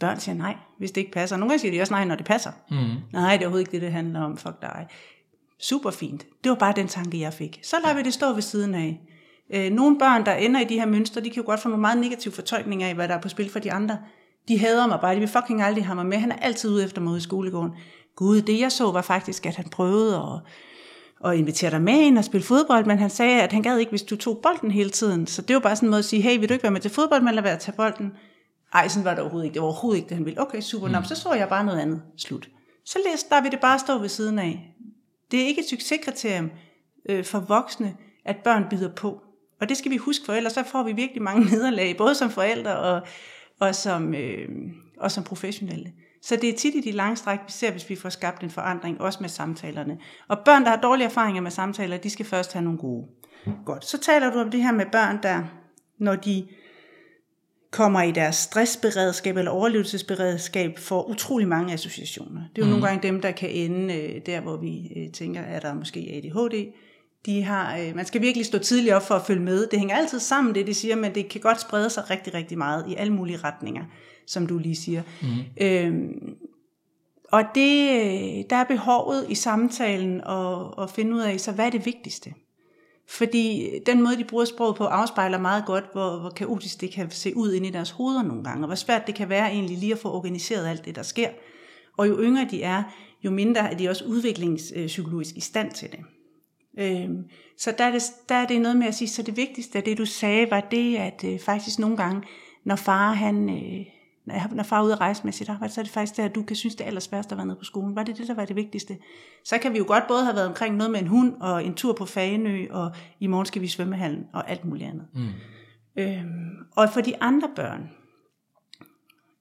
børn 0.00 0.20
siger 0.20 0.34
nej, 0.34 0.56
hvis 0.78 0.90
det 0.90 1.00
ikke 1.00 1.12
passer. 1.12 1.36
Nogle 1.36 1.50
gange 1.50 1.60
siger 1.60 1.72
de 1.72 1.80
også 1.80 1.92
nej, 1.92 2.04
når 2.04 2.14
det 2.14 2.26
passer. 2.26 2.50
Mm. 2.70 2.76
Nej, 3.12 3.36
det 3.36 3.42
er 3.42 3.46
overhovedet 3.46 3.60
ikke 3.60 3.72
det, 3.72 3.82
det 3.82 3.92
handler 3.92 4.20
om. 4.20 4.36
Fuck 4.36 4.62
dig. 4.62 4.86
Super 5.60 5.90
fint. 5.90 6.26
Det 6.44 6.50
var 6.50 6.56
bare 6.56 6.72
den 6.76 6.88
tanke, 6.88 7.20
jeg 7.20 7.32
fik. 7.32 7.60
Så 7.62 7.76
lader 7.84 7.96
vi 7.96 8.02
det 8.02 8.14
stå 8.14 8.32
ved 8.32 8.42
siden 8.42 8.74
af. 8.74 9.00
Øh, 9.54 9.70
nogle 9.70 9.98
børn, 9.98 10.26
der 10.26 10.34
ender 10.34 10.60
i 10.60 10.64
de 10.64 10.74
her 10.74 10.86
mønstre, 10.86 11.20
de 11.20 11.30
kan 11.30 11.42
jo 11.42 11.46
godt 11.46 11.60
få 11.60 11.68
nogle 11.68 11.80
meget 11.80 11.98
negative 11.98 12.34
fortolkninger 12.34 12.88
af, 12.88 12.94
hvad 12.94 13.08
der 13.08 13.14
er 13.14 13.20
på 13.20 13.28
spil 13.28 13.50
for 13.50 13.58
de 13.58 13.72
andre. 13.72 13.98
De 14.48 14.58
hader 14.58 14.86
mig 14.86 14.98
bare, 15.00 15.14
de 15.14 15.20
vil 15.20 15.28
fucking 15.28 15.62
aldrig 15.62 15.86
have 15.86 15.94
mig 15.94 16.06
med. 16.06 16.18
Han 16.18 16.32
er 16.32 16.36
altid 16.36 16.70
ude 16.70 16.84
efter 16.84 17.00
mig 17.00 17.10
ude 17.10 17.18
i 17.18 17.20
skolegården. 17.20 17.72
Gud, 18.16 18.42
det 18.42 18.60
jeg 18.60 18.72
så 18.72 18.92
var 18.92 19.02
faktisk, 19.02 19.46
at 19.46 19.56
han 19.56 19.68
prøvede 19.68 20.16
at, 20.16 20.40
at 21.24 21.36
invitere 21.36 21.70
dig 21.70 21.82
med 21.82 22.00
ind 22.00 22.18
og 22.18 22.24
spille 22.24 22.46
fodbold, 22.46 22.84
men 22.84 22.98
han 22.98 23.10
sagde, 23.10 23.42
at 23.42 23.52
han 23.52 23.62
gad 23.62 23.78
ikke, 23.78 23.90
hvis 23.90 24.02
du 24.02 24.16
tog 24.16 24.38
bolden 24.42 24.70
hele 24.70 24.90
tiden. 24.90 25.26
Så 25.26 25.42
det 25.42 25.54
var 25.54 25.60
bare 25.60 25.76
sådan 25.76 25.86
en 25.86 25.90
måde 25.90 25.98
at 25.98 26.04
sige, 26.04 26.22
hey, 26.22 26.38
vil 26.38 26.48
du 26.48 26.54
ikke 26.54 26.62
være 26.62 26.72
med 26.72 26.80
til 26.80 26.90
fodbold, 26.90 27.22
men 27.22 27.34
lad 27.34 27.42
være 27.42 27.52
at 27.52 27.60
tage 27.60 27.76
bolden. 27.76 28.12
Ej, 28.74 28.88
sådan 28.88 29.04
var 29.04 29.10
det 29.10 29.20
overhovedet 29.20 29.46
ikke. 29.46 29.54
Det 29.54 29.62
var 29.62 29.66
overhovedet 29.66 29.98
ikke 29.98 30.08
det, 30.08 30.16
han 30.16 30.24
ville. 30.24 30.40
Okay, 30.40 30.60
super. 30.60 30.86
Mm. 30.86 30.92
Nå, 30.92 31.02
så 31.02 31.14
så 31.14 31.32
jeg 31.32 31.48
bare 31.48 31.64
noget 31.64 31.80
andet. 31.80 32.02
Slut. 32.16 32.48
Så 32.84 32.98
læs, 33.06 33.22
der 33.22 33.42
vil 33.42 33.50
det 33.50 33.60
bare 33.60 33.78
stå 33.78 33.98
ved 33.98 34.08
siden 34.08 34.38
af. 34.38 34.74
Det 35.30 35.42
er 35.42 35.46
ikke 35.46 35.60
et 35.60 35.68
succeskriterium 35.68 36.50
øh, 37.08 37.24
for 37.24 37.40
voksne, 37.40 37.96
at 38.24 38.36
børn 38.36 38.64
bider 38.70 38.94
på. 38.94 39.22
Og 39.60 39.68
det 39.68 39.76
skal 39.76 39.90
vi 39.90 39.96
huske 39.96 40.24
for, 40.26 40.32
ellers 40.32 40.52
så 40.52 40.64
får 40.64 40.82
vi 40.82 40.92
virkelig 40.92 41.22
mange 41.22 41.44
nederlag, 41.54 41.96
både 41.96 42.14
som 42.14 42.30
forældre 42.30 42.78
og, 42.78 43.06
og, 43.60 43.74
som, 43.74 44.14
øh, 44.14 44.48
og 45.00 45.10
som 45.10 45.24
professionelle. 45.24 45.92
Så 46.28 46.36
det 46.36 46.48
er 46.48 46.56
tit 46.56 46.74
i 46.74 46.80
de 46.80 46.92
lange 46.92 47.16
stræk, 47.16 47.38
vi 47.46 47.52
ser, 47.52 47.70
hvis 47.70 47.90
vi 47.90 47.96
får 47.96 48.08
skabt 48.08 48.42
en 48.42 48.50
forandring, 48.50 49.00
også 49.00 49.18
med 49.20 49.28
samtalerne. 49.28 49.98
Og 50.28 50.38
børn, 50.44 50.64
der 50.64 50.70
har 50.70 50.80
dårlige 50.80 51.06
erfaringer 51.06 51.42
med 51.42 51.50
samtaler, 51.50 51.96
de 51.96 52.10
skal 52.10 52.26
først 52.26 52.52
have 52.52 52.64
nogle 52.64 52.78
gode. 52.78 53.06
Godt. 53.64 53.84
Så 53.84 53.98
taler 53.98 54.30
du 54.30 54.38
om 54.38 54.50
det 54.50 54.62
her 54.62 54.72
med 54.72 54.86
børn, 54.92 55.18
der, 55.22 55.42
når 55.98 56.14
de 56.14 56.46
kommer 57.70 58.02
i 58.02 58.10
deres 58.10 58.36
stressberedskab 58.36 59.36
eller 59.36 59.50
overlevelsesberedskab, 59.50 60.78
får 60.78 61.08
utrolig 61.10 61.48
mange 61.48 61.72
associationer. 61.72 62.40
Det 62.56 62.62
er 62.62 62.66
jo 62.66 62.66
mm. 62.66 62.70
nogle 62.70 62.86
gange 62.86 63.08
dem, 63.08 63.20
der 63.20 63.30
kan 63.30 63.50
ende 63.50 63.94
øh, 63.94 64.20
der, 64.26 64.40
hvor 64.40 64.56
vi 64.56 64.92
øh, 64.96 65.12
tænker, 65.12 65.42
at 65.42 65.62
der 65.62 65.74
måske 65.74 66.00
ADHD. 66.00 66.72
De 67.26 67.42
har, 67.42 67.78
øh, 67.78 67.96
man 67.96 68.06
skal 68.06 68.20
virkelig 68.20 68.46
stå 68.46 68.58
tidligt 68.58 68.94
op 68.94 69.06
for 69.06 69.14
at 69.14 69.26
følge 69.26 69.42
med. 69.42 69.66
Det 69.66 69.78
hænger 69.78 69.96
altid 69.96 70.20
sammen, 70.20 70.54
det 70.54 70.66
de 70.66 70.74
siger, 70.74 70.96
men 70.96 71.14
det 71.14 71.28
kan 71.28 71.40
godt 71.40 71.60
sprede 71.60 71.90
sig 71.90 72.10
rigtig, 72.10 72.34
rigtig 72.34 72.58
meget 72.58 72.84
i 72.88 72.94
alle 72.94 73.12
mulige 73.12 73.38
retninger, 73.44 73.84
som 74.28 74.46
du 74.46 74.58
lige 74.58 74.76
siger. 74.76 75.02
Mm. 75.22 75.28
Øhm, 75.66 76.34
og 77.32 77.42
det, 77.54 78.50
der 78.50 78.56
er 78.56 78.64
behovet 78.64 79.26
i 79.28 79.34
samtalen 79.34 80.20
at, 80.20 80.82
at 80.82 80.90
finde 80.90 81.14
ud 81.14 81.20
af, 81.20 81.40
så 81.40 81.52
hvad 81.52 81.66
er 81.66 81.70
det 81.70 81.86
vigtigste? 81.86 82.34
Fordi 83.08 83.70
den 83.86 84.02
måde, 84.02 84.16
de 84.16 84.24
bruger 84.24 84.44
sproget 84.44 84.76
på, 84.76 84.84
afspejler 84.84 85.38
meget 85.38 85.64
godt, 85.66 85.84
hvor, 85.92 86.20
hvor 86.20 86.30
kaotisk 86.30 86.80
det 86.80 86.90
kan 86.90 87.10
se 87.10 87.36
ud 87.36 87.52
ind 87.52 87.66
i 87.66 87.70
deres 87.70 87.90
hoveder 87.90 88.22
nogle 88.22 88.44
gange, 88.44 88.62
og 88.62 88.66
hvor 88.66 88.74
svært 88.74 89.06
det 89.06 89.14
kan 89.14 89.28
være 89.28 89.50
egentlig 89.50 89.78
lige 89.78 89.92
at 89.92 89.98
få 89.98 90.12
organiseret 90.12 90.66
alt 90.66 90.84
det, 90.84 90.96
der 90.96 91.02
sker. 91.02 91.28
Og 91.96 92.08
jo 92.08 92.20
yngre 92.20 92.48
de 92.50 92.62
er, 92.62 92.82
jo 93.24 93.30
mindre 93.30 93.72
er 93.72 93.76
de 93.76 93.88
også 93.88 94.04
udviklingspsykologisk 94.04 95.36
i 95.36 95.40
stand 95.40 95.70
til 95.70 95.90
det. 95.90 96.00
Øhm, 96.78 97.24
så 97.58 97.74
der 97.78 97.84
er, 97.84 97.90
det, 97.90 98.02
der 98.28 98.34
er 98.34 98.46
det 98.46 98.60
noget 98.60 98.76
med 98.76 98.86
at 98.86 98.94
sige, 98.94 99.08
så 99.08 99.22
det 99.22 99.36
vigtigste 99.36 99.78
af 99.78 99.84
det, 99.84 99.98
du 99.98 100.04
sagde, 100.06 100.50
var 100.50 100.60
det, 100.60 100.96
at 100.96 101.24
øh, 101.24 101.38
faktisk 101.38 101.78
nogle 101.78 101.96
gange, 101.96 102.22
når 102.64 102.76
far, 102.76 103.12
han, 103.12 103.50
øh, 103.50 103.86
når 104.52 104.62
far 104.62 104.78
er 104.80 104.84
ude 104.84 104.92
at 104.92 105.00
rejse 105.00 105.24
med 105.24 105.32
sit 105.32 105.48
arbejde, 105.48 105.72
så 105.72 105.80
er 105.80 105.82
det 105.82 105.92
faktisk 105.92 106.16
det, 106.16 106.22
at 106.22 106.34
du 106.34 106.42
kan 106.42 106.56
synes, 106.56 106.74
det 106.74 106.84
er 106.84 106.88
allersværest 106.88 107.32
at 107.32 107.38
være 107.38 107.46
nede 107.46 107.58
på 107.58 107.64
skolen. 107.64 107.96
Var 107.96 108.02
det 108.02 108.18
det, 108.18 108.28
der 108.28 108.34
var 108.34 108.44
det 108.44 108.56
vigtigste? 108.56 108.98
Så 109.44 109.58
kan 109.58 109.72
vi 109.72 109.78
jo 109.78 109.84
godt 109.86 110.04
både 110.08 110.24
have 110.24 110.34
været 110.36 110.48
omkring 110.48 110.76
noget 110.76 110.90
med 110.90 111.00
en 111.00 111.06
hund, 111.06 111.34
og 111.40 111.64
en 111.64 111.74
tur 111.74 111.92
på 111.92 112.06
Fagenø, 112.06 112.66
og 112.70 112.92
i 113.20 113.26
morgen 113.26 113.46
skal 113.46 113.62
vi 113.62 113.66
i 113.66 113.68
svømmehallen, 113.68 114.26
og 114.32 114.50
alt 114.50 114.64
muligt 114.64 114.90
andet. 114.90 115.06
Mm. 115.14 115.28
Øhm, 115.96 116.56
og 116.76 116.88
for 116.90 117.00
de 117.00 117.22
andre 117.22 117.48
børn, 117.56 117.90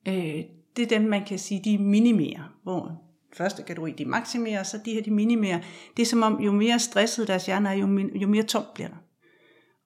øh, 0.07 0.43
det 0.75 0.83
er 0.83 0.99
dem, 0.99 1.01
man 1.01 1.25
kan 1.25 1.39
sige, 1.39 1.61
de 1.63 1.77
minimerer, 1.77 2.53
hvor 2.63 3.01
første 3.33 3.63
kategori, 3.63 3.91
de 3.91 4.05
maksimerer, 4.05 4.63
så 4.63 4.79
de 4.85 4.93
her, 4.93 5.01
de 5.01 5.11
minimerer. 5.11 5.59
Det 5.97 6.01
er 6.01 6.07
som 6.07 6.23
om, 6.23 6.39
jo 6.41 6.51
mere 6.51 6.79
stresset 6.79 7.27
deres 7.27 7.45
hjerne 7.45 7.69
er, 7.69 7.73
jo, 7.73 7.99
jo 8.15 8.27
mere 8.27 8.43
tomt 8.43 8.73
bliver 8.73 8.87
der. 8.87 8.95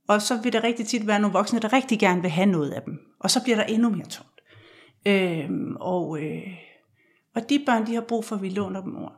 Og 0.07 0.21
så 0.21 0.41
vil 0.43 0.53
der 0.53 0.63
rigtig 0.63 0.87
tit 0.87 1.07
være 1.07 1.19
nogle 1.19 1.33
voksne, 1.33 1.59
der 1.59 1.73
rigtig 1.73 1.99
gerne 1.99 2.21
vil 2.21 2.29
have 2.29 2.45
noget 2.45 2.71
af 2.71 2.81
dem. 2.81 2.99
Og 3.19 3.31
så 3.31 3.43
bliver 3.43 3.55
der 3.55 3.63
endnu 3.63 3.89
mere 3.89 4.05
tomt. 4.05 4.27
Øhm, 5.05 5.75
og, 5.79 6.23
øh, 6.23 6.47
og 7.35 7.49
de 7.49 7.63
børn, 7.65 7.87
de 7.87 7.93
har 7.93 8.01
brug 8.01 8.25
for, 8.25 8.35
at 8.35 8.41
vi 8.41 8.49
låner 8.49 8.81
dem 8.81 8.95
ord. 8.95 9.15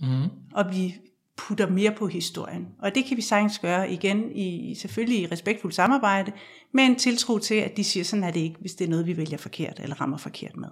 Mm. 0.00 0.28
Og 0.52 0.72
vi 0.72 0.94
putter 1.36 1.70
mere 1.70 1.92
på 1.98 2.06
historien. 2.06 2.68
Og 2.78 2.94
det 2.94 3.04
kan 3.04 3.16
vi 3.16 3.22
sagtens 3.22 3.58
gøre 3.58 3.92
igen, 3.92 4.32
i, 4.36 4.74
selvfølgelig 4.74 5.20
i 5.20 5.26
respektfuldt 5.26 5.76
samarbejde, 5.76 6.32
med 6.72 6.84
en 6.84 6.96
tiltro 6.96 7.38
til, 7.38 7.54
at 7.54 7.76
de 7.76 7.84
siger, 7.84 8.04
sådan 8.04 8.24
er 8.24 8.30
det 8.30 8.40
ikke, 8.40 8.56
hvis 8.60 8.74
det 8.74 8.84
er 8.84 8.88
noget, 8.88 9.06
vi 9.06 9.16
vælger 9.16 9.38
forkert 9.38 9.80
eller 9.82 10.00
rammer 10.00 10.16
forkert 10.16 10.56
med. 10.56 10.68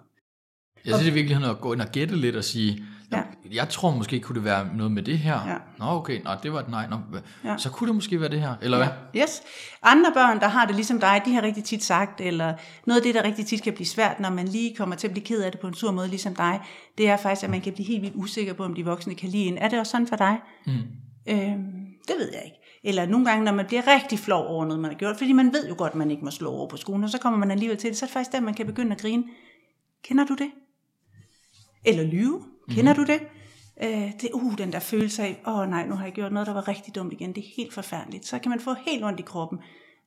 Jeg 0.85 0.95
synes 0.95 1.09
i 1.09 1.15
virkeligheden 1.15 1.51
at 1.51 1.61
gå 1.61 1.73
ind 1.73 1.81
og 1.81 1.89
gætte 1.93 2.17
lidt 2.17 2.37
og 2.37 2.45
sige. 2.45 2.85
Jeg 3.53 3.69
tror 3.69 3.91
måske 3.91 4.21
kunne 4.21 4.37
det 4.37 4.45
være 4.45 4.69
noget 4.75 4.93
med 4.93 5.03
det 5.03 5.19
her. 5.19 5.49
Ja. 5.49 5.57
Nå 5.79 5.85
okay, 5.85 6.23
nå, 6.23 6.31
det 6.43 6.53
var 6.53 6.61
et 6.61 6.69
nej. 6.69 6.87
Nå, 6.91 6.97
ja. 7.45 7.57
Så 7.57 7.71
kunne 7.71 7.89
det 7.89 7.95
måske 7.95 8.21
være 8.21 8.31
det 8.31 8.41
her, 8.41 8.55
eller 8.63 8.79
ja. 8.79 8.85
hvad? 8.85 9.23
Yes. 9.23 9.43
Andre 9.83 10.13
børn, 10.15 10.41
der 10.41 10.49
har 10.49 10.67
det 10.67 10.75
ligesom 10.75 11.01
dig, 11.01 11.23
de 11.25 11.35
har 11.35 11.43
rigtig 11.43 11.65
tit 11.65 11.85
sagt, 11.85 12.21
eller 12.21 12.55
noget 12.87 13.01
af 13.01 13.05
det, 13.05 13.15
der 13.15 13.23
rigtig 13.25 13.47
tit 13.47 13.63
kan 13.63 13.73
blive 13.73 13.87
svært, 13.87 14.21
når 14.21 14.31
man 14.31 14.49
lige 14.49 14.77
kommer 14.77 14.97
til 14.97 15.07
at 15.07 15.13
blive 15.13 15.25
ked 15.25 15.43
af 15.43 15.53
det 15.53 15.61
på 15.61 15.67
en 15.67 15.75
sur 15.75 15.91
måde, 15.91 16.09
ligesom 16.09 16.35
dig, 16.35 16.61
det 16.99 17.09
er 17.09 17.17
faktisk, 17.17 17.45
at 17.45 17.51
man 17.51 17.61
kan 17.61 17.73
blive 17.73 17.87
helt 17.87 18.03
vildt 18.03 18.17
usikker 18.17 18.53
på, 18.53 18.65
om 18.65 18.75
de 18.75 18.85
voksne 18.85 19.15
kan 19.15 19.29
lide 19.29 19.45
en. 19.45 19.59
Er 19.59 19.69
det 19.69 19.79
også 19.79 19.91
sådan 19.91 20.07
for 20.07 20.17
dig? 20.17 20.39
Mm. 20.67 20.73
Øhm, 21.29 21.87
det 22.09 22.17
ved 22.19 22.31
jeg 22.33 22.43
ikke. 22.45 22.57
Eller 22.85 23.07
nogle 23.07 23.27
gange, 23.27 23.45
når 23.45 23.53
man 23.53 23.67
bliver 23.67 23.83
rigtig 23.87 24.19
flov 24.19 24.47
over 24.47 24.65
noget, 24.65 24.81
man 24.81 24.91
har 24.91 24.99
gjort, 24.99 25.17
fordi 25.17 25.33
man 25.33 25.53
ved 25.53 25.69
jo 25.69 25.75
godt, 25.79 25.93
at 25.93 25.99
man 25.99 26.11
ikke 26.11 26.25
må 26.25 26.31
slå 26.31 26.51
over 26.51 26.69
på 26.69 26.77
skolen, 26.77 27.05
og 27.05 27.11
så 27.11 27.19
kommer 27.19 27.39
man 27.39 27.51
alligevel 27.51 27.77
til 27.77 27.91
det, 27.91 27.99
så 27.99 28.05
er 28.05 28.07
det 28.07 28.13
faktisk 28.13 28.33
der, 28.33 28.41
man 28.41 28.55
kan 28.55 28.67
begynde 28.67 28.93
at 28.93 29.01
grine. 29.01 29.25
Kender 30.05 30.25
du 30.25 30.35
det? 30.35 30.51
Eller 31.85 32.05
lyve. 32.05 32.43
Kender 32.69 32.93
mm-hmm. 32.93 33.07
du 33.07 33.13
det? 33.13 33.21
Øh, 33.83 34.13
det 34.21 34.31
uh, 34.33 34.59
den 34.59 34.73
der 34.73 34.79
følelse 34.79 35.23
af, 35.23 35.43
åh 35.47 35.59
oh, 35.59 35.69
nej, 35.69 35.87
nu 35.87 35.95
har 35.95 36.05
jeg 36.05 36.13
gjort 36.13 36.33
noget, 36.33 36.47
der 36.47 36.55
var 36.55 36.69
rigtig 36.69 36.95
dumt 36.95 37.13
igen. 37.13 37.33
Det 37.33 37.45
er 37.45 37.49
helt 37.57 37.73
forfærdeligt. 37.73 38.27
Så 38.27 38.39
kan 38.39 38.51
man 38.51 38.61
få 38.61 38.75
helt 38.87 39.05
ondt 39.05 39.21
i 39.21 39.23
kroppen. 39.23 39.59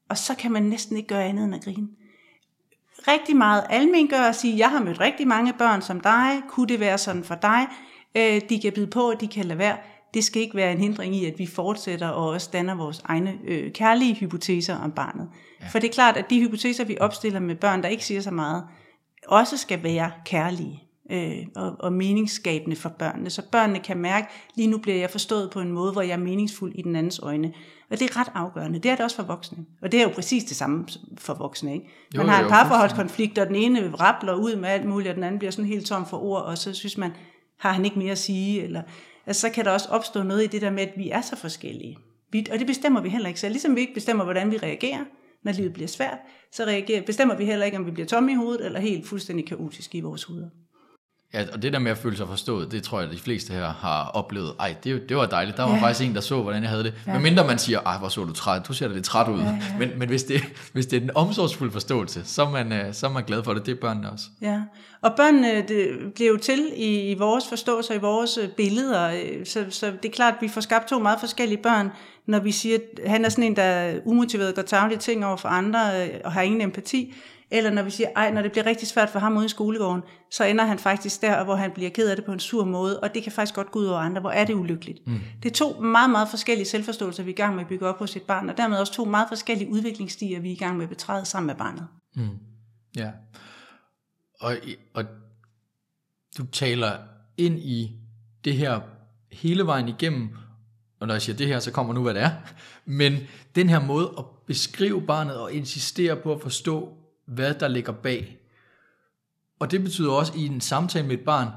Og 0.09 0.17
så 0.17 0.35
kan 0.35 0.51
man 0.51 0.63
næsten 0.63 0.97
ikke 0.97 1.07
gøre 1.07 1.23
andet 1.23 1.45
end 1.45 1.55
at 1.55 1.63
grine. 1.63 1.87
Rigtig 3.07 3.35
meget 3.35 3.63
almen 3.69 4.07
gør 4.07 4.21
at 4.21 4.35
sige, 4.35 4.57
jeg 4.57 4.69
har 4.69 4.83
mødt 4.83 4.99
rigtig 4.99 5.27
mange 5.27 5.53
børn 5.53 5.81
som 5.81 5.99
dig. 5.99 6.41
Kunne 6.49 6.67
det 6.67 6.79
være 6.79 6.97
sådan 6.97 7.23
for 7.23 7.35
dig? 7.35 7.67
Øh, 8.15 8.41
de 8.49 8.59
kan 8.59 8.73
byde 8.73 8.87
på, 8.87 9.13
de 9.19 9.27
kan 9.27 9.45
lade 9.45 9.59
være. 9.59 9.77
Det 10.13 10.23
skal 10.23 10.41
ikke 10.41 10.55
være 10.55 10.71
en 10.71 10.77
hindring 10.77 11.15
i, 11.15 11.25
at 11.25 11.39
vi 11.39 11.45
fortsætter 11.45 12.07
og 12.07 12.29
også 12.29 12.49
danner 12.53 12.75
vores 12.75 13.01
egne 13.05 13.37
øh, 13.47 13.71
kærlige 13.71 14.15
hypoteser 14.15 14.75
om 14.79 14.91
barnet. 14.91 15.29
Ja. 15.61 15.67
For 15.67 15.79
det 15.79 15.87
er 15.87 15.93
klart, 15.93 16.17
at 16.17 16.29
de 16.29 16.39
hypoteser, 16.39 16.83
vi 16.83 16.97
opstiller 16.99 17.39
med 17.39 17.55
børn, 17.55 17.83
der 17.83 17.89
ikke 17.89 18.05
siger 18.05 18.21
så 18.21 18.31
meget, 18.31 18.63
også 19.27 19.57
skal 19.57 19.83
være 19.83 20.11
kærlige 20.25 20.86
øh, 21.11 21.37
og, 21.55 21.75
og 21.79 21.93
meningsskabende 21.93 22.75
for 22.75 22.89
børnene. 22.89 23.29
Så 23.29 23.41
børnene 23.51 23.79
kan 23.79 23.97
mærke, 23.97 24.27
lige 24.55 24.67
nu 24.67 24.77
bliver 24.77 24.97
jeg 24.97 25.09
forstået 25.09 25.51
på 25.51 25.59
en 25.59 25.71
måde, 25.71 25.91
hvor 25.91 26.01
jeg 26.01 26.13
er 26.13 26.17
meningsfuld 26.17 26.73
i 26.75 26.81
den 26.81 26.95
andens 26.95 27.19
øjne. 27.19 27.53
Og 27.91 27.99
det 27.99 28.09
er 28.09 28.19
ret 28.19 28.31
afgørende. 28.35 28.79
Det 28.79 28.91
er 28.91 28.95
det 28.95 29.03
også 29.03 29.15
for 29.15 29.23
voksne. 29.23 29.57
Og 29.81 29.91
det 29.91 29.99
er 29.99 30.03
jo 30.03 30.09
præcis 30.09 30.43
det 30.43 30.57
samme 30.57 30.85
for 31.17 31.33
voksne. 31.33 31.73
Ikke? 31.73 31.85
Man 32.15 32.25
jo, 32.25 32.31
har 32.31 32.43
en 32.43 32.49
parforholdskonflikt, 32.49 33.37
og 33.37 33.47
den 33.47 33.55
ene 33.55 33.95
rappler 33.95 34.33
ud 34.33 34.55
med 34.55 34.69
alt 34.69 34.85
muligt, 34.85 35.09
og 35.09 35.15
den 35.15 35.23
anden 35.23 35.39
bliver 35.39 35.51
sådan 35.51 35.65
helt 35.65 35.85
tom 35.85 36.05
for 36.05 36.17
ord, 36.17 36.41
og 36.41 36.57
så 36.57 36.73
synes 36.73 36.97
man, 36.97 37.11
har 37.59 37.71
han 37.71 37.85
ikke 37.85 37.99
mere 37.99 38.11
at 38.11 38.17
sige? 38.17 38.63
Eller, 38.63 38.81
altså, 39.25 39.41
så 39.41 39.49
kan 39.49 39.65
der 39.65 39.71
også 39.71 39.89
opstå 39.89 40.23
noget 40.23 40.43
i 40.43 40.47
det 40.47 40.61
der 40.61 40.69
med, 40.71 40.83
at 40.83 40.93
vi 40.97 41.09
er 41.09 41.21
så 41.21 41.35
forskellige. 41.35 41.97
Vi, 42.31 42.45
og 42.51 42.59
det 42.59 42.67
bestemmer 42.67 43.01
vi 43.01 43.09
heller 43.09 43.27
ikke 43.27 43.39
selv. 43.39 43.51
Ligesom 43.51 43.75
vi 43.75 43.81
ikke 43.81 43.93
bestemmer, 43.93 44.23
hvordan 44.23 44.51
vi 44.51 44.57
reagerer, 44.57 45.05
når 45.43 45.51
livet 45.51 45.73
bliver 45.73 45.87
svært, 45.87 46.17
så 46.51 46.63
reagerer, 46.63 47.01
bestemmer 47.01 47.35
vi 47.35 47.45
heller 47.45 47.65
ikke, 47.65 47.77
om 47.77 47.85
vi 47.85 47.91
bliver 47.91 48.07
tomme 48.07 48.31
i 48.31 48.35
hovedet, 48.35 48.65
eller 48.65 48.79
helt 48.79 49.07
fuldstændig 49.07 49.47
kaotiske 49.47 49.97
i 49.97 50.01
vores 50.01 50.23
hoveder. 50.23 50.49
Ja, 51.33 51.45
og 51.53 51.61
det 51.61 51.73
der 51.73 51.79
med 51.79 51.91
at 51.91 51.97
føle 51.97 52.17
sig 52.17 52.27
forstået, 52.27 52.71
det 52.71 52.83
tror 52.83 52.99
jeg, 52.99 53.09
at 53.09 53.15
de 53.15 53.19
fleste 53.19 53.53
her 53.53 53.67
har 53.67 54.11
oplevet. 54.13 54.53
Ej, 54.59 54.75
det, 54.83 55.09
det 55.09 55.17
var 55.17 55.25
dejligt. 55.25 55.57
Der 55.57 55.63
var 55.63 55.75
ja. 55.75 55.81
faktisk 55.81 56.09
en, 56.09 56.15
der 56.15 56.21
så, 56.21 56.41
hvordan 56.41 56.61
jeg 56.61 56.69
havde 56.69 56.83
det. 56.83 56.93
Ja. 57.07 57.13
Men 57.13 57.21
mindre 57.21 57.47
man 57.47 57.57
siger, 57.57 57.79
ej, 57.79 57.97
hvor 57.97 58.09
så 58.09 58.23
du 58.23 58.33
træt, 58.33 58.67
du 58.67 58.73
ser 58.73 58.87
da 58.87 58.93
lidt 58.93 59.05
træt 59.05 59.27
ud. 59.27 59.39
Ja, 59.39 59.45
ja. 59.45 59.59
Men, 59.79 59.89
men 59.99 60.09
hvis, 60.09 60.23
det, 60.23 60.41
hvis 60.73 60.85
det 60.85 60.97
er 60.97 61.01
en 61.01 61.11
omsorgsfuld 61.15 61.71
forståelse, 61.71 62.21
så 62.25 62.43
er, 62.43 62.49
man, 62.49 62.71
øh, 62.71 62.93
så 62.93 63.07
er 63.07 63.11
man 63.11 63.23
glad 63.23 63.43
for 63.43 63.53
det. 63.53 63.65
Det 63.65 63.71
er 63.71 63.81
børnene 63.81 64.11
også. 64.11 64.25
Ja, 64.41 64.61
og 65.01 65.13
børnene 65.17 65.61
det 65.67 66.13
bliver 66.15 66.31
jo 66.31 66.37
til 66.37 66.59
i, 66.75 67.11
i 67.11 67.13
vores 67.13 67.43
forståelse, 67.49 67.95
i 67.95 67.99
vores 67.99 68.37
øh, 68.37 68.49
billeder. 68.49 69.11
Øh, 69.11 69.45
så, 69.45 69.65
så 69.69 69.85
det 70.03 70.09
er 70.09 70.13
klart, 70.13 70.33
at 70.33 70.41
vi 70.41 70.47
får 70.47 70.61
skabt 70.61 70.87
to 70.87 70.99
meget 70.99 71.19
forskellige 71.19 71.61
børn, 71.63 71.91
når 72.25 72.39
vi 72.39 72.51
siger, 72.51 72.77
at 73.03 73.09
han 73.09 73.25
er 73.25 73.29
sådan 73.29 73.43
en, 73.43 73.55
der 73.55 73.99
umotiveret 74.05 74.55
gør 74.55 74.61
tavlige 74.61 74.99
ting 74.99 75.25
over 75.25 75.37
for 75.37 75.49
andre 75.49 75.79
og 76.25 76.31
har 76.31 76.41
ingen 76.41 76.61
empati. 76.61 77.13
Eller 77.51 77.69
når 77.69 77.83
vi 77.83 77.89
siger, 77.89 78.09
ej, 78.15 78.31
når 78.31 78.41
det 78.41 78.51
bliver 78.51 78.65
rigtig 78.65 78.87
svært 78.87 79.09
for 79.09 79.19
ham 79.19 79.37
ude 79.37 79.45
i 79.45 79.49
skolegården, 79.49 80.01
så 80.31 80.43
ender 80.43 80.65
han 80.65 80.79
faktisk 80.79 81.21
der, 81.21 81.43
hvor 81.43 81.55
han 81.55 81.71
bliver 81.71 81.89
ked 81.89 82.09
af 82.09 82.15
det 82.15 82.25
på 82.25 82.31
en 82.31 82.39
sur 82.39 82.65
måde, 82.65 82.99
og 82.99 83.13
det 83.13 83.23
kan 83.23 83.31
faktisk 83.31 83.55
godt 83.55 83.71
gå 83.71 83.79
ud 83.79 83.85
over 83.85 83.99
andre. 83.99 84.21
Hvor 84.21 84.31
er 84.31 84.45
det 84.45 84.53
ulykkeligt? 84.53 85.07
Mm. 85.07 85.19
Det 85.43 85.49
er 85.49 85.53
to 85.53 85.81
meget, 85.81 86.09
meget 86.09 86.29
forskellige 86.29 86.65
selvforståelser, 86.67 87.23
vi 87.23 87.29
er 87.29 87.33
i 87.33 87.37
gang 87.37 87.55
med 87.55 87.63
at 87.63 87.69
bygge 87.69 87.87
op 87.87 87.99
hos 87.99 88.15
et 88.15 88.21
barn, 88.21 88.49
og 88.49 88.57
dermed 88.57 88.77
også 88.77 88.93
to 88.93 89.05
meget 89.05 89.27
forskellige 89.29 89.69
udviklingsstiger, 89.69 90.39
vi 90.39 90.49
er 90.49 90.53
i 90.53 90.57
gang 90.57 90.77
med 90.77 90.83
at 90.83 90.89
betræde 90.89 91.25
sammen 91.25 91.47
med 91.47 91.55
barnet. 91.55 91.87
Mm. 92.15 92.29
Ja. 92.95 93.11
Og, 94.39 94.55
og 94.93 95.03
du 96.37 96.45
taler 96.45 96.97
ind 97.37 97.59
i 97.59 97.91
det 98.45 98.53
her 98.53 98.79
hele 99.31 99.65
vejen 99.65 99.87
igennem, 99.87 100.29
og 100.99 101.07
når 101.07 101.13
jeg 101.13 101.21
siger 101.21 101.35
det 101.35 101.47
her, 101.47 101.59
så 101.59 101.71
kommer 101.71 101.93
nu, 101.93 102.03
hvad 102.03 102.13
det 102.13 102.21
er. 102.21 102.31
Men 102.85 103.17
den 103.55 103.69
her 103.69 103.79
måde 103.79 104.13
at 104.17 104.23
beskrive 104.47 105.01
barnet 105.01 105.35
og 105.35 105.53
insistere 105.53 106.15
på 106.15 106.33
at 106.33 106.41
forstå, 106.41 106.96
hvad 107.27 107.53
der 107.53 107.67
ligger 107.67 107.93
bag. 107.93 108.37
Og 109.59 109.71
det 109.71 109.83
betyder 109.83 110.11
også, 110.11 110.33
at 110.33 110.39
i 110.39 110.45
en 110.45 110.61
samtale 110.61 111.07
med 111.07 111.17
et 111.17 111.25
barn, 111.25 111.47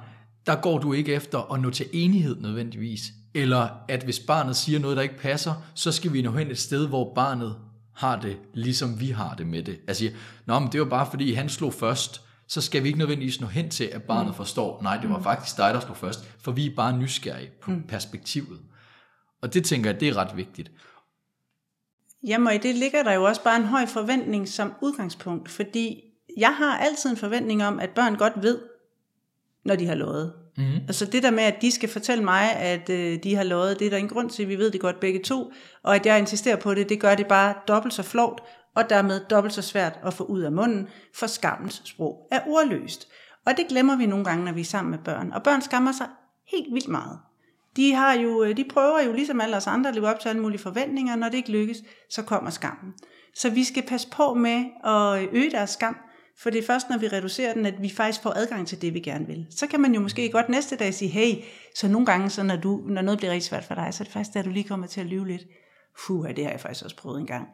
der 0.47 0.61
går 0.61 0.79
du 0.79 0.93
ikke 0.93 1.15
efter 1.15 1.53
at 1.53 1.61
nå 1.61 1.71
til 1.71 1.87
enighed 1.93 2.41
nødvendigvis. 2.41 3.03
Eller 3.35 3.69
at 3.89 4.03
hvis 4.03 4.19
barnet 4.19 4.57
siger 4.57 4.79
noget, 4.79 4.97
der 4.97 5.03
ikke 5.03 5.19
passer, 5.19 5.55
så 5.75 5.93
skal 5.93 6.13
vi 6.13 6.23
nå 6.23 6.31
hen 6.31 6.51
et 6.51 6.59
sted, 6.59 6.89
hvor 6.89 7.15
barnet 7.15 7.57
har 7.95 8.21
det, 8.21 8.37
ligesom 8.55 9.01
vi 9.01 9.11
har 9.11 9.35
det 9.35 9.47
med 9.47 9.63
det. 9.63 9.79
Altså, 9.89 10.11
Nå, 10.47 10.59
men 10.59 10.73
det 10.73 10.81
var 10.81 10.87
bare 10.87 11.07
fordi, 11.11 11.33
han 11.33 11.49
slog 11.49 11.75
først, 11.75 12.23
så 12.49 12.61
skal 12.61 12.83
vi 12.83 12.89
ikke 12.89 12.99
nødvendigvis 12.99 13.41
nå 13.41 13.47
hen 13.47 13.71
til, 13.71 13.85
at 13.85 14.03
barnet 14.03 14.31
mm. 14.31 14.35
forstår, 14.35 14.83
nej, 14.83 14.97
det 14.97 15.11
var 15.11 15.17
mm. 15.17 15.23
faktisk 15.23 15.57
dig, 15.57 15.75
der 15.75 15.81
slog 15.81 15.97
først, 15.97 16.31
for 16.39 16.53
vi 16.53 16.67
er 16.67 16.75
bare 16.77 16.99
nysgerrige 16.99 17.51
på 17.63 17.71
mm. 17.71 17.83
perspektivet. 17.83 18.59
Og 19.43 19.55
det 19.55 19.65
tænker 19.65 19.91
jeg, 19.91 20.01
det 20.01 20.09
er 20.09 20.17
ret 20.17 20.37
vigtigt. 20.37 20.71
Jamen, 22.27 22.47
og 22.47 22.55
i 22.55 22.59
det 22.59 22.75
ligger 22.75 23.03
der 23.03 23.13
jo 23.13 23.25
også 23.25 23.43
bare 23.45 23.57
en 23.57 23.65
høj 23.65 23.87
forventning 23.87 24.49
som 24.49 24.73
udgangspunkt, 24.83 25.49
fordi 25.49 26.03
jeg 26.37 26.55
har 26.55 26.79
altid 26.79 27.11
en 27.11 27.17
forventning 27.17 27.65
om, 27.65 27.81
at 27.81 27.91
børn 27.91 28.15
godt 28.15 28.43
ved, 28.43 28.59
når 29.65 29.77
de 29.77 29.87
har 29.87 29.95
lovet. 29.95 30.33
Mm-hmm. 30.57 30.77
Altså 30.89 31.05
det 31.05 31.23
der 31.23 31.31
med, 31.31 31.43
at 31.43 31.63
de 31.63 31.71
skal 31.71 31.89
fortælle 31.89 32.25
mig, 32.25 32.53
at 32.53 32.91
øh, 32.91 33.23
de 33.23 33.35
har 33.35 33.45
lovet, 33.45 33.79
det 33.79 33.87
er 33.87 33.91
der 33.91 33.97
ingen 33.97 34.15
grund 34.15 34.31
til, 34.31 34.49
vi 34.49 34.57
ved 34.57 34.71
det 34.71 34.81
godt 34.81 35.01
begge 35.01 35.23
to, 35.23 35.53
og 35.83 35.95
at 35.95 36.07
jeg 36.07 36.19
insisterer 36.19 36.57
på 36.57 36.75
det, 36.75 36.89
det 36.89 37.01
gør 37.01 37.15
det 37.15 37.27
bare 37.27 37.55
dobbelt 37.69 37.95
så 37.95 38.03
flot, 38.03 38.43
og 38.77 38.91
dermed 38.91 39.21
dobbelt 39.31 39.55
så 39.55 39.63
svært 39.63 39.99
at 40.05 40.15
få 40.15 40.25
ud 40.25 40.41
af 40.41 40.53
munden, 40.53 40.89
for 41.15 41.27
skammens 41.27 41.83
sprog 41.85 42.29
er 42.31 42.41
ordløst. 42.47 43.09
Og 43.47 43.53
det 43.57 43.67
glemmer 43.69 43.97
vi 43.97 44.07
nogle 44.07 44.25
gange, 44.25 44.45
når 44.45 44.53
vi 44.53 44.61
er 44.61 44.65
sammen 44.65 44.91
med 44.91 44.99
børn. 44.99 45.33
Og 45.33 45.43
børn 45.43 45.63
skammer 45.63 45.93
sig 45.93 46.07
helt 46.51 46.75
vildt 46.75 46.89
meget. 46.89 47.19
De, 47.77 47.95
har 47.95 48.13
jo, 48.15 48.43
øh, 48.43 48.57
de 48.57 48.65
prøver 48.71 49.03
jo 49.07 49.13
ligesom 49.13 49.41
alle 49.41 49.57
os 49.57 49.67
andre 49.67 49.89
at 49.89 49.95
leve 49.95 50.09
op 50.09 50.21
til 50.21 50.29
alle 50.29 50.43
mulige 50.43 50.61
forventninger, 50.61 51.13
og 51.13 51.19
når 51.19 51.29
det 51.29 51.37
ikke 51.37 51.53
lykkes, 51.53 51.83
så 52.11 52.23
kommer 52.23 52.51
skammen. 52.51 52.93
Så 53.35 53.51
vi 53.51 53.65
skal 53.65 53.83
passe 53.83 54.09
på 54.11 54.35
med 54.35 54.65
at 54.85 55.29
øge 55.33 55.51
deres 55.51 55.71
skam, 55.71 55.97
for 56.39 56.51
det 56.51 56.59
er 56.59 56.67
først, 56.67 56.91
når 56.91 56.99
vi 56.99 57.09
reducerer 57.09 57.55
den, 57.55 57.67
at 57.67 57.83
vi 57.83 57.91
faktisk 57.91 58.23
får 58.23 58.33
adgang 58.37 58.67
til 58.67 58.83
det, 58.83 58.95
vi 58.95 59.01
gerne 59.01 59.27
vil. 59.27 59.47
Så 59.51 59.67
kan 59.67 59.81
man 59.81 59.95
jo 59.95 60.01
måske 60.01 60.31
godt 60.31 60.49
næste 60.49 60.77
dag 60.77 60.95
sige, 60.95 61.09
hey, 61.09 61.35
så 61.75 61.89
nogle 61.89 62.07
gange, 62.07 62.31
så 62.31 62.43
når, 62.43 62.57
du, 62.57 62.83
når 62.87 63.03
noget 63.03 63.19
bliver 63.19 63.33
rigtig 63.33 63.49
svært 63.49 63.65
for 63.65 63.75
dig, 63.75 63.89
så 63.95 64.03
er 64.03 64.05
det 64.05 64.13
faktisk, 64.13 64.37
at 64.37 64.45
du 64.45 64.51
lige 64.51 64.65
kommer 64.65 64.87
til 64.87 65.01
at 65.01 65.07
lyve 65.07 65.29
lidt. 65.29 65.43
Fuh, 66.07 66.29
det 66.29 66.45
har 66.45 66.51
jeg 66.51 66.61
faktisk 66.61 66.85
også 66.85 66.97
prøvet 66.97 67.21
en 67.21 67.27
gang. 67.27 67.49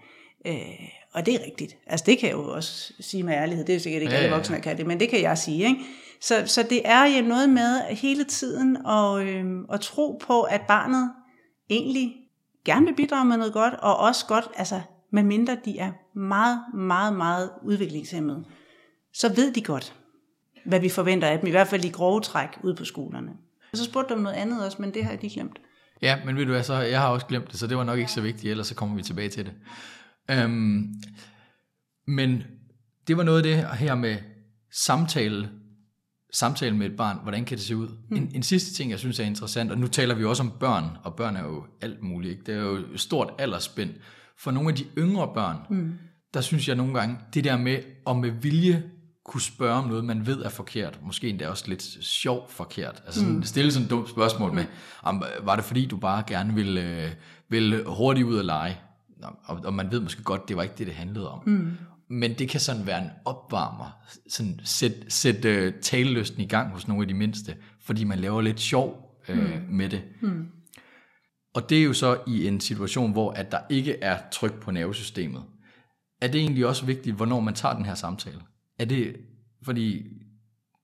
Øh, 0.46 0.88
og 1.12 1.26
det 1.26 1.34
er 1.34 1.44
rigtigt. 1.44 1.76
Altså 1.86 2.04
det 2.06 2.18
kan 2.18 2.28
jeg 2.28 2.36
jo 2.36 2.52
også 2.54 2.92
sige 3.00 3.22
med 3.22 3.34
ærlighed. 3.34 3.64
Det 3.64 3.72
er 3.72 3.76
jo 3.76 3.82
sikkert 3.82 4.02
ikke 4.02 4.14
ja, 4.14 4.20
alle 4.20 4.34
voksne, 4.34 4.56
der 4.56 4.62
kan 4.62 4.76
det, 4.76 4.86
men 4.86 5.00
det 5.00 5.08
kan 5.08 5.22
jeg 5.22 5.38
sige. 5.38 5.64
Ikke? 5.64 5.80
Så, 6.20 6.42
så 6.46 6.62
det 6.70 6.82
er 6.84 7.04
jo 7.04 7.28
noget 7.28 7.48
med 7.48 7.80
hele 7.80 8.24
tiden 8.24 8.86
at, 8.86 9.22
øh, 9.22 9.44
at 9.72 9.80
tro 9.80 10.20
på, 10.26 10.42
at 10.42 10.60
barnet 10.68 11.12
egentlig 11.70 12.16
gerne 12.64 12.86
vil 12.86 12.94
bidrage 12.94 13.24
med 13.24 13.36
noget 13.36 13.52
godt, 13.52 13.74
og 13.74 13.96
også 13.96 14.26
godt, 14.26 14.48
altså 14.56 14.80
med 15.12 15.22
mindre 15.22 15.56
de 15.64 15.78
er 15.78 15.92
meget, 16.18 16.60
meget, 16.74 17.16
meget 17.16 17.50
udviklingshemmede, 17.62 18.44
så 19.14 19.34
ved 19.34 19.52
de 19.52 19.62
godt, 19.62 19.94
hvad 20.66 20.80
vi 20.80 20.88
forventer 20.88 21.28
af 21.28 21.38
dem, 21.38 21.46
i 21.46 21.50
hvert 21.50 21.68
fald 21.68 21.84
i 21.84 21.88
grove 21.88 22.20
træk 22.20 22.48
ud 22.62 22.74
på 22.74 22.84
skolerne. 22.84 23.30
Og 23.72 23.78
så 23.78 23.84
spurgte 23.84 24.08
du 24.08 24.14
om 24.14 24.22
noget 24.22 24.36
andet 24.36 24.64
også, 24.64 24.76
men 24.80 24.94
det 24.94 25.04
har 25.04 25.16
de 25.16 25.30
glemt. 25.30 25.58
Ja, 26.02 26.18
men 26.24 26.36
ved 26.36 26.44
du 26.44 26.52
hvad, 26.52 26.62
så 26.62 26.74
jeg 26.74 27.00
har 27.00 27.08
også 27.08 27.26
glemt 27.26 27.50
det, 27.50 27.58
så 27.58 27.66
det 27.66 27.76
var 27.76 27.84
nok 27.84 27.98
ikke 27.98 28.12
så 28.12 28.20
vigtigt, 28.20 28.50
ellers 28.50 28.66
så 28.66 28.74
kommer 28.74 28.96
vi 28.96 29.02
tilbage 29.02 29.28
til 29.28 29.44
det. 29.44 29.52
Øhm, 30.30 30.94
men 32.06 32.42
det 33.08 33.16
var 33.16 33.22
noget 33.22 33.38
af 33.38 33.42
det 33.42 33.78
her 33.78 33.94
med 33.94 34.16
samtale, 34.72 35.50
samtale 36.36 36.76
med 36.76 36.86
et 36.86 36.96
barn, 36.96 37.18
hvordan 37.22 37.44
kan 37.44 37.56
det 37.56 37.66
se 37.66 37.76
ud? 37.76 37.88
Mm. 38.10 38.16
En, 38.16 38.30
en 38.34 38.42
sidste 38.42 38.74
ting, 38.74 38.90
jeg 38.90 38.98
synes 38.98 39.20
er 39.20 39.24
interessant, 39.24 39.70
og 39.70 39.78
nu 39.78 39.86
taler 39.86 40.14
vi 40.14 40.24
også 40.24 40.42
om 40.42 40.52
børn, 40.60 40.84
og 41.04 41.14
børn 41.14 41.36
er 41.36 41.44
jo 41.44 41.64
alt 41.80 42.02
muligt, 42.02 42.30
ikke? 42.30 42.42
det 42.46 42.54
er 42.54 42.62
jo 42.62 42.74
et 42.74 43.00
stort 43.00 43.30
aldersspænd. 43.38 43.90
For 44.38 44.50
nogle 44.50 44.68
af 44.68 44.74
de 44.74 44.84
yngre 44.98 45.28
børn, 45.34 45.56
mm. 45.70 45.92
der 46.34 46.40
synes 46.40 46.68
jeg 46.68 46.76
nogle 46.76 46.94
gange, 46.94 47.18
det 47.34 47.44
der 47.44 47.56
med 47.56 47.78
at 48.06 48.16
med 48.16 48.30
vilje 48.30 48.82
kunne 49.24 49.40
spørge 49.40 49.74
om 49.74 49.88
noget, 49.88 50.04
man 50.04 50.26
ved 50.26 50.42
er 50.42 50.48
forkert, 50.48 50.98
måske 51.02 51.28
endda 51.28 51.48
også 51.48 51.64
lidt 51.68 51.82
sjov 52.04 52.50
forkert. 52.50 53.02
Altså 53.06 53.20
sådan, 53.20 53.36
mm. 53.36 53.42
stille 53.42 53.72
sådan 53.72 53.84
et 53.84 53.90
dumt 53.90 54.10
spørgsmål 54.10 54.52
med, 54.52 54.64
om, 55.02 55.22
var 55.42 55.56
det 55.56 55.64
fordi 55.64 55.86
du 55.86 55.96
bare 55.96 56.22
gerne 56.26 56.54
ville, 56.54 57.04
øh, 57.04 57.10
ville 57.48 57.84
hurtigt 57.86 58.26
ud 58.26 58.36
og 58.36 58.44
lege? 58.44 58.78
Og, 59.44 59.60
og 59.64 59.74
man 59.74 59.90
ved 59.90 60.00
måske 60.00 60.22
godt, 60.22 60.48
det 60.48 60.56
var 60.56 60.62
ikke 60.62 60.74
det, 60.78 60.86
det 60.86 60.94
handlede 60.94 61.30
om. 61.30 61.42
Mm. 61.46 61.72
Men 62.08 62.34
det 62.34 62.48
kan 62.48 62.60
sådan 62.60 62.86
være 62.86 63.04
en 63.04 63.10
opvarmer, 63.24 63.98
sådan 64.28 64.60
sætte 64.64 64.96
sæt, 65.08 65.44
uh, 65.44 65.80
talelysten 65.80 66.40
i 66.40 66.46
gang 66.46 66.70
hos 66.70 66.88
nogle 66.88 67.02
af 67.02 67.08
de 67.08 67.14
mindste, 67.14 67.56
fordi 67.80 68.04
man 68.04 68.18
laver 68.18 68.40
lidt 68.40 68.60
sjov 68.60 69.20
uh, 69.28 69.36
mm. 69.36 69.62
med 69.68 69.88
det. 69.88 70.02
Mm. 70.22 70.46
Og 71.54 71.70
det 71.70 71.78
er 71.78 71.82
jo 71.82 71.92
så 71.92 72.18
i 72.26 72.46
en 72.46 72.60
situation, 72.60 73.12
hvor 73.12 73.30
at 73.30 73.52
der 73.52 73.58
ikke 73.70 73.98
er 74.02 74.18
tryk 74.32 74.60
på 74.60 74.70
nervesystemet. 74.70 75.42
Er 76.20 76.28
det 76.28 76.40
egentlig 76.40 76.66
også 76.66 76.86
vigtigt, 76.86 77.16
hvornår 77.16 77.40
man 77.40 77.54
tager 77.54 77.74
den 77.74 77.84
her 77.84 77.94
samtale? 77.94 78.40
Er 78.78 78.84
det, 78.84 79.16
fordi 79.62 80.06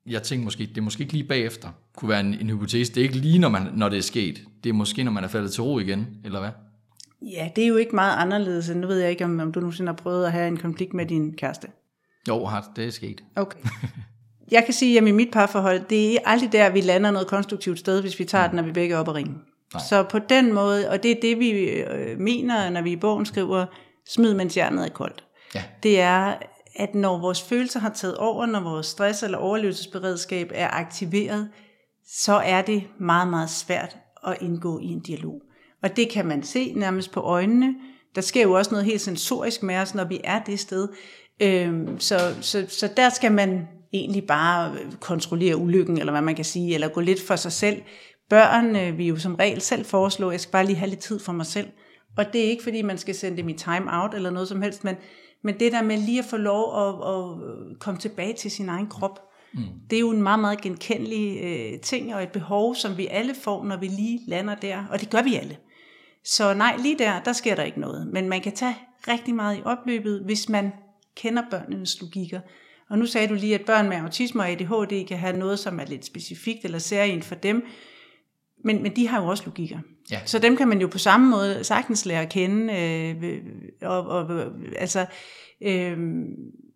jeg 0.06 0.22
tænker 0.22 0.44
måske, 0.44 0.66
det 0.66 0.78
er 0.78 0.82
måske 0.82 1.02
ikke 1.02 1.12
lige 1.12 1.28
bagefter, 1.28 1.68
kunne 1.96 2.08
være 2.08 2.20
en, 2.20 2.34
en 2.34 2.50
hypotese. 2.50 2.94
Det 2.94 3.00
er 3.00 3.04
ikke 3.04 3.18
lige, 3.18 3.38
når, 3.38 3.48
man, 3.48 3.68
når 3.74 3.88
det 3.88 3.98
er 3.98 4.02
sket. 4.02 4.44
Det 4.64 4.70
er 4.70 4.74
måske, 4.74 5.04
når 5.04 5.12
man 5.12 5.24
er 5.24 5.28
faldet 5.28 5.52
til 5.52 5.62
ro 5.62 5.78
igen, 5.78 6.06
eller 6.24 6.40
hvad? 6.40 6.50
Ja, 7.30 7.50
det 7.56 7.64
er 7.64 7.68
jo 7.68 7.76
ikke 7.76 7.94
meget 7.94 8.16
anderledes. 8.16 8.70
Nu 8.74 8.86
ved 8.86 8.98
jeg 8.98 9.10
ikke, 9.10 9.24
om, 9.24 9.40
om 9.40 9.52
du 9.52 9.60
nogensinde 9.60 9.88
har 9.92 9.96
prøvet 9.96 10.26
at 10.26 10.32
have 10.32 10.48
en 10.48 10.56
konflikt 10.56 10.94
med 10.94 11.06
din 11.06 11.36
kæreste. 11.36 11.68
Jo, 12.28 12.44
har 12.44 12.72
det 12.76 12.86
er 12.86 12.90
sket. 12.90 13.24
Okay. 13.36 13.58
Jeg 14.50 14.64
kan 14.64 14.74
sige, 14.74 14.98
at 14.98 15.08
i 15.08 15.10
mit 15.10 15.32
parforhold, 15.32 15.84
det 15.90 16.14
er 16.14 16.18
aldrig 16.24 16.52
der, 16.52 16.70
vi 16.70 16.80
lander 16.80 17.10
noget 17.10 17.28
konstruktivt 17.28 17.78
sted, 17.78 18.00
hvis 18.00 18.18
vi 18.18 18.24
tager 18.24 18.46
mm. 18.46 18.50
den, 18.50 18.56
når 18.56 18.62
vi 18.62 18.72
begge 18.72 18.94
er 18.94 18.98
op 18.98 19.08
og 19.08 19.14
ringe. 19.14 19.34
Nej. 19.74 19.82
Så 19.88 20.02
på 20.02 20.18
den 20.18 20.52
måde, 20.52 20.90
og 20.90 21.02
det 21.02 21.10
er 21.10 21.20
det, 21.22 21.38
vi 21.38 21.50
øh, 21.50 22.18
mener, 22.18 22.70
når 22.70 22.82
vi 22.82 22.92
i 22.92 22.96
bogen 22.96 23.26
skriver, 23.26 23.66
smid 24.08 24.34
mens 24.34 24.54
hjernet 24.54 24.84
er 24.84 24.88
koldt. 24.88 25.24
Ja. 25.54 25.62
Det 25.82 26.00
er, 26.00 26.34
at 26.76 26.94
når 26.94 27.18
vores 27.18 27.42
følelser 27.42 27.80
har 27.80 27.90
taget 27.90 28.16
over, 28.16 28.46
når 28.46 28.60
vores 28.60 28.86
stress- 28.86 29.24
eller 29.24 29.38
overlevelsesberedskab 29.38 30.50
er 30.54 30.68
aktiveret, 30.68 31.48
så 32.06 32.32
er 32.32 32.62
det 32.62 32.84
meget, 33.00 33.28
meget 33.28 33.50
svært 33.50 33.96
at 34.26 34.36
indgå 34.40 34.78
i 34.78 34.86
en 34.86 35.00
dialog. 35.00 35.42
Og 35.82 35.96
det 35.96 36.08
kan 36.08 36.26
man 36.26 36.42
se 36.42 36.72
nærmest 36.76 37.12
på 37.12 37.20
øjnene. 37.20 37.74
Der 38.14 38.20
sker 38.20 38.42
jo 38.42 38.52
også 38.52 38.70
noget 38.70 38.86
helt 38.86 39.00
sensorisk 39.00 39.62
med 39.62 39.76
os, 39.76 39.94
når 39.94 40.04
vi 40.04 40.20
er 40.24 40.42
det 40.42 40.60
sted. 40.60 40.88
Øhm, 41.42 42.00
så, 42.00 42.18
så, 42.40 42.64
så 42.68 42.88
der 42.96 43.08
skal 43.08 43.32
man 43.32 43.68
egentlig 43.92 44.24
bare 44.26 44.76
kontrollere 45.00 45.56
ulykken, 45.56 45.98
eller 45.98 46.12
hvad 46.12 46.22
man 46.22 46.34
kan 46.34 46.44
sige, 46.44 46.74
eller 46.74 46.88
gå 46.88 47.00
lidt 47.00 47.22
for 47.22 47.36
sig 47.36 47.52
selv. 47.52 47.82
Børn 48.30 48.76
øh, 48.76 48.98
vi 48.98 49.08
jo 49.08 49.16
som 49.16 49.34
regel 49.34 49.60
selv 49.60 49.84
foreslå, 49.84 50.28
at 50.28 50.32
jeg 50.32 50.40
skal 50.40 50.52
bare 50.52 50.66
lige 50.66 50.76
have 50.76 50.90
lidt 50.90 51.00
tid 51.00 51.18
for 51.18 51.32
mig 51.32 51.46
selv. 51.46 51.68
Og 52.16 52.32
det 52.32 52.44
er 52.44 52.50
ikke, 52.50 52.62
fordi 52.62 52.82
man 52.82 52.98
skal 52.98 53.14
sende 53.14 53.36
dem 53.36 53.48
i 53.48 53.52
time 53.52 53.86
out 53.88 54.14
eller 54.14 54.30
noget 54.30 54.48
som 54.48 54.62
helst, 54.62 54.84
men, 54.84 54.94
men 55.44 55.60
det 55.60 55.72
der 55.72 55.82
med 55.82 55.98
lige 55.98 56.18
at 56.18 56.24
få 56.24 56.36
lov 56.36 56.76
at, 56.78 56.94
at 57.14 57.78
komme 57.78 58.00
tilbage 58.00 58.32
til 58.32 58.50
sin 58.50 58.68
egen 58.68 58.86
krop, 58.86 59.20
mm. 59.54 59.62
det 59.90 59.96
er 59.96 60.00
jo 60.00 60.10
en 60.10 60.22
meget, 60.22 60.40
meget 60.40 60.60
genkendelig 60.60 61.38
øh, 61.42 61.80
ting 61.80 62.14
og 62.14 62.22
et 62.22 62.32
behov, 62.32 62.74
som 62.74 62.96
vi 62.96 63.06
alle 63.06 63.34
får, 63.34 63.64
når 63.64 63.76
vi 63.76 63.86
lige 63.86 64.20
lander 64.26 64.54
der. 64.54 64.84
Og 64.90 65.00
det 65.00 65.10
gør 65.10 65.22
vi 65.22 65.34
alle. 65.34 65.56
Så 66.24 66.54
nej, 66.54 66.76
lige 66.78 66.98
der, 66.98 67.20
der 67.20 67.32
sker 67.32 67.54
der 67.54 67.62
ikke 67.62 67.80
noget. 67.80 68.06
Men 68.12 68.28
man 68.28 68.40
kan 68.40 68.52
tage 68.52 68.76
rigtig 69.08 69.34
meget 69.34 69.58
i 69.58 69.62
opløbet, 69.64 70.22
hvis 70.24 70.48
man 70.48 70.72
kender 71.16 71.42
børnenes 71.50 72.00
logikker. 72.00 72.40
Og 72.90 72.98
nu 72.98 73.06
sagde 73.06 73.28
du 73.28 73.34
lige, 73.34 73.54
at 73.54 73.64
børn 73.66 73.88
med 73.88 73.96
autisme 73.96 74.42
og 74.42 74.48
ADHD 74.48 75.06
kan 75.08 75.18
have 75.18 75.36
noget, 75.36 75.58
som 75.58 75.80
er 75.80 75.84
lidt 75.84 76.04
specifikt 76.04 76.64
eller 76.64 76.78
særligt 76.78 77.24
for 77.24 77.34
dem. 77.34 77.64
Men, 78.64 78.82
men 78.82 78.96
de 78.96 79.08
har 79.08 79.22
jo 79.22 79.28
også 79.28 79.42
logikker. 79.46 79.78
Ja. 80.10 80.20
Så 80.24 80.38
dem 80.38 80.56
kan 80.56 80.68
man 80.68 80.80
jo 80.80 80.86
på 80.86 80.98
samme 80.98 81.30
måde 81.30 81.64
sagtens 81.64 82.06
lære 82.06 82.22
at 82.22 82.28
kende. 82.28 82.74
Øh, 82.80 83.42
og, 83.82 84.06
og, 84.06 84.52
altså, 84.78 85.06
øh, 85.62 85.98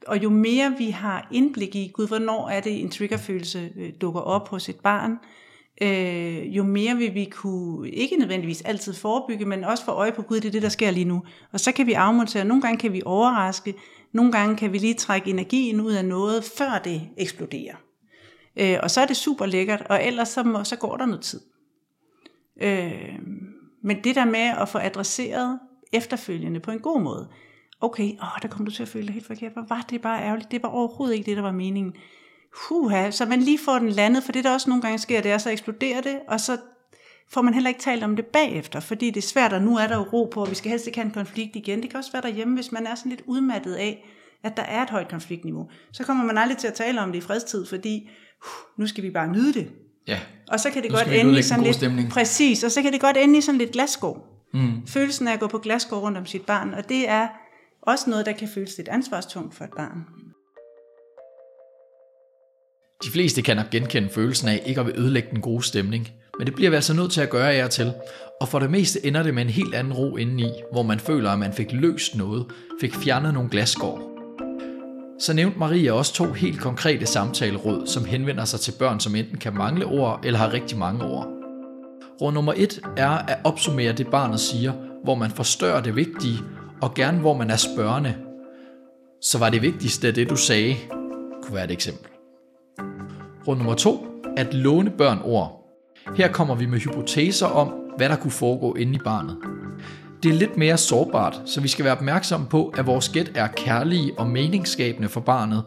og 0.06 0.22
jo 0.22 0.30
mere 0.30 0.74
vi 0.78 0.90
har 0.90 1.28
indblik 1.32 1.74
i, 1.74 1.90
gud, 1.94 2.08
hvornår 2.08 2.48
er 2.48 2.60
det 2.60 2.80
en 2.80 2.90
triggerfølelse 2.90 3.72
øh, 3.76 3.92
dukker 4.00 4.20
op 4.20 4.48
hos 4.48 4.68
et 4.68 4.80
barn, 4.80 5.12
øh, 5.12 5.18
øh, 5.82 6.56
jo 6.56 6.64
mere 6.64 6.96
vil 6.96 7.14
vi 7.14 7.24
kunne, 7.24 7.90
ikke 7.90 8.16
nødvendigvis 8.16 8.62
altid 8.62 8.94
forebygge, 8.94 9.44
men 9.44 9.64
også 9.64 9.84
få 9.84 9.90
øje 9.90 10.12
på, 10.12 10.22
gud, 10.22 10.40
det 10.40 10.48
er 10.48 10.52
det, 10.52 10.62
der 10.62 10.68
sker 10.68 10.90
lige 10.90 11.04
nu. 11.04 11.22
Og 11.52 11.60
så 11.60 11.72
kan 11.72 11.86
vi 11.86 11.92
afmontere, 11.92 12.44
nogle 12.44 12.62
gange 12.62 12.78
kan 12.78 12.92
vi 12.92 13.02
overraske, 13.04 13.74
nogle 14.12 14.32
gange 14.32 14.56
kan 14.56 14.72
vi 14.72 14.78
lige 14.78 14.94
trække 14.94 15.30
energien 15.30 15.80
ud 15.80 15.92
af 15.92 16.04
noget, 16.04 16.44
før 16.58 16.80
det 16.84 17.02
eksploderer. 17.16 17.74
Øh, 18.56 18.78
og 18.82 18.90
så 18.90 19.00
er 19.00 19.06
det 19.06 19.16
super 19.16 19.46
lækkert, 19.46 19.82
og 19.90 20.04
ellers 20.04 20.28
så, 20.28 20.42
må, 20.42 20.64
så 20.64 20.76
går 20.76 20.96
der 20.96 21.06
noget 21.06 21.22
tid. 21.22 21.40
Øh, 22.62 23.18
men 23.82 24.04
det 24.04 24.14
der 24.14 24.24
med 24.24 24.52
at 24.60 24.68
få 24.68 24.78
adresseret 24.78 25.58
efterfølgende 25.92 26.60
på 26.60 26.70
en 26.70 26.78
god 26.78 27.00
måde, 27.00 27.28
okay, 27.80 28.10
åh, 28.10 28.42
der 28.42 28.48
kom 28.48 28.64
du 28.64 28.70
til 28.70 28.82
at 28.82 28.88
føle 28.88 29.06
dig 29.06 29.14
helt 29.14 29.26
forkert, 29.26 29.52
hvor 29.52 29.64
var 29.68 29.86
det 29.90 30.02
bare 30.02 30.22
ærgerligt, 30.22 30.50
det 30.50 30.62
var 30.62 30.68
overhovedet 30.68 31.14
ikke 31.14 31.26
det, 31.26 31.36
der 31.36 31.42
var 31.42 31.52
meningen 31.52 31.94
huha, 32.68 33.10
så 33.10 33.26
man 33.26 33.40
lige 33.40 33.58
får 33.64 33.78
den 33.78 33.88
landet, 33.88 34.22
for 34.24 34.32
det 34.32 34.44
der 34.44 34.52
også 34.52 34.70
nogle 34.70 34.82
gange 34.82 34.98
sker, 34.98 35.20
det 35.20 35.30
er, 35.30 35.38
så 35.38 35.50
eksploderer 35.50 36.00
det, 36.00 36.18
og 36.28 36.40
så 36.40 36.56
får 37.30 37.42
man 37.42 37.54
heller 37.54 37.68
ikke 37.68 37.80
talt 37.80 38.04
om 38.04 38.16
det 38.16 38.26
bagefter, 38.26 38.80
fordi 38.80 39.10
det 39.10 39.16
er 39.16 39.26
svært, 39.28 39.52
og 39.52 39.62
nu 39.62 39.76
er 39.76 39.86
der 39.86 39.96
jo 39.96 40.02
ro 40.02 40.30
på, 40.32 40.40
og 40.40 40.50
vi 40.50 40.54
skal 40.54 40.70
helst 40.70 40.86
ikke 40.86 40.98
have 40.98 41.06
en 41.06 41.12
konflikt 41.12 41.56
igen. 41.56 41.82
Det 41.82 41.90
kan 41.90 41.98
også 41.98 42.12
være 42.12 42.22
derhjemme, 42.22 42.54
hvis 42.54 42.72
man 42.72 42.86
er 42.86 42.94
sådan 42.94 43.10
lidt 43.10 43.22
udmattet 43.26 43.74
af, 43.74 44.08
at 44.44 44.56
der 44.56 44.62
er 44.62 44.82
et 44.82 44.90
højt 44.90 45.08
konfliktniveau. 45.08 45.68
Så 45.92 46.04
kommer 46.04 46.24
man 46.24 46.38
aldrig 46.38 46.58
til 46.58 46.68
at 46.68 46.74
tale 46.74 47.00
om 47.00 47.12
det 47.12 47.18
i 47.18 47.20
fredstid, 47.20 47.66
fordi 47.66 48.10
uh, 48.42 48.80
nu 48.80 48.86
skal 48.86 49.04
vi 49.04 49.10
bare 49.10 49.32
nyde 49.32 49.52
det. 49.52 49.70
Ja. 50.06 50.20
Og 50.48 50.60
så 50.60 50.70
kan 50.70 50.82
det 50.82 50.90
godt 50.90 51.08
ende 51.08 51.38
i 51.38 51.42
sådan 51.42 51.64
lidt, 51.64 51.76
stemning. 51.76 52.10
præcis, 52.10 52.64
og 52.64 52.70
så 52.70 52.82
kan 52.82 52.92
det 52.92 53.00
godt 53.00 53.16
ende 53.16 53.38
i 53.38 53.40
sådan 53.40 53.58
lidt 53.58 53.70
glasgård. 53.70 54.42
Mm. 54.54 54.86
Følelsen 54.86 55.28
af 55.28 55.32
at 55.32 55.40
gå 55.40 55.46
på 55.46 55.58
glasgård 55.58 56.02
rundt 56.02 56.18
om 56.18 56.26
sit 56.26 56.42
barn, 56.46 56.74
og 56.74 56.88
det 56.88 57.08
er 57.08 57.28
også 57.82 58.10
noget, 58.10 58.26
der 58.26 58.32
kan 58.32 58.48
føles 58.48 58.76
lidt 58.76 58.88
ansvarstungt 58.88 59.54
for 59.54 59.64
et 59.64 59.70
barn. 59.76 60.04
De 63.04 63.10
fleste 63.10 63.42
kan 63.42 63.56
nok 63.56 63.70
genkende 63.70 64.08
følelsen 64.08 64.48
af 64.48 64.62
ikke 64.66 64.80
at 64.80 64.86
vil 64.86 64.94
ødelægge 64.98 65.28
den 65.30 65.40
gode 65.40 65.62
stemning, 65.62 66.08
men 66.38 66.46
det 66.46 66.54
bliver 66.54 66.70
vi 66.70 66.76
altså 66.76 66.94
nødt 66.94 67.12
til 67.12 67.20
at 67.20 67.30
gøre 67.30 67.44
jer 67.46 67.68
til. 67.68 67.92
Og 68.40 68.48
for 68.48 68.58
det 68.58 68.70
meste 68.70 69.06
ender 69.06 69.22
det 69.22 69.34
med 69.34 69.42
en 69.42 69.50
helt 69.50 69.74
anden 69.74 69.92
ro 69.92 70.16
indeni, 70.16 70.50
hvor 70.72 70.82
man 70.82 71.00
føler, 71.00 71.30
at 71.30 71.38
man 71.38 71.52
fik 71.52 71.72
løst 71.72 72.16
noget, 72.16 72.46
fik 72.80 72.94
fjernet 72.94 73.34
nogle 73.34 73.50
glasskår. 73.50 74.12
Så 75.20 75.32
nævnte 75.32 75.58
Maria 75.58 75.92
også 75.92 76.14
to 76.14 76.32
helt 76.32 76.60
konkrete 76.60 77.06
samtaleråd, 77.06 77.86
som 77.86 78.04
henvender 78.04 78.44
sig 78.44 78.60
til 78.60 78.74
børn, 78.78 79.00
som 79.00 79.14
enten 79.14 79.38
kan 79.38 79.54
mangle 79.54 79.86
ord 79.86 80.20
eller 80.24 80.38
har 80.38 80.52
rigtig 80.52 80.78
mange 80.78 81.04
ord. 81.04 81.28
Råd 82.20 82.32
nummer 82.32 82.52
et 82.56 82.80
er 82.96 83.10
at 83.10 83.38
opsummere 83.44 83.92
det 83.92 84.06
barnet 84.06 84.40
siger, 84.40 84.72
hvor 85.04 85.14
man 85.14 85.30
forstørrer 85.30 85.82
det 85.82 85.96
vigtige, 85.96 86.38
og 86.82 86.94
gerne 86.94 87.18
hvor 87.18 87.34
man 87.34 87.50
er 87.50 87.56
spørgende. 87.56 88.14
Så 89.22 89.38
var 89.38 89.50
det 89.50 89.62
vigtigste 89.62 90.08
af 90.08 90.14
det, 90.14 90.30
du 90.30 90.36
sagde, 90.36 90.76
kunne 91.42 91.54
være 91.54 91.64
et 91.64 91.70
eksempel. 91.70 92.15
Råd 93.48 93.56
nummer 93.56 93.74
to, 93.74 94.06
at 94.36 94.54
låne 94.54 94.90
børn 94.90 95.18
ord. 95.24 95.62
Her 96.16 96.32
kommer 96.32 96.54
vi 96.54 96.66
med 96.66 96.78
hypoteser 96.78 97.46
om, 97.46 97.68
hvad 97.96 98.08
der 98.08 98.16
kunne 98.16 98.30
foregå 98.30 98.74
inde 98.74 98.94
i 98.94 98.98
barnet. 99.04 99.36
Det 100.22 100.30
er 100.30 100.34
lidt 100.34 100.56
mere 100.56 100.76
sårbart, 100.76 101.40
så 101.44 101.60
vi 101.60 101.68
skal 101.68 101.84
være 101.84 101.96
opmærksomme 101.96 102.46
på, 102.46 102.74
at 102.78 102.86
vores 102.86 103.08
gæt 103.08 103.32
er 103.34 103.46
kærlige 103.46 104.18
og 104.18 104.26
meningsskabende 104.26 105.08
for 105.08 105.20
barnet, 105.20 105.62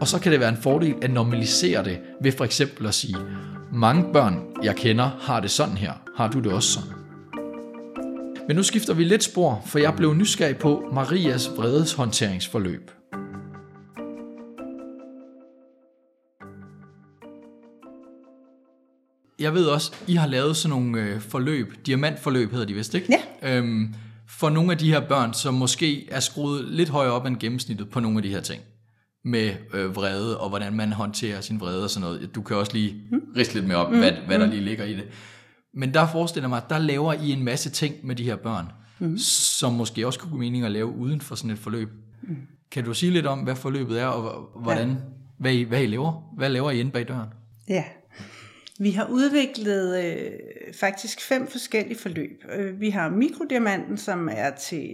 og 0.00 0.08
så 0.08 0.20
kan 0.20 0.32
det 0.32 0.40
være 0.40 0.48
en 0.48 0.56
fordel 0.62 0.94
at 1.02 1.10
normalisere 1.10 1.84
det 1.84 1.98
ved 2.22 2.32
for 2.32 2.44
eksempel 2.44 2.86
at 2.86 2.94
sige, 2.94 3.16
mange 3.72 4.12
børn, 4.12 4.40
jeg 4.62 4.76
kender, 4.76 5.10
har 5.20 5.40
det 5.40 5.50
sådan 5.50 5.76
her. 5.76 5.92
Har 6.16 6.28
du 6.28 6.40
det 6.40 6.52
også 6.52 6.72
sådan? 6.72 6.90
Men 8.46 8.56
nu 8.56 8.62
skifter 8.62 8.94
vi 8.94 9.04
lidt 9.04 9.24
spor, 9.24 9.62
for 9.66 9.78
jeg 9.78 9.94
blev 9.96 10.14
nysgerrig 10.14 10.56
på 10.56 10.84
Marias 10.92 11.50
vredeshåndteringsforløb. 11.56 12.90
Jeg 19.38 19.54
ved 19.54 19.66
også, 19.66 19.92
I 20.06 20.14
har 20.14 20.26
lavet 20.26 20.56
sådan 20.56 20.70
nogle 20.70 21.02
øh, 21.02 21.20
forløb, 21.20 21.86
diamantforløb 21.86 22.52
hedder 22.52 22.66
de 22.66 22.74
vist, 22.74 22.94
ikke? 22.94 23.18
Ja. 23.42 23.56
Øhm, 23.56 23.94
for 24.28 24.50
nogle 24.50 24.72
af 24.72 24.78
de 24.78 24.92
her 24.92 25.00
børn, 25.00 25.34
som 25.34 25.54
måske 25.54 26.10
er 26.10 26.20
skruet 26.20 26.64
lidt 26.64 26.88
højere 26.88 27.12
op 27.12 27.26
end 27.26 27.36
gennemsnittet 27.36 27.90
på 27.90 28.00
nogle 28.00 28.18
af 28.18 28.22
de 28.22 28.28
her 28.28 28.40
ting. 28.40 28.62
Med 29.24 29.52
øh, 29.74 29.96
vrede, 29.96 30.40
og 30.40 30.48
hvordan 30.48 30.72
man 30.72 30.92
håndterer 30.92 31.40
sin 31.40 31.60
vrede 31.60 31.84
og 31.84 31.90
sådan 31.90 32.08
noget. 32.08 32.34
Du 32.34 32.42
kan 32.42 32.56
også 32.56 32.72
lige 32.72 32.94
mm. 33.10 33.20
riste 33.36 33.54
lidt 33.54 33.66
med 33.66 33.76
op, 33.76 33.92
mm. 33.92 33.98
hvad, 33.98 34.12
hvad 34.26 34.38
der 34.38 34.46
mm. 34.46 34.50
lige 34.50 34.64
ligger 34.64 34.84
i 34.84 34.94
det. 34.94 35.04
Men 35.74 35.94
der 35.94 36.06
forestiller 36.06 36.48
mig, 36.48 36.56
at 36.56 36.70
der 36.70 36.78
laver 36.78 37.12
I 37.12 37.30
en 37.30 37.44
masse 37.44 37.70
ting 37.70 37.94
med 38.02 38.16
de 38.16 38.24
her 38.24 38.36
børn, 38.36 38.66
mm. 38.98 39.18
som 39.18 39.72
måske 39.72 40.06
også 40.06 40.18
kunne 40.18 40.30
give 40.30 40.38
mening 40.38 40.64
at 40.64 40.70
lave 40.70 40.86
uden 40.86 41.20
for 41.20 41.34
sådan 41.34 41.50
et 41.50 41.58
forløb. 41.58 41.88
Mm. 42.22 42.36
Kan 42.70 42.84
du 42.84 42.94
sige 42.94 43.12
lidt 43.12 43.26
om, 43.26 43.38
hvad 43.38 43.56
forløbet 43.56 44.00
er, 44.00 44.06
og 44.06 44.60
hvordan, 44.62 44.88
ja. 44.88 44.96
hvad, 45.38 45.52
I, 45.52 45.62
hvad 45.62 45.82
I 45.82 45.86
laver? 45.86 46.32
Hvad 46.36 46.48
laver 46.48 46.70
I 46.70 46.80
inde 46.80 46.90
bag 46.90 47.08
døren? 47.08 47.28
Ja, 47.68 47.84
vi 48.78 48.90
har 48.90 49.08
udviklet 49.10 50.04
øh, 50.04 50.30
faktisk 50.74 51.20
fem 51.20 51.46
forskellige 51.46 51.98
forløb. 51.98 52.44
Øh, 52.56 52.80
vi 52.80 52.90
har 52.90 53.10
mikrodiamanten, 53.10 53.96
som 53.96 54.28
er 54.32 54.50
til 54.50 54.90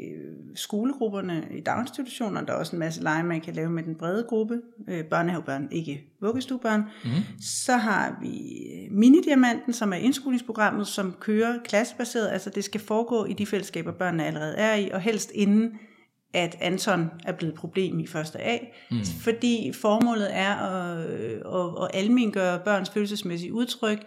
skolegrupperne 0.55 1.47
i 1.51 1.61
daginstitutioner. 1.61 2.41
Der 2.45 2.53
er 2.53 2.57
også 2.57 2.77
en 2.77 2.81
masse 2.81 3.03
lege, 3.03 3.23
man 3.23 3.41
kan 3.41 3.55
lave 3.55 3.71
med 3.71 3.83
den 3.83 3.95
brede 3.95 4.25
gruppe. 4.29 4.61
Øh, 4.89 5.05
børnehavebørn, 5.05 5.69
ikke 5.71 6.05
vuggestuebørn. 6.21 6.81
Mm. 7.05 7.11
Så 7.41 7.77
har 7.77 8.19
vi 8.23 8.39
øh, 8.75 8.93
minidiamanten, 8.93 9.73
som 9.73 9.93
er 9.93 9.97
indskolingsprogrammet, 9.97 10.87
som 10.87 11.15
kører 11.21 11.59
klassebaseret. 11.65 12.29
Altså 12.29 12.51
det 12.51 12.65
skal 12.65 12.81
foregå 12.81 13.25
i 13.25 13.33
de 13.33 13.47
fællesskaber, 13.47 13.93
børnene 13.93 14.27
allerede 14.27 14.57
er 14.57 14.75
i, 14.75 14.91
og 14.91 15.01
helst 15.01 15.31
inden 15.35 15.79
at 16.35 16.57
Anton 16.61 17.11
er 17.25 17.33
blevet 17.33 17.53
et 17.53 17.59
problem 17.59 18.01
i 18.01 18.07
første 18.07 18.41
A, 18.41 18.59
mm. 18.91 19.05
fordi 19.21 19.73
formålet 19.81 20.29
er 20.37 20.55
at, 20.55 20.99
at, 21.01 21.85
at 21.85 22.01
almengøre 22.01 22.59
børns 22.59 22.91
følelsesmæssige 22.91 23.53
udtryk, 23.53 23.99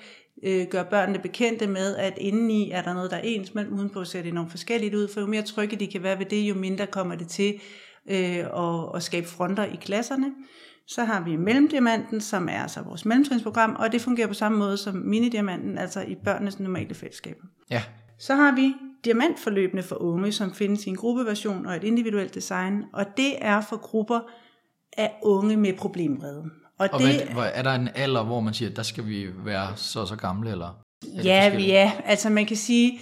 øh, 0.44 0.68
gøre 0.68 0.86
børnene 0.86 1.20
bekendte 1.20 1.68
med, 1.68 1.96
at 1.96 2.18
indeni 2.18 2.72
er 2.72 2.82
der 2.82 2.94
noget, 2.94 3.12
der 3.12 3.18
er 3.18 3.22
ens, 3.22 3.54
men 3.54 3.68
udenpå 3.68 4.06
ser 4.06 4.22
det 4.22 4.32
enormt 4.32 4.52
forskelligt 4.52 4.96
ud, 4.96 5.08
for 5.08 5.22
jo 5.22 5.28
mere 5.28 5.42
trygge 5.42 5.76
de 5.76 5.88
kan 5.88 6.04
være 6.04 6.20
ved 6.20 6.26
det, 6.26 6.50
jo 6.50 6.56
mindre 6.56 6.88
kommer 6.88 7.16
det 7.16 7.28
til 7.28 7.54
øh, 8.10 8.38
at, 8.38 8.96
at 8.96 9.04
skabe 9.04 9.28
fronter 9.28 9.66
i 9.66 9.76
klasserne. 9.82 10.32
Så 10.88 11.04
har 11.04 11.24
vi 11.24 11.36
mellemdiamanten, 11.36 12.22
som 12.22 12.50
er 12.50 12.62
altså 12.62 12.82
vores 12.82 13.06
mellemtrinsprogram, 13.06 13.76
og 13.80 13.92
det 13.92 14.02
fungerer 14.02 14.28
på 14.28 14.34
samme 14.34 14.58
måde 14.58 14.78
som 14.78 14.96
minidiamanten, 14.96 15.78
altså 15.78 16.02
i 16.02 16.16
børnenes 16.16 16.60
normale 16.60 16.96
fællesskaber. 16.96 17.44
Ja. 17.70 17.84
Så 18.20 18.36
har 18.36 18.56
vi 18.56 18.74
diamantforløbene 19.06 19.84
for 19.84 19.96
unge, 19.96 20.32
som 20.32 20.54
findes 20.54 20.86
i 20.86 20.90
en 20.90 20.96
gruppeversion 20.96 21.66
og 21.66 21.76
et 21.76 21.84
individuelt 21.84 22.36
design, 22.36 22.84
og 22.94 23.06
det 23.18 23.46
er 23.46 23.62
for 23.62 23.78
grupper 23.78 24.20
af 24.98 25.12
unge 25.24 25.58
med 25.58 25.74
problemvrede. 25.74 26.44
Og, 26.78 26.90
og 26.92 27.00
det, 27.00 27.30
hvad, 27.34 27.52
er 27.54 27.64
der 27.64 27.72
en 27.72 27.90
alder, 27.96 28.24
hvor 28.24 28.40
man 28.40 28.54
siger, 28.54 28.72
der 28.72 28.84
skal 28.84 29.08
vi 29.08 29.28
være 29.46 29.78
så 29.78 30.06
så 30.06 30.16
gamle, 30.16 30.52
eller? 30.52 30.80
Ja, 31.24 31.58
ja, 31.58 31.92
altså 32.06 32.30
man 32.30 32.46
kan 32.46 32.58
sige, 32.58 33.00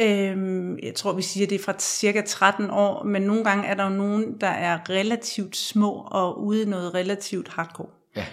øhm, 0.00 0.78
jeg 0.78 0.94
tror 0.94 1.12
vi 1.12 1.22
siger, 1.22 1.46
det 1.46 1.60
er 1.60 1.64
fra 1.64 1.74
cirka 1.78 2.22
13 2.26 2.70
år, 2.70 3.04
men 3.04 3.22
nogle 3.22 3.44
gange 3.44 3.66
er 3.66 3.74
der 3.74 3.84
jo 3.84 3.90
nogen, 3.90 4.40
der 4.40 4.48
er 4.48 4.90
relativt 4.90 5.56
små 5.56 5.90
og 6.10 6.44
ude 6.44 6.70
noget 6.70 6.94
relativt 6.94 7.48
hardcore. 7.48 7.90
Ja 8.16 8.24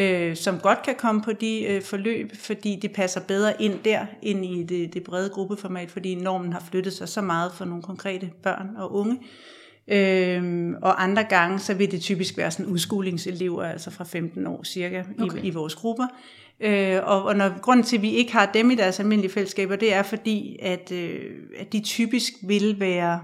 øh, 0.00 0.36
som 0.36 0.58
godt 0.58 0.82
kan 0.82 0.94
komme 0.94 1.22
på 1.22 1.32
de 1.32 1.62
øh, 1.62 1.82
forløb, 1.82 2.36
fordi 2.36 2.78
det 2.82 2.92
passer 2.92 3.20
bedre 3.20 3.62
ind 3.62 3.74
der, 3.84 4.06
ind 4.22 4.44
i 4.44 4.62
det, 4.62 4.94
det 4.94 5.02
brede 5.02 5.30
gruppeformat, 5.30 5.90
fordi 5.90 6.14
normen 6.14 6.52
har 6.52 6.64
flyttet 6.70 6.92
sig 6.92 7.08
så 7.08 7.20
meget 7.20 7.52
for 7.52 7.64
nogle 7.64 7.82
konkrete 7.82 8.30
børn 8.42 8.68
og 8.76 8.94
unge. 8.94 9.18
Øhm, 9.88 10.74
og 10.82 11.02
andre 11.02 11.24
gange, 11.24 11.58
så 11.58 11.74
vil 11.74 11.90
det 11.90 12.00
typisk 12.00 12.36
være 12.36 12.50
sådan 12.50 12.66
udskolingselever, 12.66 13.64
altså 13.64 13.90
fra 13.90 14.04
15 14.04 14.46
år 14.46 14.62
cirka, 14.62 15.02
okay. 15.20 15.44
i, 15.44 15.46
i 15.46 15.50
vores 15.50 15.74
grupper. 15.74 16.06
Øh, 16.60 17.00
og, 17.02 17.22
og 17.24 17.36
når, 17.36 17.60
grunden 17.60 17.86
til, 17.86 17.96
at 17.96 18.02
vi 18.02 18.10
ikke 18.10 18.32
har 18.32 18.50
dem 18.54 18.70
i 18.70 18.74
deres 18.74 19.00
almindelige 19.00 19.32
fællesskaber, 19.32 19.76
det 19.76 19.92
er 19.92 20.02
fordi, 20.02 20.56
at, 20.62 20.92
øh, 20.92 21.20
at 21.58 21.72
de 21.72 21.80
typisk 21.80 22.32
vil 22.42 22.80
være 22.80 23.20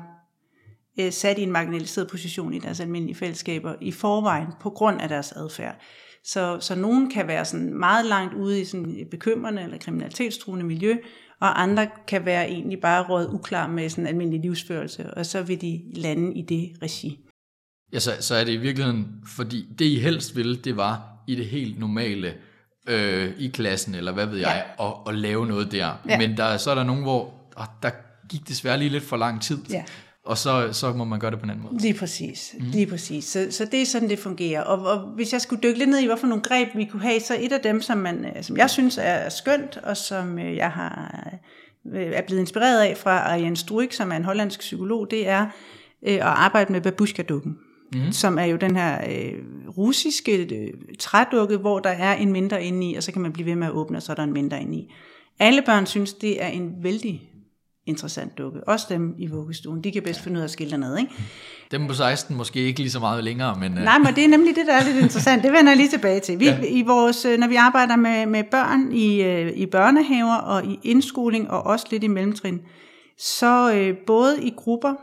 øh, 1.01 1.13
sat 1.13 1.39
i 1.39 1.43
en 1.43 1.53
marginaliseret 1.53 2.09
position 2.09 2.55
i 2.55 2.59
deres 2.59 2.81
almindelige 2.81 3.17
fællesskaber 3.17 3.75
i 3.81 3.93
forvejen, 3.93 4.49
på 4.61 4.71
grund 4.71 5.01
af 5.01 5.09
deres 5.09 5.33
adfærd. 5.33 5.77
Så, 6.25 6.59
så 6.61 6.75
nogen 6.75 7.11
kan 7.11 7.29
være 7.29 7.45
sådan 7.45 7.75
meget 7.75 8.07
langt 8.07 8.35
ude 8.35 8.61
i 8.61 8.65
sådan 8.65 8.95
et 8.99 9.11
bekymrende 9.11 9.63
eller 9.63 9.79
kriminalitetstruende 9.79 10.65
miljø, 10.65 10.97
og 11.41 11.63
andre 11.63 11.89
kan 12.07 12.25
være 12.25 12.49
egentlig 12.49 12.81
bare 12.81 13.09
råd 13.09 13.29
uklar 13.33 13.67
med 13.67 13.89
sådan 13.89 14.07
almindelig 14.07 14.41
livsførelse, 14.41 15.15
og 15.15 15.27
så 15.27 15.43
vil 15.43 15.61
de 15.61 15.83
lande 15.95 16.39
i 16.39 16.43
det 16.43 16.73
regi. 16.83 17.19
Ja, 17.93 17.99
så, 17.99 18.11
så 18.21 18.35
er 18.35 18.45
det 18.45 18.53
i 18.53 18.57
virkeligheden, 18.57 19.07
fordi 19.37 19.67
det 19.79 19.85
I 19.85 19.99
helst 19.99 20.37
ville, 20.37 20.57
det 20.57 20.77
var 20.77 21.03
i 21.29 21.35
det 21.35 21.47
helt 21.47 21.79
normale, 21.79 22.35
øh, 22.89 23.33
i 23.39 23.49
klassen, 23.49 23.95
eller 23.95 24.13
hvad 24.13 24.27
ved 24.27 24.39
ja. 24.39 24.51
jeg, 24.51 24.65
at, 24.81 24.93
at 25.09 25.15
lave 25.15 25.47
noget 25.47 25.73
der. 25.73 25.93
Ja. 26.09 26.19
Men 26.19 26.37
der, 26.37 26.57
så 26.57 26.71
er 26.71 26.75
der 26.75 26.85
nogen, 26.85 27.03
hvor 27.03 27.35
oh, 27.57 27.67
der 27.83 27.91
gik 28.29 28.49
desværre 28.49 28.79
lige 28.79 28.89
lidt 28.89 29.05
for 29.05 29.17
lang 29.17 29.43
tid. 29.43 29.59
Ja 29.71 29.85
og 30.25 30.39
så, 30.39 30.69
så 30.73 30.93
må 30.93 31.05
man 31.05 31.21
gøre 31.21 31.31
det 31.31 31.39
på 31.39 31.45
en 31.45 31.51
anden 31.51 31.65
måde. 31.65 31.83
Lige 31.83 31.95
præcis, 31.95 32.55
mm. 32.59 32.67
lige 32.67 32.87
præcis. 32.87 33.25
Så, 33.25 33.47
så 33.51 33.65
det 33.65 33.83
er 33.83 33.87
sådan, 33.87 34.09
det 34.09 34.19
fungerer. 34.19 34.63
Og, 34.63 34.87
og 34.87 34.99
hvis 34.99 35.33
jeg 35.33 35.41
skulle 35.41 35.63
dykke 35.63 35.79
lidt 35.79 35.91
ned 35.91 35.99
i, 35.99 36.07
hvorfor 36.07 36.27
nogle 36.27 36.43
greb 36.43 36.69
vi 36.75 36.85
kunne 36.85 37.03
have, 37.03 37.21
så 37.21 37.37
et 37.41 37.53
af 37.53 37.61
dem, 37.61 37.81
som, 37.81 37.99
man, 37.99 38.25
øh, 38.25 38.43
som 38.43 38.57
jeg 38.57 38.71
synes 38.71 38.99
er 39.03 39.29
skønt, 39.29 39.77
og 39.77 39.97
som 39.97 40.39
øh, 40.39 40.57
jeg 40.57 40.71
har, 40.71 41.29
øh, 41.95 42.13
er 42.13 42.23
blevet 42.27 42.41
inspireret 42.41 42.81
af 42.81 42.97
fra 42.97 43.19
Arjen 43.19 43.57
Struik, 43.57 43.93
som 43.93 44.13
er 44.13 44.17
en 44.17 44.25
hollandsk 44.25 44.61
psykolog, 44.61 45.11
det 45.11 45.29
er 45.29 45.47
at 46.03 46.21
arbejde 46.21 46.73
med 46.73 46.81
babushka-dukken. 46.81 47.59
Mm. 47.95 48.13
som 48.13 48.39
er 48.39 48.45
jo 48.45 48.57
den 48.57 48.77
her 48.77 49.01
øh, 49.11 49.33
russiske 49.79 50.37
øh, 50.37 50.73
trædukke, 50.99 51.57
hvor 51.57 51.79
der 51.79 51.91
er 51.91 52.15
en 52.15 52.33
mindre 52.33 52.65
inde 52.65 52.91
i, 52.91 52.95
og 52.95 53.03
så 53.03 53.13
kan 53.13 53.23
man 53.23 53.33
blive 53.33 53.47
ved 53.47 53.55
med 53.55 53.67
at 53.67 53.73
åbne, 53.73 53.99
og 53.99 54.03
så 54.03 54.13
er 54.13 54.17
der 54.17 54.23
en 54.23 54.33
mindre 54.33 54.61
inde 54.61 54.77
i. 54.79 54.93
Alle 55.39 55.63
børn 55.63 55.87
synes, 55.87 56.13
det 56.13 56.43
er 56.43 56.49
en 56.49 56.75
vældig 56.83 57.34
interessant 57.87 58.39
dukke. 58.39 58.69
Også 58.69 58.87
dem 58.89 59.15
i 59.19 59.27
vuggestuen. 59.27 59.85
De 59.85 59.93
kan 59.93 60.03
bedst 60.03 60.21
finde 60.21 60.37
ud 60.37 60.41
af 60.41 60.45
at 60.45 60.51
skille 60.51 60.71
dernede, 60.71 61.01
ikke? 61.01 61.13
Dem 61.71 61.87
på 61.87 61.95
16 61.95 62.37
måske 62.37 62.61
ikke 62.61 62.81
lige 62.81 62.91
så 62.91 63.01
meget 63.01 63.25
længere, 63.25 63.57
men... 63.61 63.79
Øh. 63.79 63.85
Nej, 63.85 63.99
men 63.99 64.15
det 64.15 64.25
er 64.25 64.29
nemlig 64.29 64.57
det, 64.57 64.67
der 64.67 64.73
er 64.73 64.85
lidt 64.85 64.97
interessant. 64.97 65.43
Det 65.43 65.53
vender 65.53 65.71
jeg 65.71 65.77
lige 65.77 65.89
tilbage 65.89 66.21
til. 66.21 66.41
Vi, 66.41 66.45
ja. 66.45 66.59
i 66.69 66.83
vores, 66.83 67.25
øh, 67.25 67.39
når 67.39 67.49
vi 67.49 67.57
arbejder 67.57 67.97
med, 67.97 68.27
med 68.27 68.45
børn 68.51 68.93
i, 68.93 69.23
øh, 69.23 69.53
i 69.57 69.67
børnehaver 69.67 70.37
og 70.37 70.65
i 70.65 70.79
indskoling 70.83 71.51
og 71.51 71.67
også 71.67 71.87
lidt 71.91 72.05
i 72.05 72.09
mellemtrin, 72.09 72.61
så 73.19 73.75
øh, 73.75 73.97
både 74.07 74.43
i 74.43 74.53
grupper 74.57 74.95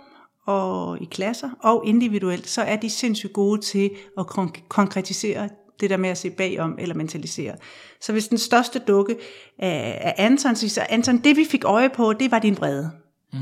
og 0.48 1.02
i 1.02 1.06
klasser 1.12 1.50
og 1.64 1.84
individuelt, 1.86 2.50
så 2.50 2.62
er 2.62 2.76
de 2.76 2.90
sindssygt 2.90 3.34
gode 3.34 3.62
til 3.62 3.90
at 4.18 4.26
konk- 4.26 4.68
konkretisere 4.68 5.50
det 5.82 5.90
der 5.90 5.98
med 5.98 6.10
at 6.10 6.18
se 6.18 6.30
bagom 6.30 6.76
eller 6.80 6.96
mentalisere. 6.96 7.56
Så 8.02 8.12
hvis 8.12 8.28
den 8.28 8.38
største 8.38 8.80
dukke 8.80 9.18
af 9.60 10.16
Anton, 10.18 10.56
så 10.56 10.70
siger 10.70 10.86
Anton, 10.90 11.18
det 11.18 11.38
vi 11.38 11.46
fik 11.46 11.64
øje 11.64 11.90
på, 11.90 12.14
det 12.14 12.32
var 12.32 12.40
din 12.40 12.58
vrede. 12.58 12.92
Mm. 13.34 13.40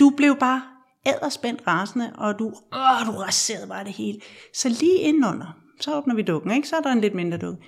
Du 0.00 0.10
blev 0.16 0.36
bare 0.40 0.62
æderspændt 1.06 1.62
rasende, 1.66 2.12
og 2.18 2.38
du, 2.38 2.46
åh, 2.72 3.06
du 3.06 3.12
raserede 3.12 3.66
bare 3.66 3.84
det 3.84 3.92
hele. 3.92 4.20
Så 4.54 4.68
lige 4.68 4.98
indenunder, 4.98 5.56
så 5.80 5.96
åbner 5.96 6.14
vi 6.14 6.22
dukken, 6.22 6.50
ikke? 6.50 6.68
så 6.68 6.76
er 6.76 6.80
der 6.80 6.92
en 6.92 7.00
lidt 7.00 7.14
mindre 7.14 7.38
dukke. 7.38 7.62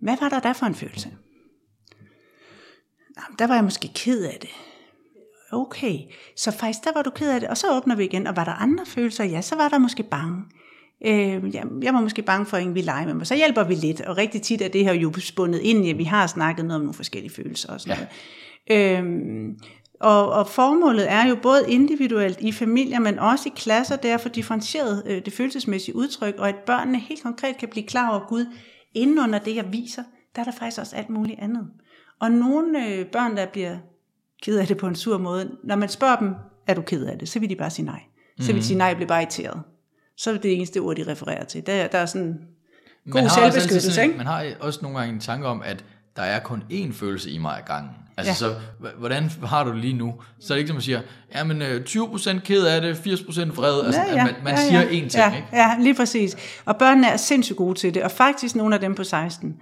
Hvad 0.00 0.16
var 0.20 0.28
der 0.28 0.40
der 0.40 0.52
for 0.52 0.66
en 0.66 0.74
følelse? 0.74 1.08
Jamen, 3.16 3.38
der 3.38 3.46
var 3.46 3.54
jeg 3.54 3.64
måske 3.64 3.90
ked 3.94 4.24
af 4.24 4.38
det. 4.40 4.50
Okay, 5.52 5.98
så 6.36 6.50
faktisk 6.50 6.84
der 6.84 6.92
var 6.94 7.02
du 7.02 7.10
ked 7.10 7.30
af 7.30 7.40
det, 7.40 7.48
og 7.48 7.56
så 7.56 7.76
åbner 7.76 7.96
vi 7.96 8.04
igen, 8.04 8.26
og 8.26 8.36
var 8.36 8.44
der 8.44 8.52
andre 8.52 8.86
følelser? 8.86 9.24
Ja, 9.24 9.40
så 9.40 9.56
var 9.56 9.68
der 9.68 9.78
måske 9.78 10.02
bange. 10.02 10.44
Øh, 11.06 11.54
jeg, 11.54 11.64
jeg 11.82 11.94
var 11.94 12.00
måske 12.00 12.22
bange 12.22 12.46
for, 12.46 12.56
at 12.56 12.60
ingen 12.60 12.74
ville 12.74 12.84
lege 12.84 13.06
med 13.06 13.14
mig. 13.14 13.26
Så 13.26 13.36
hjælper 13.36 13.64
vi 13.64 13.74
lidt, 13.74 14.00
og 14.00 14.16
rigtig 14.16 14.42
tit 14.42 14.62
er 14.62 14.68
det 14.68 14.84
her 14.84 14.92
jo 14.92 15.12
spundet 15.18 15.60
ind 15.60 15.86
i, 15.86 15.90
at 15.90 15.98
vi 15.98 16.04
har 16.04 16.26
snakket 16.26 16.64
noget 16.64 16.76
om 16.76 16.80
nogle 16.80 16.94
forskellige 16.94 17.34
følelser 17.34 17.72
og 17.72 17.80
sådan 17.80 17.96
ja. 18.68 18.86
noget. 18.98 18.98
Øh, 18.98 19.54
og, 20.00 20.32
og 20.32 20.48
formålet 20.48 21.10
er 21.10 21.28
jo 21.28 21.36
både 21.42 21.64
individuelt 21.68 22.40
i 22.40 22.52
familier, 22.52 22.98
men 22.98 23.18
også 23.18 23.48
i 23.48 23.52
klasser, 23.56 23.96
det 23.96 24.10
er 24.10 24.16
for 24.16 24.28
differentieret 24.28 25.02
øh, 25.06 25.24
det 25.24 25.32
følelsesmæssige 25.32 25.96
udtryk, 25.96 26.34
og 26.38 26.48
at 26.48 26.54
børnene 26.66 26.98
helt 26.98 27.22
konkret 27.22 27.56
kan 27.56 27.68
blive 27.68 27.86
klar 27.86 28.10
over 28.10 28.28
Gud, 28.28 28.46
inden 28.94 29.18
under 29.18 29.38
det, 29.38 29.56
jeg 29.56 29.72
viser, 29.72 30.02
der 30.34 30.40
er 30.40 30.44
der 30.44 30.52
faktisk 30.52 30.80
også 30.80 30.96
alt 30.96 31.10
muligt 31.10 31.40
andet. 31.40 31.66
Og 32.20 32.30
nogle 32.30 32.86
øh, 32.86 33.06
børn, 33.06 33.36
der 33.36 33.46
bliver 33.46 33.76
ked 34.42 34.58
af 34.58 34.66
det 34.66 34.76
på 34.76 34.86
en 34.86 34.94
sur 34.94 35.18
måde, 35.18 35.50
når 35.64 35.76
man 35.76 35.88
spørger 35.88 36.16
dem, 36.16 36.34
er 36.66 36.74
du 36.74 36.82
ked 36.82 37.06
af 37.06 37.18
det, 37.18 37.28
så 37.28 37.38
vil 37.40 37.50
de 37.50 37.56
bare 37.56 37.70
sige 37.70 37.86
nej. 37.86 38.00
Så 38.38 38.46
vil 38.46 38.54
de 38.54 38.58
mhm. 38.58 38.62
sige 38.62 38.78
nej, 38.78 38.86
jeg 38.86 38.96
bliver 38.96 39.08
bare 39.08 39.22
irriteret 39.22 39.62
så 40.20 40.30
er 40.30 40.34
det 40.34 40.42
det 40.42 40.56
eneste 40.56 40.78
ord, 40.78 40.96
de 40.96 41.12
refererer 41.12 41.44
til. 41.44 41.66
Der, 41.66 41.86
der 41.86 41.98
er 41.98 42.06
sådan 42.06 42.40
god 43.10 43.28
selvbeskyttelse. 43.28 43.92
Sådan, 43.92 44.04
ikke? 44.08 44.16
Man 44.16 44.26
har 44.26 44.46
også 44.60 44.78
nogle 44.82 44.98
gange 44.98 45.14
en 45.14 45.20
tanke 45.20 45.46
om, 45.46 45.62
at 45.64 45.84
der 46.16 46.22
er 46.22 46.40
kun 46.40 46.62
én 46.72 46.92
følelse 46.92 47.30
i 47.30 47.38
mig 47.38 47.58
ad 47.58 47.62
gangen. 47.66 47.90
Altså, 48.16 48.46
ja. 48.46 48.54
så 48.54 48.54
hvordan 48.98 49.30
har 49.44 49.64
du 49.64 49.70
det 49.70 49.78
lige 49.78 49.92
nu? 49.92 50.14
Så 50.40 50.52
er 50.52 50.56
det 50.56 50.60
ikke 50.60 50.68
som 50.68 50.74
man 50.74 50.82
siger, 50.82 51.00
ja, 51.34 51.44
men 51.44 51.62
20% 51.62 52.30
øh, 52.30 52.42
ked 52.42 52.66
af 52.66 52.80
det, 52.80 52.94
80% 52.94 53.54
vred. 53.54 53.84
Altså, 53.84 54.00
ja, 54.00 54.14
ja, 54.14 54.24
man, 54.24 54.34
man 54.44 54.54
ja, 54.54 54.68
siger 54.68 54.82
én 54.82 54.88
ting, 54.88 55.14
ja, 55.14 55.36
ikke? 55.36 55.48
Ja, 55.52 55.76
lige 55.80 55.94
præcis. 55.94 56.36
Og 56.64 56.76
børnene 56.76 57.06
er 57.06 57.16
sindssygt 57.16 57.56
gode 57.56 57.78
til 57.78 57.94
det. 57.94 58.02
Og 58.02 58.10
faktisk 58.10 58.56
nogle 58.56 58.74
af 58.74 58.80
dem 58.80 58.94
på 58.94 59.04
16, 59.04 59.56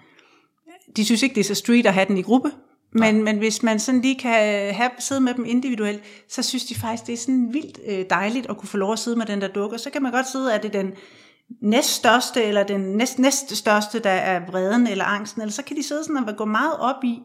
de 0.96 1.04
synes 1.04 1.22
ikke, 1.22 1.34
det 1.34 1.40
er 1.40 1.44
så 1.44 1.54
street 1.54 1.86
at 1.86 1.94
have 1.94 2.06
den 2.06 2.18
i 2.18 2.22
gruppe. 2.22 2.50
Men, 2.92 3.24
men 3.24 3.38
hvis 3.38 3.62
man 3.62 3.78
sådan 3.78 4.00
lige 4.00 4.18
kan 4.18 4.68
øh, 4.68 4.74
have, 4.74 4.90
sidde 4.98 5.20
med 5.20 5.34
dem 5.34 5.44
individuelt, 5.44 6.02
så 6.28 6.42
synes 6.42 6.64
de 6.64 6.74
faktisk, 6.74 7.06
det 7.06 7.12
er 7.12 7.16
sådan 7.16 7.48
vildt 7.52 7.78
øh, 7.88 8.04
dejligt 8.10 8.46
at 8.50 8.56
kunne 8.56 8.68
få 8.68 8.76
lov 8.76 8.92
at 8.92 8.98
sidde 8.98 9.16
med 9.16 9.26
den 9.26 9.40
der 9.40 9.48
dukke. 9.48 9.78
Så 9.78 9.90
kan 9.90 10.02
man 10.02 10.12
godt 10.12 10.28
sidde, 10.28 10.54
at 10.54 10.62
det 10.62 10.74
er 10.74 10.82
den 10.82 10.92
næststørste, 11.62 12.44
eller 12.44 12.62
den 12.62 12.80
næst, 12.80 13.18
næst 13.18 13.56
største, 13.56 13.98
der 13.98 14.10
er 14.10 14.40
vreden 14.50 14.86
eller 14.86 15.04
angsten, 15.04 15.42
eller 15.42 15.52
så 15.52 15.62
kan 15.62 15.76
de 15.76 15.82
sidde 15.82 16.04
sådan 16.04 16.28
og 16.28 16.36
gå 16.36 16.44
meget 16.44 16.76
op 16.78 17.04
i, 17.04 17.22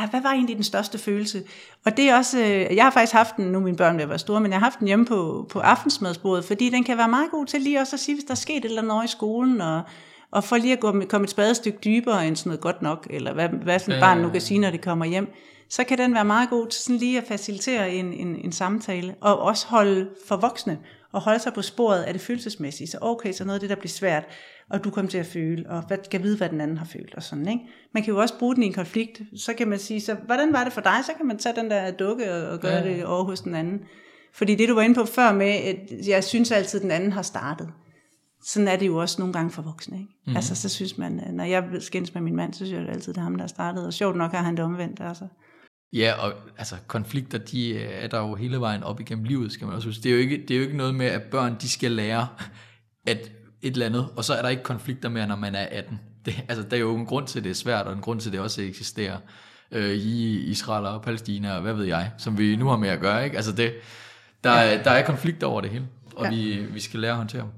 ja, 0.00 0.06
hvad 0.06 0.20
var 0.20 0.32
egentlig 0.32 0.56
den 0.56 0.64
største 0.64 0.98
følelse? 0.98 1.42
Og 1.84 1.96
det 1.96 2.10
er 2.10 2.16
også, 2.16 2.38
øh, 2.38 2.76
jeg 2.76 2.84
har 2.84 2.90
faktisk 2.90 3.12
haft 3.12 3.36
den, 3.36 3.44
nu 3.44 3.60
mine 3.60 3.76
børn 3.76 3.98
vil 3.98 4.08
være 4.08 4.18
store, 4.18 4.40
men 4.40 4.50
jeg 4.52 4.60
har 4.60 4.66
haft 4.66 4.78
den 4.78 4.86
hjemme 4.86 5.04
på, 5.04 5.46
på 5.50 5.60
aftensmadsbordet, 5.60 6.44
fordi 6.44 6.70
den 6.70 6.84
kan 6.84 6.98
være 6.98 7.08
meget 7.08 7.30
god 7.30 7.46
til 7.46 7.60
lige 7.60 7.80
også 7.80 7.96
at 7.96 8.00
sige, 8.00 8.14
hvis 8.14 8.24
der 8.24 8.30
er 8.30 8.36
sket 8.36 8.56
et 8.56 8.64
eller 8.64 8.82
andet 8.82 9.04
i 9.04 9.12
skolen, 9.12 9.60
og 9.60 9.82
og 10.30 10.44
for 10.44 10.56
lige 10.56 10.72
at 10.72 10.80
gå, 10.80 11.02
komme 11.08 11.24
et 11.24 11.30
spadestykke 11.30 11.78
dybere 11.84 12.26
end 12.26 12.36
sådan 12.36 12.50
noget 12.50 12.60
godt 12.60 12.82
nok, 12.82 13.06
eller 13.10 13.34
hvad, 13.34 13.48
hvad 13.48 13.78
sådan 13.78 13.94
et 13.94 14.00
barn 14.00 14.20
nu 14.20 14.28
kan 14.28 14.40
sige, 14.40 14.60
når 14.60 14.70
det 14.70 14.80
kommer 14.80 15.04
hjem, 15.04 15.28
så 15.68 15.84
kan 15.84 15.98
den 15.98 16.14
være 16.14 16.24
meget 16.24 16.50
god 16.50 16.66
til 16.66 16.82
sådan 16.82 16.96
lige 16.96 17.18
at 17.18 17.24
facilitere 17.28 17.90
en, 17.90 18.12
en, 18.12 18.36
en 18.44 18.52
samtale, 18.52 19.14
og 19.20 19.38
også 19.38 19.66
holde 19.66 20.08
for 20.26 20.36
voksne, 20.36 20.78
og 21.12 21.20
holde 21.20 21.38
sig 21.38 21.52
på 21.52 21.62
sporet 21.62 22.02
af 22.02 22.12
det 22.12 22.22
følelsesmæssige. 22.22 22.86
Så 22.86 22.98
okay, 23.00 23.32
så 23.32 23.44
noget 23.44 23.54
af 23.54 23.60
det, 23.60 23.70
der 23.70 23.76
bliver 23.76 23.88
svært, 23.88 24.24
og 24.70 24.84
du 24.84 24.90
kommer 24.90 25.10
til 25.10 25.18
at 25.18 25.26
føle, 25.26 25.70
og 25.70 25.82
hvad, 25.86 25.98
skal 26.04 26.22
vide, 26.22 26.36
hvad 26.36 26.48
den 26.48 26.60
anden 26.60 26.78
har 26.78 26.86
følt, 26.86 27.14
og 27.14 27.22
sådan, 27.22 27.48
ikke? 27.48 27.60
Man 27.94 28.02
kan 28.02 28.12
jo 28.12 28.20
også 28.20 28.38
bruge 28.38 28.54
den 28.54 28.62
i 28.62 28.66
en 28.66 28.72
konflikt, 28.72 29.20
så 29.36 29.54
kan 29.54 29.68
man 29.68 29.78
sige, 29.78 30.00
så 30.00 30.16
hvordan 30.26 30.52
var 30.52 30.64
det 30.64 30.72
for 30.72 30.80
dig? 30.80 30.98
Så 31.06 31.12
kan 31.16 31.26
man 31.26 31.38
tage 31.38 31.56
den 31.56 31.70
der 31.70 31.90
dukke 31.90 32.34
og, 32.34 32.48
og 32.48 32.60
gøre 32.60 32.76
ja. 32.76 32.84
det 32.84 33.04
over 33.04 33.24
hos 33.24 33.40
den 33.40 33.54
anden. 33.54 33.80
Fordi 34.32 34.54
det, 34.54 34.68
du 34.68 34.74
var 34.74 34.82
inde 34.82 34.94
på 34.94 35.04
før 35.04 35.32
med, 35.32 35.46
at 35.46 36.08
jeg 36.08 36.24
synes 36.24 36.50
altid, 36.50 36.78
at 36.78 36.82
den 36.82 36.90
anden 36.90 37.12
har 37.12 37.22
startet. 37.22 37.68
Sådan 38.44 38.68
er 38.68 38.76
det 38.76 38.86
jo 38.86 38.96
også 38.96 39.16
nogle 39.18 39.32
gange 39.32 39.50
for 39.50 39.62
voksne. 39.62 39.98
Ikke? 39.98 40.10
Mm. 40.26 40.36
Altså, 40.36 40.54
så 40.54 40.68
synes 40.68 40.98
man, 40.98 41.22
når 41.32 41.44
jeg 41.44 41.64
skændes 41.80 42.14
med 42.14 42.22
min 42.22 42.36
mand, 42.36 42.52
så 42.52 42.66
synes 42.66 42.72
jeg 42.72 42.88
altid, 42.88 43.12
det 43.12 43.18
er 43.18 43.24
ham, 43.24 43.34
der 43.34 43.42
har 43.42 43.48
startet. 43.48 43.86
Og 43.86 43.92
sjovt 43.92 44.16
nok 44.16 44.32
har 44.32 44.42
han 44.42 44.56
det 44.56 44.64
omvendt. 44.64 45.00
Altså. 45.00 45.24
Ja, 45.92 46.12
og 46.18 46.32
altså 46.58 46.76
konflikter, 46.86 47.38
de 47.38 47.78
er 47.78 48.08
der 48.08 48.18
jo 48.18 48.34
hele 48.34 48.60
vejen 48.60 48.82
op 48.82 49.00
igennem 49.00 49.24
livet, 49.24 49.52
skal 49.52 49.66
man 49.66 49.76
også 49.76 49.88
huske. 49.88 50.02
Det 50.02 50.08
er 50.08 50.12
jo 50.12 50.20
ikke, 50.20 50.44
det 50.48 50.50
er 50.50 50.58
jo 50.58 50.64
ikke 50.64 50.76
noget 50.76 50.94
med, 50.94 51.06
at 51.06 51.22
børn, 51.22 51.56
de 51.60 51.68
skal 51.68 51.90
lære 51.90 52.28
at 53.06 53.32
et 53.62 53.72
eller 53.72 53.86
andet, 53.86 54.08
og 54.16 54.24
så 54.24 54.34
er 54.34 54.42
der 54.42 54.48
ikke 54.48 54.62
konflikter 54.62 55.08
mere, 55.08 55.26
når 55.26 55.36
man 55.36 55.54
er 55.54 55.66
18. 55.70 56.00
Det, 56.24 56.44
altså, 56.48 56.64
der 56.70 56.76
er 56.76 56.80
jo 56.80 56.96
en 56.96 57.06
grund 57.06 57.26
til, 57.26 57.38
at 57.38 57.44
det 57.44 57.50
er 57.50 57.54
svært, 57.54 57.86
og 57.86 57.92
en 57.92 58.00
grund 58.00 58.20
til, 58.20 58.28
at 58.28 58.32
det 58.32 58.40
også 58.40 58.62
eksisterer 58.62 59.18
øh, 59.72 59.90
i 59.90 60.38
Israel 60.38 60.86
og 60.86 61.02
Palæstina, 61.02 61.54
og 61.54 61.62
hvad 61.62 61.74
ved 61.74 61.84
jeg, 61.84 62.10
som 62.18 62.38
vi 62.38 62.56
nu 62.56 62.68
har 62.68 62.76
med 62.76 62.88
at 62.88 63.00
gøre. 63.00 63.24
Ikke? 63.24 63.36
Altså 63.36 63.52
det, 63.52 63.72
der, 64.44 64.52
ja. 64.54 64.74
er, 64.74 64.82
der 64.82 64.90
er 64.90 65.06
konflikter 65.06 65.46
over 65.46 65.60
det 65.60 65.70
hele, 65.70 65.88
og 66.16 66.24
ja. 66.24 66.30
vi, 66.30 66.66
vi 66.72 66.80
skal 66.80 67.00
lære 67.00 67.10
at 67.10 67.16
håndtere 67.16 67.42
dem. 67.42 67.50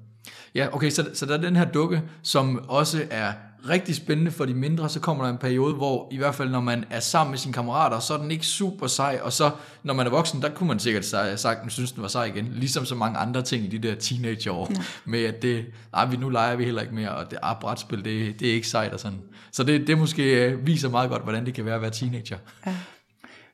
Ja, 0.54 0.68
okay, 0.72 0.90
så, 0.90 1.10
så 1.14 1.26
der 1.26 1.34
er 1.34 1.40
den 1.40 1.56
her 1.56 1.64
dukke, 1.64 2.02
som 2.22 2.64
også 2.68 3.02
er 3.10 3.32
rigtig 3.68 3.94
spændende 3.94 4.30
for 4.30 4.44
de 4.44 4.54
mindre, 4.54 4.88
så 4.88 5.00
kommer 5.00 5.24
der 5.24 5.30
en 5.30 5.38
periode, 5.38 5.74
hvor 5.74 6.08
i 6.10 6.16
hvert 6.16 6.34
fald 6.34 6.50
når 6.50 6.60
man 6.60 6.84
er 6.90 7.00
sammen 7.00 7.30
med 7.30 7.38
sine 7.38 7.52
kammerater, 7.52 8.00
så 8.00 8.14
er 8.14 8.18
den 8.18 8.30
ikke 8.30 8.46
super 8.46 8.86
sej, 8.86 9.20
og 9.22 9.32
så 9.32 9.50
når 9.82 9.94
man 9.94 10.06
er 10.06 10.10
voksen, 10.10 10.42
der 10.42 10.48
kunne 10.48 10.68
man 10.68 10.78
sikkert 10.78 11.04
sagt, 11.04 11.46
at 11.46 11.72
synes, 11.72 11.92
den 11.92 12.02
var 12.02 12.08
sej 12.08 12.24
igen, 12.24 12.48
ligesom 12.54 12.84
så 12.84 12.94
mange 12.94 13.18
andre 13.18 13.42
ting 13.42 13.64
i 13.64 13.68
de 13.78 13.88
der 13.88 13.94
teenageår, 13.94 14.68
ja. 14.70 14.82
med 15.04 15.24
at 15.24 15.42
det, 15.42 15.66
nej, 15.92 16.06
vi 16.06 16.16
nu 16.16 16.28
leger 16.28 16.56
vi 16.56 16.64
heller 16.64 16.82
ikke 16.82 16.94
mere, 16.94 17.10
og 17.10 17.30
det 17.30 17.38
er 17.42 17.46
ah, 17.46 17.60
brætspil, 17.60 18.04
det, 18.04 18.40
det 18.40 18.48
er 18.48 18.52
ikke 18.52 18.68
sejt 18.68 18.92
og 18.92 19.00
sådan. 19.00 19.18
Så 19.52 19.64
det, 19.64 19.86
det 19.86 19.98
måske 19.98 20.44
øh, 20.44 20.66
viser 20.66 20.88
meget 20.88 21.10
godt, 21.10 21.22
hvordan 21.22 21.46
det 21.46 21.54
kan 21.54 21.64
være 21.64 21.74
at 21.74 21.82
være 21.82 21.90
teenager. 21.90 22.38
Ja. 22.66 22.74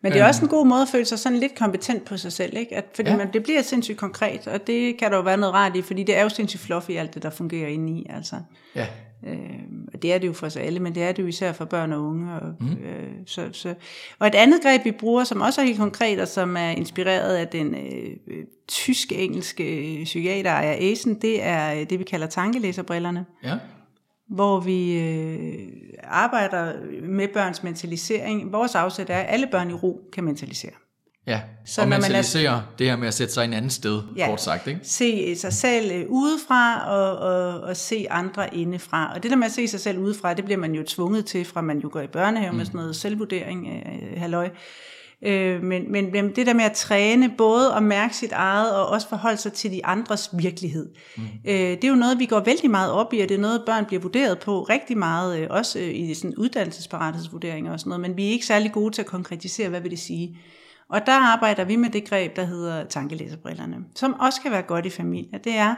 Men 0.01 0.13
det 0.13 0.21
er 0.21 0.27
også 0.27 0.43
en 0.43 0.49
god 0.49 0.67
måde 0.67 0.83
at 0.83 0.89
føle 0.89 1.05
sig 1.05 1.19
sådan 1.19 1.39
lidt 1.39 1.59
kompetent 1.59 2.05
på 2.05 2.17
sig 2.17 2.33
selv, 2.33 2.57
ikke? 2.57 2.77
At, 2.77 2.85
fordi 2.95 3.11
ja. 3.11 3.17
man, 3.17 3.33
det 3.33 3.43
bliver 3.43 3.63
sindssygt 3.63 3.99
konkret, 3.99 4.47
og 4.47 4.67
det 4.67 4.97
kan 4.99 5.11
der 5.11 5.17
jo 5.17 5.23
være 5.23 5.37
noget 5.37 5.55
rart 5.55 5.77
i, 5.77 5.83
fordi 5.83 6.03
det 6.03 6.17
er 6.17 6.23
jo 6.23 6.29
sindssygt 6.29 6.63
fluffy 6.63 6.91
alt 6.91 7.15
det, 7.15 7.23
der 7.23 7.31
fungerer 7.31 7.69
inde 7.69 7.93
i, 7.93 8.07
altså. 8.11 8.37
Ja. 8.75 8.87
Øh, 9.27 9.39
og 9.95 10.03
det 10.03 10.13
er 10.13 10.19
det 10.19 10.27
jo 10.27 10.33
for 10.33 10.47
os 10.47 10.57
alle, 10.57 10.81
men 10.81 10.95
det 10.95 11.03
er 11.03 11.13
det 11.13 11.23
jo 11.23 11.29
især 11.29 11.53
for 11.53 11.65
børn 11.65 11.93
og 11.93 12.03
unge. 12.03 12.35
Og, 12.41 12.55
mm. 12.61 12.73
øh, 12.73 13.09
så, 13.27 13.49
så. 13.53 13.75
og 14.19 14.27
et 14.27 14.35
andet 14.35 14.63
greb, 14.63 14.85
vi 14.85 14.91
bruger, 14.91 15.25
som 15.25 15.41
også 15.41 15.61
er 15.61 15.65
helt 15.65 15.79
konkret, 15.79 16.21
og 16.21 16.29
som 16.29 16.57
er 16.57 16.71
inspireret 16.71 17.37
af 17.37 17.49
den 17.49 17.75
øh, 17.75 18.45
tysk-engelske 18.69 20.01
psykiater 20.05 20.53
Aya 20.53 20.91
Asen, 20.91 21.15
det 21.15 21.43
er 21.43 21.85
det, 21.85 21.99
vi 21.99 22.05
kalder 22.05 22.27
tankelæserbrillerne. 22.27 23.27
Ja 23.45 23.55
hvor 24.29 24.61
vi 24.61 24.99
øh, 24.99 25.69
arbejder 26.05 26.73
med 27.03 27.29
børns 27.29 27.63
mentalisering. 27.63 28.53
Vores 28.53 28.75
afsæt 28.75 29.11
er, 29.11 29.19
at 29.19 29.27
alle 29.29 29.47
børn 29.47 29.71
i 29.71 29.73
ro 29.73 30.01
kan 30.13 30.25
mentalisere. 30.25 30.73
Ja, 31.27 31.41
så 31.65 31.83
og 31.83 31.89
mentalisere 31.89 32.53
man 32.53 32.61
er, 32.61 32.67
det 32.79 32.87
her 32.87 32.97
med 32.97 33.09
at 33.09 33.15
sætte 33.15 33.35
sig 33.35 33.45
i 33.45 33.47
en 33.47 33.53
anden 33.53 33.71
sted, 33.71 34.03
ja, 34.17 34.27
kort 34.27 34.41
sagt. 34.41 34.67
Ikke? 34.67 34.81
Se 34.83 35.37
sig 35.37 35.53
selv 35.53 35.91
øh, 35.93 36.05
udefra, 36.09 36.89
og, 36.89 37.19
og, 37.19 37.61
og 37.61 37.77
se 37.77 38.07
andre 38.11 38.55
indefra. 38.55 39.15
Og 39.15 39.23
det 39.23 39.31
der 39.31 39.37
med 39.37 39.47
at 39.47 39.53
se 39.53 39.69
sig 39.69 39.81
selv 39.81 39.99
udefra, 39.99 40.35
det 40.35 40.45
bliver 40.45 40.59
man 40.59 40.75
jo 40.75 40.83
tvunget 40.83 41.27
til, 41.27 41.45
fra 41.45 41.61
man 41.61 41.79
jo 41.79 41.89
går 41.93 42.01
i 42.01 42.07
børnehave 42.07 42.51
mm. 42.51 42.57
med 42.57 42.65
sådan 42.65 42.79
noget 42.79 42.97
selvvurdering, 42.97 43.69
øh, 43.69 44.21
halløj. 44.21 44.51
Øh, 45.23 45.63
men, 45.63 45.93
men, 45.93 46.13
men 46.13 46.37
det 46.37 46.47
der 46.47 46.55
med 46.55 46.65
at 46.65 46.73
træne, 46.73 47.31
både 47.39 47.75
at 47.75 47.83
mærke 47.83 48.17
sit 48.17 48.33
eget, 48.33 48.77
og 48.77 48.87
også 48.87 49.09
forholde 49.09 49.37
sig 49.37 49.53
til 49.53 49.73
de 49.73 49.87
andres 49.87 50.31
virkelighed, 50.39 50.89
mm. 51.17 51.23
øh, 51.45 51.55
det 51.55 51.85
er 51.85 51.89
jo 51.89 51.95
noget, 51.95 52.19
vi 52.19 52.27
går 52.27 52.41
vældig 52.41 52.71
meget 52.71 52.93
op 52.93 53.13
i, 53.13 53.21
og 53.21 53.29
det 53.29 53.35
er 53.35 53.41
noget, 53.41 53.63
børn 53.67 53.85
bliver 53.85 54.01
vurderet 54.01 54.39
på 54.39 54.63
rigtig 54.63 54.99
meget, 54.99 55.39
øh, 55.39 55.47
også 55.51 55.79
øh, 55.79 55.95
i 55.95 56.15
sådan 56.15 56.35
uddannelsesparathedsvurderinger 56.37 57.73
og 57.73 57.81
sådan 57.81 57.91
noget, 57.91 58.01
men 58.01 58.17
vi 58.17 58.27
er 58.27 58.31
ikke 58.31 58.47
særlig 58.47 58.73
gode 58.73 58.95
til 58.95 59.03
at 59.03 59.07
konkretisere, 59.07 59.69
hvad 59.69 59.81
vil 59.81 59.91
det 59.91 59.99
sige. 59.99 60.39
Og 60.89 61.07
der 61.07 61.13
arbejder 61.13 61.65
vi 61.65 61.77
med 61.77 61.91
det 61.91 62.09
greb, 62.09 62.37
der 62.37 62.45
hedder 62.45 62.85
tankelæserbrillerne, 62.85 63.77
som 63.95 64.15
også 64.21 64.41
kan 64.41 64.51
være 64.51 64.63
godt 64.63 64.87
i 64.87 64.91
familie. 64.91 65.39
Det 65.45 65.57
er, 65.57 65.75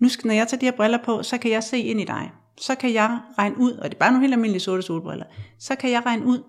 nu 0.00 0.08
skal, 0.08 0.26
når 0.26 0.34
jeg 0.34 0.48
tager 0.48 0.58
de 0.60 0.66
her 0.66 0.72
briller 0.72 0.98
på, 1.04 1.22
så 1.22 1.38
kan 1.38 1.50
jeg 1.50 1.62
se 1.62 1.78
ind 1.78 2.00
i 2.00 2.04
dig. 2.04 2.30
Så 2.60 2.74
kan 2.74 2.94
jeg 2.94 3.18
regne 3.38 3.58
ud, 3.58 3.72
og 3.72 3.84
det 3.84 3.94
er 3.94 3.98
bare 3.98 4.10
nogle 4.10 4.22
helt 4.22 4.34
almindelige 4.34 4.60
sorte 4.60 4.82
solbriller, 4.82 5.24
så 5.58 5.74
kan 5.74 5.90
jeg 5.90 6.06
regne 6.06 6.26
ud, 6.26 6.42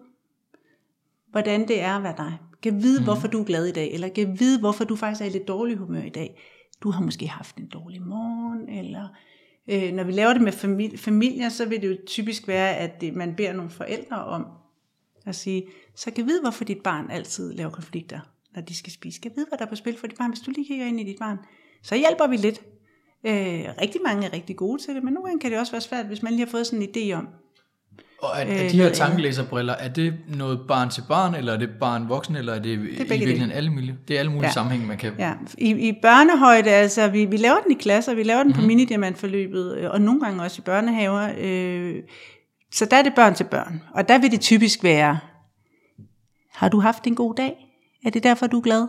hvordan 1.37 1.67
det 1.67 1.81
er 1.81 1.95
at 1.95 2.03
være 2.03 2.13
dig. 2.17 2.37
Kan 2.63 2.83
vide, 2.83 2.99
mm. 2.99 3.03
hvorfor 3.03 3.27
du 3.27 3.41
er 3.41 3.45
glad 3.45 3.65
i 3.65 3.71
dag, 3.71 3.93
eller 3.93 4.09
kan 4.09 4.39
vide, 4.39 4.59
hvorfor 4.59 4.83
du 4.83 4.95
faktisk 4.95 5.21
er 5.21 5.25
i 5.25 5.29
lidt 5.29 5.47
dårlig 5.47 5.77
humør 5.77 6.01
i 6.01 6.09
dag. 6.09 6.41
Du 6.83 6.91
har 6.91 7.01
måske 7.01 7.27
haft 7.27 7.55
en 7.55 7.67
dårlig 7.67 8.01
morgen, 8.01 8.69
eller 8.69 9.07
øh, 9.67 9.93
når 9.93 10.03
vi 10.03 10.11
laver 10.11 10.33
det 10.33 10.41
med 10.41 10.51
familie, 10.51 10.97
familier, 10.97 11.49
så 11.49 11.65
vil 11.65 11.81
det 11.81 11.87
jo 11.89 11.97
typisk 12.07 12.47
være, 12.47 12.75
at 12.75 13.01
det, 13.01 13.15
man 13.15 13.35
beder 13.35 13.53
nogle 13.53 13.71
forældre 13.71 14.25
om 14.25 14.45
at 15.25 15.35
sige, 15.35 15.63
så 15.95 16.11
kan 16.11 16.25
vide, 16.25 16.41
hvorfor 16.41 16.63
dit 16.63 16.83
barn 16.83 17.11
altid 17.11 17.53
laver 17.53 17.71
konflikter, 17.71 18.19
når 18.55 18.61
de 18.61 18.75
skal 18.75 18.91
spise. 18.91 19.21
Kan 19.21 19.31
vide, 19.35 19.45
hvad 19.49 19.57
der 19.57 19.65
er 19.65 19.69
på 19.69 19.75
spil 19.75 19.97
for 19.97 20.07
dit 20.07 20.17
barn. 20.17 20.29
Hvis 20.29 20.39
du 20.39 20.51
lige 20.51 20.67
kigger 20.67 20.85
ind 20.85 20.99
i 20.99 21.03
dit 21.03 21.19
barn, 21.19 21.37
så 21.83 21.95
hjælper 21.95 22.27
vi 22.27 22.37
lidt. 22.37 22.61
Øh, 23.23 23.65
rigtig 23.81 24.01
mange 24.05 24.27
er 24.27 24.33
rigtig 24.33 24.55
gode 24.55 24.81
til 24.81 24.95
det, 24.95 25.03
men 25.03 25.13
nogle 25.13 25.27
gange 25.27 25.39
kan 25.39 25.51
det 25.51 25.59
også 25.59 25.71
være 25.71 25.81
svært, 25.81 26.05
hvis 26.05 26.23
man 26.23 26.33
lige 26.33 26.45
har 26.45 26.51
fået 26.51 26.67
sådan 26.67 26.81
en 26.81 26.89
idé 26.89 27.13
om, 27.13 27.27
og 28.21 28.29
er, 28.35 28.41
er 28.41 28.69
de 28.69 28.77
her 28.77 28.89
tankelæserbriller, 28.89 29.73
er 29.73 29.87
det 29.87 30.13
noget 30.27 30.59
barn 30.67 30.89
til 30.89 31.03
barn, 31.09 31.35
eller 31.35 31.53
er 31.53 31.57
det 31.57 31.69
barn 31.79 32.09
voksen, 32.09 32.35
eller 32.35 32.53
er 32.53 32.59
det, 32.59 32.79
det 32.79 32.99
er 32.99 33.05
i 33.05 33.07
virkeligheden 33.07 33.51
alle 33.51 33.69
mulige? 33.69 33.97
Det 34.07 34.15
er 34.15 34.19
alle 34.19 34.31
mulige 34.31 34.47
ja. 34.47 34.51
sammenhæng, 34.51 34.87
man 34.87 34.97
kan... 34.97 35.13
Ja, 35.19 35.33
i, 35.57 35.69
i 35.69 35.93
børnehøjde, 36.01 36.69
altså 36.69 37.07
vi, 37.07 37.25
vi 37.25 37.37
laver 37.37 37.57
den 37.59 37.71
i 37.71 37.75
klasser, 37.75 38.13
vi 38.13 38.23
laver 38.23 38.39
den 38.39 38.47
mm-hmm. 38.47 38.55
på 38.55 38.61
mhm. 38.61 38.67
minidiamantforløbet, 38.67 39.77
øh, 39.77 39.91
og 39.91 40.01
nogle 40.01 40.21
gange 40.21 40.43
også 40.43 40.61
i 40.61 40.63
børnehaver. 40.65 41.29
Øh, 41.37 41.95
så 42.73 42.85
der 42.85 42.97
er 42.97 43.03
det 43.03 43.13
børn 43.15 43.35
til 43.35 43.43
børn, 43.43 43.83
og 43.93 44.07
der 44.07 44.17
vil 44.17 44.31
det 44.31 44.41
typisk 44.41 44.83
være, 44.83 45.19
har 46.53 46.69
du 46.69 46.79
haft 46.79 47.07
en 47.07 47.15
god 47.15 47.35
dag? 47.35 47.53
Er 48.05 48.09
det 48.09 48.23
derfor, 48.23 48.47
du 48.47 48.57
er 48.57 48.61
glad? 48.61 48.87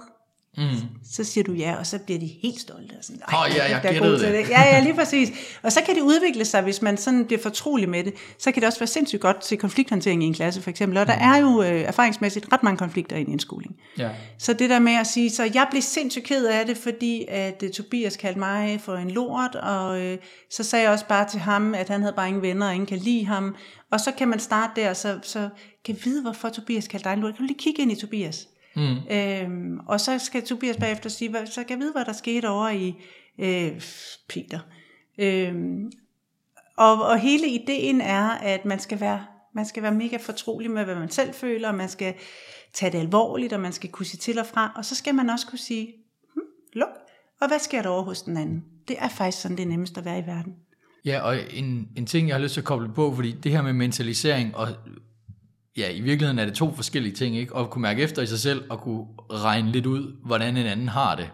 Mm. 0.59 0.89
Så 1.11 1.25
siger 1.25 1.45
du 1.45 1.53
ja, 1.53 1.75
og 1.79 1.87
så 1.87 1.99
bliver 1.99 2.21
de 2.21 2.31
helt 2.43 2.61
stolte. 2.61 2.93
Og 2.99 3.05
sådan, 3.05 3.23
oh, 3.29 3.57
ja, 3.57 3.71
jeg 3.71 3.83
gættede 3.83 4.13
det. 4.13 4.35
det. 4.35 4.51
Ja, 4.51 4.63
ja, 4.63 4.81
lige 4.81 4.95
præcis. 4.95 5.31
Og 5.63 5.73
så 5.73 5.81
kan 5.87 5.95
det 5.95 6.01
udvikle 6.01 6.45
sig, 6.45 6.63
hvis 6.63 6.83
man 6.83 6.97
sådan 6.97 7.25
bliver 7.25 7.41
fortrolig 7.43 7.89
med 7.89 8.05
det. 8.05 8.15
Så 8.39 8.53
kan 8.53 8.61
det 8.61 8.67
også 8.67 8.79
være 8.79 8.87
sindssygt 8.87 9.23
godt 9.23 9.41
til 9.41 9.59
konflikthåndtering 9.59 10.25
i 10.25 10.27
en 10.27 10.35
klasse, 10.35 10.63
for 10.63 10.71
eksempel. 10.71 10.99
Og 10.99 11.07
der 11.07 11.17
mm. 11.17 11.23
er 11.23 11.37
jo 11.37 11.63
øh, 11.63 11.81
erfaringsmæssigt 11.81 12.53
ret 12.53 12.63
mange 12.63 12.79
konflikter 12.79 13.17
i 13.17 13.21
en 13.21 13.33
indskoling. 13.33 13.77
Ja. 13.99 14.11
Så 14.39 14.53
det 14.53 14.71
der 14.71 14.79
med 14.79 14.93
at 14.93 15.07
sige, 15.07 15.31
så 15.31 15.51
jeg 15.55 15.67
blev 15.71 15.83
sindssygt 15.83 16.25
ked 16.25 16.47
af 16.47 16.67
det, 16.67 16.77
fordi 16.77 17.25
at 17.29 17.63
uh, 17.63 17.71
Tobias 17.71 18.17
kaldte 18.17 18.39
mig 18.39 18.81
for 18.81 18.95
en 18.95 19.11
lort, 19.11 19.55
og 19.55 20.01
uh, 20.01 20.15
så 20.51 20.65
sagde 20.65 20.83
jeg 20.83 20.93
også 20.93 21.07
bare 21.07 21.29
til 21.29 21.41
ham, 21.41 21.75
at 21.75 21.89
han 21.89 22.01
havde 22.01 22.15
bare 22.17 22.29
ingen 22.29 22.43
venner, 22.43 22.67
og 22.67 22.75
ingen 22.75 22.87
kan 22.87 22.99
lide 22.99 23.27
ham. 23.27 23.55
Og 23.93 24.01
så 24.01 24.13
kan 24.19 24.29
man 24.29 24.41
starte 24.41 24.81
der, 24.81 24.93
så, 24.93 25.19
så 25.23 25.49
kan 25.85 25.97
vide, 26.05 26.23
hvorfor 26.23 26.49
Tobias 26.49 26.89
kaldte 26.89 27.09
dig 27.09 27.15
en 27.15 27.21
lort. 27.21 27.37
Kan 27.37 27.43
du 27.43 27.47
lige 27.47 27.59
kigge 27.59 27.83
ind 27.83 27.93
i 27.93 28.01
Tobias? 28.01 28.49
Mm. 28.77 28.97
Øhm, 29.11 29.79
og 29.87 30.01
så 30.01 30.19
skal 30.19 30.47
Tobias 30.47 30.77
bagefter 30.77 31.11
sige, 31.11 31.31
hvad, 31.31 31.47
så 31.47 31.65
kan 31.65 31.71
jeg 31.71 31.79
vide, 31.79 31.93
hvad 31.93 32.05
der 32.05 32.13
skete 32.13 32.49
over 32.49 32.69
i 32.69 32.95
øh, 33.39 33.83
Peter. 34.29 34.61
Øhm, 35.19 35.93
og, 36.77 37.03
og 37.03 37.19
hele 37.19 37.49
ideen 37.49 38.01
er, 38.01 38.29
at 38.29 38.65
man 38.65 38.79
skal 38.79 39.01
være 39.01 39.25
man 39.55 39.67
skal 39.67 39.83
være 39.83 39.95
mega 39.95 40.17
fortrolig 40.17 40.71
med, 40.71 40.85
hvad 40.85 40.95
man 40.95 41.11
selv 41.11 41.35
føler, 41.35 41.69
og 41.69 41.75
man 41.75 41.89
skal 41.89 42.15
tage 42.73 42.93
det 42.93 42.99
alvorligt, 42.99 43.53
og 43.53 43.61
man 43.61 43.73
skal 43.73 43.91
kunne 43.91 44.07
sige 44.07 44.19
til 44.19 44.39
og 44.39 44.47
fra, 44.47 44.73
og 44.77 44.85
så 44.85 44.95
skal 44.95 45.15
man 45.15 45.31
også 45.31 45.47
kunne 45.47 45.59
sige, 45.59 45.95
hm, 46.35 46.41
luk, 46.73 46.89
og 47.41 47.49
hvad 47.49 47.59
sker 47.59 47.83
der 47.83 47.89
over 47.89 48.03
hos 48.03 48.23
den 48.23 48.37
anden? 48.37 48.65
Det 48.89 48.97
er 48.99 49.09
faktisk 49.09 49.43
sådan, 49.43 49.57
det 49.57 49.63
er 49.63 49.69
nemmest 49.69 49.99
at 49.99 50.05
være 50.05 50.19
i 50.19 50.27
verden. 50.27 50.55
Ja, 51.05 51.21
og 51.21 51.37
en, 51.53 51.89
en 51.97 52.07
ting, 52.07 52.29
jeg 52.29 52.37
har 52.37 52.43
lyst 52.43 52.55
til 52.55 52.61
at 52.61 52.65
koble 52.65 52.93
på, 52.95 53.15
fordi 53.15 53.33
det 53.33 53.53
her 53.53 53.63
med 53.63 53.73
mentalisering 53.73 54.57
og 54.57 54.69
ja, 55.79 55.91
i 55.91 56.01
virkeligheden 56.01 56.39
er 56.39 56.45
det 56.45 56.55
to 56.55 56.75
forskellige 56.75 57.15
ting, 57.15 57.37
ikke? 57.37 57.57
At 57.57 57.71
kunne 57.71 57.83
mærke 57.83 58.03
efter 58.03 58.23
i 58.23 58.27
sig 58.27 58.39
selv, 58.39 58.65
og 58.71 58.81
kunne 58.81 59.07
regne 59.31 59.73
lidt 59.73 59.87
ud, 59.87 60.17
hvordan 60.25 60.57
en 60.57 60.67
anden 60.67 60.89
har 60.89 61.17
det, 61.17 61.31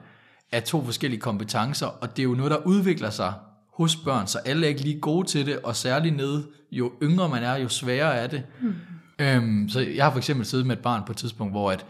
er 0.53 0.61
to 0.61 0.84
forskellige 0.84 1.20
kompetencer, 1.20 1.86
og 1.86 2.16
det 2.16 2.22
er 2.22 2.24
jo 2.24 2.34
noget, 2.34 2.51
der 2.51 2.66
udvikler 2.66 3.11
sig 3.11 3.32
hos 3.74 3.97
børn, 3.97 4.26
så 4.26 4.38
alle 4.38 4.66
er 4.66 4.68
ikke 4.68 4.80
lige 4.80 5.01
gode 5.01 5.26
til 5.28 5.47
det, 5.47 5.59
og 5.59 5.76
særligt 5.76 6.16
nede, 6.16 6.47
jo 6.72 6.92
yngre 7.03 7.28
man 7.28 7.42
er, 7.42 7.57
jo 7.57 7.68
sværere 7.68 8.14
er 8.14 8.26
det. 8.26 8.42
Mm. 8.62 8.74
Øhm, 9.18 9.68
så 9.68 9.80
jeg 9.80 10.05
har 10.05 10.11
for 10.11 10.18
eksempel 10.18 10.47
siddet 10.47 10.66
med 10.66 10.76
et 10.76 10.82
barn 10.82 11.03
på 11.07 11.12
et 11.12 11.16
tidspunkt, 11.18 11.53
hvor, 11.53 11.70
at, 11.70 11.86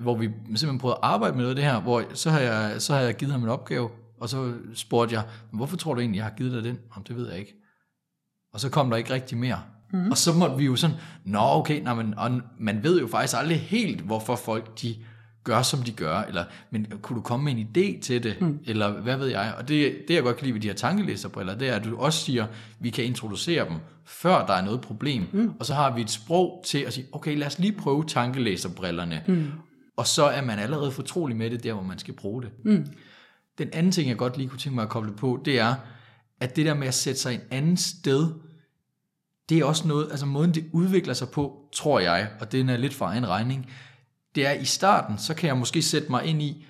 hvor 0.00 0.16
vi 0.16 0.26
simpelthen 0.26 0.78
prøvede 0.78 0.98
at 1.02 1.08
arbejde 1.08 1.36
med 1.36 1.42
noget 1.42 1.50
af 1.50 1.56
det 1.56 1.64
her, 1.64 1.80
hvor 1.80 2.04
så 2.14 2.30
har, 2.30 2.40
jeg, 2.40 2.82
så 2.82 2.94
har 2.94 3.00
jeg 3.00 3.16
givet 3.16 3.32
ham 3.32 3.42
en 3.42 3.48
opgave, 3.48 3.90
og 4.20 4.28
så 4.28 4.52
spurgte 4.74 5.14
jeg, 5.14 5.24
hvorfor 5.52 5.76
tror 5.76 5.94
du 5.94 6.00
egentlig, 6.00 6.16
jeg 6.16 6.24
har 6.24 6.34
givet 6.36 6.52
dig 6.52 6.64
den? 6.64 6.78
Jamen, 6.94 7.06
det 7.08 7.16
ved 7.16 7.30
jeg 7.30 7.38
ikke. 7.38 7.54
Og 8.52 8.60
så 8.60 8.68
kom 8.68 8.90
der 8.90 8.96
ikke 8.96 9.14
rigtig 9.14 9.38
mere. 9.38 9.62
Mm. 9.92 10.10
Og 10.10 10.18
så 10.18 10.32
måtte 10.32 10.56
vi 10.56 10.64
jo 10.64 10.76
sådan, 10.76 10.96
nå 11.24 11.38
okay, 11.40 11.82
nej, 11.82 11.94
men, 11.94 12.14
og 12.16 12.40
man 12.58 12.82
ved 12.82 13.00
jo 13.00 13.06
faktisk 13.06 13.38
aldrig 13.38 13.60
helt, 13.60 14.00
hvorfor 14.00 14.36
folk 14.36 14.82
de 14.82 14.96
gør, 15.44 15.62
som 15.62 15.82
de 15.82 15.92
gør, 15.92 16.18
eller 16.18 16.44
men 16.70 16.86
kunne 17.02 17.16
du 17.16 17.22
komme 17.22 17.44
med 17.44 17.52
en 17.52 17.68
idé 17.68 18.00
til 18.00 18.22
det, 18.22 18.40
mm. 18.40 18.58
eller 18.66 18.90
hvad 18.90 19.16
ved 19.16 19.26
jeg. 19.26 19.54
Og 19.58 19.68
det, 19.68 19.96
det 20.08 20.14
jeg 20.14 20.22
godt 20.22 20.36
kan 20.36 20.44
lide 20.44 20.54
ved 20.54 20.60
de 20.60 20.66
her 20.66 20.74
tankelæserbriller, 20.74 21.54
det 21.54 21.68
er, 21.68 21.74
at 21.74 21.84
du 21.84 21.96
også 21.96 22.24
siger, 22.24 22.46
vi 22.80 22.90
kan 22.90 23.04
introducere 23.04 23.68
dem, 23.68 23.76
før 24.04 24.46
der 24.46 24.52
er 24.52 24.64
noget 24.64 24.80
problem, 24.80 25.22
mm. 25.32 25.52
og 25.58 25.66
så 25.66 25.74
har 25.74 25.94
vi 25.94 26.00
et 26.00 26.10
sprog 26.10 26.62
til 26.66 26.78
at 26.78 26.92
sige, 26.92 27.06
okay, 27.12 27.36
lad 27.38 27.46
os 27.46 27.58
lige 27.58 27.72
prøve 27.72 28.04
tankelæserbrillerne, 28.04 29.22
mm. 29.26 29.46
og 29.96 30.06
så 30.06 30.24
er 30.24 30.42
man 30.42 30.58
allerede 30.58 30.92
fortrolig 30.92 31.36
med 31.36 31.50
det, 31.50 31.64
der 31.64 31.72
hvor 31.72 31.82
man 31.82 31.98
skal 31.98 32.14
bruge 32.14 32.42
det. 32.42 32.50
Mm. 32.64 32.86
Den 33.58 33.68
anden 33.72 33.92
ting, 33.92 34.08
jeg 34.08 34.16
godt 34.16 34.36
lige 34.36 34.48
kunne 34.48 34.58
tænke 34.58 34.74
mig 34.74 34.82
at 34.82 34.88
koble 34.88 35.12
på, 35.12 35.42
det 35.44 35.58
er, 35.58 35.74
at 36.40 36.56
det 36.56 36.66
der 36.66 36.74
med 36.74 36.88
at 36.88 36.94
sætte 36.94 37.20
sig 37.20 37.34
en 37.34 37.40
anden 37.50 37.76
sted, 37.76 38.28
det 39.50 39.58
er 39.58 39.64
også 39.64 39.88
noget, 39.88 40.10
altså 40.10 40.26
måden 40.26 40.54
det 40.54 40.64
udvikler 40.72 41.14
sig 41.14 41.28
på, 41.28 41.68
tror 41.72 42.00
jeg, 42.00 42.28
og 42.40 42.52
den 42.52 42.68
er 42.68 42.76
lidt 42.76 42.94
for 42.94 43.06
en 43.06 43.28
regning, 43.28 43.70
det 44.34 44.46
er 44.46 44.52
i 44.52 44.64
starten, 44.64 45.18
så 45.18 45.34
kan 45.34 45.48
jeg 45.48 45.56
måske 45.56 45.82
sætte 45.82 46.10
mig 46.10 46.24
ind 46.24 46.42
i, 46.42 46.66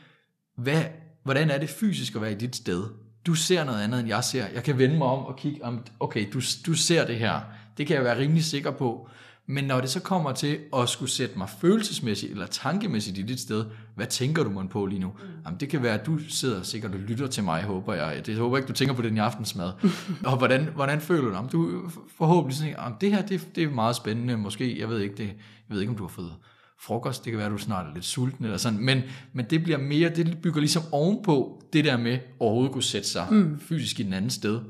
hvad, 0.57 0.85
hvordan 1.23 1.51
er 1.51 1.59
det 1.59 1.71
fysisk 1.71 2.15
at 2.15 2.23
være 2.23 2.33
i 2.33 2.39
dit 2.39 2.57
sted? 2.57 2.85
Du 3.27 3.35
ser 3.35 3.65
noget 3.65 3.83
andet, 3.83 4.01
end 4.01 4.09
jeg 4.09 4.25
ser. 4.25 4.47
Jeg 4.55 4.65
kan 4.65 4.79
vende 4.79 4.99
mig 4.99 5.07
om 5.07 5.25
og 5.25 5.37
kigge, 5.37 5.65
om, 5.65 5.85
okay, 6.01 6.27
du, 6.33 6.41
du 6.67 6.75
ser 6.75 7.07
det 7.07 7.19
her. 7.19 7.41
Det 7.77 7.87
kan 7.87 7.97
jeg 7.97 8.05
være 8.05 8.19
rimelig 8.19 8.45
sikker 8.45 8.71
på. 8.71 9.09
Men 9.51 9.65
når 9.65 9.81
det 9.81 9.91
så 9.91 10.01
kommer 10.01 10.33
til 10.33 10.59
at 10.77 10.89
skulle 10.89 11.11
sætte 11.11 11.39
mig 11.39 11.49
følelsesmæssigt 11.61 12.33
eller 12.33 12.47
tankemæssigt 12.47 13.19
i 13.19 13.23
dit 13.23 13.41
sted, 13.41 13.65
hvad 13.95 14.07
tænker 14.07 14.43
du 14.43 14.51
man 14.51 14.69
på 14.69 14.87
lige 14.87 14.99
nu? 14.99 15.09
Mm. 15.09 15.29
Jamen, 15.45 15.61
det 15.61 15.69
kan 15.69 15.83
være, 15.83 16.01
at 16.01 16.07
du 16.07 16.19
sidder 16.29 16.63
sikkert 16.63 16.93
og 16.93 16.99
lytter 16.99 17.27
til 17.27 17.45
mig, 17.45 17.63
håber 17.63 17.95
jeg. 17.95 18.27
Det 18.27 18.37
håber 18.37 18.57
ikke, 18.57 18.69
du 18.69 18.73
tænker 18.73 18.95
på 18.95 19.03
det 19.03 19.17
i 19.17 19.19
aftensmad. 19.19 19.73
og 20.25 20.39
hvordan, 20.39 20.69
hvordan 20.75 21.01
føler 21.01 21.29
du? 21.29 21.35
Jamen, 21.35 21.51
du 21.51 21.91
forhåbentlig 22.19 22.57
sådan, 22.57 22.75
jamen, 22.79 22.97
det 23.01 23.13
her 23.13 23.23
det, 23.23 23.49
det 23.55 23.65
er 23.65 23.71
meget 23.71 23.97
spændende. 23.97 24.37
Måske, 24.37 24.81
jeg 24.81 24.89
ved 24.89 25.01
ikke, 25.01 25.15
det, 25.17 25.27
jeg 25.27 25.35
ved 25.69 25.81
ikke, 25.81 25.91
om 25.91 25.97
du 25.97 26.05
har 26.05 26.09
fået 26.09 26.35
frokost, 26.81 27.25
det 27.25 27.31
kan 27.31 27.39
være, 27.39 27.47
at 27.47 27.53
du 27.53 27.59
snart 27.59 27.87
er 27.87 27.95
lidt 27.95 28.05
sulten 28.05 28.45
eller 28.45 28.59
sådan, 28.59 28.79
men, 28.79 29.03
men 29.33 29.47
det 29.51 29.63
bliver 29.63 29.79
mere, 29.79 30.09
det 30.09 30.39
bygger 30.43 30.61
ligesom 30.61 30.83
ovenpå 30.93 31.63
det 31.73 31.85
der 31.85 31.97
med 31.97 32.19
overhovedet 32.39 32.73
kunne 32.73 32.83
sætte 32.83 33.09
sig 33.09 33.27
mm. 33.31 33.61
fysisk 33.61 34.01
i 34.01 34.03
den 34.03 34.13
anden 34.13 34.31
sted. 34.31 34.61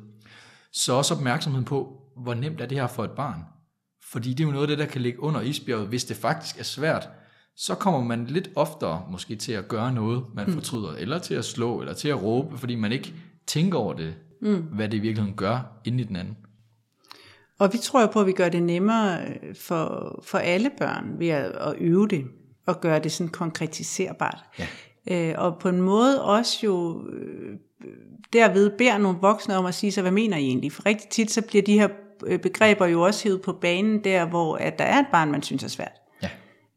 Så 0.73 0.93
også 0.93 1.15
opmærksomheden 1.15 1.65
på, 1.65 2.03
hvor 2.17 2.35
nemt 2.35 2.61
er 2.61 2.67
det 2.67 2.79
her 2.79 2.87
for 2.87 3.05
et 3.05 3.11
barn. 3.11 3.41
Fordi 4.11 4.31
det 4.31 4.41
er 4.41 4.49
jo 4.49 4.53
noget 4.53 4.65
af 4.65 4.69
det, 4.69 4.79
der 4.79 4.93
kan 4.93 5.01
ligge 5.01 5.23
under 5.23 5.41
isbjerget. 5.41 5.89
Hvis 5.89 6.05
det 6.05 6.17
faktisk 6.17 6.59
er 6.59 6.63
svært, 6.63 7.09
så 7.57 7.75
kommer 7.75 8.05
man 8.05 8.27
lidt 8.27 8.51
oftere 8.55 9.03
måske 9.11 9.37
til 9.37 9.53
at 9.53 9.69
gøre 9.69 9.93
noget, 9.93 10.25
man 10.35 10.47
mm. 10.47 10.53
fortryder, 10.53 10.93
eller 10.93 11.19
til 11.19 11.35
at 11.35 11.45
slå, 11.45 11.81
eller 11.81 11.95
til 11.95 12.09
at 12.09 12.23
råbe, 12.23 12.59
fordi 12.59 12.75
man 12.75 12.93
ikke 12.93 13.15
tænker 13.47 13.79
over 13.79 13.95
det, 13.95 14.15
mm. 14.43 14.57
hvad 14.57 14.89
det 14.89 14.97
i 14.97 15.01
virkeligheden 15.01 15.37
gør 15.37 15.81
inde 15.85 16.03
i 16.03 16.07
den 16.07 16.17
anden. 16.17 16.37
Og 17.59 17.73
vi 17.73 17.79
tror 17.79 18.01
jo 18.01 18.07
på, 18.07 18.21
at 18.21 18.27
vi 18.27 18.33
gør 18.33 18.49
det 18.49 18.63
nemmere 18.63 19.21
øh, 19.29 19.55
for, 19.55 20.21
for 20.25 20.39
alle 20.39 20.71
børn 20.79 21.19
ved 21.19 21.29
at, 21.29 21.53
at 21.53 21.75
øve 21.79 22.09
det, 22.09 22.25
og 22.67 22.81
gøre 22.81 22.99
det 22.99 23.13
sådan 23.13 23.31
konkretiserbart. 23.31 24.39
Ja. 24.59 24.67
Øh, 25.11 25.35
og 25.39 25.59
på 25.59 25.69
en 25.69 25.83
måde 25.83 26.25
også 26.25 26.59
jo 26.63 27.07
øh, 27.13 27.57
derved 28.33 28.71
beder 28.79 28.99
nogle 28.99 29.19
voksne 29.21 29.57
om 29.57 29.67
at 29.67 29.75
sige 29.75 29.93
sig, 29.93 30.03
hvad 30.03 30.13
mener 30.13 30.37
I 30.37 30.45
egentlig? 30.45 30.73
For 30.73 30.87
rigtig 30.87 31.09
tit 31.11 31.31
så 31.31 31.43
bliver 31.43 31.63
de 31.63 31.79
her 31.79 31.89
begreber 32.43 32.87
jo 32.87 33.03
også 33.03 33.25
hævet 33.25 33.43
på 33.43 33.53
banen 33.53 34.05
der, 34.05 34.25
hvor 34.25 34.57
at 34.57 34.79
der 34.79 34.85
er 34.85 34.99
et 34.99 35.07
barn, 35.13 35.31
man 35.31 35.43
synes 35.43 35.65
er 35.65 35.69
svært. 35.69 35.93
Ja. 36.23 36.29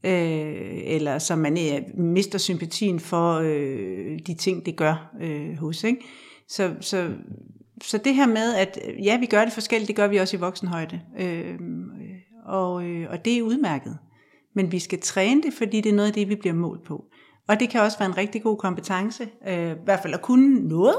Øh, 0.04 0.82
eller 0.86 1.20
som 1.20 1.40
man 1.40 1.58
øh, 1.58 2.00
mister 2.00 2.38
sympatien 2.40 3.00
for 3.00 3.34
øh, 3.44 4.20
de 4.28 4.34
ting, 4.34 4.66
det 4.66 4.76
gør 4.76 5.16
øh, 5.22 5.58
hos. 5.58 5.84
Ikke? 5.84 6.02
Så, 6.48 6.74
så 6.82 7.10
så 7.84 7.98
det 7.98 8.16
her 8.16 8.28
med, 8.28 8.56
at 8.56 8.80
ja, 9.04 9.18
vi 9.18 9.26
gør 9.26 9.44
det 9.44 9.54
forskelligt, 9.54 9.88
det 9.88 9.96
gør 9.96 10.08
vi 10.08 10.18
også 10.18 10.38
i 10.38 10.40
voksenhøjde. 10.40 11.02
Øh, 11.20 11.60
og, 12.46 12.84
øh, 12.86 13.08
og 13.10 13.26
det 13.26 13.38
er 13.38 13.42
udmærket. 13.42 13.98
Men 14.56 14.72
vi 14.72 14.80
skal 14.80 15.02
træne 15.02 15.42
det, 15.42 15.54
fordi 15.54 15.82
det 15.82 15.90
er 15.90 15.96
noget 15.96 16.08
af 16.08 16.14
det, 16.14 16.30
vi 16.30 16.36
bliver 16.36 16.54
målt 16.54 16.84
på. 16.84 17.06
Og 17.48 17.60
det 17.60 17.70
kan 17.70 17.82
også 17.82 18.00
være 18.00 18.10
en 18.10 18.18
rigtig 18.18 18.44
god 18.44 18.58
kompetence, 18.58 19.28
øh, 19.48 19.72
i 19.72 19.76
hvert 19.86 20.00
fald 20.02 20.14
at 20.14 20.22
kunne 20.22 20.68
noget. 20.68 20.96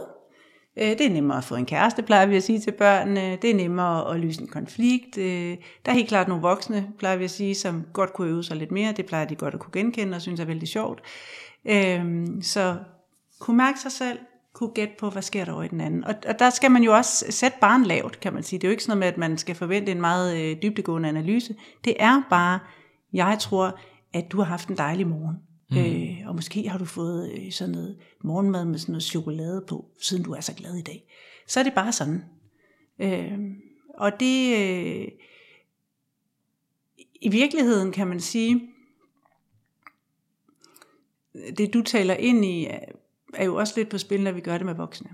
Øh, 0.77 0.89
det 0.89 1.01
er 1.01 1.11
nemmere 1.11 1.39
at 1.39 1.45
få 1.45 1.55
en 1.55 1.67
kæreste, 1.67 2.03
plejer 2.03 2.27
vi 2.27 2.37
at 2.37 2.43
sige 2.43 2.61
til 2.61 2.71
børnene. 2.73 3.37
Det 3.43 3.51
er 3.51 3.55
nemmere 3.55 4.15
at 4.15 4.21
løse 4.21 4.41
en 4.41 4.49
konflikt. 4.49 5.19
Øh, 5.19 5.57
der 5.87 5.93
er 5.93 5.97
helt 5.97 6.09
klart 6.09 6.29
nogle 6.29 6.43
voksne, 6.43 6.89
plejer 6.99 7.17
vi 7.17 7.25
at 7.25 7.31
sige, 7.31 7.55
som 7.55 7.85
godt 7.93 8.13
kunne 8.13 8.29
øve 8.29 8.45
sig 8.45 8.57
lidt 8.57 8.73
mere. 8.73 8.93
Det 8.93 9.07
plejer 9.07 9.25
de 9.25 9.35
godt 9.35 9.55
at 9.55 9.61
kunne 9.61 9.73
genkende 9.73 10.17
og 10.17 10.23
synes 10.23 10.41
er 10.41 10.45
vældig 10.45 10.69
sjovt. 10.69 11.03
Øhm, 11.65 12.43
så 12.43 12.77
kunne 13.41 13.57
mærke 13.57 13.81
sig 13.81 13.93
selv, 13.93 14.19
kunne 14.55 14.71
gætte 14.75 14.95
på, 14.99 15.11
hvad 15.11 15.23
sker 15.23 15.45
der 15.45 15.53
over 15.53 15.63
i 15.63 15.69
den 15.69 15.81
anden. 15.81 16.05
Og, 16.05 16.15
og 16.29 16.39
der 16.39 16.51
skal 16.51 16.71
man 16.71 16.83
jo 16.83 16.97
også 16.97 17.25
sætte 17.31 17.59
barn 17.61 17.85
lavt, 17.85 18.21
kan 18.21 18.35
man 18.35 18.43
sige. 18.43 18.59
Det 18.59 18.65
er 18.65 18.69
jo 18.69 18.71
ikke 18.71 18.83
sådan 18.83 18.99
noget 18.99 19.07
med, 19.19 19.25
at 19.25 19.31
man 19.31 19.39
skal 19.39 19.55
forvente 19.55 19.93
en 19.93 20.01
meget 20.01 20.37
øh, 20.41 20.57
dybdegående 20.63 21.09
analyse. 21.09 21.55
Det 21.85 21.95
er 21.99 22.23
bare, 22.31 22.59
jeg 23.13 23.37
tror, 23.41 23.79
at 24.15 24.33
du 24.33 24.39
har 24.39 24.45
haft 24.45 24.69
en 24.69 24.77
dejlig 24.77 25.07
morgen. 25.07 25.37
Mm. 25.75 25.81
Øh, 25.81 26.29
og 26.29 26.35
måske 26.35 26.69
har 26.69 26.79
du 26.79 26.85
fået 26.85 27.33
øh, 27.33 27.53
sådan 27.53 27.73
noget 27.73 27.99
morgenmad 28.25 28.65
med 28.65 28.79
sådan 28.79 28.93
noget 28.93 29.03
chokolade 29.03 29.65
på, 29.69 29.85
siden 30.01 30.23
du 30.23 30.33
er 30.33 30.41
så 30.41 30.55
glad 30.55 30.77
i 30.77 30.83
dag. 30.83 31.05
Så 31.47 31.61
er 31.61 31.65
det 31.65 31.75
bare 31.75 31.93
sådan. 31.93 32.25
Øh, 32.99 33.39
og 33.95 34.21
det, 34.21 34.57
øh, 34.57 35.09
i 37.21 37.29
virkeligheden 37.29 37.93
kan 37.93 38.07
man 38.07 38.21
sige, 38.21 38.71
det 41.59 41.75
du 41.75 41.83
taler 41.83 42.15
ind 42.15 42.45
i, 42.45 42.67
er 43.35 43.45
jo 43.45 43.57
også 43.57 43.75
lidt 43.77 43.89
på 43.89 43.99
spil, 43.99 44.23
når 44.23 44.33
vi 44.33 44.41
gør 44.41 44.59
det 44.59 44.67
med 44.67 44.75
voksne. 44.75 45.11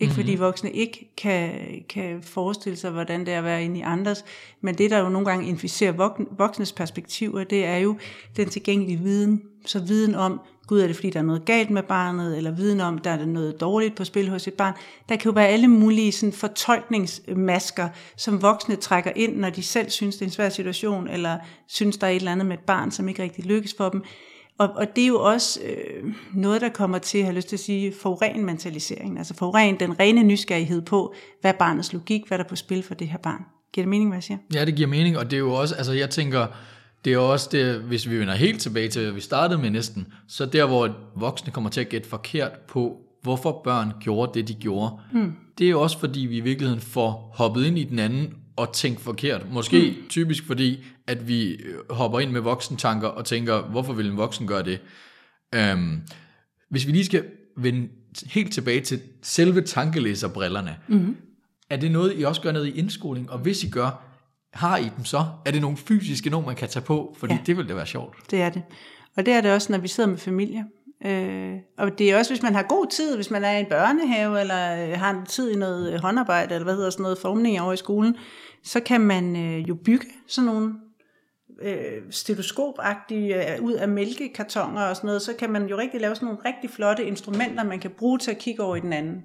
Ikke 0.00 0.10
mm-hmm. 0.10 0.22
fordi 0.22 0.36
voksne 0.36 0.72
ikke 0.72 1.12
kan, 1.16 1.52
kan 1.88 2.22
forestille 2.22 2.76
sig, 2.76 2.90
hvordan 2.90 3.20
det 3.20 3.34
er 3.34 3.38
at 3.38 3.44
være 3.44 3.64
inde 3.64 3.78
i 3.78 3.82
andres, 3.82 4.24
men 4.60 4.78
det, 4.78 4.90
der 4.90 4.98
jo 4.98 5.08
nogle 5.08 5.28
gange 5.28 5.48
inficerer 5.48 5.92
voksnes 6.36 6.72
perspektiver, 6.72 7.44
det 7.44 7.64
er 7.64 7.76
jo 7.76 7.96
den 8.36 8.48
tilgængelige 8.48 8.98
viden. 8.98 9.42
Så 9.66 9.78
viden 9.78 10.14
om, 10.14 10.40
gud 10.66 10.80
er 10.80 10.86
det 10.86 10.96
fordi, 10.96 11.10
der 11.10 11.18
er 11.18 11.24
noget 11.24 11.44
galt 11.44 11.70
med 11.70 11.82
barnet, 11.82 12.36
eller 12.36 12.50
viden 12.50 12.80
om, 12.80 12.98
der 12.98 13.10
er 13.10 13.26
noget 13.26 13.60
dårligt 13.60 13.96
på 13.96 14.04
spil 14.04 14.28
hos 14.28 14.48
et 14.48 14.54
barn. 14.54 14.74
Der 15.08 15.16
kan 15.16 15.30
jo 15.30 15.34
være 15.34 15.48
alle 15.48 15.68
mulige 15.68 16.12
sådan, 16.12 16.32
fortolkningsmasker, 16.32 17.88
som 18.16 18.42
voksne 18.42 18.76
trækker 18.76 19.12
ind, 19.16 19.36
når 19.36 19.50
de 19.50 19.62
selv 19.62 19.90
synes, 19.90 20.16
det 20.16 20.22
er 20.22 20.26
en 20.26 20.32
svær 20.32 20.48
situation, 20.48 21.08
eller 21.08 21.38
synes, 21.66 21.96
der 21.96 22.06
er 22.06 22.10
et 22.10 22.16
eller 22.16 22.32
andet 22.32 22.46
med 22.46 22.58
et 22.58 22.64
barn, 22.64 22.90
som 22.90 23.08
ikke 23.08 23.22
rigtig 23.22 23.44
lykkes 23.44 23.74
for 23.76 23.88
dem. 23.88 24.04
Og, 24.58 24.68
og 24.68 24.86
det 24.96 25.04
er 25.04 25.08
jo 25.08 25.20
også 25.20 25.60
øh, 25.64 26.14
noget, 26.34 26.60
der 26.60 26.68
kommer 26.68 26.98
til, 26.98 27.18
jeg 27.18 27.26
har 27.26 27.34
lyst 27.34 27.48
til 27.48 27.56
at 27.56 27.60
sige, 27.60 27.94
foruren 28.02 28.44
mentaliseringen. 28.44 29.18
Altså 29.18 29.34
foruren 29.34 29.80
den 29.80 30.00
rene 30.00 30.22
nysgerrighed 30.22 30.82
på, 30.82 31.14
hvad 31.40 31.50
er 31.54 31.58
barnets 31.58 31.92
logik, 31.92 32.28
hvad 32.28 32.38
er 32.38 32.42
der 32.42 32.48
på 32.48 32.56
spil 32.56 32.82
for 32.82 32.94
det 32.94 33.08
her 33.08 33.18
barn. 33.18 33.40
Giver 33.72 33.84
det 33.84 33.88
mening, 33.88 34.10
hvad 34.10 34.16
jeg 34.16 34.22
siger? 34.22 34.38
Ja, 34.54 34.64
det 34.64 34.74
giver 34.74 34.88
mening, 34.88 35.18
og 35.18 35.30
det 35.30 35.36
er 35.36 35.40
jo 35.40 35.52
også, 35.52 35.74
altså 35.74 35.92
jeg 35.92 36.10
tænker, 36.10 36.46
det 37.04 37.12
er 37.12 37.18
også 37.18 37.48
det, 37.52 37.80
hvis 37.80 38.10
vi 38.10 38.18
vender 38.18 38.34
helt 38.34 38.60
tilbage 38.60 38.88
til, 38.88 39.02
hvad 39.02 39.12
vi 39.12 39.20
startede 39.20 39.62
med 39.62 39.70
næsten, 39.70 40.06
så 40.28 40.46
der, 40.46 40.66
hvor 40.66 40.96
voksne 41.16 41.52
kommer 41.52 41.70
til 41.70 41.80
at 41.80 41.88
gætte 41.88 42.08
forkert 42.08 42.52
på, 42.68 42.96
hvorfor 43.22 43.60
børn 43.64 43.92
gjorde 44.00 44.32
det, 44.34 44.48
de 44.48 44.54
gjorde, 44.54 44.92
mm. 45.12 45.32
det 45.58 45.66
er 45.66 45.70
jo 45.70 45.80
også 45.80 45.98
fordi, 45.98 46.20
vi 46.20 46.36
i 46.36 46.40
virkeligheden 46.40 46.80
får 46.80 47.32
hoppet 47.34 47.64
ind 47.64 47.78
i 47.78 47.84
den 47.84 47.98
anden 47.98 48.34
og 48.56 48.72
tænkt 48.72 49.00
forkert. 49.00 49.52
Måske 49.52 49.96
mm. 50.02 50.08
typisk 50.08 50.46
fordi, 50.46 50.84
at 51.06 51.28
vi 51.28 51.52
øh, 51.52 51.74
hopper 51.90 52.20
ind 52.20 52.30
med 52.30 52.40
voksentanker 52.40 53.08
og 53.08 53.24
tænker, 53.24 53.62
hvorfor 53.62 53.92
vil 53.92 54.10
en 54.10 54.16
voksen 54.16 54.46
gøre 54.46 54.62
det? 54.62 54.80
Um, 55.72 56.00
hvis 56.70 56.86
vi 56.86 56.92
lige 56.92 57.04
skal 57.04 57.24
vende 57.56 57.88
helt 58.26 58.52
tilbage 58.52 58.80
til 58.80 59.00
selve 59.22 59.60
tankelæserbrillerne, 59.60 60.76
mm. 60.88 61.16
er 61.70 61.76
det 61.76 61.90
noget, 61.90 62.20
I 62.20 62.22
også 62.22 62.40
gør 62.40 62.52
ned 62.52 62.64
i 62.64 62.78
indskoling? 62.78 63.30
Og 63.30 63.38
hvis 63.38 63.64
I 63.64 63.70
gør, 63.70 64.02
har 64.52 64.76
I 64.76 64.90
dem 64.96 65.04
så? 65.04 65.26
Er 65.44 65.50
det 65.50 65.60
nogle 65.60 65.76
fysiske 65.76 66.30
nogen, 66.30 66.46
man 66.46 66.56
kan 66.56 66.68
tage 66.68 66.84
på? 66.84 67.16
Fordi 67.18 67.34
ja. 67.34 67.40
det 67.46 67.56
vil 67.56 67.68
da 67.68 67.74
være 67.74 67.86
sjovt. 67.86 68.16
Det 68.30 68.42
er 68.42 68.50
det. 68.50 68.62
Og 69.16 69.26
det 69.26 69.34
er 69.34 69.40
det 69.40 69.52
også, 69.52 69.72
når 69.72 69.78
vi 69.78 69.88
sidder 69.88 70.10
med 70.10 70.18
familie. 70.18 70.64
Øh, 71.06 71.54
og 71.78 71.98
det 71.98 72.10
er 72.10 72.18
også, 72.18 72.30
hvis 72.30 72.42
man 72.42 72.54
har 72.54 72.62
god 72.62 72.86
tid, 72.90 73.16
hvis 73.16 73.30
man 73.30 73.44
er 73.44 73.50
i 73.50 73.60
en 73.60 73.66
børnehave, 73.66 74.40
eller 74.40 74.86
øh, 74.86 74.98
har 74.98 75.10
en 75.10 75.26
tid 75.26 75.50
i 75.50 75.56
noget 75.56 76.00
håndarbejde, 76.00 76.54
eller 76.54 76.64
hvad 76.64 76.74
hedder 76.74 76.90
sådan 76.90 77.02
noget 77.02 77.18
formning 77.18 77.60
over 77.60 77.72
i 77.72 77.76
skolen, 77.76 78.16
så 78.62 78.80
kan 78.80 79.00
man 79.00 79.36
øh, 79.36 79.68
jo 79.68 79.74
bygge 79.74 80.06
sådan 80.26 80.50
nogle 80.50 80.74
øh, 81.62 82.02
stetoskopagtige 82.10 83.54
øh, 83.54 83.62
ud 83.62 83.72
af 83.72 83.88
mælkekartoner 83.88 84.82
og 84.82 84.96
sådan 84.96 85.08
noget, 85.08 85.22
så 85.22 85.32
kan 85.38 85.50
man 85.50 85.66
jo 85.66 85.78
rigtig 85.78 86.00
lave 86.00 86.14
sådan 86.14 86.26
nogle 86.26 86.40
rigtig 86.44 86.70
flotte 86.70 87.04
instrumenter, 87.04 87.64
man 87.64 87.80
kan 87.80 87.90
bruge 87.90 88.18
til 88.18 88.30
at 88.30 88.38
kigge 88.38 88.62
over 88.62 88.76
i 88.76 88.80
den 88.80 88.92
anden. 88.92 89.22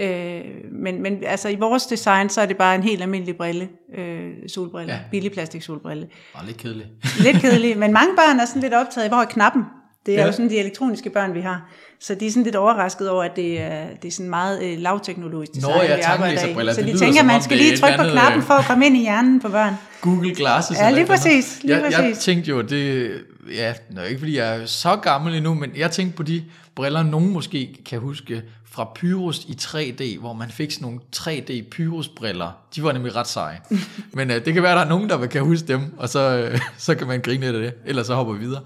Øh, 0.00 0.44
men, 0.72 1.02
men 1.02 1.24
altså 1.24 1.48
i 1.48 1.56
vores 1.56 1.86
design, 1.86 2.28
så 2.28 2.40
er 2.40 2.46
det 2.46 2.56
bare 2.56 2.74
en 2.74 2.82
helt 2.82 3.02
almindelig 3.02 3.36
brille, 3.36 3.68
øh, 3.98 4.30
solbrille, 4.48 4.92
ja. 4.92 5.00
billig 5.10 5.32
plastik 5.32 5.62
solbrille. 5.62 6.08
Bare 6.34 6.46
lidt 6.46 6.56
kedelig. 6.56 6.86
lidt 7.20 7.36
kedelig, 7.36 7.78
men 7.78 7.92
mange 7.92 8.16
børn 8.16 8.40
er 8.40 8.44
sådan 8.44 8.62
lidt 8.62 8.74
optaget, 8.74 9.10
hvor 9.10 9.18
er 9.18 9.24
knappen? 9.24 9.62
Det 10.06 10.14
er 10.14 10.20
ja. 10.20 10.26
jo 10.26 10.32
sådan 10.32 10.50
de 10.50 10.58
elektroniske 10.58 11.10
børn, 11.10 11.34
vi 11.34 11.40
har. 11.40 11.68
Så 12.00 12.14
de 12.14 12.26
er 12.26 12.30
sådan 12.30 12.42
lidt 12.42 12.56
overrasket 12.56 13.10
over, 13.10 13.24
at 13.24 13.36
det 13.36 13.60
er, 13.60 13.86
det 14.02 14.08
er 14.08 14.12
sådan 14.12 14.30
meget 14.30 14.62
øh, 14.62 14.78
lavteknologisk 14.78 15.54
design, 15.54 15.74
Nå, 15.74 15.82
ja, 15.82 15.96
vi 15.96 16.00
arbejder 16.00 16.70
i. 16.70 16.74
Så 16.74 16.82
de 16.82 16.98
tænker, 16.98 17.22
man 17.22 17.42
skal 17.42 17.56
lige 17.56 17.76
trykke 17.76 17.98
på 17.98 18.04
knappen 18.12 18.40
øh, 18.40 18.46
for 18.46 18.54
at 18.54 18.64
komme 18.64 18.86
ind 18.86 18.96
i 18.96 19.00
hjernen 19.00 19.40
på 19.40 19.48
børn. 19.48 19.74
Google 20.00 20.34
Glasses. 20.34 20.78
Ja, 20.78 20.90
lige 20.90 21.06
præcis. 21.06 21.62
Lige 21.62 21.76
jeg, 21.76 21.84
præcis. 21.84 21.98
jeg 21.98 22.18
tænkte 22.18 22.50
jo, 22.50 22.62
det, 22.62 23.12
ja, 23.54 23.74
nå, 23.90 24.02
ikke 24.02 24.18
fordi 24.18 24.36
jeg 24.36 24.56
er 24.56 24.66
så 24.66 24.96
gammel 24.96 25.34
endnu, 25.34 25.54
men 25.54 25.70
jeg 25.76 25.90
tænkte 25.90 26.16
på 26.16 26.22
de 26.22 26.44
briller, 26.74 27.02
nogen 27.02 27.30
måske 27.30 27.76
kan 27.86 27.98
huske 27.98 28.42
fra 28.70 28.90
Pyrus 28.94 29.44
i 29.44 29.56
3D, 29.60 30.20
hvor 30.20 30.32
man 30.32 30.50
fik 30.50 30.70
sådan 30.70 30.84
nogle 30.84 31.00
3D 31.16 31.68
Pyrus-briller. 31.70 32.50
De 32.76 32.82
var 32.82 32.92
nemlig 32.92 33.16
ret 33.16 33.28
seje. 33.28 33.60
men 34.14 34.30
uh, 34.30 34.36
det 34.36 34.54
kan 34.54 34.62
være, 34.62 34.72
at 34.72 34.76
der 34.76 34.84
er 34.84 34.88
nogen, 34.88 35.08
der 35.08 35.26
kan 35.26 35.42
huske 35.42 35.68
dem, 35.68 35.80
og 35.98 36.08
så, 36.08 36.50
uh, 36.52 36.60
så 36.78 36.94
kan 36.94 37.06
man 37.06 37.20
grine 37.20 37.44
lidt 37.44 37.56
af 37.56 37.62
det. 37.62 37.74
Ellers 37.86 38.06
så 38.06 38.14
hopper 38.14 38.34
vi 38.34 38.40
videre. 38.40 38.62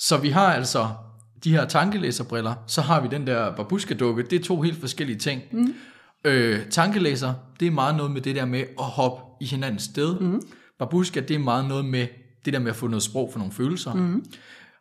Så 0.00 0.16
vi 0.16 0.28
har 0.28 0.52
altså 0.52 0.88
de 1.44 1.50
her 1.50 1.64
tankelæserbriller, 1.64 2.54
så 2.66 2.80
har 2.80 3.00
vi 3.00 3.08
den 3.08 3.26
der 3.26 3.56
babushka-dukke. 3.56 4.22
Det 4.22 4.40
er 4.40 4.44
to 4.44 4.60
helt 4.60 4.80
forskellige 4.80 5.18
ting. 5.18 5.42
Mm. 5.52 5.74
Øh, 6.24 6.66
tankelæser, 6.70 7.34
det 7.60 7.66
er 7.66 7.70
meget 7.70 7.96
noget 7.96 8.10
med 8.12 8.20
det 8.20 8.36
der 8.36 8.44
med 8.44 8.60
at 8.60 8.84
hoppe 8.84 9.22
i 9.40 9.46
hinandens 9.46 9.82
sted. 9.82 10.20
Mm. 10.20 10.42
Babushka, 10.78 11.20
det 11.20 11.34
er 11.34 11.38
meget 11.38 11.68
noget 11.68 11.84
med 11.84 12.06
det 12.44 12.52
der 12.52 12.58
med 12.58 12.70
at 12.70 12.76
få 12.76 12.86
noget 12.86 13.02
sprog 13.02 13.30
for 13.32 13.38
nogle 13.38 13.52
følelser. 13.52 13.94
Mm. 13.94 14.24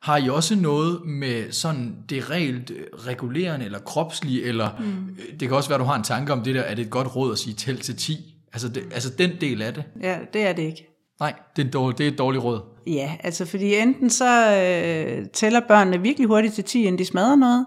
Har 0.01 0.17
I 0.17 0.29
også 0.29 0.55
noget 0.55 1.05
med 1.05 1.51
sådan 1.51 1.95
det 2.09 2.29
reelt 2.29 2.71
regulerende, 3.07 3.65
eller 3.65 3.79
kropslige, 3.79 4.43
eller 4.43 4.69
mm. 4.79 5.17
det 5.39 5.47
kan 5.47 5.57
også 5.57 5.69
være, 5.69 5.75
at 5.75 5.79
du 5.79 5.85
har 5.85 5.95
en 5.95 6.03
tanke 6.03 6.33
om 6.33 6.43
det 6.43 6.55
der, 6.55 6.61
er 6.61 6.75
det 6.75 6.85
et 6.85 6.89
godt 6.89 7.15
råd 7.15 7.31
at 7.31 7.37
sige 7.37 7.53
tæl 7.53 7.77
til 7.79 7.95
10? 7.95 8.35
Altså, 8.53 8.69
det, 8.69 8.83
altså 8.91 9.09
den 9.17 9.31
del 9.41 9.61
af 9.61 9.73
det. 9.73 9.83
Ja, 10.01 10.19
det 10.33 10.41
er 10.41 10.53
det 10.53 10.63
ikke. 10.63 10.85
Nej, 11.19 11.33
det 11.55 11.67
er, 11.67 11.71
dårlig, 11.71 11.97
det 11.97 12.07
er 12.07 12.11
et 12.11 12.17
dårligt 12.17 12.43
råd. 12.43 12.61
Ja, 12.89 13.17
altså 13.23 13.45
fordi 13.45 13.75
enten 13.75 14.09
så 14.09 14.51
øh, 14.51 15.27
tæller 15.29 15.59
børnene 15.67 16.01
virkelig 16.01 16.27
hurtigt 16.27 16.53
til 16.53 16.63
10, 16.63 16.83
inden 16.83 16.99
de 16.99 17.05
smadrer 17.05 17.35
noget, 17.35 17.65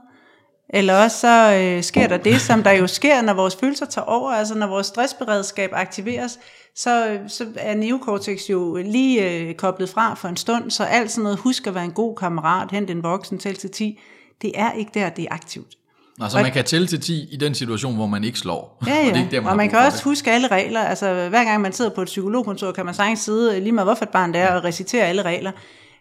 eller 0.69 1.05
også 1.05 1.19
så 1.19 1.61
øh, 1.63 1.83
sker 1.83 2.09
der 2.09 2.17
det, 2.17 2.41
som 2.41 2.63
der 2.63 2.71
jo 2.71 2.87
sker, 2.87 3.23
når 3.23 3.35
vores 3.35 3.57
følelser 3.57 3.87
tager 3.87 4.05
over, 4.05 4.31
altså 4.31 4.55
når 4.59 4.67
vores 4.67 4.87
stressberedskab 4.87 5.71
aktiveres, 5.73 6.39
så, 6.75 7.19
så 7.29 7.47
er 7.57 7.75
neokortex 7.75 8.51
jo 8.51 8.77
lige 8.77 9.31
øh, 9.31 9.55
koblet 9.55 9.89
fra 9.89 10.15
for 10.15 10.29
en 10.29 10.37
stund, 10.37 10.71
så 10.71 10.85
alt 10.85 11.11
sådan 11.11 11.23
noget, 11.23 11.39
husk 11.39 11.67
at 11.67 11.75
være 11.75 11.85
en 11.85 11.93
god 11.93 12.17
kammerat, 12.17 12.71
hent 12.71 12.91
en 12.91 13.03
voksen, 13.03 13.39
tæl 13.39 13.57
til 13.57 13.71
10, 13.71 14.01
det 14.43 14.53
er 14.55 14.73
ikke 14.73 14.91
der, 14.95 15.09
det 15.09 15.23
er 15.25 15.35
aktivt. 15.35 15.77
Nå, 16.19 16.29
så 16.29 16.43
man 16.43 16.53
kan 16.53 16.65
tælle 16.65 16.87
til 16.87 17.01
10 17.01 17.29
i 17.33 17.37
den 17.37 17.55
situation, 17.55 17.95
hvor 17.95 18.07
man 18.07 18.25
ikke 18.25 18.39
slår. 18.39 18.83
Ja, 18.87 18.95
ja. 18.95 19.01
og, 19.09 19.15
det 19.15 19.17
er 19.17 19.25
ikke 19.25 19.37
der, 19.37 19.41
man 19.41 19.51
og 19.51 19.57
man 19.57 19.71
kan 19.71 19.79
også 19.79 19.97
det. 19.97 20.05
huske 20.05 20.31
alle 20.31 20.49
regler. 20.49 20.81
Altså 20.81 21.29
hver 21.29 21.45
gang 21.45 21.61
man 21.61 21.73
sidder 21.73 21.91
på 21.95 22.03
et 22.03 22.07
psykologkontor, 22.07 22.73
kan 22.73 22.87
man 22.87 22.95
sagtens 22.95 23.21
sidde 23.21 23.61
lige 23.61 23.73
med 23.73 23.85
hvorfor 23.85 24.05
et 24.05 24.09
barn 24.09 24.33
det 24.33 24.41
er, 24.41 24.55
og 24.55 24.65
recitere 24.65 25.05
alle 25.05 25.23
regler. 25.23 25.53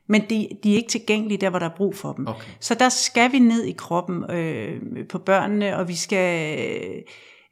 Men 0.08 0.22
de, 0.30 0.48
de 0.64 0.72
er 0.72 0.76
ikke 0.76 0.90
tilgængelige 0.90 1.38
der, 1.38 1.50
hvor 1.50 1.60
der 1.60 1.66
er 1.66 1.76
brug 1.78 1.96
for 1.96 2.14
dem. 2.14 2.28
Okay. 2.28 2.48
Så 2.60 2.74
der 2.74 2.90
skal 2.90 3.32
vi 3.32 3.40
ned 3.40 3.64
i 3.64 3.72
kroppen 3.72 4.32
øh, 4.32 4.82
på 5.10 5.18
børnene, 5.18 5.78
og 5.78 5.88
vi 5.88 5.96
skal... 5.96 6.58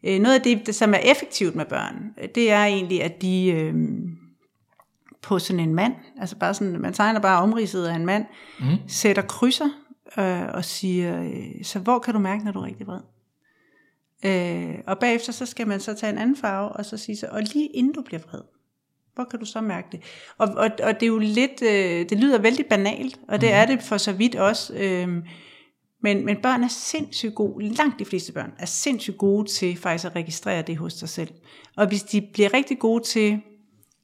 Øh, 0.03 0.19
noget 0.19 0.35
af 0.35 0.41
det, 0.41 0.75
som 0.75 0.93
er 0.93 0.97
effektivt 0.97 1.55
med 1.55 1.65
børn, 1.65 1.95
det 2.35 2.51
er 2.51 2.63
egentlig, 2.65 3.03
at 3.03 3.21
de 3.21 3.47
øh, 3.47 3.73
på 5.21 5.39
sådan 5.39 5.59
en 5.59 5.75
mand, 5.75 5.93
altså 6.19 6.35
bare 6.35 6.53
sådan, 6.53 6.81
man 6.81 6.93
tegner 6.93 7.19
bare 7.19 7.41
omridset 7.41 7.85
af 7.85 7.95
en 7.95 8.05
mand, 8.05 8.25
mm. 8.59 8.65
sætter 8.87 9.21
krydser 9.21 9.69
øh, 10.17 10.47
og 10.53 10.65
siger, 10.65 11.23
øh, 11.23 11.63
så 11.63 11.79
hvor 11.79 11.99
kan 11.99 12.13
du 12.13 12.19
mærke, 12.19 12.43
når 12.43 12.51
du 12.51 12.59
er 12.59 12.65
rigtig 12.65 12.87
vred? 12.87 13.01
Øh, 14.25 14.79
og 14.87 14.99
bagefter 14.99 15.31
så 15.31 15.45
skal 15.45 15.67
man 15.67 15.79
så 15.79 15.93
tage 15.93 16.11
en 16.11 16.17
anden 16.17 16.35
farve, 16.35 16.69
og 16.69 16.85
så 16.85 16.97
sige 16.97 17.17
så, 17.17 17.27
og 17.31 17.41
lige 17.41 17.67
inden 17.67 17.93
du 17.93 18.01
bliver 18.01 18.21
vred, 18.29 18.41
hvor 19.15 19.23
kan 19.23 19.39
du 19.39 19.45
så 19.45 19.61
mærke 19.61 19.87
det? 19.91 20.01
Og, 20.37 20.47
og, 20.47 20.69
og 20.83 20.93
det 20.93 21.03
er 21.03 21.07
jo 21.07 21.17
lidt, 21.17 21.61
øh, 21.61 22.09
det 22.09 22.19
lyder 22.19 22.37
vældig 22.37 22.65
banalt, 22.65 23.19
og 23.27 23.41
det 23.41 23.49
mm. 23.49 23.55
er 23.55 23.65
det 23.65 23.83
for 23.83 23.97
så 23.97 24.13
vidt 24.13 24.35
også, 24.35 24.73
øh, 24.73 25.07
men, 26.01 26.25
men 26.25 26.41
børn 26.41 26.63
er 26.63 26.67
sindssygt 26.67 27.35
gode, 27.35 27.69
langt 27.69 27.99
de 27.99 28.05
fleste 28.05 28.33
børn 28.33 28.53
er 28.59 28.65
sindssygt 28.65 29.17
gode 29.17 29.49
til 29.49 29.77
faktisk 29.77 30.05
at 30.05 30.15
registrere 30.15 30.61
det 30.61 30.77
hos 30.77 30.93
sig 30.93 31.09
selv. 31.09 31.29
Og 31.77 31.87
hvis 31.87 32.03
de 32.03 32.21
bliver 32.33 32.53
rigtig 32.53 32.79
gode 32.79 33.03
til 33.03 33.41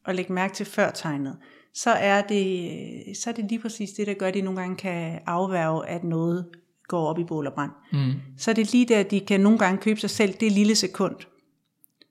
at 0.06 0.16
lægge 0.16 0.34
mærke 0.34 0.54
til 0.54 0.66
førtegnet, 0.66 1.38
så 1.76 1.90
er 1.90 2.22
det, 2.22 3.18
så 3.18 3.30
er 3.30 3.34
det 3.34 3.46
lige 3.50 3.60
præcis 3.60 3.90
det, 3.90 4.08
der 4.08 4.14
gør, 4.14 4.28
at 4.28 4.34
de 4.34 4.42
nogle 4.42 4.60
gange 4.60 4.76
kan 4.76 5.20
afværge, 5.26 5.88
at 5.88 6.04
noget 6.04 6.46
går 6.88 7.08
op 7.08 7.20
i 7.20 7.24
bål 7.24 7.48
og 7.48 7.54
brand. 7.54 7.72
Mm. 7.92 8.14
Så 8.38 8.52
er 8.52 8.56
det 8.56 8.72
lige 8.72 8.86
der, 8.86 9.00
at 9.00 9.12
de 9.12 9.20
kan 9.20 9.40
nogle 9.40 9.58
gange 9.58 9.82
købe 9.82 10.00
sig 10.00 10.10
selv 10.10 10.34
det 10.40 10.52
lille 10.52 10.76
sekund, 10.76 11.16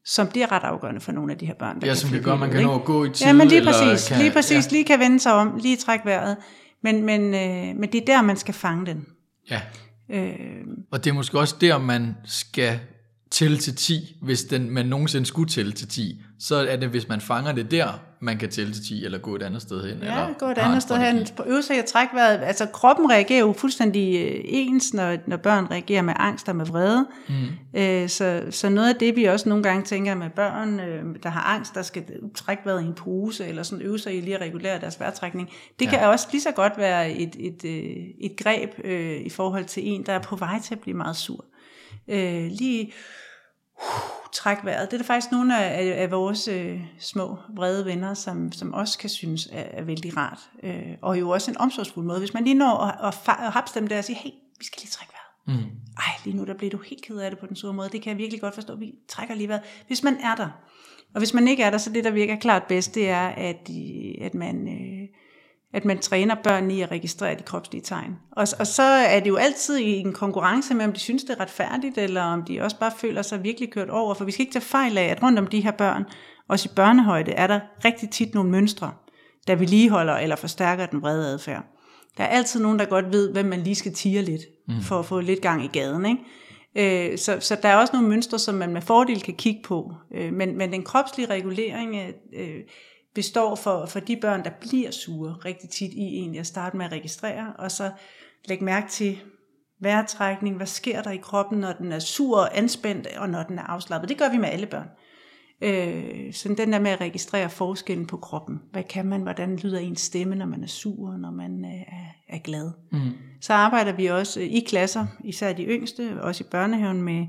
som 0.04 0.28
bliver 0.28 0.52
ret 0.52 0.62
afgørende 0.62 1.00
for 1.00 1.12
nogle 1.12 1.32
af 1.32 1.38
de 1.38 1.46
her 1.46 1.54
børn. 1.54 1.80
Der 1.80 1.86
ja, 1.86 1.94
som 1.94 2.10
det 2.10 2.24
gør, 2.24 2.36
man 2.36 2.50
kan 2.50 2.62
nå 2.62 2.74
at 2.74 2.84
gå 2.84 3.04
i 3.04 3.10
tid. 3.10 3.26
Ja, 3.26 3.32
men 3.32 3.48
lige 3.48 3.64
præcis, 3.64 4.08
kan, 4.08 4.18
lige, 4.18 4.32
præcis 4.32 4.66
ja. 4.66 4.70
lige 4.70 4.84
kan 4.84 5.00
vende 5.00 5.20
sig 5.20 5.32
om, 5.32 5.56
lige 5.62 5.76
trække 5.76 6.06
vejret. 6.06 6.36
Men, 6.82 7.02
men, 7.02 7.20
øh, 7.34 7.76
men 7.76 7.92
det 7.92 8.00
er 8.00 8.04
der, 8.06 8.22
man 8.22 8.36
skal 8.36 8.54
fange 8.54 8.86
den. 8.86 9.06
Ja. 9.50 9.60
Øh, 10.10 10.34
og 10.92 11.04
det 11.04 11.10
er 11.10 11.14
måske 11.14 11.38
også 11.38 11.56
der, 11.60 11.78
man 11.78 12.16
skal 12.24 12.80
tælle 13.30 13.56
til 13.56 13.76
10, 13.76 14.16
hvis 14.22 14.44
den, 14.44 14.70
man 14.70 14.86
nogensinde 14.86 15.26
skulle 15.26 15.50
tælle 15.50 15.72
til 15.72 15.88
10. 15.88 16.20
Så 16.38 16.56
er 16.56 16.76
det, 16.76 16.88
hvis 16.88 17.08
man 17.08 17.20
fanger 17.20 17.52
det 17.52 17.70
der, 17.70 18.00
man 18.20 18.38
kan 18.38 18.50
tælle 18.50 18.72
til 18.72 18.84
10, 18.84 19.04
eller 19.04 19.18
gå 19.18 19.36
et 19.36 19.42
andet 19.42 19.62
sted 19.62 19.88
hen. 19.88 20.02
Ja, 20.02 20.06
eller 20.06 20.38
gå 20.38 20.46
et 20.46 20.58
andet 20.58 20.82
sted 20.82 20.96
hen. 20.96 21.26
På 21.36 21.42
øve 21.46 21.62
sig 21.62 21.78
at 21.78 21.84
trække 21.84 22.14
vejret. 22.14 22.40
Altså 22.42 22.66
kroppen 22.66 23.10
reagerer 23.10 23.40
jo 23.40 23.54
fuldstændig 23.58 24.24
øh, 24.24 24.40
ens, 24.44 24.94
når, 24.94 25.16
når 25.26 25.36
børn 25.36 25.66
reagerer 25.70 26.02
med 26.02 26.14
angst 26.16 26.48
og 26.48 26.56
med 26.56 26.66
vrede. 26.66 27.06
Mm. 27.28 27.80
Øh, 27.80 28.08
så, 28.08 28.42
så 28.50 28.68
noget 28.68 28.88
af 28.88 28.94
det, 28.94 29.16
vi 29.16 29.24
også 29.24 29.48
nogle 29.48 29.64
gange 29.64 29.84
tænker 29.84 30.14
med 30.14 30.30
børn, 30.30 30.80
øh, 30.80 31.04
der 31.22 31.28
har 31.28 31.40
angst, 31.40 31.74
der 31.74 31.82
skal 31.82 32.02
trække 32.34 32.62
vejret 32.64 32.82
i 32.82 32.86
en 32.86 32.94
pose, 32.94 33.46
eller 33.46 33.62
sådan 33.62 33.86
øve 33.86 33.98
sig 33.98 34.16
i 34.16 34.20
lige 34.20 34.34
at 34.34 34.40
regulere 34.40 34.80
deres 34.80 35.00
vejrtrækning. 35.00 35.48
Det 35.78 35.84
ja. 35.84 35.90
kan 35.90 36.08
også 36.08 36.28
lige 36.32 36.42
så 36.42 36.50
godt 36.50 36.72
være 36.78 37.12
et, 37.12 37.36
et, 37.38 37.64
et, 37.64 38.14
et 38.20 38.36
greb 38.36 38.70
øh, 38.84 39.20
i 39.20 39.30
forhold 39.30 39.64
til 39.64 39.88
en, 39.88 40.06
der 40.06 40.12
er 40.12 40.22
på 40.22 40.36
vej 40.36 40.60
til 40.60 40.74
at 40.74 40.80
blive 40.80 40.96
meget 40.96 41.16
sur. 41.16 41.44
Øh, 42.08 42.46
lige 42.50 42.92
uh, 43.78 44.30
træk 44.32 44.58
vejret. 44.64 44.90
Det 44.90 44.96
er 44.96 44.98
der 44.98 45.06
faktisk 45.06 45.32
nogle 45.32 45.58
af, 45.58 46.02
af, 46.02 46.10
vores 46.10 46.48
øh, 46.48 46.80
små, 46.98 47.38
brede 47.56 47.84
venner, 47.84 48.14
som, 48.14 48.52
som 48.52 48.74
også 48.74 48.98
kan 48.98 49.10
synes 49.10 49.48
er, 49.52 49.62
er 49.62 49.82
vældig 49.82 50.16
rart. 50.16 50.38
Øh, 50.62 50.96
og 51.02 51.20
jo 51.20 51.30
også 51.30 51.50
en 51.50 51.56
omsorgsfuld 51.58 52.06
måde. 52.06 52.18
Hvis 52.18 52.34
man 52.34 52.44
lige 52.44 52.54
når 52.54 52.78
at, 52.78 53.14
at, 53.28 53.46
at 53.46 53.52
hapse 53.52 53.80
dem 53.80 53.86
der 53.86 53.98
og 53.98 54.04
sige, 54.04 54.16
hey, 54.16 54.30
vi 54.58 54.64
skal 54.64 54.80
lige 54.80 54.90
trække 54.90 55.12
vejret. 55.12 55.58
Mm. 55.58 55.70
Ej, 55.98 56.12
lige 56.24 56.36
nu 56.36 56.44
der 56.44 56.54
bliver 56.54 56.70
du 56.70 56.78
helt 56.78 57.02
ked 57.02 57.16
af 57.16 57.30
det 57.30 57.38
på 57.38 57.46
den 57.46 57.56
sure 57.56 57.72
måde. 57.72 57.88
Det 57.88 58.02
kan 58.02 58.10
jeg 58.10 58.18
virkelig 58.18 58.40
godt 58.40 58.54
forstå. 58.54 58.76
Vi 58.76 58.92
trækker 59.08 59.34
lige 59.34 59.48
vejret. 59.48 59.62
Hvis 59.86 60.02
man 60.02 60.16
er 60.16 60.34
der. 60.34 60.48
Og 61.14 61.18
hvis 61.18 61.34
man 61.34 61.48
ikke 61.48 61.62
er 61.62 61.70
der, 61.70 61.78
så 61.78 61.90
det, 61.90 62.04
der 62.04 62.10
virker 62.10 62.36
klart 62.36 62.62
bedst, 62.68 62.94
det 62.94 63.08
er, 63.08 63.28
at, 63.28 63.70
at 64.20 64.34
man... 64.34 64.68
Øh, 64.68 65.08
at 65.74 65.84
man 65.84 65.98
træner 65.98 66.34
børn 66.34 66.70
i 66.70 66.80
at 66.80 66.90
registrere 66.90 67.34
de 67.34 67.42
kropslige 67.42 67.82
tegn. 67.82 68.16
Og, 68.32 68.46
og 68.58 68.66
så 68.66 68.82
er 68.82 69.20
det 69.20 69.28
jo 69.28 69.36
altid 69.36 69.76
i 69.76 69.92
en 69.92 70.12
konkurrence 70.12 70.74
med, 70.74 70.84
om 70.84 70.92
de 70.92 71.00
synes, 71.00 71.24
det 71.24 71.36
er 71.36 71.40
retfærdigt, 71.40 71.98
eller 71.98 72.22
om 72.22 72.42
de 72.42 72.60
også 72.60 72.78
bare 72.78 72.92
føler 72.98 73.22
sig 73.22 73.44
virkelig 73.44 73.72
kørt 73.72 73.90
over. 73.90 74.14
For 74.14 74.24
vi 74.24 74.32
skal 74.32 74.42
ikke 74.42 74.52
tage 74.52 74.64
fejl 74.64 74.98
af, 74.98 75.04
at 75.04 75.22
rundt 75.22 75.38
om 75.38 75.46
de 75.46 75.60
her 75.60 75.70
børn, 75.70 76.04
også 76.48 76.68
i 76.72 76.74
børnehøjde, 76.76 77.32
er 77.32 77.46
der 77.46 77.60
rigtig 77.84 78.10
tit 78.10 78.34
nogle 78.34 78.50
mønstre, 78.50 78.92
der 79.46 79.56
vedligeholder 79.56 80.14
eller 80.14 80.36
forstærker 80.36 80.86
den 80.86 81.02
vrede 81.02 81.28
adfærd. 81.28 81.64
Der 82.16 82.24
er 82.24 82.28
altid 82.28 82.60
nogen, 82.60 82.78
der 82.78 82.84
godt 82.84 83.12
ved, 83.12 83.32
hvem 83.32 83.46
man 83.46 83.60
lige 83.60 83.74
skal 83.74 83.94
tire 83.94 84.22
lidt, 84.22 84.42
mm. 84.68 84.80
for 84.82 84.98
at 84.98 85.06
få 85.06 85.20
lidt 85.20 85.40
gang 85.40 85.64
i 85.64 85.68
gaden. 85.68 86.06
Ikke? 86.06 87.12
Øh, 87.12 87.18
så, 87.18 87.36
så 87.40 87.56
der 87.62 87.68
er 87.68 87.76
også 87.76 87.92
nogle 87.92 88.08
mønstre, 88.08 88.38
som 88.38 88.54
man 88.54 88.72
med 88.72 88.82
fordel 88.82 89.22
kan 89.22 89.34
kigge 89.34 89.60
på. 89.64 89.92
Øh, 90.14 90.32
men, 90.32 90.58
men 90.58 90.72
den 90.72 90.82
kropslige 90.82 91.30
regulering... 91.30 91.96
Øh, 92.32 92.60
består 93.14 93.54
for, 93.54 93.86
for 93.86 94.00
de 94.00 94.16
børn, 94.16 94.44
der 94.44 94.50
bliver 94.60 94.90
sure 94.90 95.32
rigtig 95.44 95.70
tit 95.70 95.92
i 95.92 96.04
egentlig 96.04 96.40
at 96.40 96.46
starte 96.46 96.76
med 96.76 96.86
at 96.86 96.92
registrere, 96.92 97.52
og 97.58 97.70
så 97.70 97.90
lægge 98.44 98.64
mærke 98.64 98.88
til 98.88 99.18
vejrtrækning, 99.80 100.56
hvad 100.56 100.66
sker 100.66 101.02
der 101.02 101.10
i 101.10 101.16
kroppen, 101.16 101.58
når 101.58 101.72
den 101.72 101.92
er 101.92 101.98
sur 101.98 102.38
og 102.38 102.58
anspændt, 102.58 103.06
og 103.06 103.28
når 103.28 103.42
den 103.42 103.58
er 103.58 103.62
afslappet. 103.62 104.08
Det 104.08 104.18
gør 104.18 104.30
vi 104.30 104.38
med 104.38 104.48
alle 104.48 104.66
børn. 104.66 104.88
Øh, 105.60 106.32
så 106.32 106.54
den 106.58 106.72
der 106.72 106.78
med 106.78 106.90
at 106.90 107.00
registrere 107.00 107.50
forskellen 107.50 108.06
på 108.06 108.16
kroppen. 108.16 108.60
Hvad 108.72 108.82
kan 108.82 109.06
man, 109.06 109.22
hvordan 109.22 109.56
lyder 109.56 109.78
ens 109.78 110.00
stemme, 110.00 110.34
når 110.34 110.46
man 110.46 110.62
er 110.62 110.66
sur, 110.66 111.16
når 111.16 111.30
man 111.30 111.64
er, 111.64 111.84
er 112.28 112.38
glad. 112.38 112.70
Mm. 112.92 112.98
Så 113.40 113.52
arbejder 113.52 113.92
vi 113.92 114.06
også 114.06 114.40
i 114.40 114.64
klasser, 114.66 115.06
især 115.24 115.52
de 115.52 115.64
yngste, 115.64 116.22
også 116.22 116.44
i 116.44 116.50
børnehaven 116.50 117.02
med 117.02 117.26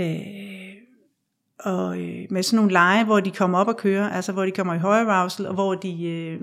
øh, 0.00 0.74
og 1.64 1.98
øh, 1.98 2.26
med 2.30 2.42
sådan 2.42 2.56
nogle 2.56 2.72
lege, 2.72 3.04
hvor 3.04 3.20
de 3.20 3.30
kommer 3.30 3.58
op 3.58 3.68
og 3.68 3.76
kører, 3.76 4.10
altså 4.10 4.32
hvor 4.32 4.44
de 4.44 4.50
kommer 4.50 4.74
i 4.74 4.78
højere 4.78 5.12
arousal, 5.12 5.46
og 5.46 5.54
hvor 5.54 5.74
de 5.74 6.04
øh, 6.04 6.40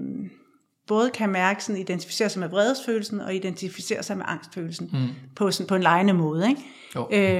både 0.87 1.09
kan 1.09 1.29
mærke, 1.29 1.63
sådan, 1.63 1.81
identificere 1.81 2.29
sig 2.29 2.39
med 2.39 2.49
vredesfølelsen, 2.49 3.21
og 3.21 3.35
identificere 3.35 4.03
sig 4.03 4.17
med 4.17 4.25
angstfølelsen, 4.27 4.89
mm. 4.93 5.07
på, 5.35 5.51
sådan, 5.51 5.67
på 5.67 5.75
en 5.75 5.83
legende 5.83 6.13
måde. 6.13 6.47
Ikke? 6.49 6.61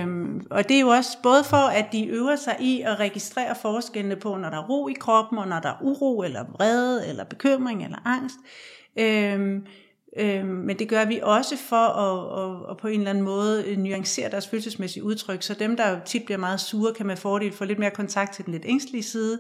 Øhm, 0.02 0.42
og 0.52 0.68
det 0.68 0.76
er 0.76 0.82
jo 0.82 0.88
også 0.88 1.18
både 1.24 1.44
for, 1.44 1.58
at 1.58 1.86
de 1.92 2.06
øver 2.06 2.36
sig 2.36 2.56
i 2.60 2.82
at 2.82 3.00
registrere 3.00 3.56
forskellene 3.62 4.16
på, 4.16 4.36
når 4.36 4.50
der 4.50 4.58
er 4.58 4.68
ro 4.68 4.88
i 4.88 4.94
kroppen, 4.94 5.38
og 5.38 5.48
når 5.48 5.60
der 5.60 5.70
er 5.70 5.78
uro, 5.82 6.24
eller 6.24 6.46
vrede, 6.52 7.08
eller 7.08 7.24
bekymring, 7.24 7.84
eller 7.84 7.98
angst. 8.06 8.38
Øhm, 9.00 9.66
Øh, 10.20 10.46
men 10.46 10.80
det 10.80 10.90
gør 10.90 11.06
vi 11.06 11.20
også 11.24 11.58
for 11.70 11.88
at, 11.88 12.44
at, 12.44 12.72
at 12.72 12.78
på 12.78 12.88
en 12.88 13.00
eller 13.00 13.10
anden 13.10 13.24
måde 13.24 13.76
nuancere 13.76 14.32
deres 14.32 14.48
følelsesmæssige 14.48 15.04
udtryk, 15.04 15.44
så 15.44 15.54
dem, 15.54 15.78
der 15.78 16.00
tit 16.06 16.24
bliver 16.26 16.38
meget 16.38 16.60
sure, 16.60 16.94
kan 16.94 17.06
med 17.06 17.16
fordel 17.16 17.52
få 17.52 17.66
lidt 17.66 17.80
mere 17.80 17.92
kontakt 17.92 18.34
til 18.34 18.46
den 18.46 18.54
lidt 18.54 18.66
ængstlige 18.66 19.04
side, 19.04 19.40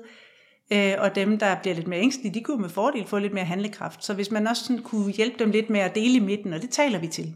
øh, 0.74 0.94
og 0.98 1.16
dem, 1.16 1.40
der 1.40 1.56
bliver 1.62 1.76
lidt 1.76 1.88
mere 1.88 2.00
ængstlige, 2.00 2.34
de 2.34 2.42
kunne 2.42 2.62
med 2.62 2.70
fordel 2.70 3.08
få 3.08 3.20
lidt 3.20 3.34
mere 3.34 3.46
handlekraft. 3.46 4.06
Så 4.06 4.14
hvis 4.14 4.32
man 4.32 4.48
også 4.48 4.64
sådan 4.64 4.84
kunne 4.84 5.12
hjælpe 5.12 5.36
dem 5.40 5.52
lidt 5.52 5.70
med 5.70 5.80
at 5.80 5.96
dele 5.96 6.14
i 6.14 6.20
midten, 6.20 6.54
og 6.54 6.62
det 6.62 6.70
taler 6.70 7.00
vi 7.00 7.08
til. 7.08 7.34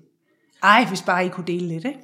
Ej, 0.64 0.86
hvis 0.86 1.02
bare 1.02 1.26
I 1.26 1.30
kunne 1.30 1.48
dele 1.48 1.68
lidt, 1.68 1.86
ikke? 1.86 2.00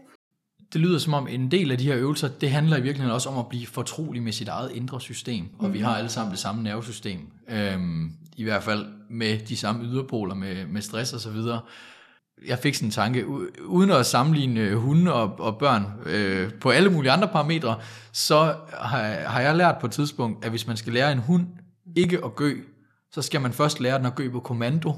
Det 0.74 0.82
lyder 0.82 1.00
som 1.00 1.14
om 1.14 1.28
en 1.28 1.52
del 1.52 1.72
af 1.72 1.78
de 1.78 1.84
her 1.84 1.98
øvelser, 1.98 2.28
det 2.28 2.50
handler 2.50 2.78
i 2.78 2.82
virkeligheden 2.82 3.14
også 3.14 3.30
om 3.30 3.38
at 3.38 3.48
blive 3.48 3.68
fortrolig 3.68 4.24
med 4.24 4.32
sit 4.32 4.48
eget 4.48 4.72
indre 4.72 5.02
system. 5.02 5.46
Og 5.46 5.50
mm-hmm. 5.60 5.74
vi 5.74 5.80
har 5.80 5.96
alle 5.96 6.10
sammen 6.10 6.32
det 6.32 6.40
samme 6.40 6.64
nervesystem. 6.64 7.20
Øhm, 7.50 8.12
I 8.38 8.44
hvert 8.44 8.64
fald 8.64 8.86
med 9.10 9.40
de 9.40 9.58
samme 9.58 9.86
yderpoler 9.86 10.36
med, 10.36 10.68
med 10.68 10.82
stress 10.82 11.14
og 11.14 11.20
så 11.20 11.30
videre. 11.30 11.62
Jeg 12.48 12.60
fik 12.60 12.76
sådan 12.76 12.88
en 12.88 12.92
tanke, 12.92 13.28
uden 13.66 13.92
at 13.92 14.06
sammenligne 14.06 14.76
hunde 14.76 15.14
og, 15.14 15.40
og 15.40 15.58
børn 15.58 15.86
øh, 16.06 16.54
på 16.54 16.70
alle 16.70 16.90
mulige 16.90 17.12
andre 17.12 17.28
parametre, 17.28 17.80
så 18.14 18.56
har, 18.74 19.28
har 19.28 19.42
jeg 19.42 19.56
lært 19.56 19.76
på 19.82 19.86
et 19.86 19.92
tidspunkt, 19.92 20.46
at 20.46 20.50
hvis 20.50 20.68
man 20.68 20.78
skal 20.78 20.94
lære 20.94 21.12
en 21.12 21.18
hund 21.18 21.48
ikke 21.96 22.26
at 22.26 22.36
gø, 22.36 22.56
så 23.12 23.22
skal 23.22 23.42
man 23.42 23.54
først 23.54 23.80
lære 23.80 23.98
den 23.98 24.06
at 24.06 24.16
gø 24.16 24.30
på 24.30 24.40
kommando, 24.40 24.94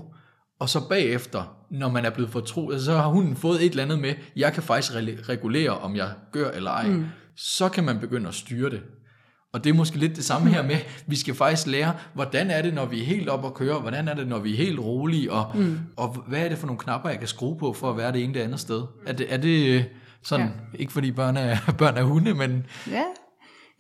og 0.60 0.70
så 0.70 0.88
bagefter, 0.90 1.58
når 1.70 1.90
man 1.90 2.06
er 2.06 2.10
blevet 2.10 2.32
fortroet, 2.32 2.82
så 2.82 2.98
har 2.98 3.08
hunden 3.08 3.36
fået 3.36 3.66
et 3.66 3.70
eller 3.70 3.84
andet 3.84 4.00
med, 4.00 4.14
jeg 4.36 4.54
kan 4.54 4.64
faktisk 4.64 4.92
regulere, 5.30 5.70
om 5.70 5.96
jeg 5.96 6.12
gør 6.32 6.52
eller 6.52 6.72
ej, 6.72 6.88
mm. 6.88 7.06
så 7.36 7.70
kan 7.70 7.84
man 7.84 8.00
begynde 8.00 8.28
at 8.28 8.34
styre 8.34 8.70
det. 8.70 8.82
Og 9.54 9.64
det 9.64 9.70
er 9.70 9.74
måske 9.74 9.98
lidt 9.98 10.16
det 10.16 10.26
samme 10.26 10.50
her 10.50 10.64
med, 10.64 10.78
vi 11.08 11.16
skal 11.16 11.36
faktisk 11.36 11.68
lære, 11.68 11.94
hvordan 12.14 12.52
er 12.52 12.62
det, 12.62 12.74
når 12.74 12.86
vi 12.86 13.02
er 13.02 13.06
helt 13.06 13.30
op 13.30 13.44
og 13.44 13.54
køre, 13.54 13.80
hvordan 13.80 14.08
er 14.08 14.14
det, 14.14 14.28
når 14.28 14.40
vi 14.40 14.54
er 14.54 14.58
helt 14.58 14.80
rolige, 14.80 15.32
og, 15.32 15.52
mm. 15.56 15.80
og 15.98 16.24
hvad 16.28 16.40
er 16.40 16.50
det 16.50 16.58
for 16.58 16.68
nogle 16.68 16.80
knapper, 16.80 17.10
jeg 17.10 17.20
kan 17.20 17.28
skrue 17.28 17.58
på, 17.58 17.74
for 17.74 17.90
at 17.90 17.98
være 17.98 18.12
det 18.12 18.24
ene 18.24 18.34
det 18.34 18.40
andet 18.40 18.60
sted. 18.60 18.84
Er 19.08 19.14
det, 19.14 19.34
er 19.34 19.38
det 19.38 19.86
sådan, 20.24 20.46
ja. 20.46 20.78
ikke 20.80 20.94
fordi 20.94 21.12
børn 21.12 21.38
er, 21.38 21.58
børn 21.80 21.98
er 21.98 22.04
hunde, 22.04 22.34
men... 22.34 22.66
Ja, 22.92 23.04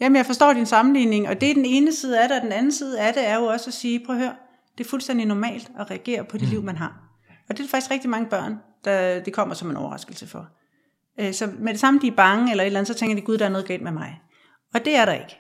Jamen, 0.01 0.15
jeg 0.15 0.25
forstår 0.25 0.53
din 0.53 0.65
sammenligning, 0.65 1.27
og 1.27 1.41
det 1.41 1.49
er 1.49 1.53
den 1.53 1.65
ene 1.65 1.93
side 1.93 2.21
af 2.21 2.29
det, 2.29 2.37
og 2.37 2.43
den 2.43 2.51
anden 2.51 2.71
side 2.71 3.01
af 3.01 3.13
det 3.13 3.27
er 3.27 3.35
jo 3.35 3.43
også 3.43 3.69
at 3.69 3.73
sige, 3.73 4.01
prøv 4.05 4.15
at 4.15 4.21
høre, 4.21 4.33
det 4.77 4.85
er 4.85 4.89
fuldstændig 4.89 5.25
normalt 5.25 5.71
at 5.79 5.91
reagere 5.91 6.23
på 6.23 6.37
det 6.37 6.47
mm. 6.47 6.49
liv, 6.49 6.63
man 6.63 6.77
har. 6.77 7.01
Og 7.49 7.57
det 7.57 7.63
er 7.63 7.67
faktisk 7.67 7.91
rigtig 7.91 8.09
mange 8.09 8.29
børn, 8.29 8.59
der 8.85 9.23
det 9.23 9.33
kommer 9.33 9.55
som 9.55 9.69
en 9.69 9.75
overraskelse 9.75 10.27
for. 10.27 10.47
Øh, 11.19 11.33
så 11.33 11.49
med 11.59 11.73
det 11.73 11.79
samme, 11.79 11.99
de 11.99 12.07
er 12.07 12.15
bange 12.15 12.51
eller 12.51 12.63
et 12.63 12.65
eller 12.65 12.79
andet, 12.79 12.87
så 12.87 12.99
tænker 12.99 13.15
de, 13.15 13.21
gud, 13.21 13.37
der 13.37 13.45
er 13.45 13.49
noget 13.49 13.67
galt 13.67 13.81
med 13.81 13.91
mig. 13.91 14.21
Og 14.73 14.85
det 14.85 14.95
er 14.95 15.05
der 15.05 15.13
ikke. 15.13 15.38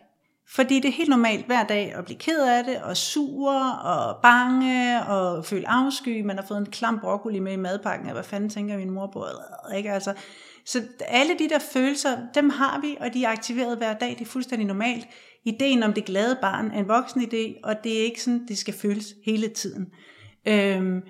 Fordi 0.51 0.75
det 0.79 0.85
er 0.85 0.93
helt 0.93 1.09
normalt 1.09 1.45
hver 1.45 1.63
dag 1.63 1.93
at 1.95 2.05
blive 2.05 2.17
ked 2.17 2.41
af 2.41 2.63
det, 2.63 2.81
og 2.81 2.97
sur, 2.97 3.53
og 3.69 4.21
bange, 4.21 5.05
og 5.05 5.45
føle 5.45 5.69
afsky. 5.69 6.21
Man 6.21 6.37
har 6.37 6.45
fået 6.47 6.57
en 6.57 6.65
klam 6.65 6.99
broccoli 6.99 7.39
med 7.39 7.53
i 7.53 7.55
madpakken, 7.55 8.07
og 8.07 8.13
hvad 8.13 8.23
fanden 8.23 8.49
tænker 8.49 8.77
min 8.77 8.89
mor 8.89 9.09
på? 9.13 9.25
Øh, 9.25 9.77
ikke? 9.77 9.91
Altså, 9.91 10.13
så 10.65 10.81
alle 11.01 11.39
de 11.39 11.49
der 11.49 11.59
følelser, 11.59 12.17
dem 12.35 12.49
har 12.49 12.81
vi, 12.81 12.97
og 12.99 13.13
de 13.13 13.23
er 13.23 13.29
aktiveret 13.29 13.77
hver 13.77 13.93
dag. 13.93 14.09
Det 14.09 14.21
er 14.21 14.25
fuldstændig 14.25 14.67
normalt. 14.67 15.07
Ideen 15.45 15.83
om 15.83 15.93
det 15.93 16.05
glade 16.05 16.37
barn 16.41 16.71
er 16.71 16.79
en 16.79 16.87
voksen 16.87 17.21
idé, 17.21 17.59
og 17.63 17.83
det 17.83 17.99
er 17.99 18.03
ikke 18.03 18.23
sådan, 18.23 18.45
det 18.47 18.57
skal 18.57 18.73
føles 18.73 19.13
hele 19.25 19.47
tiden. 19.47 19.85
Øhm, 20.47 21.01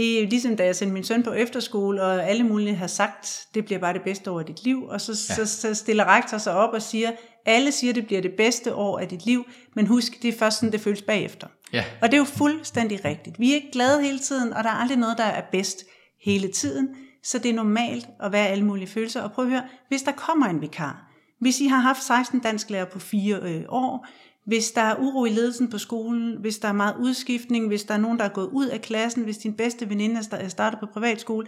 det 0.00 0.22
er 0.22 0.26
ligesom, 0.26 0.56
da 0.56 0.64
jeg 0.64 0.76
sendte 0.76 0.94
min 0.94 1.04
søn 1.04 1.22
på 1.22 1.32
efterskole, 1.32 2.02
og 2.02 2.28
alle 2.28 2.44
mulige 2.44 2.74
har 2.74 2.86
sagt, 2.86 3.46
det 3.54 3.64
bliver 3.64 3.78
bare 3.78 3.92
det 3.92 4.02
bedste 4.02 4.30
år 4.30 4.40
af 4.40 4.46
dit 4.46 4.64
liv, 4.64 4.84
og 4.84 5.00
så, 5.00 5.12
ja. 5.28 5.34
så, 5.34 5.60
så 5.60 5.74
stiller 5.74 6.04
rektor 6.04 6.38
sig 6.38 6.54
op 6.54 6.74
og 6.74 6.82
siger, 6.82 7.10
alle 7.46 7.72
siger, 7.72 7.92
det 7.92 8.06
bliver 8.06 8.20
det 8.20 8.32
bedste 8.36 8.74
år 8.74 8.98
af 8.98 9.08
dit 9.08 9.26
liv, 9.26 9.46
men 9.76 9.86
husk, 9.86 10.22
det 10.22 10.34
er 10.34 10.38
først 10.38 10.56
sådan, 10.56 10.72
det 10.72 10.80
føles 10.80 11.02
bagefter. 11.02 11.46
Ja. 11.72 11.84
Og 12.02 12.08
det 12.08 12.14
er 12.14 12.18
jo 12.18 12.24
fuldstændig 12.24 13.04
rigtigt. 13.04 13.38
Vi 13.38 13.50
er 13.50 13.54
ikke 13.54 13.70
glade 13.72 14.02
hele 14.02 14.18
tiden, 14.18 14.52
og 14.52 14.64
der 14.64 14.70
er 14.70 14.74
aldrig 14.74 14.98
noget, 14.98 15.18
der 15.18 15.24
er 15.24 15.42
bedst 15.52 15.84
hele 16.24 16.48
tiden, 16.48 16.88
så 17.24 17.38
det 17.38 17.50
er 17.50 17.54
normalt 17.54 18.08
at 18.22 18.32
være 18.32 18.46
alle 18.46 18.64
mulige 18.64 18.88
følelser. 18.88 19.22
Og 19.22 19.32
prøv 19.32 19.44
at 19.44 19.50
høre, 19.50 19.64
hvis 19.88 20.02
der 20.02 20.12
kommer 20.12 20.46
en 20.46 20.60
vikar, 20.60 21.10
hvis 21.40 21.60
I 21.60 21.66
har 21.66 21.78
haft 21.78 22.02
16 22.02 22.40
dansklærer 22.40 22.84
på 22.84 22.98
fire 22.98 23.38
øh, 23.42 23.62
år, 23.68 24.06
hvis 24.44 24.70
der 24.70 24.80
er 24.80 24.96
uro 24.96 25.24
i 25.24 25.30
ledelsen 25.30 25.70
på 25.70 25.78
skolen, 25.78 26.36
hvis 26.40 26.58
der 26.58 26.68
er 26.68 26.72
meget 26.72 26.96
udskiftning, 27.00 27.66
hvis 27.66 27.84
der 27.84 27.94
er 27.94 27.98
nogen, 27.98 28.18
der 28.18 28.24
er 28.24 28.28
gået 28.28 28.48
ud 28.52 28.66
af 28.66 28.80
klassen, 28.80 29.22
hvis 29.24 29.38
din 29.38 29.54
bedste 29.54 29.88
veninde 29.88 30.20
er 30.32 30.48
startet 30.48 30.80
på 30.80 30.86
privatskole, 30.86 31.46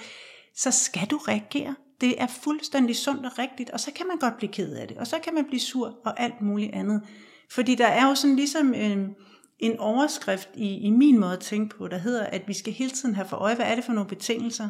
så 0.56 0.70
skal 0.70 1.06
du 1.10 1.16
reagere. 1.16 1.74
Det 2.00 2.20
er 2.22 2.26
fuldstændig 2.26 2.96
sundt 2.96 3.26
og 3.26 3.38
rigtigt, 3.38 3.70
og 3.70 3.80
så 3.80 3.90
kan 3.96 4.06
man 4.06 4.16
godt 4.16 4.36
blive 4.36 4.52
ked 4.52 4.72
af 4.72 4.88
det, 4.88 4.96
og 4.96 5.06
så 5.06 5.18
kan 5.24 5.34
man 5.34 5.44
blive 5.44 5.60
sur 5.60 5.98
og 6.04 6.20
alt 6.20 6.40
muligt 6.40 6.74
andet. 6.74 7.02
Fordi 7.50 7.74
der 7.74 7.86
er 7.86 8.08
jo 8.08 8.14
sådan 8.14 8.36
ligesom 8.36 8.74
en, 8.74 9.14
en 9.58 9.78
overskrift 9.78 10.48
i, 10.54 10.78
i 10.78 10.90
min 10.90 11.18
måde 11.18 11.32
at 11.32 11.40
tænke 11.40 11.76
på, 11.76 11.88
der 11.88 11.98
hedder, 11.98 12.26
at 12.26 12.42
vi 12.48 12.52
skal 12.52 12.72
hele 12.72 12.90
tiden 12.90 13.14
have 13.14 13.28
for 13.28 13.36
øje, 13.36 13.54
hvad 13.54 13.66
er 13.66 13.74
det 13.74 13.84
for 13.84 13.92
nogle 13.92 14.08
betingelser, 14.08 14.68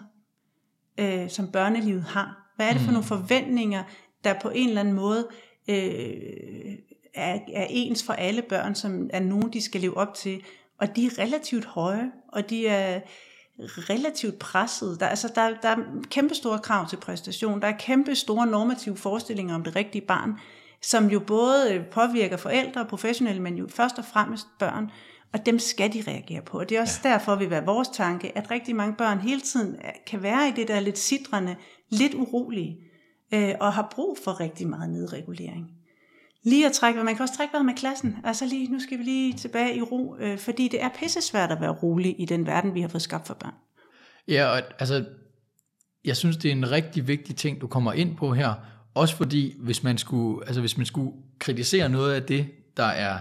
øh, 1.00 1.30
som 1.30 1.52
børnelivet 1.52 2.02
har? 2.02 2.52
Hvad 2.56 2.68
er 2.68 2.72
det 2.72 2.80
for 2.80 2.88
mm. 2.88 2.92
nogle 2.92 3.06
forventninger, 3.06 3.82
der 4.24 4.40
på 4.42 4.50
en 4.50 4.68
eller 4.68 4.80
anden 4.80 4.94
måde 4.94 5.28
øh, 5.68 6.72
er, 7.14 7.38
er 7.52 7.66
ens 7.70 8.04
for 8.04 8.12
alle 8.12 8.42
børn, 8.42 8.74
som 8.74 9.10
er 9.12 9.20
nogen, 9.20 9.52
de 9.52 9.62
skal 9.62 9.80
leve 9.80 9.96
op 9.96 10.14
til. 10.14 10.42
Og 10.78 10.96
de 10.96 11.06
er 11.06 11.18
relativt 11.18 11.64
høje, 11.64 12.10
og 12.28 12.50
de 12.50 12.66
er 12.66 13.00
relativt 13.60 14.38
presset. 14.38 15.00
Der, 15.00 15.06
altså, 15.06 15.32
der, 15.34 15.54
der 15.62 15.68
er 15.68 15.76
kæmpe 16.10 16.34
store 16.34 16.58
krav 16.58 16.88
til 16.88 16.96
præstation. 16.96 17.60
Der 17.60 17.68
er 17.68 17.76
kæmpe 17.78 18.14
store 18.14 18.46
normative 18.46 18.96
forestillinger 18.96 19.54
om 19.54 19.64
det 19.64 19.76
rigtige 19.76 20.06
barn, 20.06 20.32
som 20.82 21.10
jo 21.10 21.20
både 21.20 21.84
påvirker 21.90 22.36
forældre 22.36 22.80
og 22.80 22.88
professionelle, 22.88 23.42
men 23.42 23.56
jo 23.56 23.68
først 23.68 23.98
og 23.98 24.04
fremmest 24.04 24.46
børn. 24.58 24.90
Og 25.32 25.46
dem 25.46 25.58
skal 25.58 25.92
de 25.92 26.04
reagere 26.06 26.42
på. 26.42 26.58
Og 26.58 26.68
det 26.68 26.76
er 26.76 26.80
også 26.80 27.00
ja. 27.04 27.08
derfor, 27.08 27.34
vil 27.36 27.50
være 27.50 27.64
vores 27.64 27.88
tanke, 27.88 28.38
at 28.38 28.50
rigtig 28.50 28.76
mange 28.76 28.96
børn 28.96 29.18
hele 29.18 29.40
tiden 29.40 29.76
kan 30.06 30.22
være 30.22 30.48
i 30.48 30.52
det 30.52 30.68
der 30.68 30.80
lidt 30.80 30.98
sidrende, 30.98 31.56
lidt 31.90 32.14
urolige, 32.14 32.78
øh, 33.34 33.54
og 33.60 33.72
har 33.72 33.88
brug 33.94 34.18
for 34.24 34.40
rigtig 34.40 34.68
meget 34.68 34.90
nedregulering 34.90 35.81
lige 36.44 36.66
at 36.66 36.72
trække 36.72 37.04
Man 37.04 37.14
kan 37.14 37.22
også 37.22 37.36
trække 37.36 37.52
vejret 37.52 37.66
med 37.66 37.74
klassen. 37.74 38.16
Altså 38.24 38.46
lige, 38.46 38.72
nu 38.72 38.80
skal 38.80 38.98
vi 38.98 39.02
lige 39.02 39.32
tilbage 39.32 39.76
i 39.76 39.82
ro, 39.82 40.16
øh, 40.20 40.38
fordi 40.38 40.68
det 40.68 40.82
er 40.82 40.88
pisse 40.88 41.20
svært 41.20 41.52
at 41.52 41.60
være 41.60 41.70
rolig 41.70 42.20
i 42.20 42.24
den 42.24 42.46
verden, 42.46 42.74
vi 42.74 42.80
har 42.80 42.88
fået 42.88 43.02
skabt 43.02 43.26
for 43.26 43.34
børn. 43.34 43.54
Ja, 44.28 44.46
og 44.46 44.62
altså, 44.78 45.04
jeg 46.04 46.16
synes, 46.16 46.36
det 46.36 46.48
er 46.48 46.52
en 46.52 46.70
rigtig 46.70 47.08
vigtig 47.08 47.36
ting, 47.36 47.60
du 47.60 47.66
kommer 47.66 47.92
ind 47.92 48.16
på 48.16 48.34
her. 48.34 48.54
Også 48.94 49.16
fordi, 49.16 49.54
hvis 49.58 49.82
man 49.82 49.98
skulle, 49.98 50.46
altså, 50.46 50.60
hvis 50.60 50.76
man 50.76 50.86
skulle 50.86 51.12
kritisere 51.38 51.88
noget 51.88 52.14
af 52.14 52.22
det, 52.22 52.46
der 52.76 52.84
er 52.84 53.18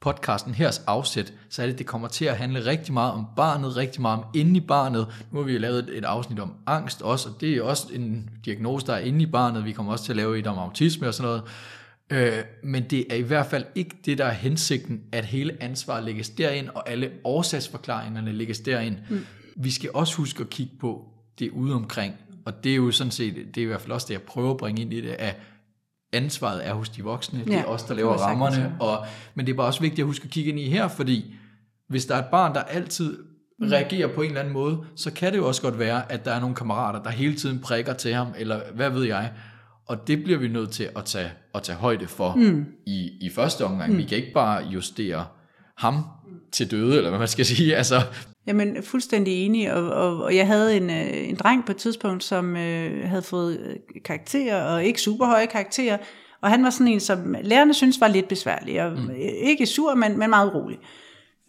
podcasten 0.00 0.54
hers 0.54 0.78
afsæt, 0.78 1.32
så 1.50 1.62
er 1.62 1.66
det, 1.66 1.78
det 1.78 1.86
kommer 1.86 2.08
til 2.08 2.24
at 2.24 2.36
handle 2.36 2.66
rigtig 2.66 2.94
meget 2.94 3.12
om 3.12 3.26
barnet, 3.36 3.76
rigtig 3.76 4.02
meget 4.02 4.18
om 4.18 4.24
inde 4.34 4.56
i 4.56 4.60
barnet. 4.60 5.06
Nu 5.32 5.38
har 5.38 5.46
vi 5.46 5.52
jo 5.52 5.58
lavet 5.58 5.98
et 5.98 6.04
afsnit 6.04 6.38
om 6.38 6.54
angst 6.66 7.02
også, 7.02 7.28
og 7.28 7.40
det 7.40 7.56
er 7.56 7.62
også 7.62 7.86
en 7.92 8.30
diagnose, 8.44 8.86
der 8.86 8.92
er 8.92 8.98
inde 8.98 9.22
i 9.22 9.26
barnet. 9.26 9.64
Vi 9.64 9.72
kommer 9.72 9.92
også 9.92 10.04
til 10.04 10.12
at 10.12 10.16
lave 10.16 10.38
et 10.38 10.46
om 10.46 10.58
autisme 10.58 11.08
og 11.08 11.14
sådan 11.14 11.28
noget. 11.28 11.42
Øh, 12.10 12.32
men 12.62 12.82
det 12.82 13.12
er 13.12 13.16
i 13.16 13.22
hvert 13.22 13.46
fald 13.46 13.64
ikke 13.74 13.96
det, 14.04 14.18
der 14.18 14.24
er 14.24 14.32
hensigten, 14.32 15.02
at 15.12 15.24
hele 15.24 15.56
ansvaret 15.60 16.04
lægges 16.04 16.30
derind, 16.30 16.68
og 16.68 16.90
alle 16.90 17.10
årsagsforklaringerne 17.24 18.32
lægges 18.32 18.60
derind. 18.60 18.96
Mm. 19.10 19.26
Vi 19.56 19.70
skal 19.70 19.90
også 19.94 20.16
huske 20.16 20.40
at 20.40 20.50
kigge 20.50 20.72
på 20.80 21.04
det 21.38 21.50
ude 21.50 21.74
omkring, 21.74 22.14
og 22.44 22.64
det 22.64 22.72
er 22.72 22.76
jo 22.76 22.90
sådan 22.90 23.10
set, 23.10 23.34
det 23.54 23.56
er 23.56 23.62
i 23.62 23.66
hvert 23.66 23.80
fald 23.80 23.92
også 23.92 24.06
det, 24.08 24.14
jeg 24.14 24.22
prøver 24.22 24.50
at 24.50 24.56
bringe 24.56 24.82
ind 24.82 24.92
i 24.92 25.00
det, 25.00 25.08
at 25.08 25.36
ansvaret 26.12 26.66
er 26.66 26.74
hos 26.74 26.88
de 26.88 27.02
voksne, 27.02 27.44
det 27.44 27.54
er 27.54 27.64
os, 27.64 27.82
der 27.82 27.94
laver 27.94 28.12
rammerne, 28.12 28.76
og, 28.80 29.06
men 29.34 29.46
det 29.46 29.52
er 29.52 29.56
bare 29.56 29.66
også 29.66 29.80
vigtigt 29.80 30.00
at 30.00 30.06
huske 30.06 30.24
at 30.24 30.30
kigge 30.30 30.50
ind 30.50 30.60
i 30.60 30.68
her, 30.68 30.88
fordi 30.88 31.34
hvis 31.88 32.06
der 32.06 32.14
er 32.14 32.18
et 32.18 32.30
barn, 32.30 32.54
der 32.54 32.60
altid 32.60 33.18
mm. 33.58 33.68
reagerer 33.68 34.14
på 34.14 34.22
en 34.22 34.28
eller 34.28 34.40
anden 34.40 34.54
måde, 34.54 34.84
så 34.96 35.12
kan 35.12 35.32
det 35.32 35.38
jo 35.38 35.48
også 35.48 35.62
godt 35.62 35.78
være, 35.78 36.12
at 36.12 36.24
der 36.24 36.32
er 36.32 36.40
nogle 36.40 36.56
kammerater, 36.56 37.02
der 37.02 37.10
hele 37.10 37.34
tiden 37.34 37.60
prikker 37.60 37.92
til 37.92 38.14
ham, 38.14 38.28
eller 38.38 38.60
hvad 38.74 38.90
ved 38.90 39.04
jeg, 39.04 39.32
og 39.88 40.08
det 40.08 40.24
bliver 40.24 40.38
vi 40.38 40.48
nødt 40.48 40.70
til 40.70 40.88
at 40.96 41.04
tage, 41.04 41.30
at 41.54 41.62
tage 41.62 41.78
højde 41.78 42.06
for 42.06 42.34
mm. 42.34 42.66
i, 42.86 43.10
i 43.20 43.30
første 43.30 43.64
omgang. 43.64 43.92
Mm. 43.92 43.98
Vi 43.98 44.02
kan 44.02 44.18
ikke 44.18 44.32
bare 44.32 44.64
justere 44.64 45.26
ham 45.76 46.04
til 46.52 46.70
døde, 46.70 46.96
eller 46.96 47.10
hvad 47.10 47.18
man 47.18 47.28
skal 47.28 47.44
sige. 47.54 47.76
Altså. 47.76 48.00
Jamen, 48.46 48.82
fuldstændig 48.82 49.46
enig, 49.46 49.72
og, 49.72 49.90
og, 49.90 50.24
og 50.24 50.36
jeg 50.36 50.46
havde 50.46 50.76
en, 50.76 50.90
øh, 50.90 51.28
en 51.28 51.36
dreng 51.36 51.66
på 51.66 51.72
et 51.72 51.76
tidspunkt, 51.76 52.24
som 52.24 52.56
øh, 52.56 53.08
havde 53.08 53.22
fået 53.22 53.60
øh, 53.60 53.76
karakterer, 54.04 54.64
og 54.64 54.84
ikke 54.84 55.00
super 55.00 55.26
høje 55.26 55.46
karakterer, 55.46 55.98
og 56.40 56.50
han 56.50 56.64
var 56.64 56.70
sådan 56.70 56.88
en, 56.92 57.00
som 57.00 57.36
lærerne 57.42 57.74
synes 57.74 58.00
var 58.00 58.08
lidt 58.08 58.28
besværlig, 58.28 58.82
og 58.82 58.92
mm. 58.92 59.10
ikke 59.42 59.66
sur, 59.66 59.94
men, 59.94 60.18
men 60.18 60.30
meget 60.30 60.54
rolig. 60.54 60.78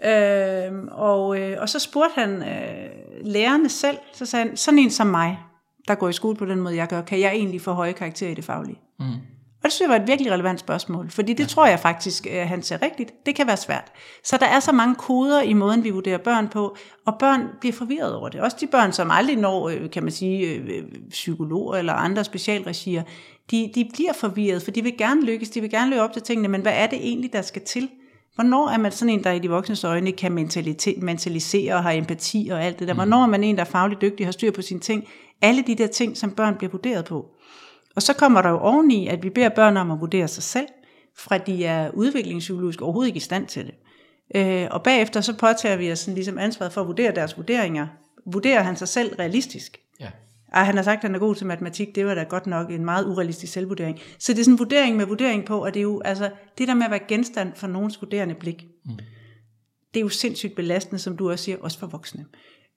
Øh, 0.06 0.72
og, 0.92 1.40
øh, 1.40 1.58
og 1.62 1.70
så 1.70 1.80
spurgte 1.80 2.22
han 2.22 2.44
øh, 2.44 2.90
lærerne 3.24 3.70
selv, 3.70 3.98
så 4.14 4.26
sagde 4.26 4.46
han, 4.46 4.58
sådan 4.58 4.80
en 4.80 4.92
som 4.92 5.08
mig, 5.08 5.40
der 5.88 5.96
går 5.96 6.10
i 6.10 6.14
skole 6.14 6.36
på 6.36 6.46
den 6.46 6.60
måde, 6.60 6.76
jeg 6.76 6.88
gør, 6.88 7.02
kan 7.02 7.20
jeg 7.20 7.32
egentlig 7.32 7.62
få 7.62 7.72
høje 7.72 7.92
karakterer 7.92 8.32
i 8.32 8.34
det 8.34 8.46
faglige? 8.46 8.80
Mm. 9.00 9.06
Og 9.58 9.64
det 9.64 9.72
synes 9.72 9.82
jeg 9.82 9.90
var 9.90 10.04
et 10.04 10.08
virkelig 10.08 10.32
relevant 10.32 10.60
spørgsmål, 10.60 11.10
fordi 11.10 11.34
det 11.34 11.44
ja. 11.44 11.48
tror 11.48 11.66
jeg 11.66 11.80
faktisk, 11.80 12.28
at 12.28 12.48
han 12.48 12.64
ser 12.64 12.82
rigtigt. 12.82 13.12
Det 13.26 13.36
kan 13.36 13.48
være 13.48 13.58
svært. 13.58 13.92
Så 14.24 14.38
der 14.38 14.46
er 14.46 14.60
så 14.60 14.72
mange 14.72 14.96
koder 14.96 15.42
i 15.42 15.54
måden, 15.54 15.84
vi 15.84 15.90
vurderer 15.90 16.18
børn 16.18 16.48
på, 16.48 16.76
og 17.06 17.16
børn 17.20 17.42
bliver 17.60 17.74
forvirret 17.74 18.16
over 18.16 18.30
det. 18.30 18.42
Også 18.42 18.58
de 18.60 18.68
børn, 18.68 18.94
som 18.94 19.12
aldrig 19.12 19.36
når, 19.36 19.70
øh, 19.70 19.90
kan 19.90 20.04
man 20.04 20.12
sige, 20.12 20.56
øh, 20.56 20.84
psykologer 21.10 21.76
eller 21.76 21.94
andre 21.94 22.24
specialregier, 22.24 23.04
de, 23.52 23.72
de 23.76 23.90
bliver 23.94 24.14
forvirret, 24.14 24.62
for 24.62 24.72
de 24.72 24.84
vil 24.84 24.98
gerne 24.98 25.26
lykkes, 25.26 25.50
de 25.50 25.62
vil 25.62 25.70
gerne 25.70 25.90
løbe 25.90 26.02
op 26.02 26.14
til 26.14 26.22
tingene, 26.22 26.48
men 26.48 26.62
hvad 26.62 26.74
er 26.76 26.88
det 26.88 27.00
egentlig, 27.08 27.34
der 27.34 27.42
skal 27.42 27.62
til? 27.62 27.90
Hvornår 28.38 28.70
er 28.70 28.78
man 28.78 28.92
sådan 28.92 29.14
en, 29.14 29.24
der 29.24 29.32
i 29.32 29.40
de 29.40 29.50
voksnes 29.50 29.84
øjne 29.84 30.12
kan 30.12 30.32
mentalisere 30.98 31.74
og 31.74 31.84
har 31.84 31.92
empati 31.92 32.50
og 32.52 32.64
alt 32.64 32.80
det 32.80 32.88
der? 32.88 32.94
Hvornår 32.94 33.24
er 33.24 33.28
man 33.28 33.44
en, 33.44 33.56
der 33.56 33.62
er 33.62 33.66
fagligt 33.66 34.02
dygtig 34.02 34.24
og 34.24 34.28
har 34.28 34.32
styr 34.32 34.52
på 34.52 34.62
sine 34.62 34.80
ting? 34.80 35.08
Alle 35.42 35.64
de 35.68 35.76
der 35.76 35.88
ting, 35.88 36.18
som 36.18 36.32
børn 36.32 36.56
bliver 36.56 36.72
vurderet 36.72 37.06
på. 37.06 37.26
Og 37.96 38.02
så 38.02 38.14
kommer 38.14 38.42
der 38.42 38.50
jo 38.50 38.60
oveni, 38.60 39.08
at 39.08 39.24
vi 39.24 39.30
beder 39.30 39.50
børn 39.50 39.78
om 39.78 39.92
at 39.92 40.00
vurdere 40.00 40.28
sig 40.28 40.44
selv, 40.44 40.68
fra 41.18 41.38
de 41.38 41.66
er 41.66 41.92
udviklingspsykologisk 41.94 42.82
overhovedet 42.82 43.08
ikke 43.08 43.18
i 43.18 43.22
stand 43.22 43.48
til 43.48 43.66
det. 43.66 43.76
Øh, 44.36 44.68
og 44.72 44.84
bagefter 44.84 45.22
så 45.22 45.38
påtager 45.38 45.78
vi 45.78 45.92
os 45.92 46.00
sådan 46.00 46.16
ligesom 46.16 46.38
ansvaret 46.38 46.74
for 46.74 46.82
at 46.82 46.88
vurdere 46.88 47.16
deres 47.16 47.38
vurderinger. 47.38 47.88
Vurderer 48.26 48.64
han 48.64 48.76
sig 48.76 48.88
selv 48.88 49.16
realistisk? 49.20 49.80
Ej, 50.54 50.64
han 50.64 50.76
har 50.76 50.84
sagt, 50.84 50.98
at 50.98 51.04
han 51.04 51.16
er 51.16 51.20
god 51.20 51.36
til 51.36 51.48
matematik, 51.48 51.96
det 51.96 52.06
var 52.06 52.16
da 52.16 52.24
godt 52.24 52.48
nok 52.48 52.72
en 52.72 52.86
meget 52.86 53.06
urealistisk 53.06 53.54
selvvurdering. 53.54 54.00
Så 54.20 54.34
det 54.34 54.40
er 54.40 54.44
sådan 54.44 54.54
en 54.54 54.60
vurdering 54.60 54.98
med 54.98 55.06
vurdering 55.06 55.46
på, 55.46 55.64
og 55.66 55.74
det 55.74 55.80
er 55.80 55.84
jo 55.84 56.02
altså, 56.06 56.32
det 56.58 56.68
der 56.68 56.74
med 56.74 56.86
at 56.86 56.92
være 56.92 57.08
genstand 57.08 57.56
for 57.56 57.68
nogens 57.68 58.02
vurderende 58.02 58.36
blik, 58.36 58.66
mm. 58.86 58.92
det 59.94 60.00
er 60.00 60.02
jo 60.02 60.10
sindssygt 60.10 60.56
belastende, 60.56 61.00
som 61.00 61.18
du 61.18 61.32
også 61.32 61.46
siger, 61.46 61.58
også 61.62 61.80
for 61.80 61.88
voksne. 61.88 62.26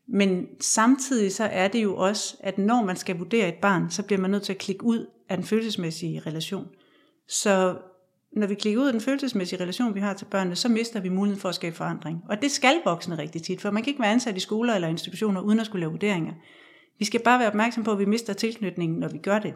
Men 0.08 0.46
samtidig 0.60 1.32
så 1.32 1.44
er 1.44 1.68
det 1.68 1.82
jo 1.82 1.96
også, 1.96 2.36
at 2.40 2.58
når 2.58 2.84
man 2.84 2.96
skal 2.96 3.18
vurdere 3.18 3.48
et 3.48 3.54
barn, 3.62 3.90
så 3.90 4.02
bliver 4.02 4.20
man 4.20 4.30
nødt 4.30 4.42
til 4.42 4.52
at 4.52 4.58
klikke 4.58 4.84
ud 4.84 5.06
af 5.28 5.36
den 5.36 5.46
følelsesmæssige 5.46 6.22
relation. 6.26 6.66
Så 7.28 7.76
når 8.32 8.46
vi 8.46 8.54
klikker 8.54 8.80
ud 8.80 8.86
af 8.86 8.92
den 8.92 9.00
følelsesmæssige 9.00 9.62
relation, 9.62 9.94
vi 9.94 10.00
har 10.00 10.14
til 10.14 10.24
børnene, 10.24 10.56
så 10.56 10.68
mister 10.68 11.00
vi 11.00 11.08
muligheden 11.08 11.40
for 11.40 11.48
at 11.48 11.54
skabe 11.54 11.76
forandring. 11.76 12.22
Og 12.28 12.42
det 12.42 12.50
skal 12.50 12.74
voksne 12.84 13.18
rigtig 13.18 13.42
tit, 13.42 13.60
for 13.60 13.70
man 13.70 13.82
kan 13.82 13.90
ikke 13.90 14.02
være 14.02 14.12
ansat 14.12 14.36
i 14.36 14.40
skoler 14.40 14.74
eller 14.74 14.88
institutioner, 14.88 15.40
uden 15.40 15.60
at 15.60 15.66
skulle 15.66 15.80
lave 15.80 15.90
vurderinger. 15.90 16.32
Vi 17.00 17.04
skal 17.04 17.20
bare 17.24 17.38
være 17.38 17.48
opmærksom 17.48 17.84
på, 17.84 17.92
at 17.92 17.98
vi 17.98 18.04
mister 18.04 18.32
tilknytningen, 18.32 18.98
når 18.98 19.08
vi 19.08 19.18
gør 19.18 19.38
det. 19.38 19.54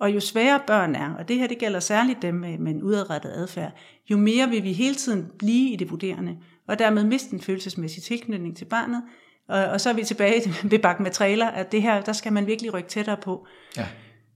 Og 0.00 0.14
jo 0.14 0.20
sværere 0.20 0.60
børn 0.66 0.94
er, 0.94 1.14
og 1.14 1.28
det 1.28 1.36
her 1.36 1.46
det 1.46 1.58
gælder 1.58 1.80
særligt 1.80 2.22
dem 2.22 2.34
med, 2.34 2.58
med 2.58 2.72
en 2.72 2.82
udadrettet 2.82 3.30
adfærd, 3.30 3.72
jo 4.10 4.16
mere 4.16 4.48
vil 4.48 4.62
vi 4.62 4.72
hele 4.72 4.94
tiden 4.94 5.30
blive 5.38 5.72
i 5.72 5.76
det 5.76 5.90
vurderende, 5.90 6.36
og 6.68 6.78
dermed 6.78 7.04
miste 7.04 7.32
en 7.32 7.40
følelsesmæssig 7.40 8.02
tilknytning 8.02 8.56
til 8.56 8.64
barnet. 8.64 9.02
Og, 9.48 9.64
og 9.64 9.80
så 9.80 9.90
er 9.90 9.94
vi 9.94 10.04
tilbage 10.04 10.54
ved 10.70 10.78
bakken 10.78 11.02
med 11.02 11.10
trailer, 11.10 11.46
at 11.46 11.72
det 11.72 11.82
her, 11.82 12.00
der 12.00 12.12
skal 12.12 12.32
man 12.32 12.46
virkelig 12.46 12.74
rykke 12.74 12.88
tættere 12.88 13.16
på. 13.16 13.46
Ja, 13.76 13.86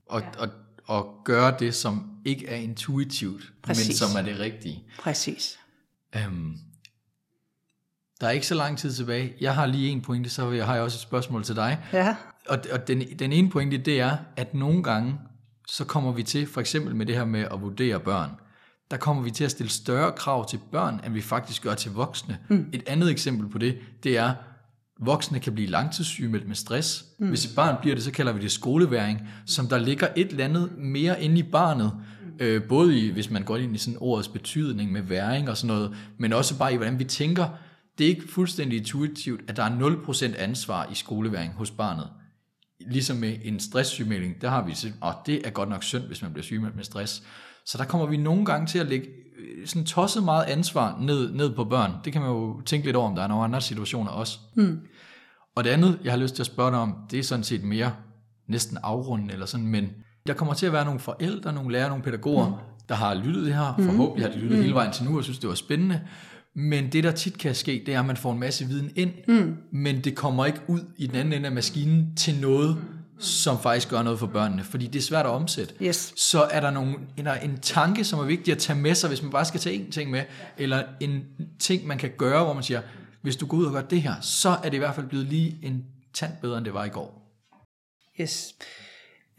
og, 0.05 0.21
ja. 0.21 0.27
og, 0.39 0.49
og 0.85 1.21
gøre 1.25 1.55
det, 1.59 1.75
som 1.75 2.09
ikke 2.25 2.47
er 2.47 2.55
intuitivt, 2.55 3.53
Præcis. 3.63 3.87
men 3.87 3.95
som 3.95 4.17
er 4.17 4.21
det 4.21 4.39
rigtige. 4.39 4.83
Præcis. 4.99 5.59
Øhm, 6.15 6.57
der 8.21 8.27
er 8.27 8.31
ikke 8.31 8.47
så 8.47 8.55
lang 8.55 8.77
tid 8.77 8.93
tilbage. 8.93 9.33
Jeg 9.41 9.55
har 9.55 9.65
lige 9.65 9.89
en 9.89 10.01
pointe, 10.01 10.29
så 10.29 10.63
har 10.63 10.73
jeg 10.73 10.83
også 10.83 10.95
et 10.95 11.01
spørgsmål 11.01 11.43
til 11.43 11.55
dig. 11.55 11.79
Ja. 11.93 12.15
Og, 12.49 12.59
og 12.71 12.87
den, 12.87 13.01
den 13.19 13.33
ene 13.33 13.49
pointe, 13.49 13.77
det 13.77 13.99
er, 13.99 14.17
at 14.35 14.53
nogle 14.53 14.83
gange, 14.83 15.15
så 15.67 15.85
kommer 15.85 16.11
vi 16.11 16.23
til, 16.23 16.47
for 16.47 16.61
eksempel 16.61 16.95
med 16.95 17.05
det 17.05 17.15
her 17.15 17.25
med 17.25 17.39
at 17.39 17.61
vurdere 17.61 17.99
børn, 17.99 18.29
der 18.91 18.97
kommer 18.97 19.23
vi 19.23 19.31
til 19.31 19.43
at 19.43 19.51
stille 19.51 19.69
større 19.69 20.11
krav 20.11 20.49
til 20.49 20.59
børn, 20.71 21.01
end 21.05 21.13
vi 21.13 21.21
faktisk 21.21 21.63
gør 21.63 21.73
til 21.73 21.91
voksne. 21.91 22.37
Mm. 22.49 22.69
Et 22.73 22.83
andet 22.87 23.11
eksempel 23.11 23.49
på 23.49 23.57
det, 23.57 23.77
det 24.03 24.17
er, 24.17 24.33
voksne 24.99 25.39
kan 25.39 25.53
blive 25.53 25.67
langtidssygemeldt 25.67 26.47
med 26.47 26.55
stress. 26.55 27.05
Mm. 27.19 27.27
Hvis 27.27 27.45
et 27.45 27.55
barn 27.55 27.75
bliver 27.81 27.95
det, 27.95 28.03
så 28.03 28.11
kalder 28.11 28.33
vi 28.33 28.41
det 28.41 28.51
skoleværing, 28.51 29.21
som 29.45 29.67
der 29.67 29.77
ligger 29.77 30.07
et 30.15 30.27
eller 30.27 30.45
andet 30.45 30.77
mere 30.77 31.23
inde 31.23 31.39
i 31.39 31.43
barnet, 31.43 31.91
øh, 32.39 32.63
både 32.63 32.99
i, 32.99 33.11
hvis 33.11 33.29
man 33.29 33.43
går 33.43 33.57
ind 33.57 33.75
i 33.75 33.77
sådan 33.77 33.97
ordets 33.99 34.27
betydning 34.27 34.91
med 34.91 35.01
væring 35.01 35.49
og 35.49 35.57
sådan 35.57 35.75
noget, 35.75 35.95
men 36.17 36.33
også 36.33 36.57
bare 36.57 36.73
i, 36.73 36.75
hvordan 36.75 36.99
vi 36.99 37.03
tænker. 37.03 37.47
Det 37.97 38.05
er 38.05 38.09
ikke 38.09 38.31
fuldstændig 38.31 38.77
intuitivt, 38.77 39.41
at 39.47 39.57
der 39.57 39.63
er 39.63 39.95
0% 40.05 40.37
ansvar 40.37 40.89
i 40.91 40.95
skoleværing 40.95 41.53
hos 41.53 41.71
barnet. 41.71 42.07
Ligesom 42.79 43.17
med 43.17 43.35
en 43.43 43.59
stresssygemelding, 43.59 44.41
der 44.41 44.49
har 44.49 44.65
vi 44.65 44.75
set, 44.75 44.93
og 45.01 45.13
det 45.25 45.47
er 45.47 45.49
godt 45.49 45.69
nok 45.69 45.83
synd, 45.83 46.03
hvis 46.03 46.21
man 46.21 46.33
bliver 46.33 46.43
sygemeldt 46.43 46.75
med 46.75 46.83
stress. 46.83 47.23
Så 47.65 47.77
der 47.77 47.85
kommer 47.85 48.07
vi 48.07 48.17
nogle 48.17 48.45
gange 48.45 48.67
til 48.67 48.79
at 48.79 48.85
lægge 48.85 49.07
øh, 49.39 49.67
sådan 49.67 49.85
tosset 49.85 50.23
meget 50.23 50.43
ansvar 50.43 50.97
ned, 50.99 51.31
ned 51.33 51.55
på 51.55 51.63
børn. 51.63 51.91
Det 52.05 52.13
kan 52.13 52.21
man 52.21 52.31
jo 52.31 52.61
tænke 52.61 52.85
lidt 52.85 52.95
over, 52.95 53.09
om 53.09 53.15
der 53.15 53.23
er 53.23 53.27
nogle 53.27 53.43
andre 53.43 53.61
situationer 53.61 54.11
også. 54.11 54.39
Mm. 54.55 54.79
Og 55.55 55.63
det 55.63 55.69
andet, 55.69 55.99
jeg 56.03 56.11
har 56.11 56.17
lyst 56.17 56.35
til 56.35 56.43
at 56.43 56.47
spørge 56.47 56.71
dig 56.71 56.79
om, 56.79 56.95
det 57.11 57.19
er 57.19 57.23
sådan 57.23 57.43
set 57.43 57.63
mere 57.63 57.93
næsten 58.47 58.77
afrundende 58.83 59.33
eller 59.33 59.45
sådan, 59.45 59.67
men 59.67 59.89
der 60.27 60.33
kommer 60.33 60.53
til 60.53 60.65
at 60.65 60.73
være 60.73 60.85
nogle 60.85 60.99
forældre, 60.99 61.53
nogle 61.53 61.71
lærere, 61.71 61.89
nogle 61.89 62.03
pædagoger, 62.03 62.47
mm. 62.49 62.55
der 62.89 62.95
har 62.95 63.13
lyttet 63.13 63.45
det 63.45 63.55
her. 63.55 63.73
Forhåbentlig 63.79 64.25
har 64.25 64.33
de 64.33 64.39
lyttet 64.39 64.57
mm. 64.57 64.63
hele 64.63 64.75
vejen 64.75 64.91
til 64.91 65.05
nu 65.05 65.17
og 65.17 65.23
synes, 65.23 65.39
det 65.39 65.49
var 65.49 65.55
spændende. 65.55 66.01
Men 66.55 66.91
det, 66.91 67.03
der 67.03 67.11
tit 67.11 67.37
kan 67.37 67.55
ske, 67.55 67.83
det 67.85 67.93
er, 67.93 67.99
at 67.99 68.05
man 68.05 68.17
får 68.17 68.33
en 68.33 68.39
masse 68.39 68.65
viden 68.65 68.91
ind, 68.95 69.11
mm. 69.27 69.57
men 69.71 70.01
det 70.01 70.15
kommer 70.15 70.45
ikke 70.45 70.61
ud 70.67 70.81
i 70.97 71.07
den 71.07 71.15
anden 71.15 71.33
ende 71.33 71.45
af 71.45 71.51
maskinen 71.51 72.15
til 72.15 72.39
noget, 72.41 72.77
som 73.19 73.59
faktisk 73.61 73.89
gør 73.89 74.01
noget 74.03 74.19
for 74.19 74.27
børnene, 74.27 74.63
fordi 74.63 74.87
det 74.87 74.99
er 74.99 75.03
svært 75.03 75.25
at 75.25 75.31
omsætte. 75.31 75.73
Yes. 75.81 76.13
Så 76.15 76.43
er 76.43 76.59
der 76.59 76.71
nogle, 76.71 76.95
en, 77.17 77.27
en 77.43 77.59
tanke, 77.59 78.03
som 78.03 78.19
er 78.19 78.23
vigtig 78.23 78.51
at 78.51 78.57
tage 78.57 78.79
med 78.79 78.95
sig, 78.95 79.07
hvis 79.07 79.21
man 79.21 79.31
bare 79.31 79.45
skal 79.45 79.59
tage 79.59 79.75
en 79.75 79.91
ting 79.91 80.11
med, 80.11 80.23
eller 80.57 80.83
en 80.99 81.23
ting, 81.59 81.87
man 81.87 81.97
kan 81.97 82.11
gøre, 82.17 82.43
hvor 82.43 82.53
man 82.53 82.63
siger, 82.63 82.81
hvis 83.21 83.35
du 83.35 83.45
går 83.45 83.57
ud 83.57 83.65
og 83.65 83.71
gør 83.71 83.81
det 83.81 84.01
her, 84.01 84.13
så 84.21 84.49
er 84.49 84.69
det 84.69 84.73
i 84.73 84.77
hvert 84.77 84.95
fald 84.95 85.07
blevet 85.07 85.25
lige 85.27 85.59
en 85.63 85.85
tand 86.13 86.31
bedre, 86.41 86.57
end 86.57 86.65
det 86.65 86.73
var 86.73 86.85
i 86.85 86.89
går. 86.89 87.19
Yes. 88.21 88.55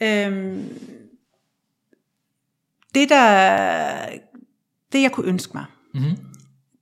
Øhm, 0.03 0.69
det 2.95 3.09
der, 3.09 4.07
det 4.93 5.03
jeg 5.03 5.13
kunne 5.13 5.27
ønske 5.27 5.53
mig, 5.55 5.65
mm-hmm. 5.95 6.17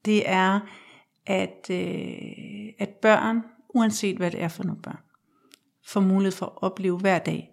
Det 0.05 0.29
er, 0.29 0.61
at, 1.27 1.71
øh, 1.71 2.73
at 2.79 2.89
børn, 2.89 3.43
uanset 3.69 4.17
hvad 4.17 4.31
det 4.31 4.43
er 4.43 4.49
for 4.49 4.65
nogle 4.65 4.83
børn, 4.83 5.01
får 5.87 6.01
mulighed 6.01 6.33
for 6.33 6.47
at 6.47 6.53
opleve 6.63 6.99
hver 6.99 7.19
dag, 7.19 7.51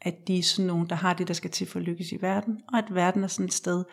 at 0.00 0.28
de 0.28 0.38
er 0.38 0.42
sådan 0.42 0.66
nogen, 0.66 0.88
der 0.88 0.96
har 0.96 1.14
det, 1.14 1.28
der 1.28 1.34
skal 1.34 1.50
til 1.50 1.66
for 1.66 1.78
at 1.78 1.84
lykkes 1.84 2.12
i 2.12 2.22
verden, 2.22 2.60
og 2.72 2.78
at 2.78 2.94
verden 2.94 3.24
er 3.24 3.28
sådan 3.28 3.46
et 3.46 3.52
sted, 3.52 3.84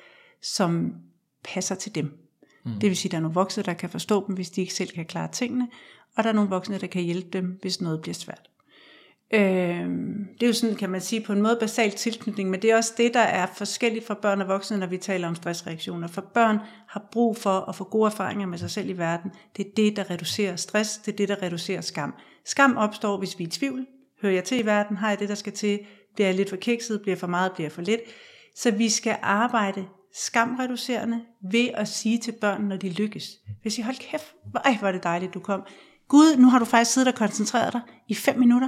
som 0.42 0.96
passer 1.44 1.76
til 1.76 1.96
dem. 1.96 2.18
Mm. 2.66 2.72
Det 2.72 2.90
vil 2.90 2.98
sige, 2.98 3.10
at 3.10 3.12
der 3.12 3.18
er 3.18 3.22
nogle 3.22 3.34
voksne, 3.34 3.64
der 3.64 3.74
kan 3.74 3.90
forstå 3.90 4.28
dem, 4.28 4.36
hvis 4.36 4.50
de 4.50 4.62
ikke 4.62 4.74
selv 4.74 4.90
kan 4.90 5.06
klare 5.06 5.32
tingene, 5.32 5.68
og 6.18 6.24
der 6.24 6.30
er 6.30 6.34
nogle 6.34 6.50
voksne, 6.50 6.80
der 6.80 6.88
kan 6.88 7.04
hjælpe 7.04 7.30
dem, 7.30 7.60
hvis 7.62 7.82
noget 7.82 8.02
bliver 8.02 8.14
svært. 8.14 8.50
Øh, 9.34 9.90
det 10.40 10.44
er 10.44 10.48
jo 10.48 10.54
sådan, 10.54 10.76
kan 10.76 10.90
man 10.90 11.02
sige, 11.02 11.22
på 11.22 11.34
en 11.34 11.42
måde 11.42 11.58
basalt 11.60 11.96
tilknytning, 11.96 12.50
men 12.50 12.62
det 12.62 12.72
er 12.72 12.76
også 12.76 12.94
det, 12.98 13.14
der 13.14 13.20
er 13.20 13.46
forskelligt 13.56 14.08
for 14.08 14.14
børn 14.14 14.42
og 14.42 14.48
voksne, 14.48 14.78
når 14.78 14.88
vi 14.88 14.98
taler 14.98 15.28
om 15.28 15.36
stressreaktioner. 15.36 16.08
For 16.08 16.22
børn 16.22 16.60
har 16.88 17.08
brug 17.12 17.38
for 17.38 17.70
at 17.70 17.76
få 17.76 17.84
gode 17.84 18.06
erfaringer 18.06 18.48
med 18.48 18.58
sig 18.58 18.72
selv 18.72 18.90
i 18.90 18.98
verden. 18.98 19.32
Det 19.58 19.68
er 19.68 19.70
det, 19.78 19.96
der 19.96 20.10
reducerer 20.10 20.56
stress, 20.56 20.98
det 20.98 21.12
er 21.12 21.16
det, 21.18 21.30
der 21.30 21.44
reducerer 21.44 21.82
skam. 21.82 22.14
Skam 22.46 22.78
opstår, 22.78 23.18
hvis 23.18 23.40
vi 23.40 23.44
er 23.44 23.48
i 23.48 23.52
tvivl. 23.52 23.86
Hører 24.22 24.34
jeg 24.34 24.44
til 24.44 24.60
i 24.60 24.66
verden? 24.66 24.98
Har 24.98 25.10
jeg 25.10 25.20
det, 25.20 25.30
der 25.30 25.36
skal 25.36 25.54
til? 25.54 25.80
Bliver 26.16 26.28
jeg 26.28 26.36
lidt 26.36 26.50
for 26.50 26.58
kikset? 26.58 27.02
Bliver 27.02 27.14
jeg 27.14 27.20
for 27.20 27.28
meget? 27.28 27.52
Bliver 27.52 27.66
jeg 27.66 27.72
for 27.72 27.82
lidt? 27.82 28.02
Så 28.56 28.72
vi 28.72 28.90
skal 28.90 29.18
arbejde 29.22 29.86
skamreducerende 30.14 31.22
ved 31.52 31.70
at 31.74 31.88
sige 31.88 32.18
til 32.18 32.32
børn, 32.32 32.62
når 32.62 32.78
de 32.78 32.90
lykkes. 32.90 33.30
Hvis 33.62 33.78
I 33.78 33.82
hold 33.82 33.96
kæft, 34.12 34.36
ej, 34.66 34.78
hvor 34.80 34.88
er 34.88 34.92
det 34.92 35.04
dejligt, 35.04 35.34
du 35.34 35.40
kom. 35.40 35.62
Gud, 36.08 36.38
nu 36.38 36.50
har 36.50 36.60
du 36.60 36.66
faktisk 36.66 36.94
siddet 36.94 37.14
og 37.14 37.16
koncentreret 37.16 37.74
dig 37.74 37.82
i 38.08 38.16
fem 38.16 38.40
minutter. 38.40 38.68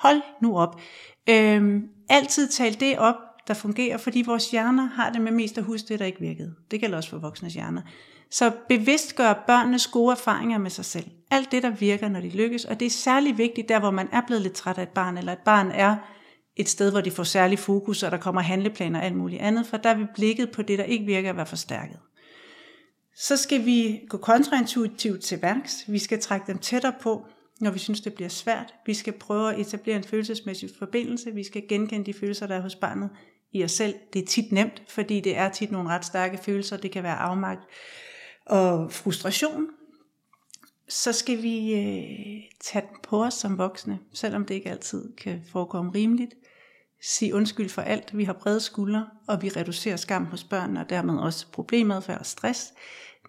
Hold 0.00 0.22
nu 0.42 0.58
op. 0.58 0.80
Øhm, 1.28 1.82
altid 2.08 2.48
tal 2.48 2.80
det 2.80 2.98
op, 2.98 3.14
der 3.48 3.54
fungerer, 3.54 3.96
fordi 3.96 4.22
vores 4.26 4.50
hjerner 4.50 4.88
har 4.88 5.10
det 5.10 5.20
med 5.20 5.32
mest 5.32 5.58
at 5.58 5.64
huske 5.64 5.88
det, 5.88 5.98
der 5.98 6.04
ikke 6.04 6.20
virkede. 6.20 6.54
Det 6.70 6.80
gælder 6.80 6.96
også 6.96 7.10
for 7.10 7.18
voksnes 7.18 7.54
hjerner. 7.54 7.82
Så 8.30 8.52
bevidst 8.68 9.16
gør 9.16 9.44
børnenes 9.46 9.86
gode 9.86 10.12
erfaringer 10.12 10.58
med 10.58 10.70
sig 10.70 10.84
selv. 10.84 11.04
Alt 11.30 11.52
det, 11.52 11.62
der 11.62 11.70
virker, 11.70 12.08
når 12.08 12.20
de 12.20 12.28
lykkes. 12.28 12.64
Og 12.64 12.80
det 12.80 12.86
er 12.86 12.90
særlig 12.90 13.38
vigtigt 13.38 13.68
der, 13.68 13.80
hvor 13.80 13.90
man 13.90 14.08
er 14.12 14.20
blevet 14.26 14.42
lidt 14.42 14.54
træt 14.54 14.78
af 14.78 14.82
et 14.82 14.88
barn, 14.88 15.18
eller 15.18 15.32
et 15.32 15.38
barn 15.44 15.70
er 15.70 15.96
et 16.56 16.68
sted, 16.68 16.90
hvor 16.90 17.00
de 17.00 17.10
får 17.10 17.22
særlig 17.22 17.58
fokus, 17.58 18.02
og 18.02 18.10
der 18.10 18.16
kommer 18.16 18.40
handleplaner 18.40 18.98
og 18.98 19.04
alt 19.04 19.16
muligt 19.16 19.42
andet, 19.42 19.66
for 19.66 19.76
der 19.76 19.94
vil 19.94 20.08
blikket 20.14 20.50
på 20.50 20.62
det, 20.62 20.78
der 20.78 20.84
ikke 20.84 21.04
virker, 21.04 21.30
at 21.30 21.36
være 21.36 21.46
forstærket. 21.46 21.98
Så 23.16 23.36
skal 23.36 23.64
vi 23.64 24.00
gå 24.08 24.16
kontraintuitivt 24.16 25.22
til 25.22 25.42
værks. 25.42 25.84
Vi 25.88 25.98
skal 25.98 26.20
trække 26.20 26.46
dem 26.46 26.58
tættere 26.58 26.92
på, 27.00 27.26
når 27.60 27.70
vi 27.70 27.78
synes, 27.78 28.00
det 28.00 28.14
bliver 28.14 28.28
svært. 28.28 28.74
Vi 28.86 28.94
skal 28.94 29.12
prøve 29.12 29.52
at 29.54 29.60
etablere 29.60 29.96
en 29.96 30.04
følelsesmæssig 30.04 30.70
forbindelse. 30.78 31.34
Vi 31.34 31.44
skal 31.44 31.68
genkende 31.68 32.06
de 32.06 32.14
følelser, 32.14 32.46
der 32.46 32.54
er 32.54 32.60
hos 32.60 32.74
barnet 32.74 33.10
i 33.52 33.64
os 33.64 33.72
selv. 33.72 33.94
Det 34.12 34.22
er 34.22 34.26
tit 34.26 34.52
nemt, 34.52 34.82
fordi 34.88 35.20
det 35.20 35.36
er 35.36 35.48
tit 35.48 35.70
nogle 35.70 35.88
ret 35.88 36.04
stærke 36.04 36.38
følelser. 36.38 36.76
Det 36.76 36.90
kan 36.90 37.02
være 37.02 37.16
afmagt 37.16 37.60
og 38.46 38.92
frustration. 38.92 39.66
Så 40.88 41.12
skal 41.12 41.42
vi 41.42 41.74
øh, 41.74 42.42
tage 42.60 42.86
den 42.88 42.96
på 43.02 43.24
os 43.24 43.34
som 43.34 43.58
voksne, 43.58 43.98
selvom 44.12 44.44
det 44.44 44.54
ikke 44.54 44.70
altid 44.70 45.16
kan 45.16 45.42
forekomme 45.52 45.92
rimeligt. 45.94 46.34
Sige 47.02 47.34
undskyld 47.34 47.68
for 47.68 47.82
alt. 47.82 48.18
Vi 48.18 48.24
har 48.24 48.32
brede 48.32 48.60
skuldre, 48.60 49.06
og 49.28 49.42
vi 49.42 49.48
reducerer 49.48 49.96
skam 49.96 50.24
hos 50.24 50.44
børn, 50.44 50.76
og 50.76 50.90
dermed 50.90 51.18
også 51.18 51.46
problemadfærd 51.52 52.18
og 52.18 52.26
stress, 52.26 52.72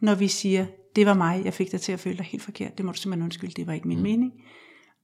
når 0.01 0.15
vi 0.15 0.27
siger, 0.27 0.65
det 0.95 1.05
var 1.05 1.13
mig, 1.13 1.41
jeg 1.45 1.53
fik 1.53 1.71
dig 1.71 1.81
til 1.81 1.91
at 1.91 1.99
føle 1.99 2.17
dig 2.17 2.25
helt 2.25 2.43
forkert, 2.43 2.77
det 2.77 2.85
må 2.85 2.91
du 2.91 2.97
simpelthen 2.97 3.23
undskylde, 3.23 3.53
det 3.53 3.67
var 3.67 3.73
ikke 3.73 3.87
min 3.87 3.97
mm. 3.97 4.03
mening. 4.03 4.33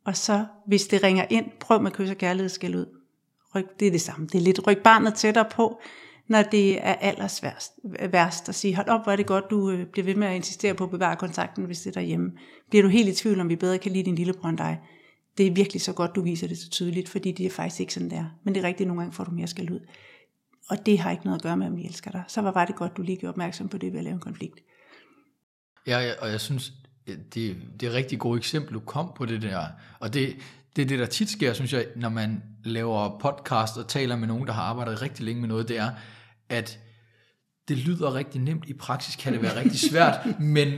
Og 0.05 0.17
så, 0.17 0.45
hvis 0.67 0.87
det 0.87 1.03
ringer 1.03 1.25
ind, 1.29 1.45
prøv 1.59 1.81
med 1.81 1.91
kys 1.91 2.09
og 2.09 2.17
kærlighed 2.17 2.49
skal 2.49 2.75
ud. 2.75 2.85
Ryk, 3.55 3.65
det 3.79 3.87
er 3.87 3.91
det 3.91 4.01
samme, 4.01 4.27
det 4.27 4.35
er 4.35 4.41
lidt 4.41 4.67
ryk 4.67 4.83
barnet 4.83 5.13
tættere 5.13 5.45
på, 5.51 5.79
når 6.27 6.41
det 6.41 6.85
er 6.87 6.93
allersværst 6.93 7.73
værst 8.11 8.49
at 8.49 8.55
sige, 8.55 8.75
hold 8.75 8.87
op, 8.87 9.03
hvor 9.03 9.11
er 9.11 9.15
det 9.15 9.25
godt, 9.25 9.49
du 9.49 9.71
øh, 9.71 9.85
bliver 9.85 10.05
ved 10.05 10.15
med 10.15 10.27
at 10.27 10.35
insistere 10.35 10.73
på 10.73 10.83
at 10.83 10.89
bevare 10.89 11.15
kontakten, 11.15 11.65
hvis 11.65 11.81
det 11.81 11.89
er 11.89 11.93
derhjemme. 11.93 12.31
Bliver 12.69 12.83
du 12.83 12.89
helt 12.89 13.09
i 13.09 13.15
tvivl, 13.15 13.39
om 13.39 13.49
vi 13.49 13.55
bedre 13.55 13.77
kan 13.77 13.91
lide 13.91 14.03
din 14.03 14.15
lillebror 14.15 14.49
end 14.49 14.57
dig? 14.57 14.79
Det 15.37 15.47
er 15.47 15.51
virkelig 15.51 15.81
så 15.81 15.93
godt, 15.93 16.15
du 16.15 16.21
viser 16.21 16.47
det 16.47 16.57
så 16.57 16.69
tydeligt, 16.69 17.09
fordi 17.09 17.31
det 17.31 17.45
er 17.45 17.49
faktisk 17.49 17.79
ikke 17.79 17.93
sådan 17.93 18.09
der. 18.09 18.25
Men 18.43 18.55
det 18.55 18.63
er 18.63 18.67
rigtigt, 18.67 18.87
nogle 18.87 19.01
gange 19.01 19.13
får 19.13 19.23
du 19.23 19.31
mere 19.31 19.47
skal 19.47 19.71
ud. 19.71 19.79
Og 20.69 20.85
det 20.85 20.99
har 20.99 21.11
ikke 21.11 21.25
noget 21.25 21.37
at 21.37 21.43
gøre 21.43 21.57
med, 21.57 21.67
om 21.67 21.77
vi 21.77 21.85
elsker 21.85 22.11
dig. 22.11 22.23
Så 22.27 22.41
var 22.41 22.65
det 22.65 22.75
godt, 22.75 22.97
du 22.97 23.01
lige 23.01 23.17
gjorde 23.17 23.31
opmærksom 23.31 23.69
på 23.69 23.77
det 23.77 23.91
ved 23.91 23.99
at 23.99 24.03
lave 24.03 24.13
en 24.13 24.19
konflikt. 24.19 24.59
Ja, 25.87 26.11
og 26.19 26.31
jeg 26.31 26.41
synes, 26.41 26.73
det, 27.07 27.33
det 27.79 27.83
er 27.83 27.89
et 27.89 27.93
rigtig 27.93 28.19
godt 28.19 28.37
eksempel, 28.37 28.73
du 28.73 28.79
kom 28.79 29.11
på 29.15 29.25
det 29.25 29.41
der. 29.41 29.65
Og 29.99 30.13
det, 30.13 30.35
det 30.75 30.81
er 30.81 30.85
det, 30.85 30.99
der 30.99 31.05
tit 31.05 31.29
sker, 31.29 31.53
synes 31.53 31.73
jeg, 31.73 31.85
når 31.95 32.09
man 32.09 32.43
laver 32.63 33.19
podcast 33.19 33.77
og 33.77 33.87
taler 33.87 34.15
med 34.15 34.27
nogen, 34.27 34.47
der 34.47 34.53
har 34.53 34.61
arbejdet 34.61 35.01
rigtig 35.01 35.25
længe 35.25 35.41
med 35.41 35.49
noget, 35.49 35.67
det 35.67 35.77
er, 35.77 35.91
at 36.49 36.79
det 37.67 37.77
lyder 37.77 38.13
rigtig 38.13 38.41
nemt. 38.41 38.63
I 38.67 38.73
praksis 38.73 39.15
kan 39.15 39.33
det 39.33 39.41
være 39.41 39.59
rigtig 39.59 39.79
svært, 39.79 40.19
men 40.39 40.73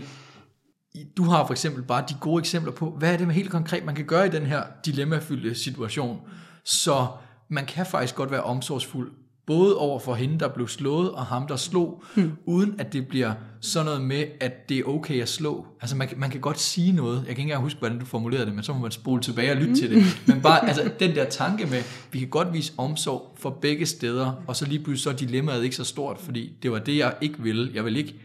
du 1.17 1.23
har 1.23 1.45
for 1.45 1.53
eksempel 1.53 1.83
bare 1.83 2.05
de 2.09 2.15
gode 2.21 2.39
eksempler 2.39 2.71
på, 2.71 2.91
hvad 2.91 3.13
er 3.13 3.17
det 3.17 3.27
med 3.27 3.35
helt 3.35 3.51
konkret, 3.51 3.85
man 3.85 3.95
kan 3.95 4.05
gøre 4.05 4.27
i 4.27 4.29
den 4.29 4.45
her 4.45 4.63
dilemmafyldte 4.85 5.55
situation, 5.55 6.21
så 6.65 7.07
man 7.47 7.65
kan 7.65 7.85
faktisk 7.85 8.15
godt 8.15 8.31
være 8.31 8.43
omsorgsfuld 8.43 9.11
Både 9.49 9.77
over 9.77 9.99
for 9.99 10.15
hende, 10.15 10.39
der 10.39 10.47
blev 10.47 10.67
slået, 10.67 11.11
og 11.11 11.25
ham, 11.25 11.47
der 11.47 11.55
slog, 11.55 12.03
hmm. 12.15 12.31
uden 12.45 12.75
at 12.79 12.93
det 12.93 13.07
bliver 13.07 13.33
sådan 13.61 13.85
noget 13.85 14.01
med, 14.01 14.25
at 14.39 14.69
det 14.69 14.77
er 14.77 14.83
okay 14.83 15.21
at 15.21 15.29
slå. 15.29 15.65
Altså 15.81 15.95
man, 15.95 16.09
man 16.17 16.29
kan 16.29 16.41
godt 16.41 16.59
sige 16.59 16.91
noget, 16.91 17.15
jeg 17.15 17.23
kan 17.23 17.31
ikke 17.31 17.41
engang 17.41 17.61
huske, 17.61 17.79
hvordan 17.79 17.99
du 17.99 18.05
formulerede 18.05 18.45
det, 18.45 18.55
men 18.55 18.63
så 18.63 18.73
må 18.73 18.79
man 18.79 18.91
spole 18.91 19.21
tilbage 19.21 19.51
og 19.51 19.55
lytte 19.55 19.67
hmm. 19.67 19.75
til 19.75 19.89
det. 19.89 20.21
Men 20.27 20.41
bare 20.41 20.67
altså, 20.67 20.91
den 20.99 21.15
der 21.15 21.25
tanke 21.25 21.65
med, 21.65 21.81
vi 22.11 22.19
kan 22.19 22.27
godt 22.27 22.53
vise 22.53 22.73
omsorg 22.77 23.35
for 23.37 23.49
begge 23.49 23.85
steder, 23.85 24.43
og 24.47 24.55
så 24.55 24.65
lige 24.65 24.83
pludselig 24.83 25.03
så 25.03 25.09
er 25.09 25.27
dilemmaet 25.27 25.63
ikke 25.63 25.75
så 25.75 25.83
stort, 25.83 26.17
fordi 26.19 26.53
det 26.63 26.71
var 26.71 26.79
det, 26.79 26.97
jeg 26.97 27.13
ikke 27.21 27.43
ville. 27.43 27.71
Jeg 27.73 27.85
vil 27.85 27.97
ikke 27.97 28.15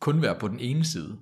kun 0.00 0.22
være 0.22 0.34
på 0.34 0.48
den 0.48 0.60
ene 0.60 0.84
side. 0.84 1.16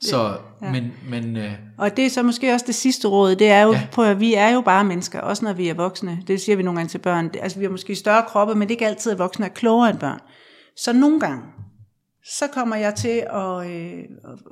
Så, 0.00 0.38
ja. 0.62 0.72
men, 0.72 0.92
men, 1.08 1.36
øh, 1.36 1.52
og 1.78 1.96
det 1.96 2.06
er 2.06 2.10
så 2.10 2.22
måske 2.22 2.52
også 2.52 2.66
det 2.66 2.74
sidste 2.74 3.08
råd, 3.08 3.36
det 3.36 3.48
er 3.48 3.62
jo, 3.62 3.72
ja. 3.72 3.86
på, 3.92 4.02
at 4.02 4.20
vi 4.20 4.34
er 4.34 4.48
jo 4.48 4.60
bare 4.60 4.84
mennesker, 4.84 5.20
også 5.20 5.44
når 5.44 5.52
vi 5.52 5.68
er 5.68 5.74
voksne. 5.74 6.22
Det 6.26 6.40
siger 6.40 6.56
vi 6.56 6.62
nogle 6.62 6.78
gange 6.78 6.88
til 6.88 6.98
børn. 6.98 7.30
Altså 7.42 7.58
vi 7.58 7.64
har 7.64 7.70
måske 7.70 7.94
større 7.94 8.24
kroppe, 8.28 8.54
men 8.54 8.62
det 8.62 8.74
er 8.74 8.76
ikke 8.76 8.86
altid, 8.86 9.12
at 9.12 9.18
voksne 9.18 9.46
er 9.46 9.50
klogere 9.50 9.90
end 9.90 9.98
børn. 9.98 10.20
Så 10.76 10.92
nogle 10.92 11.20
gange, 11.20 11.42
så 12.24 12.46
kommer 12.46 12.76
jeg 12.76 12.94
til 12.94 13.26
at, 13.32 13.70
øh, 13.70 14.04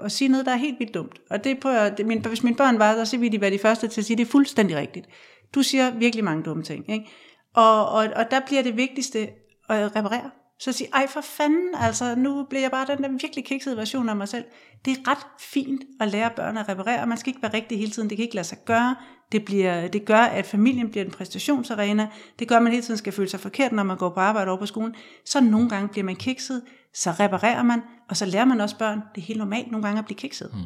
at 0.04 0.12
sige 0.12 0.28
noget, 0.28 0.46
der 0.46 0.52
er 0.52 0.56
helt 0.56 0.78
vildt 0.78 0.94
dumt. 0.94 1.18
Og 1.30 1.44
det 1.44 1.58
på, 1.60 1.70
det, 1.96 2.06
min, 2.06 2.26
hvis 2.26 2.42
mine 2.42 2.56
børn 2.56 2.78
var 2.78 2.94
der, 2.94 3.04
så 3.04 3.18
ville 3.18 3.32
de 3.32 3.40
være 3.40 3.50
de 3.50 3.58
første 3.58 3.88
til 3.88 4.00
at 4.00 4.04
sige, 4.04 4.16
det 4.16 4.26
er 4.26 4.30
fuldstændig 4.30 4.76
rigtigt. 4.76 5.06
Du 5.54 5.62
siger 5.62 5.90
virkelig 5.90 6.24
mange 6.24 6.42
dumme 6.42 6.62
ting. 6.62 6.90
Ikke? 6.90 7.06
Og, 7.54 7.88
og, 7.88 8.08
og 8.16 8.30
der 8.30 8.40
bliver 8.46 8.62
det 8.62 8.76
vigtigste 8.76 9.28
at 9.68 9.96
reparere. 9.96 10.30
Så 10.58 10.72
sige, 10.72 10.88
ej 10.92 11.06
for 11.06 11.20
fanden, 11.20 11.74
altså 11.74 12.14
nu 12.14 12.46
bliver 12.50 12.62
jeg 12.62 12.70
bare 12.70 12.86
den 12.86 13.02
der 13.02 13.08
virkelig 13.08 13.44
kiksede 13.44 13.76
version 13.76 14.08
af 14.08 14.16
mig 14.16 14.28
selv. 14.28 14.44
Det 14.84 14.90
er 14.90 15.10
ret 15.10 15.26
fint 15.40 15.82
at 16.00 16.08
lære 16.08 16.30
børn 16.36 16.56
at 16.56 16.68
reparere, 16.68 17.06
man 17.06 17.18
skal 17.18 17.30
ikke 17.30 17.42
være 17.42 17.54
rigtig 17.54 17.78
hele 17.78 17.90
tiden, 17.90 18.10
det 18.10 18.16
kan 18.16 18.22
ikke 18.22 18.34
lade 18.34 18.46
sig 18.46 18.58
gøre. 18.64 18.96
Det, 19.32 19.44
bliver, 19.44 19.88
det 19.88 20.04
gør, 20.04 20.18
at 20.18 20.46
familien 20.46 20.90
bliver 20.90 21.04
en 21.04 21.10
præstationsarena. 21.10 22.08
Det 22.38 22.48
gør, 22.48 22.56
at 22.56 22.62
man 22.62 22.72
hele 22.72 22.84
tiden 22.84 22.98
skal 22.98 23.12
føle 23.12 23.28
sig 23.28 23.40
forkert, 23.40 23.72
når 23.72 23.82
man 23.82 23.96
går 23.96 24.10
på 24.10 24.20
arbejde 24.20 24.50
over 24.50 24.58
på 24.58 24.66
skolen. 24.66 24.94
Så 25.26 25.40
nogle 25.40 25.68
gange 25.68 25.88
bliver 25.88 26.04
man 26.04 26.16
kikset, 26.16 26.62
så 26.94 27.10
reparerer 27.10 27.62
man, 27.62 27.82
og 28.08 28.16
så 28.16 28.26
lærer 28.26 28.44
man 28.44 28.60
også 28.60 28.78
børn, 28.78 29.00
det 29.14 29.20
er 29.20 29.26
helt 29.26 29.38
normalt 29.38 29.70
nogle 29.70 29.86
gange 29.86 29.98
at 29.98 30.04
blive 30.04 30.16
kikset. 30.16 30.50
Hmm. 30.52 30.62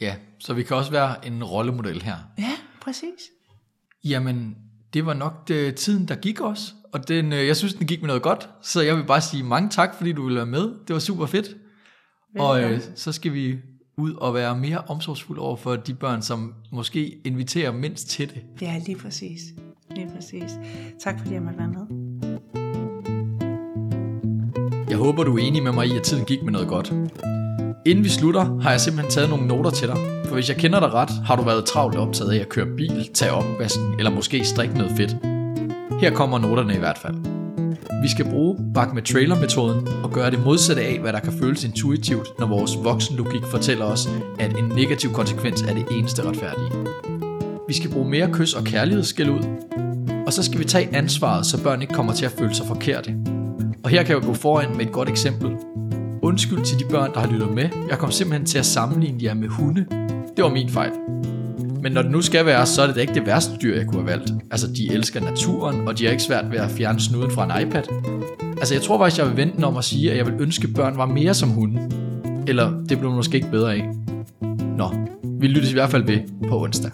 Ja, 0.00 0.16
så 0.38 0.54
vi 0.54 0.62
kan 0.62 0.76
også 0.76 0.90
være 0.90 1.26
en 1.26 1.44
rollemodel 1.44 2.02
her. 2.02 2.16
Ja, 2.38 2.52
præcis. 2.80 3.30
Jamen, 4.04 4.56
det 4.92 5.06
var 5.06 5.14
nok 5.14 5.48
det, 5.48 5.76
tiden, 5.76 6.08
der 6.08 6.14
gik 6.14 6.40
også 6.40 6.72
og 6.92 7.08
den, 7.08 7.32
øh, 7.32 7.46
jeg 7.46 7.56
synes, 7.56 7.74
den 7.74 7.86
gik 7.86 8.00
med 8.00 8.06
noget 8.06 8.22
godt, 8.22 8.48
så 8.62 8.82
jeg 8.82 8.96
vil 8.96 9.04
bare 9.04 9.20
sige 9.20 9.42
mange 9.42 9.68
tak, 9.68 9.94
fordi 9.94 10.12
du 10.12 10.22
ville 10.22 10.36
være 10.36 10.46
med. 10.46 10.62
Det 10.62 10.94
var 10.94 10.98
super 10.98 11.26
fedt. 11.26 11.56
Og 12.38 12.62
øh, 12.62 12.80
så 12.94 13.12
skal 13.12 13.32
vi 13.32 13.56
ud 13.98 14.14
og 14.14 14.34
være 14.34 14.58
mere 14.58 14.78
omsorgsfulde 14.88 15.40
over 15.42 15.56
for 15.56 15.76
de 15.76 15.94
børn, 15.94 16.22
som 16.22 16.54
måske 16.72 17.18
inviterer 17.24 17.72
mindst 17.72 18.08
til 18.08 18.28
det. 18.28 18.42
Ja, 18.60 18.80
lige 18.86 18.98
præcis. 18.98 19.40
Lige 19.90 20.10
præcis. 20.16 20.58
Tak 21.00 21.18
fordi 21.18 21.34
jeg 21.34 21.42
måtte 21.42 21.58
være 21.58 21.68
med. 21.68 21.86
Jeg 24.88 24.96
håber, 24.98 25.24
du 25.24 25.36
er 25.36 25.42
enig 25.42 25.62
med 25.62 25.72
mig 25.72 25.86
i, 25.86 25.96
at 25.96 26.02
tiden 26.02 26.24
gik 26.24 26.42
med 26.42 26.52
noget 26.52 26.68
godt. 26.68 26.92
Inden 27.86 28.04
vi 28.04 28.08
slutter, 28.08 28.60
har 28.60 28.70
jeg 28.70 28.80
simpelthen 28.80 29.10
taget 29.10 29.30
nogle 29.30 29.46
noter 29.46 29.70
til 29.70 29.88
dig. 29.88 29.96
For 30.24 30.34
hvis 30.34 30.48
jeg 30.48 30.56
kender 30.56 30.80
dig 30.80 30.92
ret, 30.92 31.10
har 31.10 31.36
du 31.36 31.42
været 31.42 31.64
travlt 31.64 31.96
optaget 31.96 32.32
af 32.32 32.40
at 32.40 32.48
køre 32.48 32.66
bil, 32.76 33.08
tage 33.14 33.32
opvasken 33.32 33.94
eller 33.98 34.10
måske 34.10 34.44
strikke 34.44 34.74
noget 34.74 34.92
fedt. 34.96 35.27
Her 36.00 36.10
kommer 36.10 36.38
noterne 36.38 36.74
i 36.74 36.78
hvert 36.78 36.98
fald. 36.98 37.14
Vi 38.02 38.08
skal 38.08 38.30
bruge 38.30 38.56
bak 38.74 38.94
med 38.94 39.02
trailer-metoden 39.02 39.88
og 40.04 40.10
gøre 40.10 40.30
det 40.30 40.44
modsatte 40.44 40.82
af, 40.82 40.98
hvad 41.00 41.12
der 41.12 41.20
kan 41.20 41.32
føles 41.32 41.64
intuitivt, 41.64 42.28
når 42.38 42.46
vores 42.46 42.78
voksenlogik 42.84 43.42
fortæller 43.50 43.84
os, 43.84 44.08
at 44.38 44.58
en 44.58 44.64
negativ 44.64 45.12
konsekvens 45.12 45.62
er 45.62 45.74
det 45.74 45.84
eneste 45.90 46.28
retfærdige. 46.28 46.70
Vi 47.68 47.74
skal 47.74 47.90
bruge 47.90 48.08
mere 48.08 48.28
kys 48.32 48.54
og 48.54 48.64
kærlighed 48.64 49.04
ud, 49.20 49.44
og 50.26 50.32
så 50.32 50.42
skal 50.42 50.58
vi 50.58 50.64
tage 50.64 50.96
ansvaret, 50.96 51.46
så 51.46 51.62
børn 51.62 51.82
ikke 51.82 51.94
kommer 51.94 52.12
til 52.12 52.24
at 52.24 52.32
føle 52.38 52.54
sig 52.54 52.66
forkerte. 52.66 53.14
Og 53.84 53.90
her 53.90 54.02
kan 54.02 54.14
jeg 54.16 54.22
gå 54.22 54.34
foran 54.34 54.76
med 54.76 54.86
et 54.86 54.92
godt 54.92 55.08
eksempel. 55.08 55.50
Undskyld 56.22 56.64
til 56.64 56.78
de 56.78 56.84
børn, 56.90 57.12
der 57.14 57.20
har 57.20 57.28
lyttet 57.28 57.54
med. 57.54 57.68
Jeg 57.90 57.98
kom 57.98 58.10
simpelthen 58.10 58.46
til 58.46 58.58
at 58.58 58.66
sammenligne 58.66 59.24
jer 59.24 59.34
med 59.34 59.48
hunde. 59.48 59.86
Det 60.36 60.44
var 60.44 60.50
min 60.50 60.68
fejl. 60.68 60.90
Men 61.82 61.92
når 61.92 62.02
det 62.02 62.10
nu 62.10 62.22
skal 62.22 62.46
være, 62.46 62.66
så 62.66 62.82
er 62.82 62.86
det 62.86 62.96
da 62.96 63.00
ikke 63.00 63.14
det 63.14 63.26
værste 63.26 63.52
dyr, 63.62 63.76
jeg 63.76 63.86
kunne 63.86 64.00
have 64.00 64.18
valgt. 64.18 64.32
Altså, 64.50 64.66
de 64.66 64.92
elsker 64.92 65.20
naturen, 65.20 65.88
og 65.88 65.98
de 65.98 66.04
har 66.04 66.10
ikke 66.10 66.22
svært 66.22 66.50
ved 66.50 66.58
at 66.58 66.70
fjerne 66.70 67.00
snuden 67.00 67.30
fra 67.30 67.44
en 67.44 67.68
iPad. 67.68 67.82
Altså, 68.58 68.74
jeg 68.74 68.82
tror 68.82 68.98
faktisk, 68.98 69.18
jeg 69.18 69.28
vil 69.28 69.36
vente 69.36 69.64
om 69.64 69.76
at 69.76 69.84
sige, 69.84 70.10
at 70.10 70.16
jeg 70.16 70.26
vil 70.26 70.34
ønske, 70.38 70.68
at 70.68 70.74
børn 70.74 70.96
var 70.96 71.06
mere 71.06 71.34
som 71.34 71.48
hunde. 71.48 71.90
Eller 72.46 72.84
det 72.88 72.98
blev 72.98 73.10
måske 73.10 73.34
ikke 73.34 73.50
bedre 73.50 73.74
af. 73.74 73.88
Nå, 74.76 74.90
vi 75.40 75.46
lyttes 75.46 75.70
i 75.70 75.74
hvert 75.74 75.90
fald 75.90 76.04
ved 76.04 76.18
på 76.48 76.62
onsdag. 76.62 76.90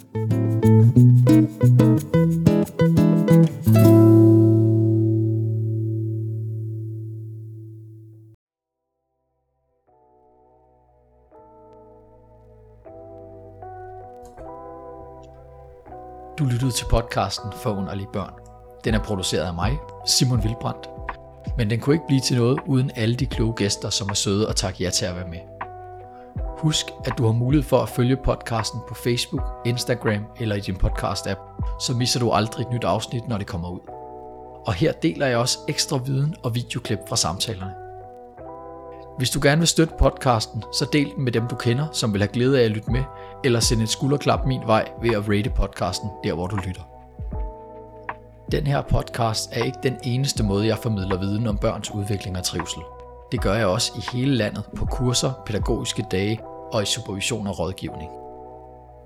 Til 16.74 16.86
podcasten 16.90 17.52
for 17.52 17.70
underlige 17.70 18.08
børn. 18.12 18.32
Den 18.84 18.94
er 18.94 18.98
produceret 18.98 19.46
af 19.46 19.54
mig, 19.54 19.78
Simon 20.06 20.42
Vilbrandt. 20.42 20.88
Men 21.58 21.70
den 21.70 21.80
kunne 21.80 21.94
ikke 21.94 22.06
blive 22.06 22.20
til 22.20 22.36
noget 22.36 22.58
uden 22.66 22.90
alle 22.96 23.14
de 23.14 23.26
kloge 23.26 23.54
gæster, 23.56 23.90
som 23.90 24.08
er 24.08 24.14
søde 24.14 24.48
og 24.48 24.56
tak 24.56 24.80
ja 24.80 24.90
til 24.90 25.06
at 25.06 25.16
være 25.16 25.28
med. 25.28 25.38
Husk, 26.58 26.86
at 27.04 27.18
du 27.18 27.24
har 27.24 27.32
mulighed 27.32 27.68
for 27.68 27.82
at 27.82 27.88
følge 27.88 28.16
podcasten 28.16 28.80
på 28.88 28.94
Facebook, 28.94 29.42
Instagram 29.64 30.24
eller 30.40 30.56
i 30.56 30.60
din 30.60 30.76
podcast-app, 30.76 31.40
så 31.80 31.92
misser 31.92 32.20
du 32.20 32.30
aldrig 32.30 32.62
et 32.62 32.72
nyt 32.72 32.84
afsnit, 32.84 33.28
når 33.28 33.38
det 33.38 33.46
kommer 33.46 33.70
ud. 33.70 33.80
Og 34.66 34.74
her 34.74 34.92
deler 34.92 35.26
jeg 35.26 35.38
også 35.38 35.58
ekstra 35.68 35.96
viden 35.96 36.34
og 36.42 36.54
videoklip 36.54 36.98
fra 37.08 37.16
samtalerne. 37.16 37.83
Hvis 39.18 39.30
du 39.30 39.40
gerne 39.42 39.58
vil 39.58 39.68
støtte 39.68 39.94
podcasten, 39.98 40.64
så 40.72 40.86
del 40.92 41.10
den 41.16 41.24
med 41.24 41.32
dem 41.32 41.46
du 41.46 41.56
kender, 41.56 41.86
som 41.92 42.12
vil 42.12 42.22
have 42.22 42.32
glæde 42.32 42.60
af 42.60 42.64
at 42.64 42.70
lytte 42.70 42.90
med, 42.90 43.02
eller 43.44 43.60
send 43.60 43.82
et 43.82 43.88
skulderklap 43.88 44.46
min 44.46 44.60
vej 44.66 44.88
ved 45.02 45.10
at 45.10 45.28
rate 45.28 45.50
podcasten 45.50 46.10
der 46.24 46.34
hvor 46.34 46.46
du 46.46 46.56
lytter. 46.56 46.82
Den 48.52 48.66
her 48.66 48.82
podcast 48.82 49.50
er 49.52 49.64
ikke 49.64 49.78
den 49.82 49.96
eneste 50.02 50.42
måde 50.42 50.66
jeg 50.66 50.78
formidler 50.78 51.18
viden 51.18 51.46
om 51.46 51.58
børns 51.58 51.90
udvikling 51.90 52.36
og 52.36 52.44
trivsel. 52.44 52.82
Det 53.32 53.40
gør 53.40 53.54
jeg 53.54 53.66
også 53.66 53.92
i 53.96 54.16
hele 54.16 54.34
landet 54.34 54.64
på 54.76 54.84
kurser, 54.84 55.32
pædagogiske 55.46 56.04
dage 56.10 56.40
og 56.72 56.82
i 56.82 56.86
supervision 56.86 57.46
og 57.46 57.58
rådgivning. 57.58 58.10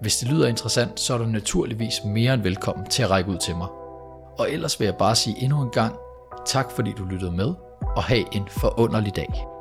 Hvis 0.00 0.16
det 0.16 0.28
lyder 0.28 0.48
interessant, 0.48 1.00
så 1.00 1.14
er 1.14 1.18
du 1.18 1.26
naturligvis 1.26 2.04
mere 2.04 2.34
end 2.34 2.42
velkommen 2.42 2.86
til 2.86 3.02
at 3.02 3.10
række 3.10 3.30
ud 3.30 3.38
til 3.38 3.56
mig. 3.56 3.68
Og 4.38 4.50
ellers 4.50 4.80
vil 4.80 4.86
jeg 4.86 4.96
bare 4.96 5.14
sige 5.14 5.42
endnu 5.42 5.62
en 5.62 5.70
gang, 5.70 5.94
tak 6.46 6.70
fordi 6.70 6.92
du 6.98 7.04
lyttede 7.04 7.32
med, 7.32 7.54
og 7.96 8.02
have 8.02 8.34
en 8.34 8.48
forunderlig 8.48 9.16
dag. 9.16 9.57